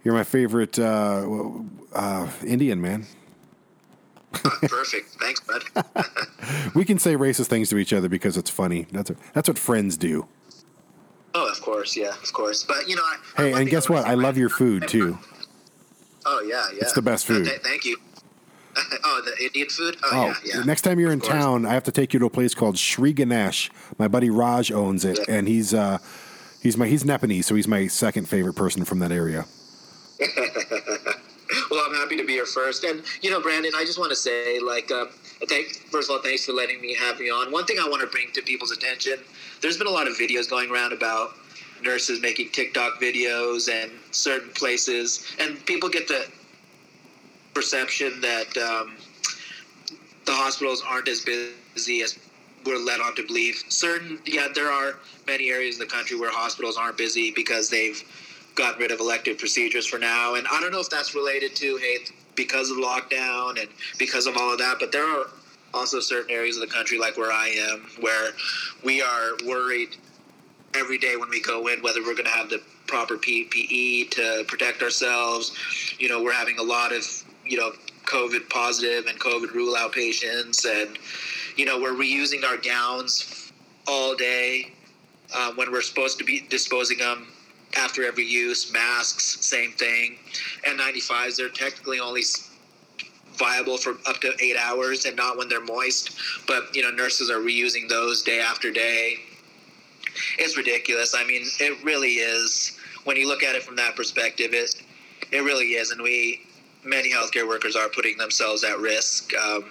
you're 0.08 0.16
my 0.16 0.24
favorite 0.24 0.80
uh, 0.80 1.28
uh, 1.94 2.30
Indian 2.46 2.80
man. 2.80 3.06
perfect 4.32 5.10
thanks 5.20 5.42
bud 5.42 5.64
We 6.76 6.86
can 6.86 6.98
say 6.98 7.16
racist 7.16 7.48
things 7.48 7.68
to 7.72 7.78
each 7.78 7.92
other 7.92 8.08
because 8.08 8.38
it's 8.38 8.50
funny. 8.50 8.88
That's 8.94 9.10
what, 9.10 9.20
that's 9.34 9.50
what 9.50 9.60
friends 9.60 9.98
do. 9.98 10.26
oh 11.36 11.50
of 11.50 11.60
course 11.62 11.98
yeah 11.98 12.14
of 12.24 12.32
course 12.32 12.64
but 12.64 12.88
you 12.88 12.96
know 12.96 13.02
I, 13.04 13.18
Hey, 13.36 13.52
and 13.54 13.70
guess 13.70 13.90
what? 13.90 14.06
I 14.06 14.14
love 14.14 14.38
your 14.38 14.48
food 14.50 14.88
too. 14.88 15.20
Oh 16.26 16.42
yeah, 16.48 16.68
yeah. 16.74 16.80
It's 16.84 16.94
the 16.94 17.02
best 17.02 17.26
food. 17.26 17.46
Th- 17.46 17.60
thank 17.62 17.84
you. 17.84 17.98
oh, 19.04 19.22
the 19.26 19.44
Indian 19.46 19.68
food. 19.68 19.98
Oh, 20.04 20.10
Oh, 20.14 20.26
yeah, 20.46 20.56
yeah. 20.60 20.64
next 20.64 20.84
time 20.84 21.00
you're 21.02 21.12
in 21.12 21.20
course. 21.20 21.34
town, 21.34 21.66
I 21.66 21.74
have 21.74 21.84
to 21.84 21.92
take 21.92 22.14
you 22.14 22.20
to 22.20 22.28
a 22.28 22.30
place 22.30 22.54
called 22.54 22.78
Sri 22.78 23.12
Ganesh. 23.12 23.72
My 23.98 24.08
buddy 24.08 24.30
Raj 24.30 24.72
owns 24.72 25.04
it, 25.04 25.20
and 25.28 25.48
he's 25.50 25.74
uh, 25.74 25.98
he's 26.62 26.78
my 26.78 26.88
he's 26.88 27.04
Nepalese, 27.04 27.46
so 27.48 27.56
he's 27.56 27.68
my 27.68 27.88
second 27.88 28.30
favorite 28.30 28.56
person 28.56 28.86
from 28.86 29.00
that 29.00 29.12
area. 29.12 29.46
well, 31.72 31.84
I'm 31.88 31.96
happy 31.96 32.18
to 32.18 32.26
be 32.26 32.34
here 32.34 32.46
first. 32.46 32.84
And, 32.84 33.04
you 33.22 33.30
know, 33.30 33.42
Brandon, 33.42 33.72
I 33.76 33.86
just 33.86 34.00
want 34.00 34.12
to 34.12 34.16
say, 34.16 34.60
like, 34.60 34.92
uh, 34.92 35.06
thank, 35.48 35.68
first 35.92 36.10
of 36.10 36.16
all, 36.16 36.22
thanks 36.22 36.46
for 36.46 36.54
letting 36.54 36.82
me 36.82 36.96
have 36.96 37.22
you 37.22 37.34
on. 37.34 37.52
One 37.52 37.66
thing 37.66 37.78
I 37.80 37.88
want 37.88 38.02
to 38.02 38.08
bring 38.08 38.32
to 38.34 38.42
people's 38.42 38.72
attention 38.72 39.20
there's 39.62 39.78
been 39.78 39.88
a 39.88 39.92
lot 39.92 40.08
of 40.08 40.16
videos 40.16 40.50
going 40.50 40.70
around 40.70 40.94
about 40.94 41.36
nurses 41.84 42.22
making 42.22 42.50
TikTok 42.50 43.00
videos 43.00 43.70
and 43.70 43.92
certain 44.12 44.50
places, 44.52 45.26
and 45.40 45.64
people 45.66 45.90
get 45.90 46.08
the 46.08 46.26
perception 47.54 48.20
that 48.22 48.58
um, 48.58 48.96
the 50.26 50.32
hospitals 50.32 50.84
aren't 50.88 51.08
as 51.08 51.22
busy 51.22 52.02
as 52.02 52.18
we're 52.66 52.78
led 52.78 53.00
on 53.00 53.16
to 53.16 53.26
believe. 53.26 53.64
Certain, 53.70 54.20
yeah, 54.26 54.48
there 54.54 54.72
are 54.72 54.98
many 55.26 55.50
areas 55.50 55.76
in 55.76 55.80
the 55.80 55.92
country 55.92 56.20
where 56.20 56.32
hospitals 56.32 56.78
aren't 56.78 56.98
busy 56.98 57.32
because 57.32 57.70
they've 57.70 58.04
gotten 58.58 58.82
rid 58.82 58.92
of 58.92 59.00
elective 59.00 59.38
procedures 59.38 59.86
for 59.86 59.98
now. 59.98 60.36
And 60.36 60.46
I 60.52 60.60
don't 60.60 60.72
know 60.72 60.80
if 60.82 60.90
that's 60.90 61.16
related 61.16 61.56
to, 61.58 61.78
hey, 61.78 62.00
because 62.36 62.70
of 62.70 62.78
lockdown 62.78 63.60
and 63.60 63.70
because 63.98 64.28
of 64.28 64.36
all 64.36 64.52
of 64.52 64.60
that, 64.60 64.78
but 64.80 64.92
there 64.92 65.06
are 65.06 65.28
also 65.74 66.00
certain 66.00 66.32
areas 66.32 66.58
of 66.58 66.68
the 66.68 66.74
country, 66.74 66.98
like 66.98 67.18
where 67.18 67.32
I 67.32 67.48
am, 67.48 67.88
where 68.02 68.32
we 68.84 69.02
are 69.02 69.32
worried 69.46 69.96
every 70.76 70.98
day 70.98 71.16
when 71.16 71.30
we 71.30 71.42
go 71.42 71.68
in 71.68 71.82
whether 71.82 72.02
we're 72.02 72.14
going 72.14 72.26
to 72.26 72.32
have 72.32 72.50
the 72.50 72.62
proper 72.88 73.16
PPE 73.16 74.10
to 74.12 74.44
protect 74.48 74.82
ourselves. 74.82 75.56
You 76.00 76.10
know, 76.10 76.22
we're 76.22 76.34
having 76.34 76.60
a 76.60 76.64
lot 76.64 76.92
of, 76.92 77.06
you 77.46 77.58
know, 77.58 77.72
COVID 78.06 78.50
positive 78.50 79.06
and 79.06 79.20
COVID 79.20 79.54
rule 79.54 79.76
out 79.76 79.92
patients, 79.92 80.66
and, 80.66 80.98
you 81.58 81.66
know, 81.66 81.80
we're 81.80 81.94
reusing 81.94 82.44
our 82.46 82.58
gowns 82.58 83.52
all 83.88 84.16
day 84.16 84.72
um, 85.38 85.58
when 85.58 85.72
we're 85.72 85.82
supposed 85.82 86.18
to 86.20 86.24
be 86.24 86.46
disposing 86.50 86.98
them 86.98 87.28
after 87.76 88.06
every 88.06 88.26
use. 88.26 88.72
Masks, 88.72 89.46
same 89.46 89.72
thing. 89.74 90.18
N95s, 90.66 91.36
they're 91.36 91.50
technically 91.50 92.00
only 92.00 92.24
viable 93.34 93.78
for 93.78 93.98
up 94.08 94.20
to 94.22 94.34
eight 94.40 94.58
hours 94.58 95.06
and 95.06 95.16
not 95.16 95.38
when 95.38 95.48
they're 95.50 95.64
moist. 95.64 96.18
But, 96.48 96.76
you 96.76 96.82
know, 96.82 96.92
nurses 96.92 97.30
are 97.30 97.40
reusing 97.40 97.88
those 97.88 98.24
day 98.24 98.40
after 98.40 98.72
day. 98.72 99.18
It's 100.40 100.58
ridiculous. 100.58 101.14
I 101.16 101.24
mean, 101.26 101.44
it 101.60 101.84
really 101.84 102.14
is. 102.14 102.78
When 103.04 103.18
you 103.18 103.28
look 103.28 103.44
at 103.44 103.56
it 103.56 103.64
from 103.64 103.76
that 103.76 103.96
perspective, 103.96 104.54
it, 104.54 104.76
it 105.32 105.40
really 105.40 105.74
is. 105.74 105.92
And 105.92 106.02
we, 106.02 106.42
many 106.84 107.12
healthcare 107.12 107.48
workers 107.48 107.76
are 107.76 107.90
putting 107.90 108.18
themselves 108.18 108.64
at 108.64 108.80
risk 108.80 109.34
um, 109.36 109.66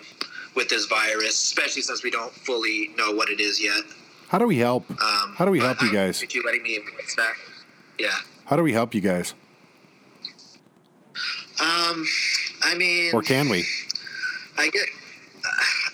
with 0.54 0.68
this 0.68 0.86
virus, 0.86 1.42
especially 1.42 1.82
since 1.82 2.02
we 2.04 2.10
don't 2.10 2.32
fully 2.32 2.90
know 2.96 3.12
what 3.12 3.28
it 3.28 3.40
is 3.40 3.62
yet. 3.62 3.82
How 4.28 4.38
do 4.38 4.46
we 4.46 4.56
help? 4.56 4.88
Um, 4.90 5.34
How 5.36 5.44
do 5.44 5.50
we 5.50 5.60
help 5.60 5.80
you 5.82 5.92
guys? 5.92 6.24
letting 6.44 6.62
me. 6.62 6.80
Yeah. 7.98 8.10
How 8.44 8.56
do 8.56 8.62
we 8.62 8.72
help 8.72 8.94
you 8.94 9.00
guys? 9.00 9.34
Um, 11.60 12.06
I 12.62 12.74
mean, 12.76 13.14
Or 13.14 13.22
can 13.22 13.48
we? 13.48 13.64
I 14.58 14.68
get. 14.68 14.86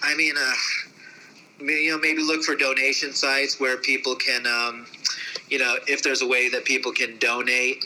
I 0.03 0.15
mean, 0.17 0.35
uh, 0.37 1.65
you 1.65 1.93
know, 1.93 1.99
maybe 1.99 2.23
look 2.23 2.43
for 2.43 2.57
donation 2.57 3.13
sites 3.13 3.61
where 3.61 3.77
people 3.77 4.17
can, 4.17 4.47
um, 4.47 4.87
you 5.49 5.59
know, 5.59 5.77
if 5.87 6.03
there's 6.03 6.23
a 6.23 6.27
way 6.27 6.49
that 6.49 6.65
people 6.65 6.93
can 6.93 7.19
donate 7.19 7.85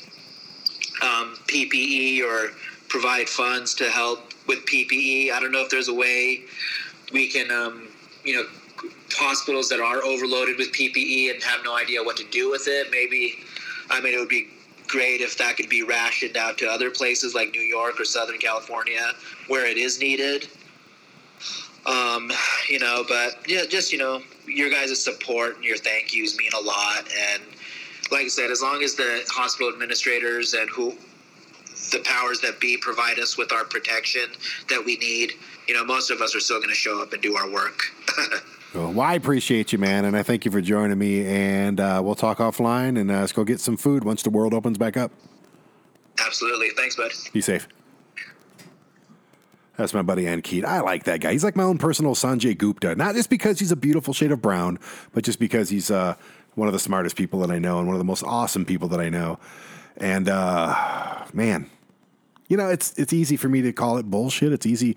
um, 1.02 1.36
PPE 1.46 2.22
or 2.22 2.52
provide 2.88 3.28
funds 3.28 3.74
to 3.74 3.84
help 3.84 4.32
with 4.46 4.64
PPE. 4.66 5.32
I 5.32 5.40
don't 5.40 5.52
know 5.52 5.62
if 5.62 5.70
there's 5.70 5.88
a 5.88 5.94
way 5.94 6.44
we 7.12 7.28
can, 7.28 7.50
um, 7.50 7.88
you 8.24 8.34
know, 8.36 8.44
hospitals 9.12 9.68
that 9.68 9.80
are 9.80 10.02
overloaded 10.04 10.56
with 10.58 10.72
PPE 10.72 11.32
and 11.32 11.42
have 11.42 11.64
no 11.64 11.76
idea 11.76 12.02
what 12.02 12.16
to 12.16 12.24
do 12.30 12.50
with 12.50 12.66
it. 12.66 12.88
Maybe, 12.90 13.38
I 13.90 14.00
mean, 14.00 14.14
it 14.14 14.18
would 14.18 14.28
be 14.28 14.48
great 14.88 15.20
if 15.20 15.36
that 15.38 15.56
could 15.56 15.68
be 15.68 15.82
rationed 15.82 16.36
out 16.36 16.58
to 16.58 16.66
other 16.66 16.90
places 16.90 17.34
like 17.34 17.50
New 17.50 17.60
York 17.60 18.00
or 18.00 18.04
Southern 18.04 18.38
California 18.38 19.12
where 19.48 19.66
it 19.66 19.76
is 19.76 20.00
needed. 20.00 20.48
Um, 21.86 22.32
you 22.68 22.78
know, 22.78 23.04
but 23.08 23.38
yeah, 23.48 23.64
just 23.68 23.92
you 23.92 23.98
know, 23.98 24.20
your 24.46 24.70
guys' 24.70 25.00
support 25.02 25.56
and 25.56 25.64
your 25.64 25.76
thank 25.76 26.14
yous 26.14 26.36
mean 26.36 26.50
a 26.58 26.60
lot. 26.60 27.08
And 27.32 27.42
like 28.10 28.24
I 28.24 28.28
said, 28.28 28.50
as 28.50 28.62
long 28.62 28.82
as 28.82 28.94
the 28.94 29.22
hospital 29.28 29.72
administrators 29.72 30.54
and 30.54 30.68
who 30.70 30.94
the 31.92 32.00
powers 32.04 32.40
that 32.40 32.58
be 32.58 32.76
provide 32.76 33.18
us 33.18 33.38
with 33.38 33.52
our 33.52 33.64
protection 33.64 34.28
that 34.68 34.84
we 34.84 34.96
need, 34.96 35.34
you 35.68 35.74
know, 35.74 35.84
most 35.84 36.10
of 36.10 36.20
us 36.20 36.34
are 36.34 36.40
still 36.40 36.58
going 36.58 36.68
to 36.68 36.74
show 36.74 37.00
up 37.00 37.12
and 37.12 37.22
do 37.22 37.36
our 37.36 37.50
work. 37.50 37.80
Well, 38.76 38.92
well, 38.92 39.06
I 39.06 39.14
appreciate 39.14 39.72
you, 39.72 39.78
man, 39.78 40.04
and 40.04 40.14
I 40.14 40.22
thank 40.22 40.44
you 40.44 40.50
for 40.50 40.60
joining 40.60 40.98
me. 40.98 41.24
And 41.26 41.80
uh, 41.80 42.02
we'll 42.04 42.14
talk 42.14 42.38
offline, 42.38 43.00
and 43.00 43.10
uh, 43.10 43.20
let's 43.20 43.32
go 43.32 43.42
get 43.42 43.58
some 43.58 43.78
food 43.78 44.04
once 44.04 44.22
the 44.22 44.28
world 44.28 44.52
opens 44.52 44.76
back 44.76 44.98
up. 44.98 45.12
Absolutely. 46.20 46.68
Thanks, 46.76 46.94
bud. 46.94 47.10
Be 47.32 47.40
safe. 47.40 47.66
That's 49.78 49.94
my 49.94 50.02
buddy 50.02 50.24
Ankit. 50.24 50.64
I 50.66 50.80
like 50.80 51.04
that 51.04 51.20
guy. 51.20 51.32
He's 51.32 51.42
like 51.44 51.56
my 51.56 51.62
own 51.62 51.78
personal 51.78 52.14
Sanjay 52.14 52.56
Gupta. 52.56 52.94
Not 52.94 53.14
just 53.14 53.30
because 53.30 53.58
he's 53.58 53.72
a 53.72 53.76
beautiful 53.76 54.12
shade 54.12 54.30
of 54.30 54.42
brown, 54.42 54.78
but 55.14 55.24
just 55.24 55.38
because 55.38 55.70
he's 55.70 55.90
uh, 55.90 56.14
one 56.54 56.68
of 56.68 56.74
the 56.74 56.78
smartest 56.78 57.16
people 57.16 57.40
that 57.40 57.50
I 57.50 57.58
know 57.58 57.78
and 57.78 57.86
one 57.86 57.94
of 57.94 57.98
the 57.98 58.04
most 58.04 58.24
awesome 58.24 58.66
people 58.66 58.88
that 58.88 59.00
I 59.00 59.08
know. 59.08 59.38
And 59.96 60.28
uh, 60.28 61.24
man, 61.32 61.70
you 62.48 62.58
know, 62.58 62.68
it's 62.68 62.92
it's 62.98 63.14
easy 63.14 63.38
for 63.38 63.48
me 63.48 63.62
to 63.62 63.72
call 63.72 63.96
it 63.96 64.04
bullshit. 64.10 64.52
It's 64.52 64.66
easy 64.66 64.96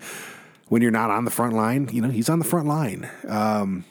when 0.70 0.80
you're 0.82 0.90
not 0.92 1.10
on 1.10 1.24
the 1.26 1.30
front 1.30 1.52
line. 1.52 1.90
You 1.92 2.00
know, 2.00 2.08
he's 2.08 2.30
on 2.30 2.38
the 2.38 2.44
front 2.44 2.66
line. 2.66 3.10
Um, 3.28 3.84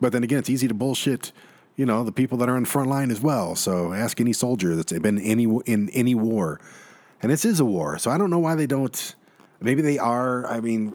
but 0.00 0.12
then 0.12 0.22
again, 0.22 0.40
it's 0.40 0.50
easy 0.50 0.68
to 0.68 0.74
bullshit. 0.74 1.32
You 1.76 1.86
know, 1.86 2.02
the 2.02 2.12
people 2.12 2.36
that 2.38 2.48
are 2.48 2.56
on 2.56 2.64
the 2.64 2.68
front 2.68 2.90
line 2.90 3.10
as 3.10 3.20
well. 3.20 3.54
So 3.54 3.94
ask 3.94 4.20
any 4.20 4.32
soldier 4.32 4.74
that's 4.76 4.92
been 4.92 5.18
any 5.18 5.44
in 5.66 5.88
any 5.90 6.14
war, 6.14 6.60
and 7.22 7.30
this 7.32 7.44
is 7.44 7.60
a 7.60 7.64
war. 7.64 7.98
So 7.98 8.10
I 8.10 8.18
don't 8.18 8.28
know 8.28 8.40
why 8.40 8.56
they 8.56 8.66
don't. 8.66 9.14
Maybe 9.60 9.82
they 9.82 9.98
are. 9.98 10.44
I 10.46 10.60
mean, 10.60 10.92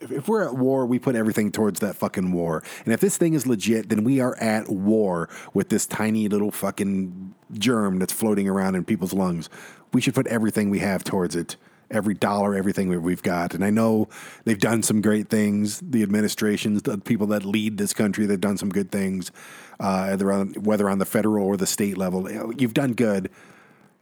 if, 0.00 0.10
if 0.10 0.28
we're 0.28 0.44
at 0.44 0.56
war, 0.56 0.84
we 0.84 0.98
put 0.98 1.14
everything 1.14 1.52
towards 1.52 1.78
that 1.80 1.94
fucking 1.94 2.32
war. 2.32 2.64
And 2.84 2.92
if 2.92 2.98
this 2.98 3.16
thing 3.16 3.34
is 3.34 3.46
legit, 3.46 3.88
then 3.88 4.02
we 4.02 4.18
are 4.20 4.36
at 4.38 4.68
war 4.68 5.28
with 5.54 5.68
this 5.68 5.86
tiny 5.86 6.28
little 6.28 6.50
fucking 6.50 7.34
germ 7.52 8.00
that's 8.00 8.12
floating 8.12 8.48
around 8.48 8.74
in 8.74 8.84
people's 8.84 9.12
lungs. 9.12 9.48
We 9.92 10.00
should 10.00 10.14
put 10.14 10.26
everything 10.26 10.70
we 10.70 10.80
have 10.80 11.04
towards 11.04 11.36
it. 11.36 11.56
Every 11.90 12.14
dollar, 12.14 12.54
everything 12.54 12.88
we- 12.88 12.98
we've 12.98 13.22
got. 13.22 13.54
And 13.54 13.64
I 13.64 13.70
know 13.70 14.08
they've 14.44 14.58
done 14.58 14.82
some 14.82 15.00
great 15.00 15.28
things. 15.28 15.80
The 15.80 16.02
administrations, 16.02 16.82
the 16.82 16.98
people 16.98 17.26
that 17.28 17.44
lead 17.44 17.78
this 17.78 17.92
country, 17.92 18.26
they've 18.26 18.40
done 18.40 18.56
some 18.56 18.68
good 18.68 18.90
things, 18.90 19.32
uh, 19.80 20.16
on, 20.20 20.54
whether 20.54 20.88
on 20.88 20.98
the 20.98 21.04
federal 21.04 21.44
or 21.44 21.56
the 21.56 21.66
state 21.66 21.98
level. 21.98 22.28
You've 22.56 22.74
done 22.74 22.92
good. 22.92 23.30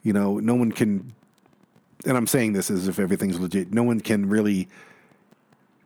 You 0.03 0.12
know, 0.12 0.39
no 0.39 0.55
one 0.55 0.72
can 0.72 1.12
and 2.05 2.16
I'm 2.16 2.26
saying 2.26 2.53
this 2.53 2.70
as 2.70 2.89
if 2.89 2.99
everything's 2.99 3.39
legit. 3.41 3.72
No 3.72 3.82
one 3.82 4.01
can 4.01 4.28
really 4.28 4.68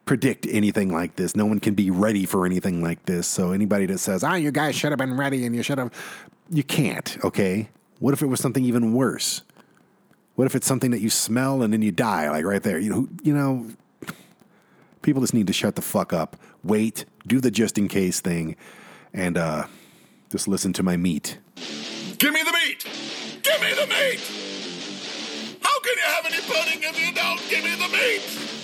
predict 0.05 0.47
anything 0.51 0.93
like 0.93 1.17
this. 1.17 1.35
No 1.35 1.47
one 1.47 1.61
can 1.61 1.75
be 1.75 1.91
ready 1.91 2.27
for 2.27 2.45
anything 2.45 2.83
like 2.83 3.05
this. 3.07 3.27
So 3.27 3.53
anybody 3.53 3.87
that 3.87 3.99
says, 3.99 4.23
"Ah, 4.25 4.35
you 4.35 4.51
guys 4.51 4.75
should 4.75 4.91
have 4.93 4.99
been 4.99 5.17
ready 5.17 5.47
and 5.47 5.55
you 5.55 5.63
should 5.63 5.79
have," 5.79 5.91
you 6.51 6.63
can't. 6.63 7.17
Okay. 7.25 7.69
What 7.99 8.13
if 8.13 8.21
it 8.23 8.27
was 8.27 8.41
something 8.41 8.65
even 8.65 8.93
worse? 8.93 9.43
What 10.35 10.47
if 10.47 10.55
it's 10.55 10.67
something 10.67 10.91
that 10.93 11.01
you 11.01 11.11
smell 11.11 11.63
and 11.63 11.73
then 11.73 11.83
you 11.83 11.93
die, 11.93 12.31
like 12.31 12.45
right 12.45 12.63
there? 12.63 12.79
You 12.79 12.91
know, 12.91 13.09
you 13.23 13.35
know. 13.35 13.67
People 15.03 15.21
just 15.21 15.35
need 15.35 15.49
to 15.49 15.53
shut 15.53 15.75
the 15.75 15.83
fuck 15.83 16.13
up. 16.13 16.37
Wait, 16.63 17.07
do 17.27 17.41
the 17.41 17.51
just 17.51 17.77
in 17.77 17.89
case 17.89 18.21
thing, 18.21 18.55
and 19.13 19.37
uh, 19.37 19.67
just 20.31 20.47
listen 20.47 20.73
to 20.75 20.83
my 20.85 20.97
meat. 20.97 21.39
Give 22.19 22.33
me 22.33 22.43
the 22.45 22.53
meat! 22.53 22.87
Give 23.43 23.61
me 23.61 23.75
the 23.75 23.87
meat! 23.89 24.21
How 25.61 25.81
can 25.81 25.97
you 25.97 26.07
have 26.07 26.27
any 26.27 26.41
pudding 26.43 26.83
if 26.85 27.05
you 27.05 27.13
don't 27.13 27.41
give 27.51 27.65
me 27.65 27.75
the 27.75 27.89
meat? 27.89 28.62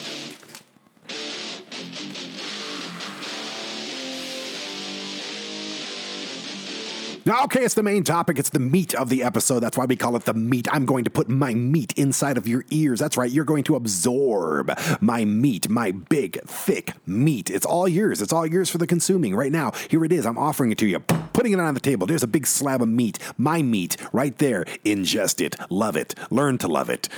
Now, 7.29 7.45
okay, 7.45 7.63
it's 7.63 7.75
the 7.75 7.83
main 7.83 8.05
topic. 8.05 8.39
It's 8.39 8.49
the 8.49 8.59
meat 8.59 8.95
of 8.95 9.11
the 9.11 9.23
episode. 9.23 9.61
That's 9.61 9.77
why 9.77 9.85
we 9.85 9.97
call 9.97 10.17
it 10.17 10.25
the 10.25 10.33
meat. 10.33 10.67
I'm 10.73 10.87
going 10.87 11.05
to 11.05 11.11
put 11.11 11.29
my 11.29 11.53
meat 11.53 11.93
inside 11.95 12.39
of 12.39 12.49
your 12.49 12.65
ears. 12.71 13.01
That's 13.01 13.19
right. 13.19 13.31
You're 13.31 13.45
going 13.45 13.65
to 13.65 13.77
absorb 13.77 14.73
my 15.03 15.27
meat, 15.27 15.69
my 15.69 15.91
big, 15.91 16.41
thick 16.45 16.95
meat. 17.05 17.51
It's 17.51 17.67
all 17.67 17.87
yours. 17.87 18.23
It's 18.23 18.33
all 18.33 18.47
yours 18.47 18.71
for 18.71 18.79
the 18.79 18.87
consuming 18.87 19.37
right 19.37 19.53
now. 19.53 19.73
Here 19.91 20.07
it 20.07 20.13
is. 20.13 20.25
I'm 20.25 20.39
offering 20.39 20.73
it 20.73 20.79
to 20.79 20.87
you, 20.87 21.01
putting 21.01 21.53
it 21.53 21.61
on 21.61 21.75
the 21.75 21.81
table. 21.81 22.07
There's 22.07 22.23
a 22.23 22.27
big 22.27 22.47
slab 22.47 22.81
of 22.81 22.89
meat, 22.89 23.19
my 23.37 23.61
meat, 23.61 23.99
right 24.11 24.39
there. 24.39 24.65
Ingest 24.87 25.45
it, 25.45 25.55
love 25.69 25.97
it, 25.97 26.15
learn 26.31 26.57
to 26.57 26.67
love 26.67 26.89
it. 26.89 27.11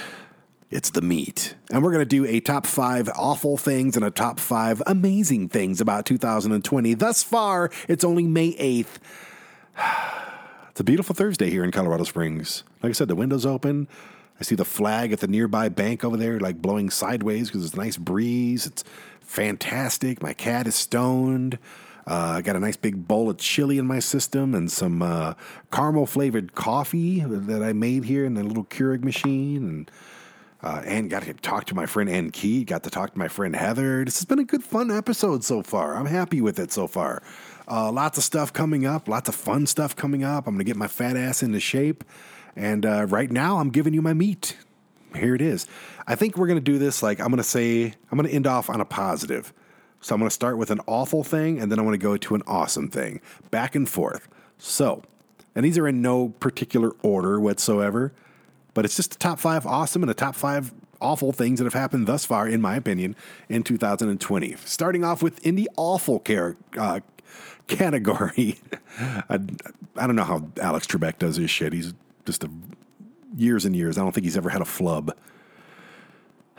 It's 0.72 0.90
the 0.90 1.02
meat. 1.02 1.54
And 1.70 1.84
we're 1.84 1.92
going 1.92 2.00
to 2.00 2.04
do 2.04 2.26
a 2.26 2.40
top 2.40 2.66
five 2.66 3.08
awful 3.14 3.56
things 3.56 3.94
and 3.94 4.04
a 4.04 4.10
top 4.10 4.40
five 4.40 4.82
amazing 4.88 5.50
things 5.50 5.80
about 5.80 6.04
2020. 6.04 6.94
Thus 6.94 7.22
far, 7.22 7.70
it's 7.86 8.02
only 8.02 8.24
May 8.24 8.54
8th. 8.54 8.98
It's 10.70 10.80
a 10.80 10.84
beautiful 10.84 11.16
Thursday 11.16 11.50
here 11.50 11.64
in 11.64 11.72
Colorado 11.72 12.04
Springs. 12.04 12.62
Like 12.80 12.90
I 12.90 12.92
said, 12.92 13.08
the 13.08 13.16
window's 13.16 13.44
open. 13.44 13.88
I 14.38 14.44
see 14.44 14.54
the 14.54 14.64
flag 14.64 15.12
at 15.12 15.18
the 15.18 15.26
nearby 15.26 15.68
bank 15.68 16.04
over 16.04 16.16
there, 16.16 16.38
like 16.38 16.62
blowing 16.62 16.90
sideways 16.90 17.48
because 17.48 17.64
it's 17.64 17.74
a 17.74 17.76
nice 17.76 17.96
breeze. 17.96 18.66
It's 18.66 18.84
fantastic. 19.20 20.22
My 20.22 20.32
cat 20.32 20.68
is 20.68 20.76
stoned. 20.76 21.58
Uh, 22.06 22.36
I 22.36 22.42
got 22.42 22.54
a 22.54 22.60
nice 22.60 22.76
big 22.76 23.06
bowl 23.08 23.28
of 23.28 23.36
chili 23.36 23.78
in 23.78 23.86
my 23.86 23.98
system 23.98 24.54
and 24.54 24.70
some 24.70 25.02
uh, 25.02 25.34
caramel 25.72 26.06
flavored 26.06 26.54
coffee 26.54 27.20
that 27.20 27.62
I 27.62 27.72
made 27.72 28.04
here 28.04 28.24
in 28.24 28.34
the 28.34 28.44
little 28.44 28.64
Keurig 28.64 29.02
machine. 29.02 29.56
And 29.68 29.90
uh, 30.62 30.82
and 30.84 31.08
got 31.08 31.22
to 31.22 31.32
talk 31.34 31.64
to 31.66 31.74
my 31.74 31.86
friend 31.86 32.08
Ankit. 32.10 32.66
Got 32.66 32.82
to 32.82 32.90
talk 32.90 33.12
to 33.12 33.18
my 33.18 33.28
friend 33.28 33.56
Heather. 33.56 34.04
This 34.04 34.18
has 34.18 34.26
been 34.26 34.38
a 34.38 34.44
good, 34.44 34.62
fun 34.62 34.90
episode 34.90 35.42
so 35.42 35.62
far. 35.62 35.96
I'm 35.96 36.06
happy 36.06 36.40
with 36.40 36.58
it 36.58 36.70
so 36.70 36.86
far. 36.86 37.22
Uh, 37.70 37.92
lots 37.92 38.18
of 38.18 38.24
stuff 38.24 38.52
coming 38.52 38.84
up. 38.84 39.06
Lots 39.06 39.28
of 39.28 39.34
fun 39.34 39.64
stuff 39.66 39.94
coming 39.94 40.24
up. 40.24 40.48
I'm 40.48 40.54
going 40.54 40.58
to 40.58 40.64
get 40.64 40.76
my 40.76 40.88
fat 40.88 41.16
ass 41.16 41.42
into 41.42 41.60
shape. 41.60 42.02
And 42.56 42.84
uh, 42.84 43.06
right 43.06 43.30
now, 43.30 43.58
I'm 43.58 43.70
giving 43.70 43.94
you 43.94 44.02
my 44.02 44.12
meat. 44.12 44.56
Here 45.14 45.36
it 45.36 45.40
is. 45.40 45.66
I 46.06 46.16
think 46.16 46.36
we're 46.36 46.48
going 46.48 46.58
to 46.58 46.72
do 46.72 46.78
this 46.78 47.02
like 47.02 47.20
I'm 47.20 47.28
going 47.28 47.38
to 47.38 47.44
say, 47.44 47.94
I'm 48.10 48.18
going 48.18 48.28
to 48.28 48.34
end 48.34 48.46
off 48.46 48.68
on 48.68 48.80
a 48.80 48.84
positive. 48.84 49.52
So 50.00 50.14
I'm 50.14 50.20
going 50.20 50.28
to 50.28 50.34
start 50.34 50.58
with 50.58 50.70
an 50.70 50.80
awful 50.86 51.22
thing 51.22 51.60
and 51.60 51.70
then 51.70 51.78
I'm 51.78 51.84
going 51.84 51.98
to 51.98 52.02
go 52.02 52.16
to 52.16 52.34
an 52.34 52.42
awesome 52.46 52.88
thing, 52.88 53.20
back 53.50 53.74
and 53.74 53.88
forth. 53.88 54.28
So, 54.58 55.02
and 55.54 55.64
these 55.64 55.78
are 55.78 55.86
in 55.86 56.00
no 56.00 56.30
particular 56.30 56.92
order 57.02 57.38
whatsoever, 57.38 58.12
but 58.72 58.84
it's 58.84 58.96
just 58.96 59.12
the 59.12 59.18
top 59.18 59.38
five 59.38 59.66
awesome 59.66 60.02
and 60.02 60.08
the 60.08 60.14
top 60.14 60.34
five 60.34 60.72
awful 61.00 61.32
things 61.32 61.58
that 61.58 61.64
have 61.64 61.74
happened 61.74 62.06
thus 62.06 62.24
far, 62.24 62.48
in 62.48 62.60
my 62.60 62.76
opinion, 62.76 63.16
in 63.48 63.62
2020. 63.62 64.56
Starting 64.64 65.04
off 65.04 65.22
with 65.22 65.44
in 65.46 65.56
the 65.56 65.68
awful 65.76 66.18
care, 66.18 66.56
uh, 66.78 67.00
category. 67.70 68.58
I, 68.98 69.38
I 69.96 70.06
don't 70.06 70.16
know 70.16 70.24
how 70.24 70.48
Alex 70.60 70.86
Trebek 70.86 71.18
does 71.18 71.36
his 71.36 71.50
shit. 71.50 71.72
He's 71.72 71.94
just 72.26 72.44
a, 72.44 72.50
years 73.36 73.64
and 73.64 73.74
years. 73.74 73.96
I 73.96 74.02
don't 74.02 74.12
think 74.12 74.24
he's 74.24 74.36
ever 74.36 74.50
had 74.50 74.60
a 74.60 74.66
flub. 74.66 75.16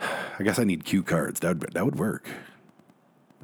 I 0.00 0.42
guess 0.42 0.58
I 0.58 0.64
need 0.64 0.84
cue 0.84 1.02
cards. 1.02 1.40
That 1.40 1.58
would, 1.58 1.72
that 1.74 1.84
would 1.84 1.98
work. 1.98 2.28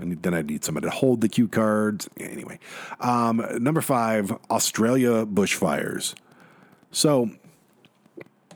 And 0.01 0.23
then 0.23 0.33
I'd 0.33 0.47
need 0.47 0.64
somebody 0.64 0.87
to 0.87 0.93
hold 0.93 1.21
the 1.21 1.29
cue 1.29 1.49
cards. 1.49 2.09
Anyway, 2.19 2.59
um, 3.01 3.45
number 3.59 3.81
five, 3.81 4.33
Australia 4.51 5.27
bushfires. 5.27 6.14
So 6.93 7.31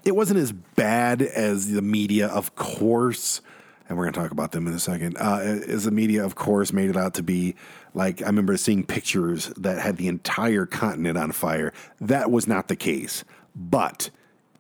it 0.04 0.14
wasn't 0.14 0.38
as 0.38 0.52
bad 0.52 1.20
as 1.20 1.72
the 1.72 1.82
media, 1.82 2.28
of 2.28 2.54
course, 2.54 3.40
and 3.88 3.98
we're 3.98 4.04
going 4.04 4.14
to 4.14 4.20
talk 4.20 4.30
about 4.30 4.52
them 4.52 4.66
in 4.66 4.72
a 4.72 4.78
second. 4.78 5.16
Uh, 5.18 5.38
as 5.40 5.84
the 5.84 5.90
media, 5.90 6.24
of 6.24 6.34
course, 6.34 6.72
made 6.72 6.90
it 6.90 6.96
out 6.96 7.14
to 7.14 7.22
be 7.22 7.56
like 7.94 8.22
I 8.22 8.26
remember 8.26 8.56
seeing 8.56 8.84
pictures 8.84 9.48
that 9.56 9.78
had 9.78 9.96
the 9.96 10.08
entire 10.08 10.66
continent 10.66 11.18
on 11.18 11.32
fire. 11.32 11.72
That 12.00 12.30
was 12.30 12.46
not 12.46 12.68
the 12.68 12.76
case, 12.76 13.24
but 13.54 14.10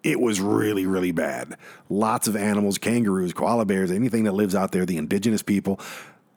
it 0.02 0.20
was 0.20 0.40
really, 0.40 0.84
really 0.86 1.12
bad. 1.12 1.56
Lots 1.88 2.28
of 2.28 2.36
animals, 2.36 2.78
kangaroos, 2.78 3.32
koala 3.32 3.64
bears, 3.64 3.90
anything 3.90 4.24
that 4.24 4.32
lives 4.32 4.54
out 4.54 4.72
there, 4.72 4.84
the 4.84 4.96
indigenous 4.98 5.42
people, 5.42 5.80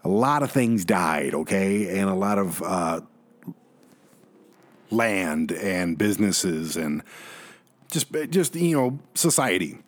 a 0.04 0.10
lot 0.10 0.44
of 0.44 0.52
things 0.52 0.86
died, 0.86 1.34
okay? 1.34 1.98
And 2.00 2.10
a 2.10 2.14
lot 2.14 2.38
of 2.38 2.62
uh, 2.62 3.02
land 4.92 5.52
and 5.52 5.98
businesses 5.98 6.78
and 6.78 7.02
just, 7.92 8.12
just, 8.30 8.56
you 8.56 8.78
know, 8.78 9.00
society 9.16 9.80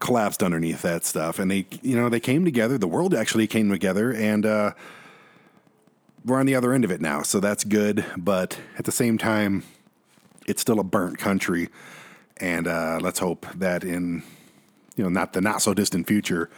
collapsed 0.00 0.42
underneath 0.42 0.82
that 0.82 1.04
stuff. 1.04 1.38
And 1.38 1.50
they, 1.50 1.66
you 1.82 1.96
know, 1.96 2.08
they 2.08 2.20
came 2.20 2.44
together. 2.44 2.76
The 2.76 2.88
world 2.88 3.14
actually 3.14 3.46
came 3.46 3.70
together 3.70 4.12
and, 4.12 4.44
uh, 4.44 4.72
we're 6.24 6.38
on 6.38 6.46
the 6.46 6.54
other 6.54 6.72
end 6.72 6.84
of 6.84 6.90
it 6.90 7.00
now. 7.00 7.22
So 7.22 7.40
that's 7.40 7.64
good. 7.64 8.04
But 8.16 8.58
at 8.78 8.84
the 8.84 8.92
same 8.92 9.18
time, 9.18 9.64
it's 10.46 10.60
still 10.60 10.80
a 10.80 10.84
burnt 10.84 11.18
country. 11.18 11.68
And 12.38 12.66
uh, 12.66 12.98
let's 13.00 13.18
hope 13.18 13.46
that 13.54 13.84
in, 13.84 14.22
you 14.96 15.04
know, 15.04 15.10
not 15.10 15.32
the 15.32 15.40
not 15.40 15.62
so 15.62 15.74
distant 15.74 16.06
future, 16.06 16.50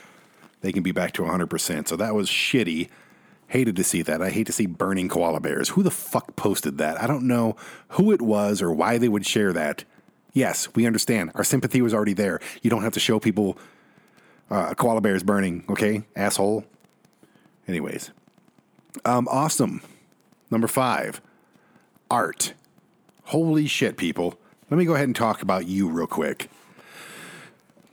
they 0.61 0.73
can 0.73 0.83
be 0.83 0.93
back 0.93 1.13
to 1.15 1.23
100%. 1.23 1.89
So 1.89 1.97
that 1.97 2.15
was 2.15 2.29
shitty. 2.29 2.89
Hated 3.49 3.77
to 3.77 3.85
see 3.85 4.01
that. 4.03 4.23
I 4.23 4.31
hate 4.31 4.47
to 4.47 4.53
see 4.53 4.67
burning 4.67 5.09
koala 5.09 5.41
bears. 5.41 5.71
Who 5.71 5.83
the 5.83 5.91
fuck 5.91 6.37
posted 6.37 6.79
that? 6.79 7.03
I 7.03 7.07
don't 7.07 7.27
know 7.27 7.57
who 7.91 8.11
it 8.13 8.23
was 8.23 8.63
or 8.63 8.73
why 8.73 8.97
they 8.97 9.09
would 9.09 9.27
share 9.27 9.53
that. 9.53 9.85
Yes, 10.33 10.69
we 10.75 10.87
understand. 10.87 11.33
Our 11.35 11.45
sympathy 11.45 11.83
was 11.83 11.93
already 11.93 12.15
there. 12.15 12.41
You 12.63 12.71
don't 12.71 12.83
have 12.83 12.95
to 12.95 13.01
show 13.01 13.21
people 13.21 13.59
uh, 14.51 14.73
koala 14.75 15.03
bears 15.03 15.23
burning, 15.23 15.65
okay? 15.69 16.05
Asshole. 16.17 16.65
Anyways, 17.69 18.11
um, 19.05 19.29
awesome. 19.31 19.83
Number 20.51 20.69
five, 20.69 21.21
art. 22.11 22.55
Holy 23.25 23.67
shit, 23.67 23.97
people. 23.97 24.39
Let 24.71 24.79
me 24.79 24.85
go 24.85 24.95
ahead 24.95 25.09
and 25.09 25.17
talk 25.17 25.43
about 25.43 25.67
you 25.67 25.89
real 25.89 26.07
quick 26.07 26.49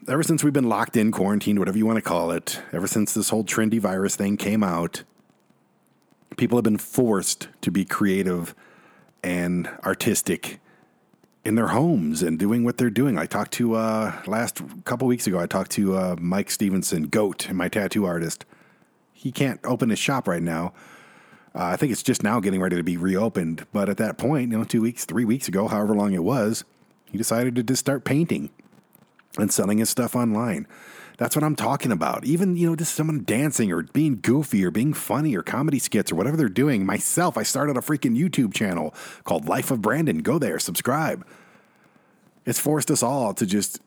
ever 0.10 0.24
since 0.24 0.44
we've 0.44 0.54
been 0.54 0.70
locked 0.70 0.98
in, 0.98 1.12
quarantined, 1.12 1.60
whatever 1.60 1.78
you 1.78 1.86
want 1.86 1.98
to 1.98 2.02
call 2.02 2.32
it, 2.32 2.62
ever 2.74 2.88
since 2.88 3.14
this 3.14 3.30
whole 3.30 3.44
trendy 3.44 3.80
virus 3.80 4.16
thing 4.16 4.38
came 4.38 4.64
out, 4.64 5.04
people 6.38 6.58
have 6.58 6.64
been 6.64 6.78
forced 6.78 7.48
to 7.62 7.72
be 7.72 7.86
creative 7.86 8.56
and 9.24 9.70
artistic 9.86 10.60
in 11.46 11.56
their 11.56 11.68
homes 11.68 12.24
and 12.24 12.40
doing 12.40 12.64
what 12.64 12.78
they're 12.78 12.90
doing. 12.90 13.18
I 13.18 13.26
talked 13.26 13.52
to 13.54 13.76
uh, 13.76 14.22
last 14.26 14.62
couple 14.84 15.08
weeks 15.08 15.28
ago. 15.28 15.40
I 15.40 15.46
talked 15.46 15.72
to 15.72 15.96
uh, 15.96 16.16
Mike 16.20 16.50
Stevenson, 16.50 17.04
Goat, 17.04 17.52
my 17.52 17.70
tattoo 17.70 18.06
artist. 18.06 18.46
He 19.20 19.34
can't 19.34 19.60
open 19.66 19.90
his 19.90 20.00
shop 20.00 20.30
right 20.30 20.42
now. 20.42 20.72
Uh, 21.54 21.66
I 21.66 21.76
think 21.76 21.92
it's 21.92 22.04
just 22.04 22.24
now 22.24 22.40
getting 22.40 22.62
ready 22.62 22.78
to 22.78 22.84
be 22.84 22.96
reopened. 22.96 23.68
But 23.74 23.90
at 23.90 23.98
that 23.98 24.18
point, 24.18 24.50
you 24.50 24.58
know, 24.58 24.64
two 24.64 24.82
weeks, 24.82 25.04
three 25.04 25.26
weeks 25.26 25.50
ago, 25.50 25.68
however 25.68 25.94
long 25.94 26.14
it 26.14 26.24
was, 26.24 26.64
he 27.12 27.18
decided 27.18 27.54
to 27.56 27.64
just 27.64 27.82
start 27.82 28.06
painting 28.06 28.50
and 29.38 29.52
selling 29.52 29.80
his 29.80 29.90
stuff 29.90 30.16
online. 30.16 30.68
That's 31.18 31.36
what 31.36 31.44
I'm 31.44 31.58
talking 31.58 31.92
about. 31.92 32.24
Even, 32.24 32.56
you 32.56 32.70
know, 32.70 32.78
just 32.78 32.96
someone 32.96 33.26
dancing 33.26 33.74
or 33.74 33.84
being 33.84 34.20
goofy 34.22 34.64
or 34.64 34.72
being 34.72 34.94
funny 34.94 35.36
or 35.36 35.44
comedy 35.44 35.80
skits 35.80 36.14
or 36.14 36.16
whatever 36.16 36.38
they're 36.38 36.48
doing. 36.48 36.86
Myself, 36.86 37.38
I 37.38 37.44
started 37.44 37.76
a 37.76 37.82
freaking 37.82 38.18
YouTube 38.18 38.54
channel 38.54 38.94
called 39.26 39.50
Life 39.50 39.70
of 39.70 39.82
Brandon. 39.82 40.20
Go 40.20 40.40
there, 40.40 40.60
subscribe. 40.60 41.28
It's 42.46 42.58
forced 42.58 42.90
us 42.90 43.04
all 43.04 43.34
to 43.34 43.46
just 43.46 43.82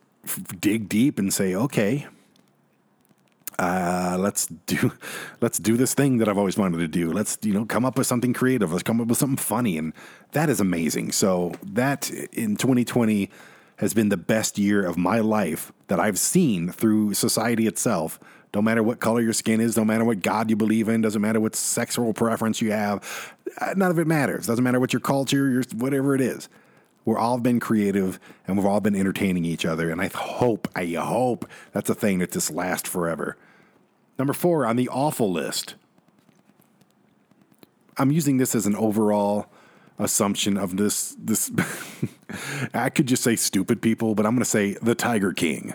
dig 0.61 0.91
deep 0.91 1.18
and 1.18 1.33
say, 1.33 1.55
okay, 1.55 2.07
uh, 3.59 4.16
let's 4.18 4.46
do 4.46 4.92
let's 5.40 5.59
do 5.59 5.76
this 5.76 5.94
thing 5.94 6.18
that 6.18 6.28
I've 6.28 6.38
always 6.38 6.57
wanted 6.57 6.78
to 6.78 6.88
do. 6.88 7.12
Let's 7.12 7.38
you 7.42 7.53
know 7.53 7.64
come 7.64 7.84
up 7.84 7.98
with 7.98 8.07
something 8.07 8.32
creative. 8.32 8.72
Let's 8.72 8.82
come 8.82 9.00
up 9.00 9.09
with 9.09 9.18
something 9.18 9.36
funny, 9.36 9.78
and 9.78 9.92
that 10.32 10.48
is 10.48 10.61
amazing. 10.61 11.12
So 11.12 11.55
that 11.62 12.11
in 12.11 12.57
2020 12.57 13.30
has 13.76 13.94
been 13.94 14.11
the 14.11 14.16
best 14.16 14.59
year 14.59 14.84
of 14.84 14.96
my 14.96 15.20
life 15.20 15.72
that 15.88 15.98
I've 15.98 16.18
seen 16.18 16.70
through 16.70 17.14
society 17.14 17.66
itself. 17.66 18.20
Don't 18.53 18.64
matter 18.64 18.82
what 18.82 19.00
color 19.00 19.22
your 19.22 19.32
skin 19.32 19.61
is, 19.61 19.76
no 19.76 19.84
matter 19.84 20.05
what 20.05 20.20
God 20.20 20.50
you 20.50 20.57
believe 20.57 20.88
in, 20.88 21.00
doesn't 21.00 21.22
matter 21.22 21.40
what 21.40 21.57
sexual 21.57 22.12
preference 22.12 22.61
you 22.61 22.70
have, 22.70 23.34
uh, 23.59 23.72
none 23.76 23.90
of 23.90 23.98
it 23.98 24.07
matters. 24.07 24.46
Doesn't 24.46 24.62
matter 24.62 24.78
what 24.78 24.92
your 24.92 25.00
culture, 25.00 25.50
your 25.50 25.62
whatever 25.74 26.14
it 26.14 26.20
is. 26.20 26.48
We're 27.05 27.18
all 27.18 27.38
been 27.38 27.61
creative 27.61 28.20
and 28.46 28.57
we've 28.57 28.66
all 28.66 28.80
been 28.80 28.94
entertaining 28.94 29.44
each 29.44 29.64
other. 29.64 29.90
And 29.90 30.00
I 30.00 30.09
hope, 30.14 30.68
I 30.76 30.86
hope 30.86 31.48
that's 31.72 31.90
a 31.90 31.94
thing 31.94 32.20
that 32.20 32.32
just 32.32 32.50
lasts 32.50 32.88
forever. 32.88 33.36
Number 34.18 34.32
four 34.32 34.66
on 34.66 34.76
the 34.76 34.88
awful 34.88 35.32
list. 35.32 35.74
I'm 37.98 38.11
using 38.11 38.36
this 38.36 38.55
as 38.55 38.66
an 38.66 38.76
overall 38.76 39.46
assumption 39.98 40.57
of 40.57 40.76
this 40.76 41.14
this 41.18 41.50
I 42.74 42.88
could 42.88 43.07
just 43.07 43.22
say 43.22 43.36
stupid 43.36 43.82
people, 43.82 44.14
but 44.14 44.26
I'm 44.26 44.32
going 44.32 44.44
to 44.44 44.48
say 44.48 44.74
the 44.82 44.94
Tiger 44.94 45.32
King. 45.32 45.74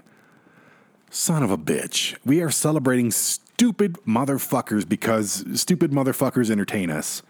Son 1.09 1.43
of 1.43 1.51
a 1.51 1.57
bitch. 1.57 2.17
We 2.25 2.41
are 2.41 2.51
celebrating 2.51 3.11
stupid 3.11 3.97
motherfuckers 4.05 4.87
because 4.87 5.45
stupid 5.53 5.91
motherfuckers 5.91 6.49
entertain 6.49 6.89
us. 6.89 7.21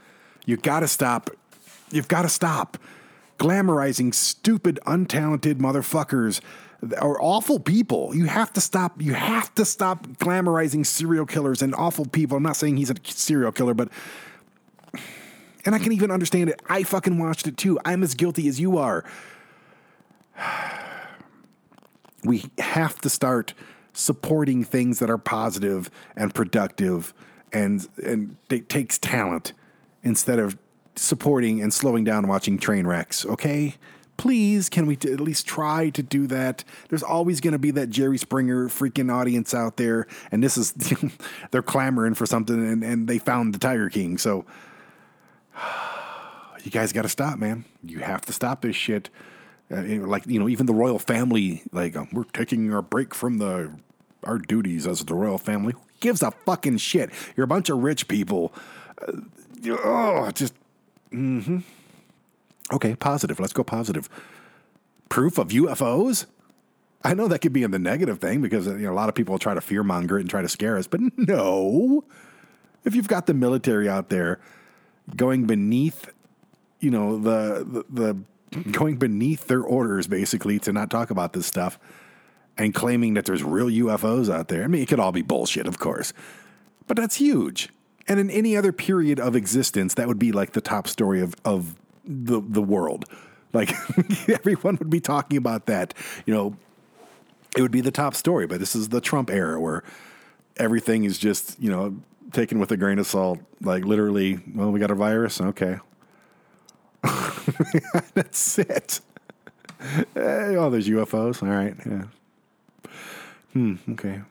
You 0.45 0.57
got 0.57 0.79
to 0.79 0.87
stop. 0.87 1.29
You've 1.91 2.07
got 2.07 2.23
to 2.23 2.29
stop 2.29 2.77
glamorizing 3.37 4.13
stupid 4.13 4.79
untalented 4.85 5.55
motherfuckers 5.55 6.41
or 7.01 7.21
awful 7.21 7.59
people. 7.59 8.15
You 8.15 8.25
have 8.25 8.53
to 8.53 8.61
stop. 8.61 9.01
You 9.01 9.13
have 9.13 9.53
to 9.55 9.65
stop 9.65 10.07
glamorizing 10.07 10.85
serial 10.85 11.25
killers 11.25 11.61
and 11.61 11.73
awful 11.75 12.05
people. 12.05 12.37
I'm 12.37 12.43
not 12.43 12.55
saying 12.55 12.77
he's 12.77 12.91
a 12.91 12.95
serial 13.03 13.51
killer, 13.51 13.73
but 13.73 13.89
and 15.65 15.75
I 15.75 15.79
can 15.79 15.91
even 15.91 16.11
understand 16.11 16.49
it. 16.49 16.61
I 16.67 16.83
fucking 16.83 17.17
watched 17.17 17.47
it 17.47 17.57
too. 17.57 17.79
I'm 17.83 18.03
as 18.03 18.13
guilty 18.13 18.47
as 18.47 18.59
you 18.59 18.77
are. 18.77 19.03
We 22.23 22.45
have 22.57 22.99
to 23.01 23.09
start 23.09 23.53
supporting 23.93 24.63
things 24.63 24.99
that 24.99 25.09
are 25.09 25.19
positive 25.19 25.89
and 26.15 26.33
productive 26.33 27.13
and 27.53 27.87
and 28.03 28.35
it 28.49 28.69
takes 28.69 28.97
talent 28.97 29.53
instead 30.03 30.39
of 30.39 30.57
supporting 30.97 31.61
and 31.61 31.73
slowing 31.73 32.03
down 32.03 32.27
watching 32.27 32.57
train 32.57 32.87
wrecks, 32.87 33.25
okay? 33.25 33.75
Please, 34.17 34.67
can 34.67 34.87
we 34.87 34.95
t- 34.95 35.11
at 35.11 35.19
least 35.19 35.45
try 35.45 35.89
to 35.91 36.01
do 36.01 36.25
that? 36.27 36.63
There's 36.89 37.03
always 37.03 37.39
going 37.39 37.53
to 37.53 37.59
be 37.59 37.71
that 37.71 37.89
Jerry 37.89 38.17
Springer 38.17 38.67
freaking 38.67 39.13
audience 39.13 39.53
out 39.53 39.77
there, 39.77 40.07
and 40.31 40.43
this 40.43 40.57
is, 40.57 40.73
they're 41.51 41.61
clamoring 41.61 42.15
for 42.15 42.25
something, 42.25 42.55
and, 42.55 42.83
and 42.83 43.07
they 43.07 43.19
found 43.19 43.53
the 43.53 43.59
Tiger 43.59 43.89
King. 43.89 44.17
So, 44.17 44.45
you 46.63 46.71
guys 46.71 46.91
got 46.93 47.03
to 47.03 47.09
stop, 47.09 47.37
man. 47.37 47.65
You 47.83 47.99
have 47.99 48.21
to 48.25 48.33
stop 48.33 48.61
this 48.61 48.75
shit. 48.75 49.09
Uh, 49.69 49.81
like 49.81 50.25
you 50.25 50.39
know, 50.39 50.47
even 50.47 50.65
the 50.65 50.73
royal 50.73 50.97
family, 50.97 51.61
like 51.73 51.95
um, 51.97 52.07
we're 52.13 52.23
taking 52.23 52.73
our 52.73 52.81
break 52.81 53.13
from 53.13 53.37
the 53.37 53.71
our 54.23 54.37
duties 54.37 54.87
as 54.87 55.03
the 55.03 55.13
royal 55.13 55.37
family. 55.37 55.73
Who 55.73 55.81
gives 55.99 56.21
a 56.21 56.31
fucking 56.31 56.77
shit? 56.77 57.09
You're 57.35 57.43
a 57.43 57.47
bunch 57.47 57.69
of 57.69 57.79
rich 57.79 58.07
people. 58.07 58.53
Uh, 59.05 59.21
oh, 59.83 60.31
just. 60.31 60.53
Hmm 61.11 61.59
Okay, 62.71 62.95
positive. 62.95 63.39
Let's 63.39 63.53
go 63.53 63.63
positive. 63.63 64.09
Proof 65.09 65.37
of 65.37 65.49
UFOs? 65.49 66.25
I 67.03 67.13
know 67.13 67.27
that 67.29 67.39
could 67.39 67.53
be 67.53 67.63
in 67.63 67.71
the 67.71 67.79
negative 67.79 68.19
thing 68.19 68.41
because 68.41 68.67
you 68.67 68.77
know, 68.77 68.91
a 68.91 68.93
lot 68.93 69.07
of 69.07 69.15
people 69.15 69.39
try 69.39 69.53
to 69.53 69.61
fearmonger 69.61 70.17
it 70.17 70.21
and 70.21 70.29
try 70.29 70.41
to 70.41 70.49
scare 70.49 70.77
us, 70.77 70.87
but 70.87 70.99
no. 71.17 72.03
If 72.83 72.95
you've 72.95 73.07
got 73.07 73.25
the 73.25 73.33
military 73.33 73.87
out 73.87 74.09
there 74.09 74.39
going 75.15 75.45
beneath, 75.45 76.09
you 76.79 76.91
know, 76.91 77.17
the, 77.17 77.85
the, 77.89 78.23
the 78.51 78.61
going 78.71 78.97
beneath 78.97 79.47
their 79.47 79.61
orders 79.61 80.07
basically 80.07 80.59
to 80.59 80.73
not 80.73 80.89
talk 80.89 81.09
about 81.09 81.33
this 81.33 81.45
stuff 81.45 81.79
and 82.57 82.73
claiming 82.73 83.13
that 83.13 83.25
there's 83.25 83.43
real 83.43 83.67
UFOs 83.67 84.33
out 84.33 84.47
there. 84.47 84.63
I 84.63 84.67
mean, 84.67 84.81
it 84.81 84.87
could 84.87 84.99
all 84.99 85.11
be 85.11 85.21
bullshit, 85.21 85.67
of 85.67 85.79
course, 85.79 86.11
but 86.87 86.97
that's 86.97 87.15
huge. 87.15 87.69
And 88.07 88.19
in 88.19 88.29
any 88.29 88.55
other 88.55 88.71
period 88.71 89.19
of 89.19 89.35
existence, 89.35 89.93
that 89.95 90.07
would 90.07 90.19
be 90.19 90.31
like 90.31 90.53
the 90.53 90.61
top 90.61 90.87
story 90.87 91.21
of, 91.21 91.35
of 91.43 91.75
the, 92.05 92.41
the 92.41 92.61
world. 92.61 93.05
Like 93.53 93.71
everyone 94.29 94.77
would 94.77 94.89
be 94.89 94.99
talking 94.99 95.37
about 95.37 95.65
that. 95.65 95.93
You 96.25 96.33
know, 96.33 96.57
it 97.55 97.61
would 97.61 97.71
be 97.71 97.81
the 97.81 97.91
top 97.91 98.15
story, 98.15 98.47
but 98.47 98.59
this 98.59 98.75
is 98.75 98.89
the 98.89 99.01
Trump 99.01 99.29
era 99.29 99.59
where 99.59 99.83
everything 100.57 101.03
is 101.03 101.17
just, 101.17 101.59
you 101.59 101.69
know, 101.69 101.97
taken 102.31 102.59
with 102.59 102.71
a 102.71 102.77
grain 102.77 102.99
of 102.99 103.07
salt. 103.07 103.39
Like 103.61 103.85
literally, 103.85 104.39
well, 104.53 104.71
we 104.71 104.79
got 104.79 104.91
a 104.91 104.95
virus. 104.95 105.41
Okay. 105.41 105.79
That's 108.13 108.59
it. 108.59 109.01
Oh, 110.15 110.69
there's 110.69 110.87
UFOs. 110.87 111.43
All 111.43 111.49
right. 111.49 111.75
Yeah. 111.85 112.03
Hmm. 113.53 113.75
Okay. 113.91 114.21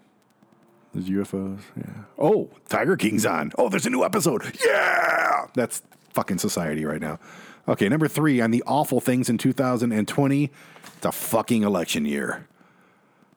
There's 0.97 1.29
UFOs. 1.29 1.61
Yeah. 1.77 2.05
Oh, 2.19 2.49
Tiger 2.71 2.97
King's 2.97 3.27
on. 3.27 3.53
Oh, 3.59 3.69
there's 3.69 3.85
a 3.85 3.91
new 3.91 4.03
episode. 4.03 4.43
Yeah. 4.65 5.47
That's 5.55 5.83
fucking 6.15 6.39
society 6.39 6.87
right 6.87 7.01
now. 7.01 7.19
Okay. 7.69 7.89
Number 7.89 8.09
three 8.09 8.41
on 8.41 8.51
the 8.51 8.63
awful 8.67 9.01
things 9.01 9.29
in 9.29 9.37
2020. 9.37 10.51
It's 10.97 11.05
a 11.05 11.13
fucking 11.13 11.63
election 11.65 12.07
year. 12.07 12.47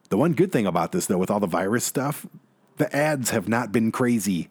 The 0.08 0.16
one 0.16 0.32
good 0.32 0.50
thing 0.50 0.66
about 0.66 0.92
this, 0.92 1.06
though, 1.06 1.18
with 1.18 1.30
all 1.30 1.38
the 1.38 1.46
virus 1.46 1.84
stuff, 1.84 2.26
the 2.78 2.94
ads 2.96 3.30
have 3.30 3.46
not 3.48 3.72
been 3.72 3.92
crazy. 3.92 4.48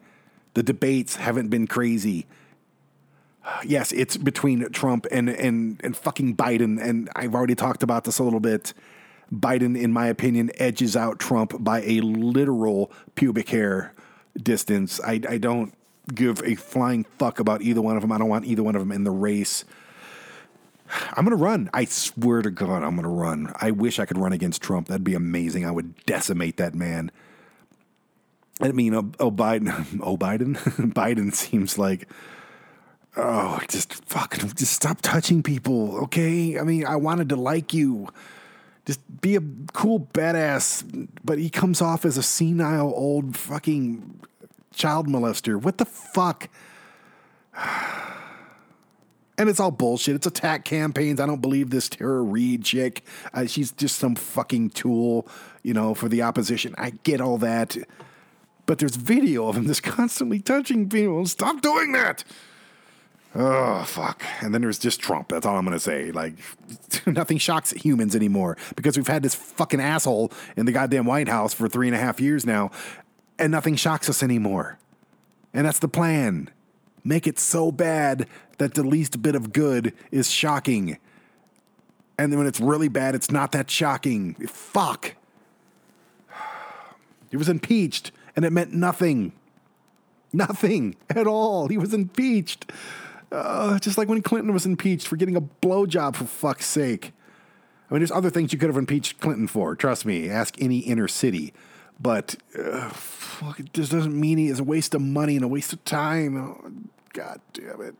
The 0.54 0.62
debates 0.62 1.16
haven't 1.16 1.50
been 1.50 1.66
crazy. 1.66 2.28
Yes, 3.66 3.92
it's 3.92 4.18
between 4.18 4.70
Trump 4.72 5.08
and, 5.12 5.30
and, 5.30 5.82
and 5.84 5.98
fucking 5.98 6.36
Biden. 6.36 6.80
And 6.80 7.10
I've 7.16 7.34
already 7.34 7.56
talked 7.56 7.82
about 7.82 8.04
this 8.04 8.20
a 8.20 8.24
little 8.24 8.40
bit. 8.40 8.74
Biden, 9.32 9.80
in 9.80 9.92
my 9.92 10.08
opinion, 10.08 10.52
edges 10.56 10.96
out 10.96 11.20
Trump 11.20 11.54
by 11.64 11.82
a 11.82 12.02
literal 12.02 12.92
pubic 13.16 13.50
hair 13.50 13.94
distance. 14.42 15.00
I, 15.02 15.22
I 15.28 15.38
don't 15.38 15.74
give 16.14 16.42
a 16.44 16.56
flying 16.56 17.06
fuck 17.18 17.40
about 17.40 17.62
either 17.62 17.82
one 17.82 17.96
of 17.96 18.02
them. 18.02 18.12
I 18.12 18.18
don't 18.18 18.30
want 18.30 18.46
either 18.46 18.64
one 18.64 18.76
of 18.76 18.82
them 18.82 18.92
in 18.92 19.04
the 19.04 19.12
race. 19.12 19.66
I'm 21.14 21.24
going 21.26 21.38
to 21.38 21.44
run. 21.44 21.70
I 21.74 21.86
swear 21.86 22.42
to 22.42 22.50
God, 22.50 22.84
I'm 22.84 22.96
going 22.96 23.04
to 23.04 23.10
run. 23.10 23.54
I 23.62 23.72
wish 23.72 24.00
I 24.00 24.06
could 24.06 24.18
run 24.18 24.34
against 24.34 24.62
Trump. 24.62 24.88
That'd 24.88 25.04
be 25.04 25.14
amazing. 25.14 25.66
I 25.66 25.72
would 25.72 25.96
decimate 26.06 26.58
that 26.58 26.74
man. 26.74 27.12
I 28.62 28.72
mean, 28.72 28.94
oh, 28.94 29.12
oh 29.20 29.32
Biden, 29.32 30.00
oh 30.04 30.18
Biden, 30.18 30.56
Biden 30.94 31.34
seems 31.34 31.78
like, 31.78 32.10
oh, 33.16 33.60
just 33.70 33.94
fucking, 34.06 34.50
just 34.56 34.74
stop 34.74 35.02
touching 35.02 35.44
people, 35.44 35.98
okay? 36.04 36.60
I 36.60 36.64
mean, 36.64 36.86
I 36.86 36.96
wanted 36.96 37.30
to 37.30 37.36
like 37.36 37.74
you, 37.74 38.08
just 38.90 39.22
be 39.22 39.36
a 39.36 39.42
cool 39.74 40.00
badass, 40.16 41.08
but 41.24 41.38
he 41.38 41.48
comes 41.48 41.80
off 41.80 42.06
as 42.06 42.18
a 42.18 42.24
senile 42.24 42.92
old 42.96 43.38
fucking 43.38 44.20
child 44.74 45.08
molester. 45.08 45.62
What 45.62 45.78
the 45.78 45.86
fuck? 45.86 46.50
And 49.38 49.48
it's 49.48 49.62
all 49.62 49.72
bullshit. 49.72 50.16
It's 50.16 50.28
attack 50.28 50.66
campaigns. 50.66 51.22
I 51.22 51.26
don't 51.26 51.40
believe 51.40 51.70
this 51.70 51.88
Tara 51.88 52.22
Reade 52.22 52.66
chick. 52.66 53.06
Uh, 53.34 53.46
she's 53.46 53.72
just 53.72 53.98
some 53.98 54.16
fucking 54.16 54.72
tool, 54.72 55.30
you 55.64 55.74
know, 55.74 55.94
for 55.94 56.10
the 56.10 56.24
opposition. 56.24 56.76
I 56.78 56.90
get 57.04 57.22
all 57.22 57.38
that. 57.38 57.78
But 58.66 58.80
there's 58.80 58.98
video 58.98 59.48
of 59.48 59.56
him 59.56 59.66
just 59.66 59.82
constantly 59.98 60.42
touching 60.42 60.90
people. 60.90 61.26
Stop 61.26 61.62
doing 61.62 61.94
that. 61.94 62.26
Oh, 63.36 63.84
fuck. 63.84 64.24
And 64.42 64.54
then 64.54 64.62
there's 64.62 64.80
just 64.80 65.00
Trump. 65.00 65.30
That's 65.30 65.46
all 65.46 65.56
I'm 65.56 65.66
to 65.66 65.80
say. 65.80 66.12
Like, 66.12 66.34
nothing 67.06 67.38
shocks 67.38 67.72
humans 67.72 68.16
anymore 68.16 68.58
because 68.76 68.98
we've 68.98 69.08
had 69.08 69.22
this 69.22 69.36
fucking 69.36 69.80
asshole 69.80 70.32
in 70.58 70.66
the 70.66 70.72
goddamn 70.72 71.06
White 71.06 71.28
House 71.28 71.54
for 71.54 71.70
three 71.70 71.88
and 71.88 71.96
a 71.96 72.00
half 72.00 72.20
years 72.20 72.46
now, 72.46 72.72
and 73.38 73.52
nothing 73.52 73.76
shocks 73.76 74.10
us 74.10 74.24
anymore. 74.24 74.80
And 75.54 75.66
that's 75.66 75.80
the 75.80 75.88
plan. 75.88 76.50
Make 77.04 77.28
it 77.28 77.40
so 77.40 77.72
bad 77.72 78.28
that 78.58 78.74
the 78.74 78.84
least 78.84 79.22
bit 79.22 79.36
of 79.36 79.54
good 79.54 79.94
is 80.12 80.30
shocking. 80.30 80.98
And 82.18 82.32
then 82.32 82.40
when 82.40 82.48
it's 82.48 82.60
really 82.60 82.90
bad, 82.90 83.16
it's 83.16 83.32
not 83.32 83.52
that 83.54 83.70
shocking. 83.70 84.34
Fuck. 84.48 85.16
He 87.30 87.38
was 87.38 87.48
impeached, 87.48 88.12
and 88.36 88.44
it 88.44 88.52
meant 88.52 88.74
nothing. 88.74 89.34
Nothing 90.34 90.96
at 91.10 91.28
all. 91.28 91.68
He 91.68 91.78
was 91.78 91.94
impeached. 91.94 92.72
Uh, 93.32 93.78
just 93.80 93.98
like 93.98 94.08
when 94.08 94.22
Clinton 94.22 94.54
was 94.54 94.66
impeached 94.66 95.08
for 95.08 95.16
getting 95.16 95.36
a 95.36 95.42
blowjob, 95.42 96.16
for 96.16 96.26
fuck's 96.26 96.66
sake. 96.66 97.14
I 97.90 97.94
mean, 97.94 98.02
there's 98.02 98.12
other 98.12 98.30
things 98.30 98.54
you 98.54 98.60
could 98.60 98.70
have 98.70 98.78
impeached 98.78 99.20
Clinton 99.20 99.48
for. 99.48 99.76
Trust 99.76 100.06
me. 100.06 100.30
Ask 100.30 100.62
any 100.62 100.80
inner 100.80 101.08
city. 101.08 101.54
But 102.00 102.36
uh, 102.58 102.90
fuck, 102.90 103.60
it 103.60 103.74
just 103.74 103.92
doesn't 103.92 104.18
mean 104.18 104.40
it's 104.40 104.60
a 104.60 104.64
waste 104.64 104.96
of 104.96 105.02
money 105.02 105.36
and 105.36 105.44
a 105.44 105.48
waste 105.48 105.74
of 105.74 105.84
time. 105.86 106.38
Oh, 106.38 106.72
God 107.14 107.42
damn 107.54 107.82
it. 107.82 107.96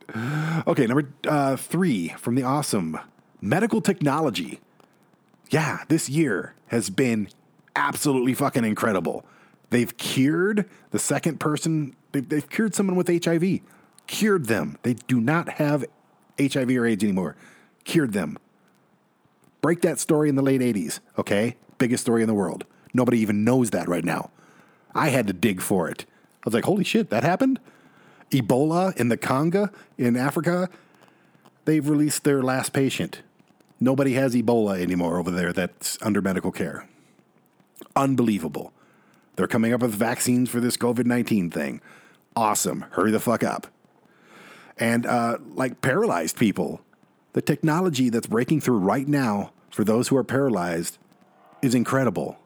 Okay, 0.66 0.86
number 0.86 1.08
uh, 1.26 1.56
three 1.56 2.08
from 2.10 2.34
the 2.34 2.42
awesome 2.42 2.98
medical 3.40 3.80
technology. 3.80 4.60
Yeah, 5.50 5.84
this 5.88 6.08
year 6.08 6.54
has 6.68 6.90
been 6.90 7.28
absolutely 7.74 8.34
fucking 8.34 8.64
incredible. 8.64 9.24
They've 9.70 9.96
cured 9.96 10.68
the 10.90 10.98
second 10.98 11.40
person, 11.40 11.94
they've, 12.12 12.28
they've 12.28 12.48
cured 12.48 12.74
someone 12.74 12.96
with 12.96 13.08
HIV, 13.08 13.60
cured 14.10 14.46
them. 14.46 14.76
They 14.82 14.94
do 14.94 15.20
not 15.20 15.48
have 15.50 15.84
HIV 16.36 16.70
or 16.70 16.84
AIDS 16.84 17.04
anymore, 17.04 17.36
cured 17.84 18.12
them. 18.12 18.38
Break 19.60 19.82
that 19.82 20.00
story 20.00 20.28
in 20.28 20.34
the 20.34 20.42
late 20.42 20.60
80s, 20.60 20.98
okay? 21.16 21.56
Biggest 21.78 22.02
story 22.02 22.20
in 22.20 22.26
the 22.26 22.34
world. 22.34 22.64
Nobody 22.92 23.20
even 23.20 23.44
knows 23.44 23.70
that 23.70 23.88
right 23.88 24.04
now. 24.04 24.30
I 24.96 25.10
had 25.10 25.28
to 25.28 25.32
dig 25.32 25.60
for 25.60 25.88
it. 25.88 26.06
I 26.08 26.42
was 26.44 26.54
like, 26.54 26.64
holy 26.64 26.82
shit, 26.82 27.10
that 27.10 27.22
happened? 27.22 27.60
Ebola 28.32 28.96
in 28.96 29.10
the 29.10 29.16
Congo 29.16 29.68
in 29.96 30.16
Africa, 30.16 30.68
they've 31.64 31.88
released 31.88 32.24
their 32.24 32.42
last 32.42 32.72
patient. 32.72 33.22
Nobody 33.78 34.14
has 34.14 34.34
Ebola 34.34 34.80
anymore 34.80 35.18
over 35.18 35.30
there 35.30 35.52
that's 35.52 35.98
under 36.02 36.20
medical 36.20 36.50
care. 36.50 36.88
Unbelievable. 37.94 38.72
They're 39.36 39.46
coming 39.46 39.72
up 39.72 39.82
with 39.82 39.94
vaccines 39.94 40.50
for 40.50 40.58
this 40.58 40.76
COVID 40.76 41.06
19 41.06 41.50
thing. 41.50 41.80
Awesome. 42.34 42.86
Hurry 42.90 43.12
the 43.12 43.20
fuck 43.20 43.44
up. 43.44 43.68
And 44.80 45.04
uh, 45.04 45.36
like 45.54 45.82
paralyzed 45.82 46.36
people, 46.36 46.80
the 47.34 47.42
technology 47.42 48.08
that's 48.08 48.26
breaking 48.26 48.62
through 48.62 48.78
right 48.78 49.06
now 49.06 49.52
for 49.68 49.84
those 49.84 50.08
who 50.08 50.16
are 50.16 50.24
paralyzed 50.24 50.98
is 51.62 51.74
incredible. 51.74 52.38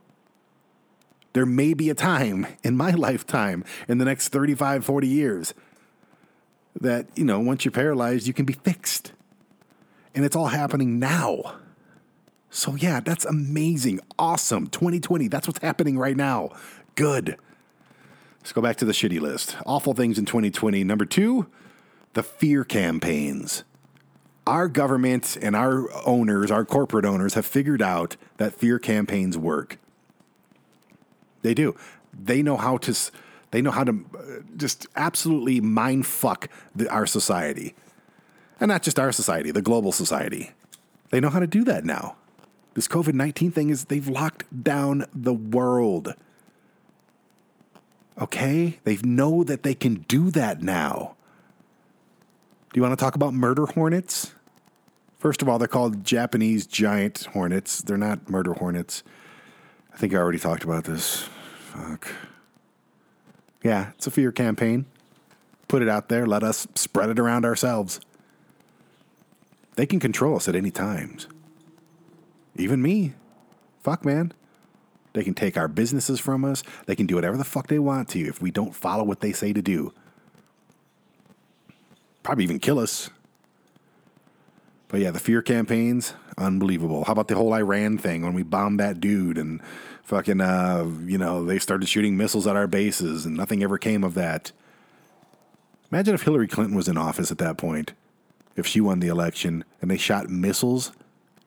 There 1.33 1.47
may 1.47 1.75
be 1.75 1.89
a 1.91 1.95
time 1.95 2.47
in 2.63 2.77
my 2.77 2.91
lifetime, 2.91 3.65
in 3.89 3.99
the 3.99 4.05
next 4.05 4.29
35, 4.29 4.85
40 4.85 5.07
years, 5.07 5.55
that, 6.81 7.07
you 7.15 7.25
know, 7.25 7.39
once 7.39 7.65
you're 7.65 7.73
paralyzed, 7.73 8.27
you 8.27 8.35
can 8.35 8.45
be 8.45 8.53
fixed. 8.53 9.13
And 10.15 10.25
it's 10.25 10.37
all 10.37 10.49
happening 10.49 10.99
now. 10.99 11.57
So, 12.51 12.77
yeah, 12.77 13.01
that's 13.01 13.25
amazing. 13.25 14.01
Awesome. 14.19 14.69
2020, 14.69 15.29
that's 15.29 15.47
what's 15.47 15.61
happening 15.61 15.99
right 15.99 16.17
now. 16.17 16.51
Good. 16.95 17.37
Let's 18.41 18.53
go 18.53 18.61
back 18.61 18.77
to 18.77 18.85
the 18.85 18.93
shitty 18.93 19.21
list. 19.21 19.57
Awful 19.67 19.95
things 19.95 20.19
in 20.19 20.25
2020. 20.25 20.85
Number 20.85 21.05
two, 21.05 21.49
the 22.15 22.23
fear 22.23 22.65
campaigns. 22.65 23.65
Our 24.47 24.69
government 24.69 25.37
and 25.41 25.57
our 25.57 25.89
owners, 26.07 26.51
our 26.51 26.65
corporate 26.65 27.05
owners, 27.05 27.35
have 27.35 27.47
figured 27.47 27.83
out 27.83 28.17
that 28.37 28.55
fear 28.55 28.79
campaigns 28.79 29.39
work. 29.39 29.79
They 31.43 31.55
do. 31.55 31.77
They 32.13 32.43
know 32.43 32.57
how 32.57 32.79
to 32.79 32.95
they 33.51 33.63
know 33.63 33.71
how 33.71 33.85
to 33.85 33.93
uh, 33.93 34.23
just 34.57 34.87
absolutely 34.97 35.61
mind 35.61 36.07
fuck 36.07 36.49
the, 36.75 36.89
our 36.89 37.07
society. 37.07 37.75
And 38.59 38.69
not 38.69 38.83
just 38.83 38.99
our 38.99 39.13
society, 39.13 39.51
the 39.51 39.63
global 39.63 39.93
society. 39.93 40.53
They 41.11 41.21
know 41.21 41.31
how 41.31 41.39
to 41.39 41.47
do 41.47 41.63
that 41.65 41.85
now. 41.85 42.17
This 42.75 42.89
COVID 42.89 43.15
19 43.15 43.53
thing 43.53 43.71
is 43.71 43.85
they've 43.85 44.09
locked 44.09 44.65
down 44.65 45.07
the 45.15 45.33
world. 45.33 46.15
Okay? 48.21 48.81
They 48.85 48.97
know 48.97 49.45
that 49.45 49.63
they 49.63 49.75
can 49.75 50.05
do 50.09 50.31
that 50.33 50.63
now. 50.63 51.14
Do 52.75 52.79
you 52.79 52.83
want 52.83 52.99
to 52.99 53.05
talk 53.05 53.15
about 53.15 53.35
murder 53.35 53.67
hornets? 53.67 54.35
First 55.21 55.43
of 55.43 55.49
all, 55.49 55.61
they're 55.61 55.69
called 55.69 56.03
Japanese 56.03 56.67
giant 56.67 57.29
hornets. 57.33 57.81
They're 57.81 57.97
not 57.97 58.29
murder 58.29 58.55
hornets. 58.55 59.05
I 59.93 59.97
think 59.97 60.13
I 60.13 60.17
already 60.17 60.41
talked 60.41 60.65
about 60.65 60.83
this. 60.83 61.29
Fuck. 61.71 62.09
Yeah, 63.63 63.93
it's 63.95 64.09
a 64.09 64.11
fear 64.11 64.33
campaign. 64.33 64.87
put 65.69 65.83
it 65.83 65.89
out 65.89 66.09
there. 66.09 66.27
Let 66.27 66.43
us 66.43 66.67
spread 66.75 67.11
it 67.11 67.21
around 67.21 67.45
ourselves. 67.45 68.01
They 69.77 69.87
can 69.87 70.01
control 70.01 70.35
us 70.35 70.49
at 70.49 70.57
any 70.57 70.73
times. 70.73 71.29
Even 72.57 72.83
me. 72.83 73.15
Fuck, 73.85 74.05
man. 74.05 74.33
They 75.13 75.23
can 75.23 75.35
take 75.35 75.57
our 75.57 75.69
businesses 75.69 76.19
from 76.19 76.45
us. 76.45 76.65
They 76.87 76.97
can 76.97 77.07
do 77.07 77.15
whatever 77.15 77.37
the 77.37 77.45
fuck 77.45 77.69
they 77.69 77.79
want 77.79 78.09
to 78.09 78.19
if 78.19 78.43
we 78.43 78.51
don't 78.51 78.75
follow 78.75 79.05
what 79.05 79.21
they 79.21 79.33
say 79.33 79.53
to 79.53 79.63
do. 79.63 79.93
Probably 82.25 82.43
even 82.43 82.59
kill 82.59 82.81
us. 82.81 83.11
But 84.89 85.01
yeah, 85.01 85.13
the 85.13 85.21
fear 85.21 85.43
campaigns, 85.43 86.15
unbelievable. 86.37 87.05
How 87.05 87.13
about 87.13 87.29
the 87.29 87.35
whole 87.35 87.53
Iran 87.53 87.99
thing 87.99 88.23
when 88.23 88.33
we 88.33 88.43
bombed 88.43 88.81
that 88.81 89.01
dude 89.01 89.39
and 89.39 89.61
fucking, 90.03 90.41
uh, 90.41 90.91
you 91.05 91.19
know, 91.19 91.45
they 91.45 91.59
started 91.59 91.89
shooting 91.89 92.17
missiles 92.17 92.47
at 92.47 92.57
our 92.57 92.67
bases 92.67 93.27
and 93.27 93.37
nothing 93.37 93.63
ever 93.63 93.79
came 93.79 94.03
of 94.03 94.15
that. 94.15 94.53
Imagine 95.91 96.15
if 96.15 96.23
Hillary 96.23 96.49
Clinton 96.49 96.77
was 96.77 96.89
in 96.89 96.97
office 96.97 97.31
at 97.31 97.39
that 97.39 97.57
point, 97.57 97.93
if 98.57 98.67
she 98.67 98.81
won 98.81 99.01
the 99.01 99.09
election 99.09 99.65
and 99.81 99.91
they 99.91 99.97
shot 99.97 100.29
missiles 100.29 100.93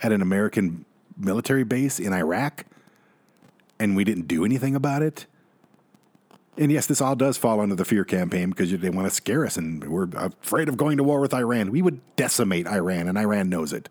at 0.01 0.11
an 0.11 0.21
American 0.21 0.85
military 1.17 1.63
base 1.63 1.99
in 1.99 2.13
Iraq 2.13 2.65
and 3.79 3.95
we 3.95 4.03
didn't 4.03 4.27
do 4.27 4.45
anything 4.45 4.75
about 4.75 5.01
it. 5.01 5.25
And 6.57 6.71
yes, 6.71 6.88
this 6.88 7.01
all 7.01 7.15
does 7.15 7.38
fall 7.38 7.59
under 7.61 7.75
the 7.75 7.85
fear 7.85 8.03
campaign 8.03 8.49
because 8.49 8.71
they 8.71 8.89
want 8.89 9.07
to 9.07 9.13
scare 9.13 9.45
us 9.45 9.57
and 9.57 9.84
we're 9.88 10.09
afraid 10.15 10.67
of 10.67 10.75
going 10.75 10.97
to 10.97 11.03
war 11.03 11.19
with 11.19 11.34
Iran. 11.34 11.69
We 11.69 11.84
would 11.84 12.01
decimate 12.15 12.65
Iran, 12.65 13.07
and 13.07 13.17
Iran 13.17 13.47
knows 13.47 13.73
it. 13.73 13.89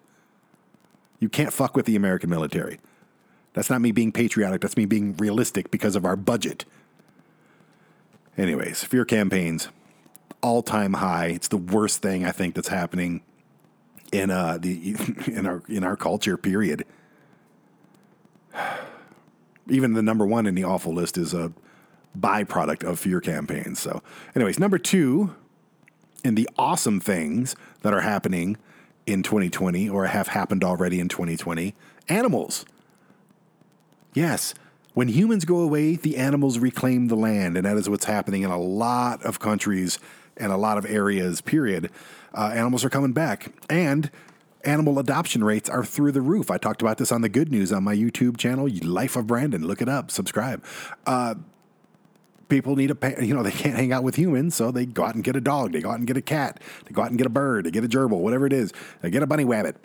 You 1.20 1.28
can't 1.28 1.52
fuck 1.52 1.76
with 1.76 1.86
the 1.86 1.94
American 1.94 2.28
military. 2.28 2.78
That's 3.52 3.70
not 3.70 3.80
me 3.80 3.92
being 3.92 4.10
patriotic, 4.10 4.60
that's 4.60 4.76
me 4.76 4.84
being 4.84 5.16
realistic 5.16 5.70
because 5.70 5.94
of 5.94 6.04
our 6.04 6.16
budget. 6.16 6.64
Anyways, 8.36 8.84
fear 8.84 9.04
campaigns, 9.04 9.68
all 10.42 10.62
time 10.62 10.94
high. 10.94 11.26
It's 11.28 11.48
the 11.48 11.56
worst 11.56 12.02
thing 12.02 12.24
I 12.24 12.32
think 12.32 12.54
that's 12.54 12.68
happening 12.68 13.22
in 14.12 14.30
uh 14.30 14.58
the 14.58 14.96
in 15.26 15.46
our 15.46 15.62
in 15.68 15.84
our 15.84 15.96
culture, 15.96 16.36
period. 16.36 16.84
Even 19.68 19.94
the 19.94 20.02
number 20.02 20.26
one 20.26 20.46
in 20.46 20.54
the 20.54 20.64
awful 20.64 20.92
list 20.92 21.16
is 21.16 21.32
a 21.32 21.52
byproduct 22.20 22.84
of 22.84 22.98
fear 22.98 23.20
campaigns. 23.20 23.78
So, 23.78 24.02
anyways, 24.34 24.58
number 24.58 24.78
two 24.78 25.34
in 26.24 26.34
the 26.34 26.48
awesome 26.58 27.00
things 27.00 27.54
that 27.82 27.92
are 27.92 28.00
happening 28.00 28.56
in 29.06 29.22
2020 29.22 29.88
or 29.88 30.06
have 30.06 30.28
happened 30.28 30.64
already 30.64 30.98
in 30.98 31.08
2020 31.08 31.74
animals. 32.08 32.64
Yes, 34.14 34.54
when 34.94 35.08
humans 35.08 35.44
go 35.44 35.58
away, 35.58 35.96
the 35.96 36.16
animals 36.16 36.58
reclaim 36.58 37.08
the 37.08 37.16
land, 37.16 37.56
and 37.56 37.66
that 37.66 37.76
is 37.76 37.88
what's 37.88 38.06
happening 38.06 38.42
in 38.42 38.50
a 38.50 38.58
lot 38.58 39.22
of 39.24 39.38
countries 39.38 39.98
and 40.36 40.50
a 40.50 40.56
lot 40.56 40.78
of 40.78 40.86
areas, 40.86 41.40
period. 41.40 41.90
Uh, 42.34 42.50
animals 42.54 42.84
are 42.84 42.90
coming 42.90 43.12
back. 43.12 43.52
And 43.68 44.10
animal 44.64 44.98
adoption 44.98 45.44
rates 45.44 45.68
are 45.68 45.84
through 45.84 46.12
the 46.12 46.20
roof. 46.20 46.50
I 46.50 46.58
talked 46.58 46.82
about 46.82 46.98
this 46.98 47.12
on 47.12 47.20
the 47.20 47.28
good 47.28 47.50
news 47.50 47.72
on 47.72 47.84
my 47.84 47.94
YouTube 47.94 48.36
channel, 48.36 48.68
Life 48.82 49.16
of 49.16 49.26
Brandon. 49.26 49.66
Look 49.66 49.80
it 49.80 49.88
up, 49.88 50.10
subscribe. 50.10 50.64
Uh, 51.06 51.36
people 52.48 52.76
need 52.76 52.90
a, 52.90 52.94
pet. 52.94 53.22
you 53.22 53.34
know, 53.34 53.42
they 53.42 53.50
can't 53.50 53.76
hang 53.76 53.92
out 53.92 54.02
with 54.02 54.16
humans, 54.16 54.54
so 54.54 54.70
they 54.70 54.86
go 54.86 55.04
out 55.04 55.14
and 55.14 55.24
get 55.24 55.36
a 55.36 55.40
dog, 55.40 55.72
they 55.72 55.80
go 55.80 55.90
out 55.90 55.98
and 55.98 56.06
get 56.06 56.16
a 56.16 56.22
cat, 56.22 56.60
they 56.84 56.92
go 56.92 57.02
out 57.02 57.08
and 57.08 57.18
get 57.18 57.26
a 57.26 57.30
bird, 57.30 57.66
they 57.66 57.70
get 57.70 57.84
a 57.84 57.88
gerbil, 57.88 58.20
whatever 58.20 58.46
it 58.46 58.52
is, 58.52 58.72
they 59.00 59.10
get 59.10 59.22
a 59.22 59.26
bunny 59.26 59.44
rabbit, 59.44 59.76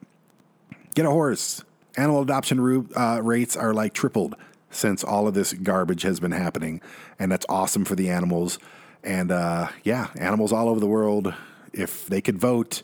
get 0.96 1.06
a 1.06 1.12
horse. 1.12 1.64
Animal 1.98 2.22
adoption 2.22 2.88
uh, 2.96 3.20
rates 3.22 3.58
are 3.58 3.74
like 3.74 3.94
tripled 3.94 4.36
since 4.70 5.04
all 5.04 5.28
of 5.28 5.34
this 5.34 5.52
garbage 5.54 6.04
has 6.04 6.20
been 6.20 6.32
happening, 6.32 6.82
and 7.20 7.32
that's 7.32 7.46
awesome 7.50 7.84
for 7.84 7.96
the 7.96 8.10
animals. 8.10 8.60
And 9.04 9.32
uh, 9.32 9.70
yeah, 9.84 10.08
animals 10.16 10.54
all 10.54 10.70
over 10.70 10.80
the 10.80 10.88
world, 10.88 11.34
if 11.74 12.06
they 12.06 12.22
could 12.22 12.38
vote 12.38 12.84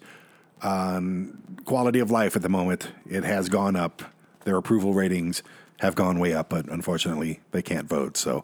on 0.62 1.42
quality 1.66 2.00
of 2.00 2.12
life 2.12 2.36
at 2.36 2.42
the 2.42 2.50
moment, 2.50 2.90
it 3.10 3.24
has 3.24 3.50
gone 3.50 3.76
up. 3.76 4.02
Their 4.44 4.58
approval 4.58 4.94
ratings 4.94 5.44
have 5.80 5.96
gone 5.96 6.20
way 6.20 6.34
up, 6.34 6.50
but 6.50 6.68
unfortunately, 6.68 7.40
they 7.52 7.62
can't 7.62 7.88
vote. 7.88 8.18
So 8.18 8.44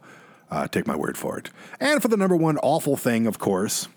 uh, 0.54 0.68
take 0.68 0.86
my 0.86 0.96
word 0.96 1.18
for 1.18 1.38
it. 1.38 1.50
And 1.80 2.02
for 2.02 2.08
the 2.08 2.18
number 2.18 2.36
one 2.36 2.58
awful 2.60 2.96
thing, 2.96 3.26
of 3.26 3.40
course, 3.40 3.88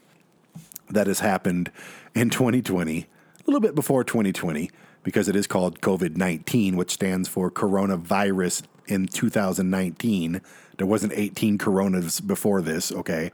that 0.88 1.06
has 1.06 1.20
happened 1.20 1.70
in 2.14 2.30
2020, 2.30 3.00
a 3.00 3.06
little 3.44 3.60
bit 3.60 3.74
before 3.74 4.02
2020, 4.02 4.70
because 5.02 5.28
it 5.28 5.36
is 5.36 5.46
called 5.46 5.80
COVID 5.82 6.16
19, 6.16 6.76
which 6.76 6.92
stands 6.92 7.28
for 7.28 7.50
coronavirus 7.50 8.62
in 8.86 9.06
2019. 9.06 10.40
There 10.78 10.86
wasn't 10.86 11.12
18 11.14 11.58
coronas 11.58 12.20
before 12.20 12.62
this, 12.62 12.90
okay? 12.90 13.30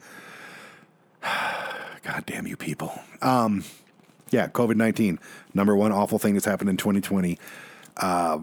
God 1.23 2.27
damn 2.27 2.49
you 2.49 2.57
people. 2.57 2.99
Um, 3.21 3.65
yeah, 4.31 4.49
COVID 4.49 4.75
19, 4.75 5.21
number 5.55 5.77
one 5.77 5.93
awful 5.93 6.19
thing 6.19 6.35
that's 6.35 6.47
happened 6.47 6.71
in 6.71 6.77
2020. 6.77 7.39
Uh, 7.99 8.39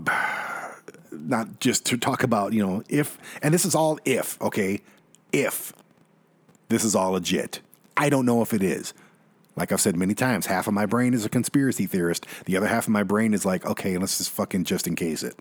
not 1.11 1.59
just 1.59 1.85
to 1.87 1.97
talk 1.97 2.23
about, 2.23 2.53
you 2.53 2.65
know, 2.65 2.83
if, 2.89 3.17
and 3.41 3.53
this 3.53 3.65
is 3.65 3.75
all 3.75 3.99
if, 4.05 4.39
okay? 4.41 4.81
If 5.31 5.73
this 6.69 6.83
is 6.83 6.95
all 6.95 7.11
legit. 7.11 7.59
I 7.97 8.09
don't 8.09 8.25
know 8.25 8.41
if 8.41 8.53
it 8.53 8.63
is. 8.63 8.93
Like 9.55 9.71
I've 9.71 9.81
said 9.81 9.97
many 9.97 10.13
times, 10.13 10.45
half 10.45 10.67
of 10.67 10.73
my 10.73 10.85
brain 10.85 11.13
is 11.13 11.25
a 11.25 11.29
conspiracy 11.29 11.85
theorist. 11.85 12.25
The 12.45 12.55
other 12.55 12.67
half 12.67 12.85
of 12.85 12.91
my 12.91 13.03
brain 13.03 13.33
is 13.33 13.45
like, 13.45 13.65
okay, 13.65 13.97
let's 13.97 14.17
just 14.17 14.29
fucking 14.31 14.63
just 14.63 14.87
in 14.87 14.95
case 14.95 15.21
it. 15.21 15.35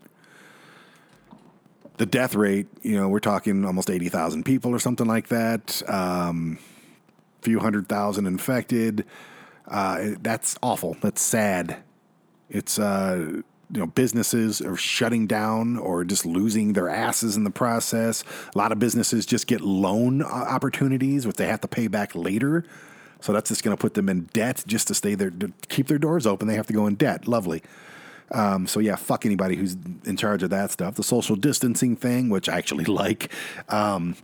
The 1.99 2.07
death 2.07 2.35
rate, 2.35 2.67
you 2.83 2.99
know, 2.99 3.09
we're 3.09 3.21
talking 3.21 3.65
almost 3.65 3.91
80,000 3.91 4.45
people 4.45 4.73
or 4.73 4.79
something 4.79 5.07
like 5.07 5.29
that. 5.29 5.83
Um, 5.89 6.59
few 7.43 7.61
hundred 7.61 7.89
thousand 7.89 8.27
infected. 8.27 9.05
Uh, 9.67 10.11
that's 10.21 10.57
awful. 10.63 10.97
That's 11.01 11.21
sad. 11.21 11.83
It's 12.51 12.79
uh, 12.79 13.43
you 13.71 13.81
know 13.81 13.87
businesses 13.87 14.61
are 14.61 14.77
shutting 14.77 15.27
down 15.27 15.77
or 15.77 16.05
just 16.05 16.25
losing 16.25 16.73
their 16.73 16.89
asses 16.89 17.37
in 17.37 17.45
the 17.45 17.51
process. 17.51 18.25
A 18.55 18.59
lot 18.59 18.73
of 18.73 18.79
businesses 18.79 19.27
just 19.27 19.47
get 19.47 19.61
loan 19.61 20.23
opportunities, 20.23 21.27
which 21.27 21.37
they 21.37 21.47
have 21.47 21.61
to 21.63 21.69
pay 21.69 21.87
back 21.87 22.15
later. 22.15 22.65
So 23.21 23.33
that's 23.33 23.49
just 23.49 23.65
going 23.65 23.77
to 23.77 23.81
put 23.81 23.95
them 23.95 24.09
in 24.09 24.25
debt 24.33 24.63
just 24.67 24.89
to 24.89 24.95
stay 24.95 25.15
there, 25.15 25.31
to 25.31 25.53
keep 25.69 25.89
their 25.89 25.99
doors 25.99 26.27
open. 26.27 26.47
They 26.47 26.55
have 26.55 26.69
to 26.69 26.73
go 26.73 26.87
in 26.87 26.95
debt. 26.95 27.27
Lovely. 27.27 27.63
Um, 28.31 28.67
so 28.67 28.81
yeah, 28.81 28.97
fuck 28.97 29.27
anybody 29.27 29.57
who's 29.57 29.77
in 30.05 30.17
charge 30.17 30.43
of 30.43 30.51
that 30.51 30.71
stuff. 30.71 30.95
The 30.95 31.03
social 31.03 31.37
distancing 31.37 31.97
thing, 31.97 32.29
which 32.29 32.49
I 32.49 32.57
actually 32.57 32.85
like. 32.87 33.33
Um, 33.69 34.17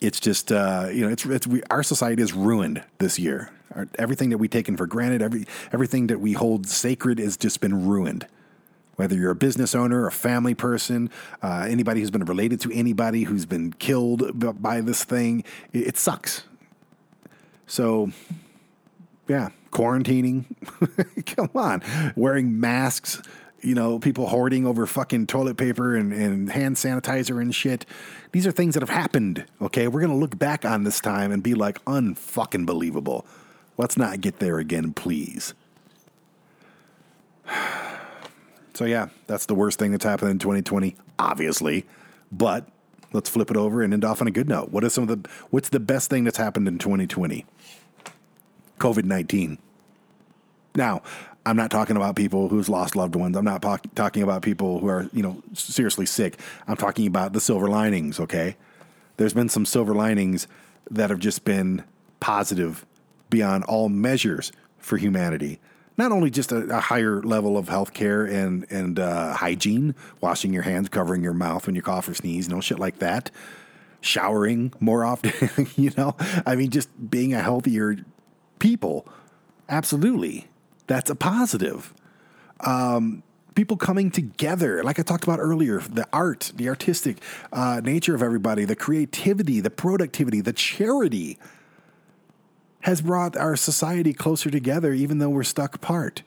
it's 0.00 0.20
just 0.20 0.52
uh, 0.52 0.88
you 0.92 1.02
know, 1.02 1.08
it's 1.08 1.24
it's 1.24 1.46
we, 1.46 1.62
our 1.70 1.82
society 1.82 2.22
is 2.22 2.32
ruined 2.32 2.82
this 2.98 3.18
year. 3.18 3.50
Our, 3.74 3.88
everything 3.98 4.30
that 4.30 4.38
we 4.38 4.48
taken 4.48 4.76
for 4.76 4.86
granted, 4.86 5.22
every 5.22 5.46
everything 5.72 6.06
that 6.08 6.20
we 6.20 6.32
hold 6.32 6.66
sacred, 6.66 7.18
has 7.18 7.36
just 7.36 7.60
been 7.60 7.86
ruined. 7.86 8.26
Whether 8.96 9.14
you're 9.14 9.30
a 9.30 9.36
business 9.36 9.74
owner, 9.74 10.06
a 10.06 10.12
family 10.12 10.54
person, 10.54 11.10
uh, 11.42 11.66
anybody 11.68 12.00
who's 12.00 12.10
been 12.10 12.24
related 12.24 12.60
to 12.62 12.72
anybody 12.72 13.24
who's 13.24 13.44
been 13.44 13.72
killed 13.74 14.32
by 14.60 14.80
this 14.80 15.04
thing, 15.04 15.44
it, 15.72 15.88
it 15.88 15.98
sucks. 15.98 16.44
So, 17.66 18.10
yeah, 19.28 19.50
quarantining. 19.70 20.46
Come 21.36 21.50
on, 21.54 21.82
wearing 22.16 22.58
masks. 22.58 23.20
You 23.60 23.74
know, 23.74 23.98
people 23.98 24.28
hoarding 24.28 24.66
over 24.66 24.86
fucking 24.86 25.26
toilet 25.26 25.56
paper 25.56 25.96
and, 25.96 26.12
and 26.12 26.50
hand 26.50 26.76
sanitizer 26.76 27.40
and 27.40 27.54
shit. 27.54 27.84
These 28.32 28.46
are 28.46 28.52
things 28.52 28.74
that 28.74 28.82
have 28.82 28.90
happened. 28.90 29.44
Okay, 29.60 29.88
we're 29.88 30.00
gonna 30.00 30.16
look 30.16 30.38
back 30.38 30.64
on 30.64 30.84
this 30.84 31.00
time 31.00 31.32
and 31.32 31.42
be 31.42 31.54
like, 31.54 31.84
unfucking 31.84 32.64
believable. 32.64 33.26
Let's 33.76 33.96
not 33.98 34.22
get 34.22 34.38
there 34.38 34.58
again, 34.58 34.94
please. 34.94 35.52
So 38.76 38.84
yeah, 38.84 39.08
that's 39.26 39.46
the 39.46 39.54
worst 39.54 39.78
thing 39.78 39.92
that's 39.92 40.04
happened 40.04 40.32
in 40.32 40.38
2020, 40.38 40.96
obviously. 41.18 41.86
But 42.30 42.68
let's 43.14 43.30
flip 43.30 43.50
it 43.50 43.56
over 43.56 43.82
and 43.82 43.94
end 43.94 44.04
off 44.04 44.20
on 44.20 44.28
a 44.28 44.30
good 44.30 44.50
note. 44.50 44.70
What 44.70 44.84
is 44.84 44.92
some 44.92 45.08
of 45.08 45.22
the 45.22 45.30
what's 45.48 45.70
the 45.70 45.80
best 45.80 46.10
thing 46.10 46.24
that's 46.24 46.36
happened 46.36 46.68
in 46.68 46.78
2020? 46.78 47.46
COVID 48.78 49.04
19. 49.04 49.56
Now, 50.74 51.00
I'm 51.46 51.56
not 51.56 51.70
talking 51.70 51.96
about 51.96 52.16
people 52.16 52.50
who's 52.50 52.68
lost 52.68 52.94
loved 52.96 53.16
ones. 53.16 53.34
I'm 53.34 53.46
not 53.46 53.62
po- 53.62 53.78
talking 53.94 54.22
about 54.22 54.42
people 54.42 54.80
who 54.80 54.88
are, 54.88 55.08
you 55.10 55.22
know, 55.22 55.42
seriously 55.54 56.04
sick. 56.04 56.38
I'm 56.68 56.76
talking 56.76 57.06
about 57.06 57.32
the 57.32 57.40
silver 57.40 57.68
linings, 57.68 58.20
okay? 58.20 58.56
There's 59.16 59.32
been 59.32 59.48
some 59.48 59.64
silver 59.64 59.94
linings 59.94 60.48
that 60.90 61.08
have 61.08 61.18
just 61.18 61.46
been 61.46 61.82
positive 62.20 62.84
beyond 63.30 63.64
all 63.64 63.88
measures 63.88 64.52
for 64.76 64.98
humanity. 64.98 65.60
Not 65.96 66.12
only 66.12 66.30
just 66.30 66.52
a, 66.52 66.58
a 66.76 66.80
higher 66.80 67.22
level 67.22 67.56
of 67.56 67.66
healthcare 67.66 68.30
and 68.30 68.66
and 68.70 68.98
uh, 68.98 69.34
hygiene, 69.34 69.94
washing 70.20 70.52
your 70.52 70.62
hands, 70.62 70.88
covering 70.88 71.22
your 71.22 71.32
mouth 71.34 71.66
when 71.66 71.74
you 71.74 71.82
cough 71.82 72.08
or 72.08 72.14
sneeze, 72.14 72.48
know, 72.48 72.60
shit 72.60 72.78
like 72.78 72.98
that. 72.98 73.30
Showering 74.00 74.72
more 74.78 75.04
often, 75.04 75.66
you 75.76 75.90
know. 75.96 76.16
I 76.44 76.54
mean, 76.54 76.70
just 76.70 76.90
being 77.10 77.34
a 77.34 77.40
healthier 77.40 77.96
people. 78.58 79.08
Absolutely, 79.68 80.48
that's 80.86 81.10
a 81.10 81.16
positive. 81.16 81.92
Um, 82.60 83.22
people 83.56 83.76
coming 83.76 84.10
together, 84.10 84.84
like 84.84 85.00
I 85.00 85.02
talked 85.02 85.24
about 85.24 85.40
earlier, 85.40 85.80
the 85.80 86.06
art, 86.12 86.52
the 86.54 86.68
artistic 86.68 87.18
uh, 87.52 87.80
nature 87.82 88.14
of 88.14 88.22
everybody, 88.22 88.64
the 88.64 88.76
creativity, 88.76 89.60
the 89.60 89.70
productivity, 89.70 90.40
the 90.40 90.52
charity 90.52 91.38
has 92.86 93.00
brought 93.00 93.36
our 93.36 93.56
society 93.56 94.12
closer 94.12 94.48
together, 94.48 94.92
even 94.92 95.18
though 95.18 95.28
we're 95.28 95.42
stuck 95.42 95.74
apart. 95.74 96.22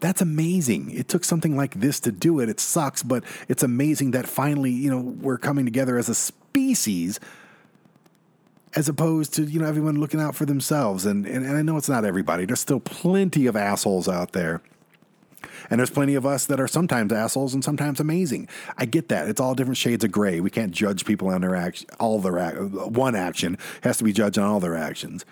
That's 0.00 0.20
amazing. 0.20 0.90
It 0.90 1.08
took 1.08 1.24
something 1.24 1.56
like 1.56 1.80
this 1.80 1.98
to 2.00 2.12
do 2.12 2.40
it. 2.40 2.50
It 2.50 2.60
sucks, 2.60 3.02
but 3.02 3.24
it's 3.48 3.62
amazing 3.62 4.10
that 4.10 4.28
finally, 4.28 4.70
you 4.70 4.90
know, 4.90 5.00
we're 5.00 5.38
coming 5.38 5.64
together 5.64 5.96
as 5.96 6.10
a 6.10 6.14
species 6.14 7.18
as 8.76 8.86
opposed 8.86 9.32
to, 9.36 9.44
you 9.44 9.60
know, 9.60 9.66
everyone 9.66 9.98
looking 9.98 10.20
out 10.20 10.34
for 10.34 10.44
themselves. 10.44 11.06
And, 11.06 11.24
and, 11.24 11.46
and 11.46 11.56
I 11.56 11.62
know 11.62 11.78
it's 11.78 11.88
not 11.88 12.04
everybody. 12.04 12.44
There's 12.44 12.60
still 12.60 12.80
plenty 12.80 13.46
of 13.46 13.56
assholes 13.56 14.10
out 14.10 14.32
there. 14.32 14.60
And 15.70 15.78
there's 15.78 15.90
plenty 15.90 16.16
of 16.16 16.26
us 16.26 16.44
that 16.46 16.60
are 16.60 16.68
sometimes 16.68 17.14
assholes 17.14 17.54
and 17.54 17.64
sometimes 17.64 17.98
amazing. 17.98 18.46
I 18.76 18.84
get 18.84 19.08
that. 19.08 19.26
It's 19.26 19.40
all 19.40 19.54
different 19.54 19.78
shades 19.78 20.04
of 20.04 20.12
gray. 20.12 20.38
We 20.38 20.50
can't 20.50 20.72
judge 20.72 21.06
people 21.06 21.28
on 21.28 21.40
their 21.40 21.56
action, 21.56 21.88
all 21.98 22.18
their 22.18 22.38
ac- 22.38 22.58
one 22.58 23.16
action 23.16 23.56
has 23.84 23.96
to 23.96 24.04
be 24.04 24.12
judged 24.12 24.36
on 24.36 24.44
all 24.44 24.60
their 24.60 24.76
actions. 24.76 25.24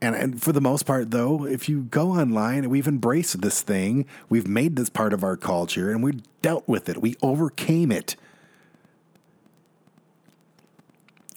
And, 0.00 0.14
and 0.14 0.42
for 0.42 0.52
the 0.52 0.60
most 0.60 0.84
part, 0.84 1.10
though, 1.10 1.44
if 1.44 1.68
you 1.68 1.82
go 1.82 2.12
online, 2.12 2.70
we've 2.70 2.86
embraced 2.86 3.40
this 3.40 3.62
thing. 3.62 4.06
We've 4.28 4.46
made 4.46 4.76
this 4.76 4.88
part 4.88 5.12
of 5.12 5.24
our 5.24 5.36
culture 5.36 5.90
and 5.90 6.02
we've 6.02 6.22
dealt 6.40 6.68
with 6.68 6.88
it. 6.88 7.02
We 7.02 7.16
overcame 7.20 7.90
it. 7.90 8.14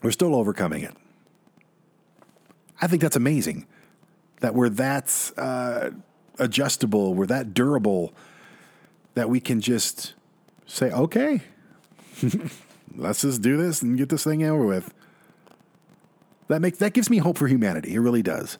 We're 0.03 0.11
still 0.11 0.35
overcoming 0.35 0.83
it. 0.83 0.95
I 2.81 2.88
think 2.88 3.01
that's 3.01 3.15
amazing 3.15 3.67
that 4.41 4.55
we're 4.55 4.69
that 4.69 5.31
uh, 5.38 5.91
adjustable, 6.39 7.13
we're 7.13 7.27
that 7.27 7.53
durable 7.53 8.13
that 9.13 9.29
we 9.29 9.39
can 9.39 9.61
just 9.61 10.13
say, 10.65 10.91
okay, 10.91 11.41
let's 12.95 13.21
just 13.21 13.41
do 13.41 13.57
this 13.57 13.81
and 13.81 13.97
get 13.97 14.09
this 14.09 14.23
thing 14.23 14.43
over 14.43 14.65
with. 14.65 14.93
That 16.52 16.61
makes 16.61 16.80
that 16.80 16.94
gives 16.94 17.10
me 17.10 17.18
hope 17.18 17.38
for 17.38 17.48
humanity. 17.48 17.95
It 17.95 17.99
really 17.99 18.22
does. 18.22 18.57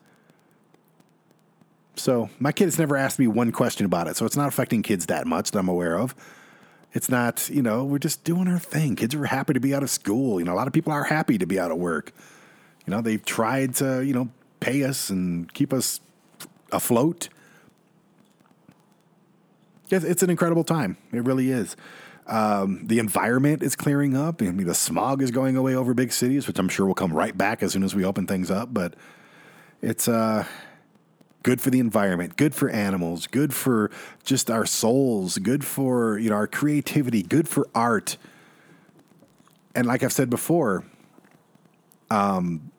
So 1.98 2.30
my 2.40 2.54
kid 2.54 2.66
has 2.66 2.80
never 2.80 2.96
asked 2.96 3.20
me 3.20 3.28
one 3.28 3.52
question 3.52 3.86
about 3.86 4.08
it, 4.08 4.16
so 4.16 4.26
it's 4.26 4.38
not 4.38 4.48
affecting 4.48 4.82
kids 4.82 5.08
that 5.08 5.28
much 5.28 5.52
that 5.52 5.60
I'm 5.60 5.68
aware 5.68 6.00
of. 6.00 6.16
It's 6.94 7.10
not, 7.10 7.50
you 7.50 7.62
know, 7.62 7.84
we're 7.84 8.00
just 8.00 8.24
doing 8.24 8.48
our 8.48 8.60
thing. 8.60 8.96
Kids 8.96 9.14
are 9.14 9.26
happy 9.26 9.54
to 9.54 9.60
be 9.60 9.76
out 9.76 9.84
of 9.84 9.90
school. 9.90 10.40
You 10.40 10.46
know, 10.46 10.54
a 10.54 10.56
lot 10.56 10.68
of 10.68 10.74
people 10.74 10.94
are 10.94 11.04
happy 11.04 11.38
to 11.38 11.46
be 11.46 11.60
out 11.60 11.70
of 11.70 11.78
work. 11.78 12.14
You 12.86 12.92
know, 12.92 13.02
they've 13.02 13.24
tried 13.24 13.76
to, 13.76 14.02
you 14.06 14.14
know, 14.14 14.30
pay 14.62 14.84
us 14.84 15.10
and 15.10 15.54
keep 15.54 15.74
us 15.74 16.00
afloat. 16.72 17.28
It's, 19.90 20.24
an 20.24 20.30
incredible 20.30 20.64
time. 20.64 20.96
It 21.12 21.26
really 21.26 21.52
is. 21.52 21.76
Um, 22.28 22.86
the 22.86 23.00
environment 23.00 23.64
is 23.64 23.76
clearing 23.76 24.16
up. 24.16 24.42
I 24.42 24.52
mean, 24.52 24.68
the 24.68 24.76
smog 24.76 25.22
is 25.22 25.32
going 25.32 25.58
away 25.58 25.76
over 25.76 25.94
big 25.94 26.14
cities, 26.14 26.48
which 26.48 26.60
I'm 26.60 26.70
sure 26.70 26.86
will 26.86 26.94
come 26.94 27.14
right 27.14 27.38
back 27.38 27.64
as 27.64 27.74
soon 27.74 27.84
as 27.84 27.96
we 27.96 28.06
open 28.06 28.28
things 28.28 28.52
up. 28.52 28.74
But 28.74 28.96
it's 29.82 30.08
uh, 30.08 30.46
good 31.44 31.60
for 31.60 31.70
the 31.70 31.80
environment, 31.80 32.38
good 32.38 32.54
for 32.54 32.70
animals, 32.70 33.28
good 33.28 33.54
for 33.54 33.92
just 34.24 34.52
our 34.52 34.66
souls, 34.66 35.38
good 35.40 35.66
for 35.66 36.18
you 36.20 36.30
know 36.30 36.36
our 36.36 36.48
creativity, 36.48 37.24
good 37.24 37.48
for 37.48 37.68
art. 37.74 38.18
And 39.74 39.88
like 39.88 40.04
I've 40.04 40.14
said 40.14 40.30
before, 40.30 40.84
um, 42.10 42.72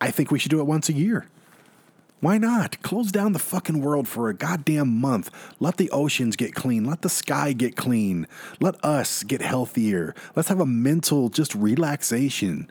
I 0.00 0.10
think 0.10 0.30
we 0.30 0.38
should 0.38 0.50
do 0.50 0.60
it 0.60 0.66
once 0.66 0.88
a 0.88 0.92
year. 0.92 1.26
Why 2.20 2.38
not? 2.38 2.80
Close 2.82 3.12
down 3.12 3.32
the 3.32 3.38
fucking 3.38 3.80
world 3.82 4.08
for 4.08 4.28
a 4.28 4.34
goddamn 4.34 5.00
month. 5.00 5.30
Let 5.60 5.76
the 5.76 5.90
oceans 5.90 6.34
get 6.34 6.54
clean. 6.54 6.84
Let 6.84 7.02
the 7.02 7.10
sky 7.10 7.52
get 7.52 7.76
clean. 7.76 8.26
Let 8.58 8.82
us 8.82 9.22
get 9.22 9.42
healthier. 9.42 10.14
Let's 10.34 10.48
have 10.48 10.60
a 10.60 10.66
mental 10.66 11.28
just 11.28 11.54
relaxation 11.54 12.70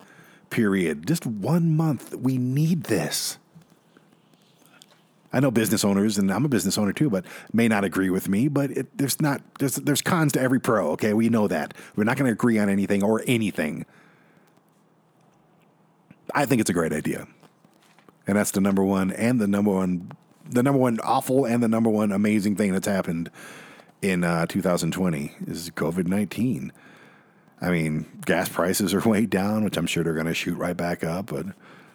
period. 0.50 1.08
Just 1.08 1.28
one 1.28 1.76
month. 1.76 2.16
We 2.16 2.38
need 2.38 2.86
this. 2.86 3.38
I 5.32 5.42
know 5.42 5.52
business 5.52 5.84
owners, 5.84 6.18
and 6.18 6.32
I'm 6.32 6.46
a 6.46 6.50
business 6.50 6.78
owner 6.78 6.94
too, 6.94 7.10
but 7.10 7.26
may 7.54 7.68
not 7.68 7.84
agree 7.84 8.10
with 8.10 8.30
me. 8.30 8.48
But 8.48 8.72
it, 8.72 8.98
there's 8.98 9.22
not 9.22 9.42
there's 9.60 9.76
there's 9.76 10.02
cons 10.02 10.32
to 10.34 10.42
every 10.42 10.60
pro. 10.60 10.92
Okay, 10.92 11.14
we 11.14 11.30
know 11.30 11.48
that 11.50 11.74
we're 11.96 12.06
not 12.06 12.18
going 12.18 12.28
to 12.28 12.32
agree 12.32 12.58
on 12.58 12.70
anything 12.70 13.04
or 13.04 13.22
anything. 13.28 13.86
I 16.34 16.46
think 16.46 16.62
it's 16.62 16.70
a 16.70 16.74
great 16.74 16.94
idea 16.94 17.28
and 18.28 18.38
that's 18.38 18.52
the 18.52 18.62
number 18.62 18.84
one 18.84 19.12
and 19.12 19.40
the 19.40 19.48
number 19.48 19.72
one 19.72 20.12
the 20.50 20.64
number 20.64 20.80
one 20.80 21.00
awful 21.02 21.46
and 21.46 21.64
the 21.64 21.68
number 21.68 21.90
one 21.90 22.12
amazing 22.12 22.56
thing 22.56 22.72
that's 22.72 22.88
happened 22.88 23.30
in 24.02 24.24
uh, 24.24 24.46
2020 24.46 25.32
is 25.48 25.70
COVID 25.72 26.08
19. 26.08 26.72
I 27.62 27.72
mean, 27.72 28.06
gas 28.26 28.50
prices 28.50 28.94
are 28.94 29.00
way 29.10 29.26
down, 29.26 29.64
which 29.64 29.78
I'm 29.78 29.88
sure 29.88 30.04
they're 30.04 30.14
going 30.14 30.26
to 30.26 30.34
shoot 30.34 30.58
right 30.58 30.78
back 30.78 31.04
up. 31.04 31.28
But 31.28 31.48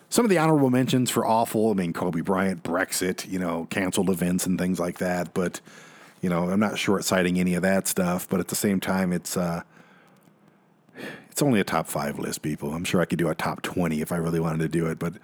some 0.08 0.24
of 0.24 0.30
the 0.30 0.38
honorable 0.38 0.70
mentions 0.70 1.10
for 1.10 1.24
awful, 1.26 1.70
I 1.70 1.74
mean, 1.74 1.92
Kobe 1.92 2.20
Bryant, 2.20 2.62
Brexit, 2.62 3.30
you 3.30 3.38
know, 3.38 3.66
canceled 3.70 4.10
events 4.10 4.46
and 4.46 4.58
things 4.58 4.80
like 4.80 4.98
that. 4.98 5.34
But, 5.34 5.60
you 6.20 6.28
know, 6.28 6.50
I'm 6.50 6.60
not 6.60 6.78
short 6.78 7.04
citing 7.04 7.38
any 7.38 7.54
of 7.54 7.62
that 7.62 7.86
stuff. 7.86 8.28
But 8.28 8.40
at 8.40 8.48
the 8.48 8.56
same 8.56 8.80
time, 8.80 9.12
it's, 9.12 9.36
uh, 9.36 9.62
it's 11.30 11.42
only 11.42 11.60
a 11.60 11.64
top 11.64 11.86
five 11.86 12.18
list, 12.18 12.42
people. 12.42 12.74
I'm 12.74 12.84
sure 12.84 13.00
I 13.00 13.04
could 13.04 13.18
do 13.18 13.28
a 13.28 13.34
top 13.34 13.62
20 13.62 14.00
if 14.00 14.10
I 14.10 14.16
really 14.16 14.40
wanted 14.40 14.58
to 14.60 14.68
do 14.68 14.86
it. 14.86 14.98
But 14.98 15.14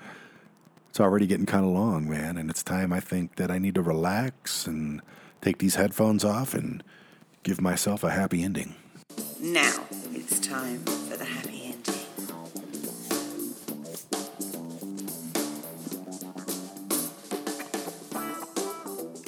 it's 0.96 1.00
already 1.02 1.26
getting 1.26 1.44
kind 1.44 1.62
of 1.62 1.72
long, 1.72 2.08
man. 2.08 2.38
And 2.38 2.48
it's 2.48 2.62
time 2.62 2.90
I 2.90 3.00
think 3.00 3.36
that 3.36 3.50
I 3.50 3.58
need 3.58 3.74
to 3.74 3.82
relax 3.82 4.66
and 4.66 5.02
take 5.42 5.58
these 5.58 5.74
headphones 5.74 6.24
off 6.24 6.54
and 6.54 6.82
give 7.42 7.60
myself 7.60 8.02
a 8.02 8.08
happy 8.08 8.42
ending. 8.42 8.76
Now 9.38 9.84
it's 10.14 10.40
time 10.40 10.82
for 10.86 11.18
the 11.18 11.26
happy 11.26 11.55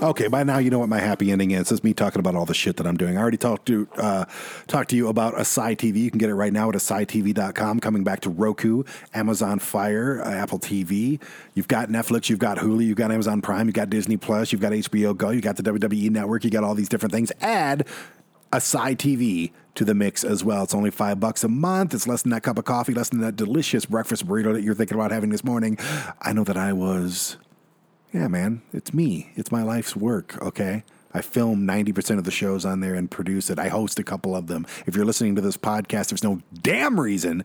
Okay, 0.00 0.28
by 0.28 0.44
now 0.44 0.58
you 0.58 0.70
know 0.70 0.78
what 0.78 0.88
my 0.88 1.00
happy 1.00 1.32
ending 1.32 1.50
is. 1.50 1.72
It's 1.72 1.82
me 1.82 1.92
talking 1.92 2.20
about 2.20 2.36
all 2.36 2.46
the 2.46 2.54
shit 2.54 2.76
that 2.76 2.86
I'm 2.86 2.96
doing. 2.96 3.18
I 3.18 3.20
already 3.20 3.36
talked 3.36 3.66
to 3.66 3.88
uh, 3.96 4.26
talked 4.68 4.90
to 4.90 4.96
you 4.96 5.08
about 5.08 5.34
ASY 5.34 5.74
TV. 5.74 5.96
You 5.96 6.10
can 6.10 6.18
get 6.18 6.30
it 6.30 6.36
right 6.36 6.52
now 6.52 6.68
at 6.68 6.76
asytv.com. 6.76 7.80
Coming 7.80 8.04
back 8.04 8.20
to 8.20 8.30
Roku, 8.30 8.84
Amazon 9.12 9.58
Fire, 9.58 10.22
uh, 10.22 10.30
Apple 10.30 10.60
TV. 10.60 11.20
You've 11.54 11.66
got 11.66 11.88
Netflix, 11.88 12.28
you've 12.28 12.38
got 12.38 12.58
Hulu, 12.58 12.84
you've 12.84 12.96
got 12.96 13.10
Amazon 13.10 13.42
Prime, 13.42 13.66
you've 13.66 13.74
got 13.74 13.90
Disney 13.90 14.16
Plus, 14.16 14.52
you've 14.52 14.60
got 14.60 14.70
HBO 14.70 15.16
Go, 15.16 15.30
you 15.30 15.40
got 15.40 15.56
the 15.56 15.64
WWE 15.64 16.10
Network, 16.10 16.44
you 16.44 16.50
got 16.50 16.62
all 16.62 16.76
these 16.76 16.88
different 16.88 17.12
things. 17.12 17.32
Add 17.40 17.84
ASY 18.52 18.94
TV 18.94 19.50
to 19.74 19.84
the 19.84 19.94
mix 19.94 20.22
as 20.22 20.44
well. 20.44 20.62
It's 20.62 20.74
only 20.74 20.92
five 20.92 21.18
bucks 21.18 21.42
a 21.42 21.48
month. 21.48 21.92
It's 21.92 22.06
less 22.06 22.22
than 22.22 22.30
that 22.30 22.44
cup 22.44 22.56
of 22.56 22.64
coffee, 22.64 22.94
less 22.94 23.08
than 23.08 23.20
that 23.22 23.34
delicious 23.34 23.84
breakfast 23.84 24.28
burrito 24.28 24.52
that 24.52 24.62
you're 24.62 24.76
thinking 24.76 24.94
about 24.94 25.10
having 25.10 25.30
this 25.30 25.42
morning. 25.42 25.76
I 26.22 26.32
know 26.32 26.44
that 26.44 26.56
I 26.56 26.72
was 26.72 27.36
yeah, 28.12 28.28
man, 28.28 28.62
it's 28.72 28.94
me. 28.94 29.30
It's 29.36 29.52
my 29.52 29.62
life's 29.62 29.94
work, 29.94 30.40
okay? 30.42 30.84
I 31.12 31.22
film 31.22 31.66
90% 31.66 32.18
of 32.18 32.24
the 32.24 32.30
shows 32.30 32.64
on 32.64 32.80
there 32.80 32.94
and 32.94 33.10
produce 33.10 33.50
it. 33.50 33.58
I 33.58 33.68
host 33.68 33.98
a 33.98 34.04
couple 34.04 34.36
of 34.36 34.46
them. 34.46 34.66
If 34.86 34.94
you're 34.94 35.04
listening 35.04 35.34
to 35.36 35.40
this 35.40 35.56
podcast, 35.56 36.08
there's 36.10 36.24
no 36.24 36.40
damn 36.62 37.00
reason 37.00 37.44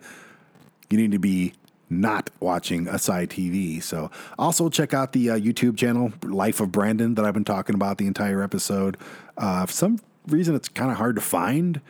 you 0.89 0.97
need 0.97 1.11
to 1.11 1.19
be 1.19 1.53
not 1.89 2.29
watching 2.39 2.87
ASY 2.87 3.27
TV. 3.27 3.81
So, 3.81 4.09
also 4.37 4.69
check 4.69 4.93
out 4.93 5.13
the 5.13 5.31
uh, 5.31 5.39
YouTube 5.39 5.77
channel, 5.77 6.11
Life 6.23 6.59
of 6.59 6.71
Brandon, 6.71 7.15
that 7.15 7.25
I've 7.25 7.33
been 7.33 7.45
talking 7.45 7.75
about 7.75 7.97
the 7.97 8.07
entire 8.07 8.41
episode. 8.41 8.97
Uh, 9.37 9.65
for 9.65 9.73
some 9.73 9.99
reason, 10.27 10.55
it's 10.55 10.69
kind 10.69 10.91
of 10.91 10.97
hard 10.97 11.15
to 11.15 11.21
find. 11.21 11.81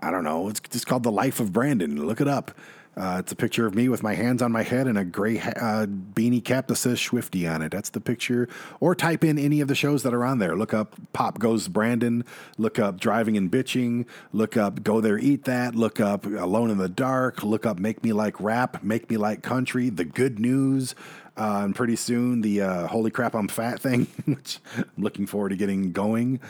I 0.00 0.10
don't 0.10 0.24
know. 0.24 0.48
It's 0.48 0.60
just 0.60 0.86
called 0.86 1.02
The 1.02 1.12
Life 1.12 1.38
of 1.38 1.52
Brandon. 1.52 2.06
Look 2.06 2.20
it 2.20 2.28
up. 2.28 2.52
Uh, 2.94 3.16
it's 3.20 3.32
a 3.32 3.36
picture 3.36 3.66
of 3.66 3.74
me 3.74 3.88
with 3.88 4.02
my 4.02 4.14
hands 4.14 4.42
on 4.42 4.52
my 4.52 4.62
head 4.62 4.86
and 4.86 4.98
a 4.98 5.04
gray 5.04 5.38
ha- 5.38 5.52
uh, 5.56 5.86
beanie 5.86 6.44
cap 6.44 6.66
that 6.66 6.76
says 6.76 7.00
Swifty 7.00 7.46
on 7.46 7.62
it. 7.62 7.70
That's 7.70 7.88
the 7.88 8.00
picture. 8.00 8.48
Or 8.80 8.94
type 8.94 9.24
in 9.24 9.38
any 9.38 9.60
of 9.62 9.68
the 9.68 9.74
shows 9.74 10.02
that 10.02 10.12
are 10.12 10.24
on 10.24 10.38
there. 10.38 10.54
Look 10.56 10.74
up 10.74 10.94
Pop 11.14 11.38
Goes 11.38 11.68
Brandon. 11.68 12.22
Look 12.58 12.78
up 12.78 13.00
Driving 13.00 13.36
and 13.38 13.50
Bitching. 13.50 14.04
Look 14.32 14.58
up 14.58 14.82
Go 14.82 15.00
There 15.00 15.18
Eat 15.18 15.44
That. 15.44 15.74
Look 15.74 16.00
up 16.00 16.26
Alone 16.26 16.70
in 16.70 16.76
the 16.76 16.88
Dark. 16.88 17.42
Look 17.42 17.64
up 17.64 17.78
Make 17.78 18.04
Me 18.04 18.12
Like 18.12 18.38
Rap. 18.38 18.82
Make 18.82 19.08
Me 19.08 19.16
Like 19.16 19.42
Country. 19.42 19.88
The 19.88 20.04
Good 20.04 20.38
News. 20.38 20.94
Uh, 21.34 21.62
and 21.64 21.74
pretty 21.74 21.96
soon 21.96 22.42
the 22.42 22.60
uh, 22.60 22.86
Holy 22.88 23.10
Crap 23.10 23.34
I'm 23.34 23.48
Fat 23.48 23.80
thing, 23.80 24.06
which 24.26 24.58
I'm 24.76 24.84
looking 24.98 25.26
forward 25.26 25.48
to 25.48 25.56
getting 25.56 25.92
going. 25.92 26.40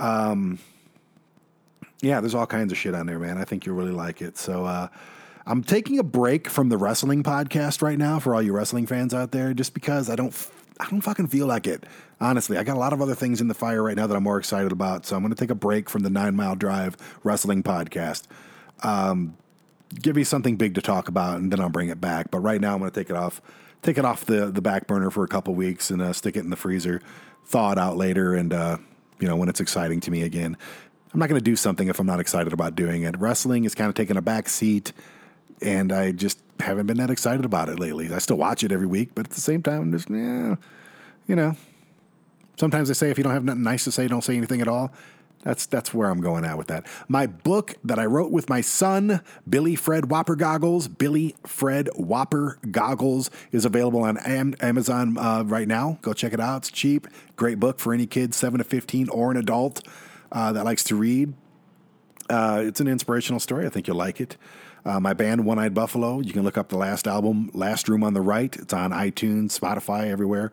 Um, 0.00 0.58
yeah, 2.00 2.20
there's 2.20 2.34
all 2.34 2.46
kinds 2.46 2.72
of 2.72 2.78
shit 2.78 2.94
on 2.94 3.06
there, 3.06 3.20
man. 3.20 3.38
I 3.38 3.44
think 3.44 3.64
you'll 3.64 3.76
really 3.76 3.92
like 3.92 4.20
it. 4.20 4.36
So, 4.36 4.64
uh, 4.64 4.88
I'm 5.46 5.62
taking 5.62 5.98
a 5.98 6.02
break 6.02 6.48
from 6.48 6.70
the 6.70 6.78
wrestling 6.78 7.22
podcast 7.22 7.82
right 7.82 7.98
now 7.98 8.18
for 8.18 8.34
all 8.34 8.40
you 8.40 8.52
wrestling 8.52 8.86
fans 8.86 9.12
out 9.12 9.30
there, 9.30 9.52
just 9.52 9.74
because 9.74 10.08
I 10.08 10.16
don't, 10.16 10.34
I 10.80 10.88
don't 10.88 11.02
fucking 11.02 11.28
feel 11.28 11.46
like 11.46 11.66
it. 11.66 11.84
Honestly, 12.18 12.56
I 12.56 12.64
got 12.64 12.76
a 12.76 12.80
lot 12.80 12.94
of 12.94 13.02
other 13.02 13.14
things 13.14 13.42
in 13.42 13.48
the 13.48 13.54
fire 13.54 13.82
right 13.82 13.96
now 13.96 14.06
that 14.06 14.16
I'm 14.16 14.22
more 14.22 14.38
excited 14.38 14.72
about, 14.72 15.04
so 15.04 15.16
I'm 15.16 15.22
going 15.22 15.34
to 15.34 15.38
take 15.38 15.50
a 15.50 15.54
break 15.54 15.90
from 15.90 16.02
the 16.02 16.08
Nine 16.08 16.34
Mile 16.34 16.56
Drive 16.56 16.96
Wrestling 17.24 17.62
Podcast. 17.62 18.22
Um, 18.82 19.36
give 20.00 20.16
me 20.16 20.24
something 20.24 20.56
big 20.56 20.74
to 20.76 20.82
talk 20.82 21.08
about, 21.08 21.40
and 21.40 21.52
then 21.52 21.60
I'll 21.60 21.68
bring 21.68 21.90
it 21.90 22.00
back. 22.00 22.30
But 22.30 22.38
right 22.38 22.60
now, 22.60 22.72
I'm 22.72 22.78
going 22.78 22.90
to 22.90 22.98
take 22.98 23.10
it 23.10 23.16
off, 23.16 23.42
take 23.82 23.98
it 23.98 24.04
off 24.06 24.24
the 24.24 24.50
the 24.50 24.62
back 24.62 24.86
burner 24.86 25.10
for 25.10 25.24
a 25.24 25.28
couple 25.28 25.54
weeks, 25.54 25.90
and 25.90 26.00
uh, 26.00 26.14
stick 26.14 26.36
it 26.36 26.40
in 26.40 26.48
the 26.48 26.56
freezer, 26.56 27.02
thaw 27.44 27.72
it 27.72 27.78
out 27.78 27.98
later, 27.98 28.34
and 28.34 28.54
uh, 28.54 28.78
you 29.20 29.28
know 29.28 29.36
when 29.36 29.50
it's 29.50 29.60
exciting 29.60 30.00
to 30.00 30.10
me 30.10 30.22
again. 30.22 30.56
I'm 31.12 31.20
not 31.20 31.28
going 31.28 31.38
to 31.38 31.44
do 31.44 31.54
something 31.54 31.86
if 31.86 32.00
I'm 32.00 32.06
not 32.06 32.18
excited 32.18 32.52
about 32.52 32.74
doing 32.74 33.02
it. 33.02 33.16
Wrestling 33.20 33.64
is 33.64 33.76
kind 33.76 33.88
of 33.88 33.94
taking 33.94 34.16
a 34.16 34.22
back 34.22 34.48
seat 34.48 34.92
and 35.62 35.92
I 35.92 36.12
just 36.12 36.38
haven't 36.60 36.86
been 36.86 36.98
that 36.98 37.10
excited 37.10 37.44
about 37.44 37.68
it 37.68 37.78
lately. 37.78 38.12
I 38.12 38.18
still 38.18 38.36
watch 38.36 38.62
it 38.64 38.72
every 38.72 38.86
week, 38.86 39.10
but 39.14 39.26
at 39.26 39.32
the 39.32 39.40
same 39.40 39.62
time, 39.62 39.82
I'm 39.82 39.92
just 39.92 40.10
yeah, 40.10 40.56
you 41.26 41.36
know. 41.36 41.56
Sometimes 42.56 42.86
they 42.88 42.94
say 42.94 43.10
if 43.10 43.18
you 43.18 43.24
don't 43.24 43.32
have 43.32 43.44
nothing 43.44 43.64
nice 43.64 43.82
to 43.84 43.90
say, 43.90 44.06
don't 44.06 44.22
say 44.22 44.36
anything 44.36 44.60
at 44.60 44.68
all. 44.68 44.92
That's 45.42 45.66
that's 45.66 45.92
where 45.92 46.08
I'm 46.08 46.20
going 46.22 46.44
at 46.44 46.56
with 46.56 46.68
that. 46.68 46.86
My 47.06 47.26
book 47.26 47.74
that 47.84 47.98
I 47.98 48.06
wrote 48.06 48.30
with 48.30 48.48
my 48.48 48.62
son, 48.62 49.20
Billy 49.46 49.76
Fred 49.76 50.10
Whopper 50.10 50.36
Goggles, 50.36 50.88
Billy 50.88 51.36
Fred 51.46 51.88
Whopper 51.96 52.58
Goggles, 52.70 53.30
is 53.52 53.66
available 53.66 54.02
on 54.02 54.16
Amazon 54.16 55.18
uh, 55.18 55.42
right 55.44 55.68
now. 55.68 55.98
Go 56.00 56.14
check 56.14 56.32
it 56.32 56.40
out. 56.40 56.58
It's 56.58 56.70
cheap. 56.70 57.06
Great 57.36 57.60
book 57.60 57.78
for 57.78 57.92
any 57.92 58.06
kid, 58.06 58.34
seven 58.34 58.58
to 58.58 58.64
fifteen, 58.64 59.08
or 59.10 59.30
an 59.30 59.36
adult 59.36 59.86
uh, 60.32 60.52
that 60.52 60.64
likes 60.64 60.82
to 60.84 60.96
read. 60.96 61.34
Uh, 62.30 62.62
it's 62.64 62.80
an 62.80 62.88
inspirational 62.88 63.38
story. 63.38 63.66
I 63.66 63.68
think 63.68 63.86
you'll 63.86 63.98
like 63.98 64.22
it. 64.22 64.38
Uh, 64.84 65.00
my 65.00 65.14
band, 65.14 65.44
One 65.46 65.58
Eyed 65.58 65.72
Buffalo, 65.72 66.20
you 66.20 66.32
can 66.32 66.42
look 66.42 66.58
up 66.58 66.68
the 66.68 66.76
last 66.76 67.06
album, 67.06 67.50
Last 67.54 67.88
Room 67.88 68.04
on 68.04 68.12
the 68.12 68.20
Right. 68.20 68.54
It's 68.54 68.72
on 68.72 68.90
iTunes, 68.90 69.58
Spotify, 69.58 70.08
everywhere. 70.10 70.52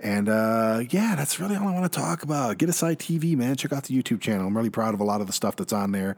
And 0.00 0.28
uh, 0.28 0.82
yeah, 0.90 1.14
that's 1.16 1.40
really 1.40 1.56
all 1.56 1.68
I 1.68 1.72
want 1.72 1.90
to 1.92 1.98
talk 1.98 2.22
about. 2.22 2.58
Get 2.58 2.68
ASY 2.68 2.96
TV, 2.96 3.36
man. 3.36 3.56
Check 3.56 3.72
out 3.72 3.84
the 3.84 4.00
YouTube 4.00 4.20
channel. 4.20 4.46
I'm 4.46 4.56
really 4.56 4.70
proud 4.70 4.94
of 4.94 5.00
a 5.00 5.04
lot 5.04 5.20
of 5.20 5.26
the 5.26 5.32
stuff 5.32 5.56
that's 5.56 5.72
on 5.72 5.92
there. 5.92 6.16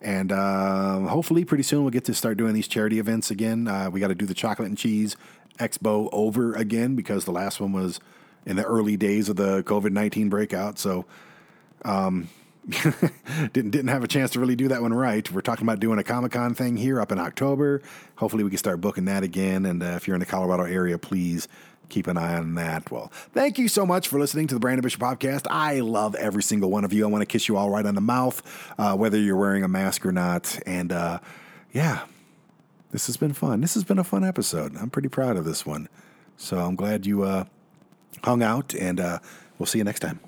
And 0.00 0.32
uh, 0.32 1.00
hopefully, 1.00 1.44
pretty 1.44 1.62
soon, 1.62 1.82
we'll 1.82 1.90
get 1.90 2.04
to 2.06 2.14
start 2.14 2.38
doing 2.38 2.54
these 2.54 2.66
charity 2.66 2.98
events 2.98 3.30
again. 3.30 3.68
Uh, 3.68 3.90
we 3.90 4.00
got 4.00 4.08
to 4.08 4.14
do 4.14 4.26
the 4.26 4.34
chocolate 4.34 4.68
and 4.68 4.78
cheese 4.78 5.16
expo 5.58 6.08
over 6.10 6.54
again 6.54 6.96
because 6.96 7.26
the 7.26 7.32
last 7.32 7.60
one 7.60 7.72
was 7.72 8.00
in 8.46 8.56
the 8.56 8.64
early 8.64 8.96
days 8.96 9.28
of 9.28 9.36
the 9.36 9.62
COVID 9.64 9.92
19 9.92 10.28
breakout. 10.28 10.78
So, 10.78 11.04
um, 11.84 12.28
didn't 13.52 13.70
didn't 13.70 13.88
have 13.88 14.04
a 14.04 14.08
chance 14.08 14.30
to 14.32 14.40
really 14.40 14.56
do 14.56 14.68
that 14.68 14.82
one 14.82 14.92
right. 14.92 15.30
We're 15.30 15.40
talking 15.40 15.66
about 15.66 15.80
doing 15.80 15.98
a 15.98 16.04
Comic 16.04 16.32
Con 16.32 16.54
thing 16.54 16.76
here 16.76 17.00
up 17.00 17.10
in 17.10 17.18
October. 17.18 17.80
Hopefully, 18.16 18.44
we 18.44 18.50
can 18.50 18.58
start 18.58 18.80
booking 18.80 19.06
that 19.06 19.22
again. 19.22 19.64
And 19.64 19.82
uh, 19.82 19.86
if 19.96 20.06
you're 20.06 20.14
in 20.14 20.20
the 20.20 20.26
Colorado 20.26 20.64
area, 20.64 20.98
please 20.98 21.48
keep 21.88 22.06
an 22.06 22.16
eye 22.16 22.36
on 22.36 22.54
that. 22.54 22.90
Well, 22.90 23.10
thank 23.32 23.58
you 23.58 23.68
so 23.68 23.84
much 23.84 24.08
for 24.08 24.18
listening 24.18 24.46
to 24.48 24.54
the 24.54 24.60
Brandon 24.60 24.82
Bishop 24.82 25.00
podcast. 25.00 25.46
I 25.50 25.80
love 25.80 26.14
every 26.14 26.42
single 26.42 26.70
one 26.70 26.84
of 26.84 26.92
you. 26.92 27.04
I 27.04 27.08
want 27.08 27.22
to 27.22 27.26
kiss 27.26 27.48
you 27.48 27.56
all 27.56 27.70
right 27.70 27.84
on 27.84 27.94
the 27.94 28.00
mouth, 28.00 28.42
uh, 28.78 28.96
whether 28.96 29.18
you're 29.18 29.36
wearing 29.36 29.64
a 29.64 29.68
mask 29.68 30.06
or 30.06 30.12
not. 30.12 30.58
And 30.66 30.92
uh, 30.92 31.18
yeah, 31.72 32.04
this 32.92 33.06
has 33.06 33.16
been 33.16 33.32
fun. 33.32 33.60
This 33.60 33.74
has 33.74 33.84
been 33.84 33.98
a 33.98 34.04
fun 34.04 34.24
episode. 34.24 34.76
I'm 34.76 34.90
pretty 34.90 35.08
proud 35.08 35.36
of 35.36 35.44
this 35.44 35.66
one. 35.66 35.88
So 36.36 36.58
I'm 36.58 36.76
glad 36.76 37.06
you 37.06 37.22
uh, 37.22 37.44
hung 38.24 38.42
out, 38.42 38.74
and 38.74 38.98
uh, 38.98 39.18
we'll 39.58 39.66
see 39.66 39.78
you 39.78 39.84
next 39.84 40.00
time. 40.00 40.20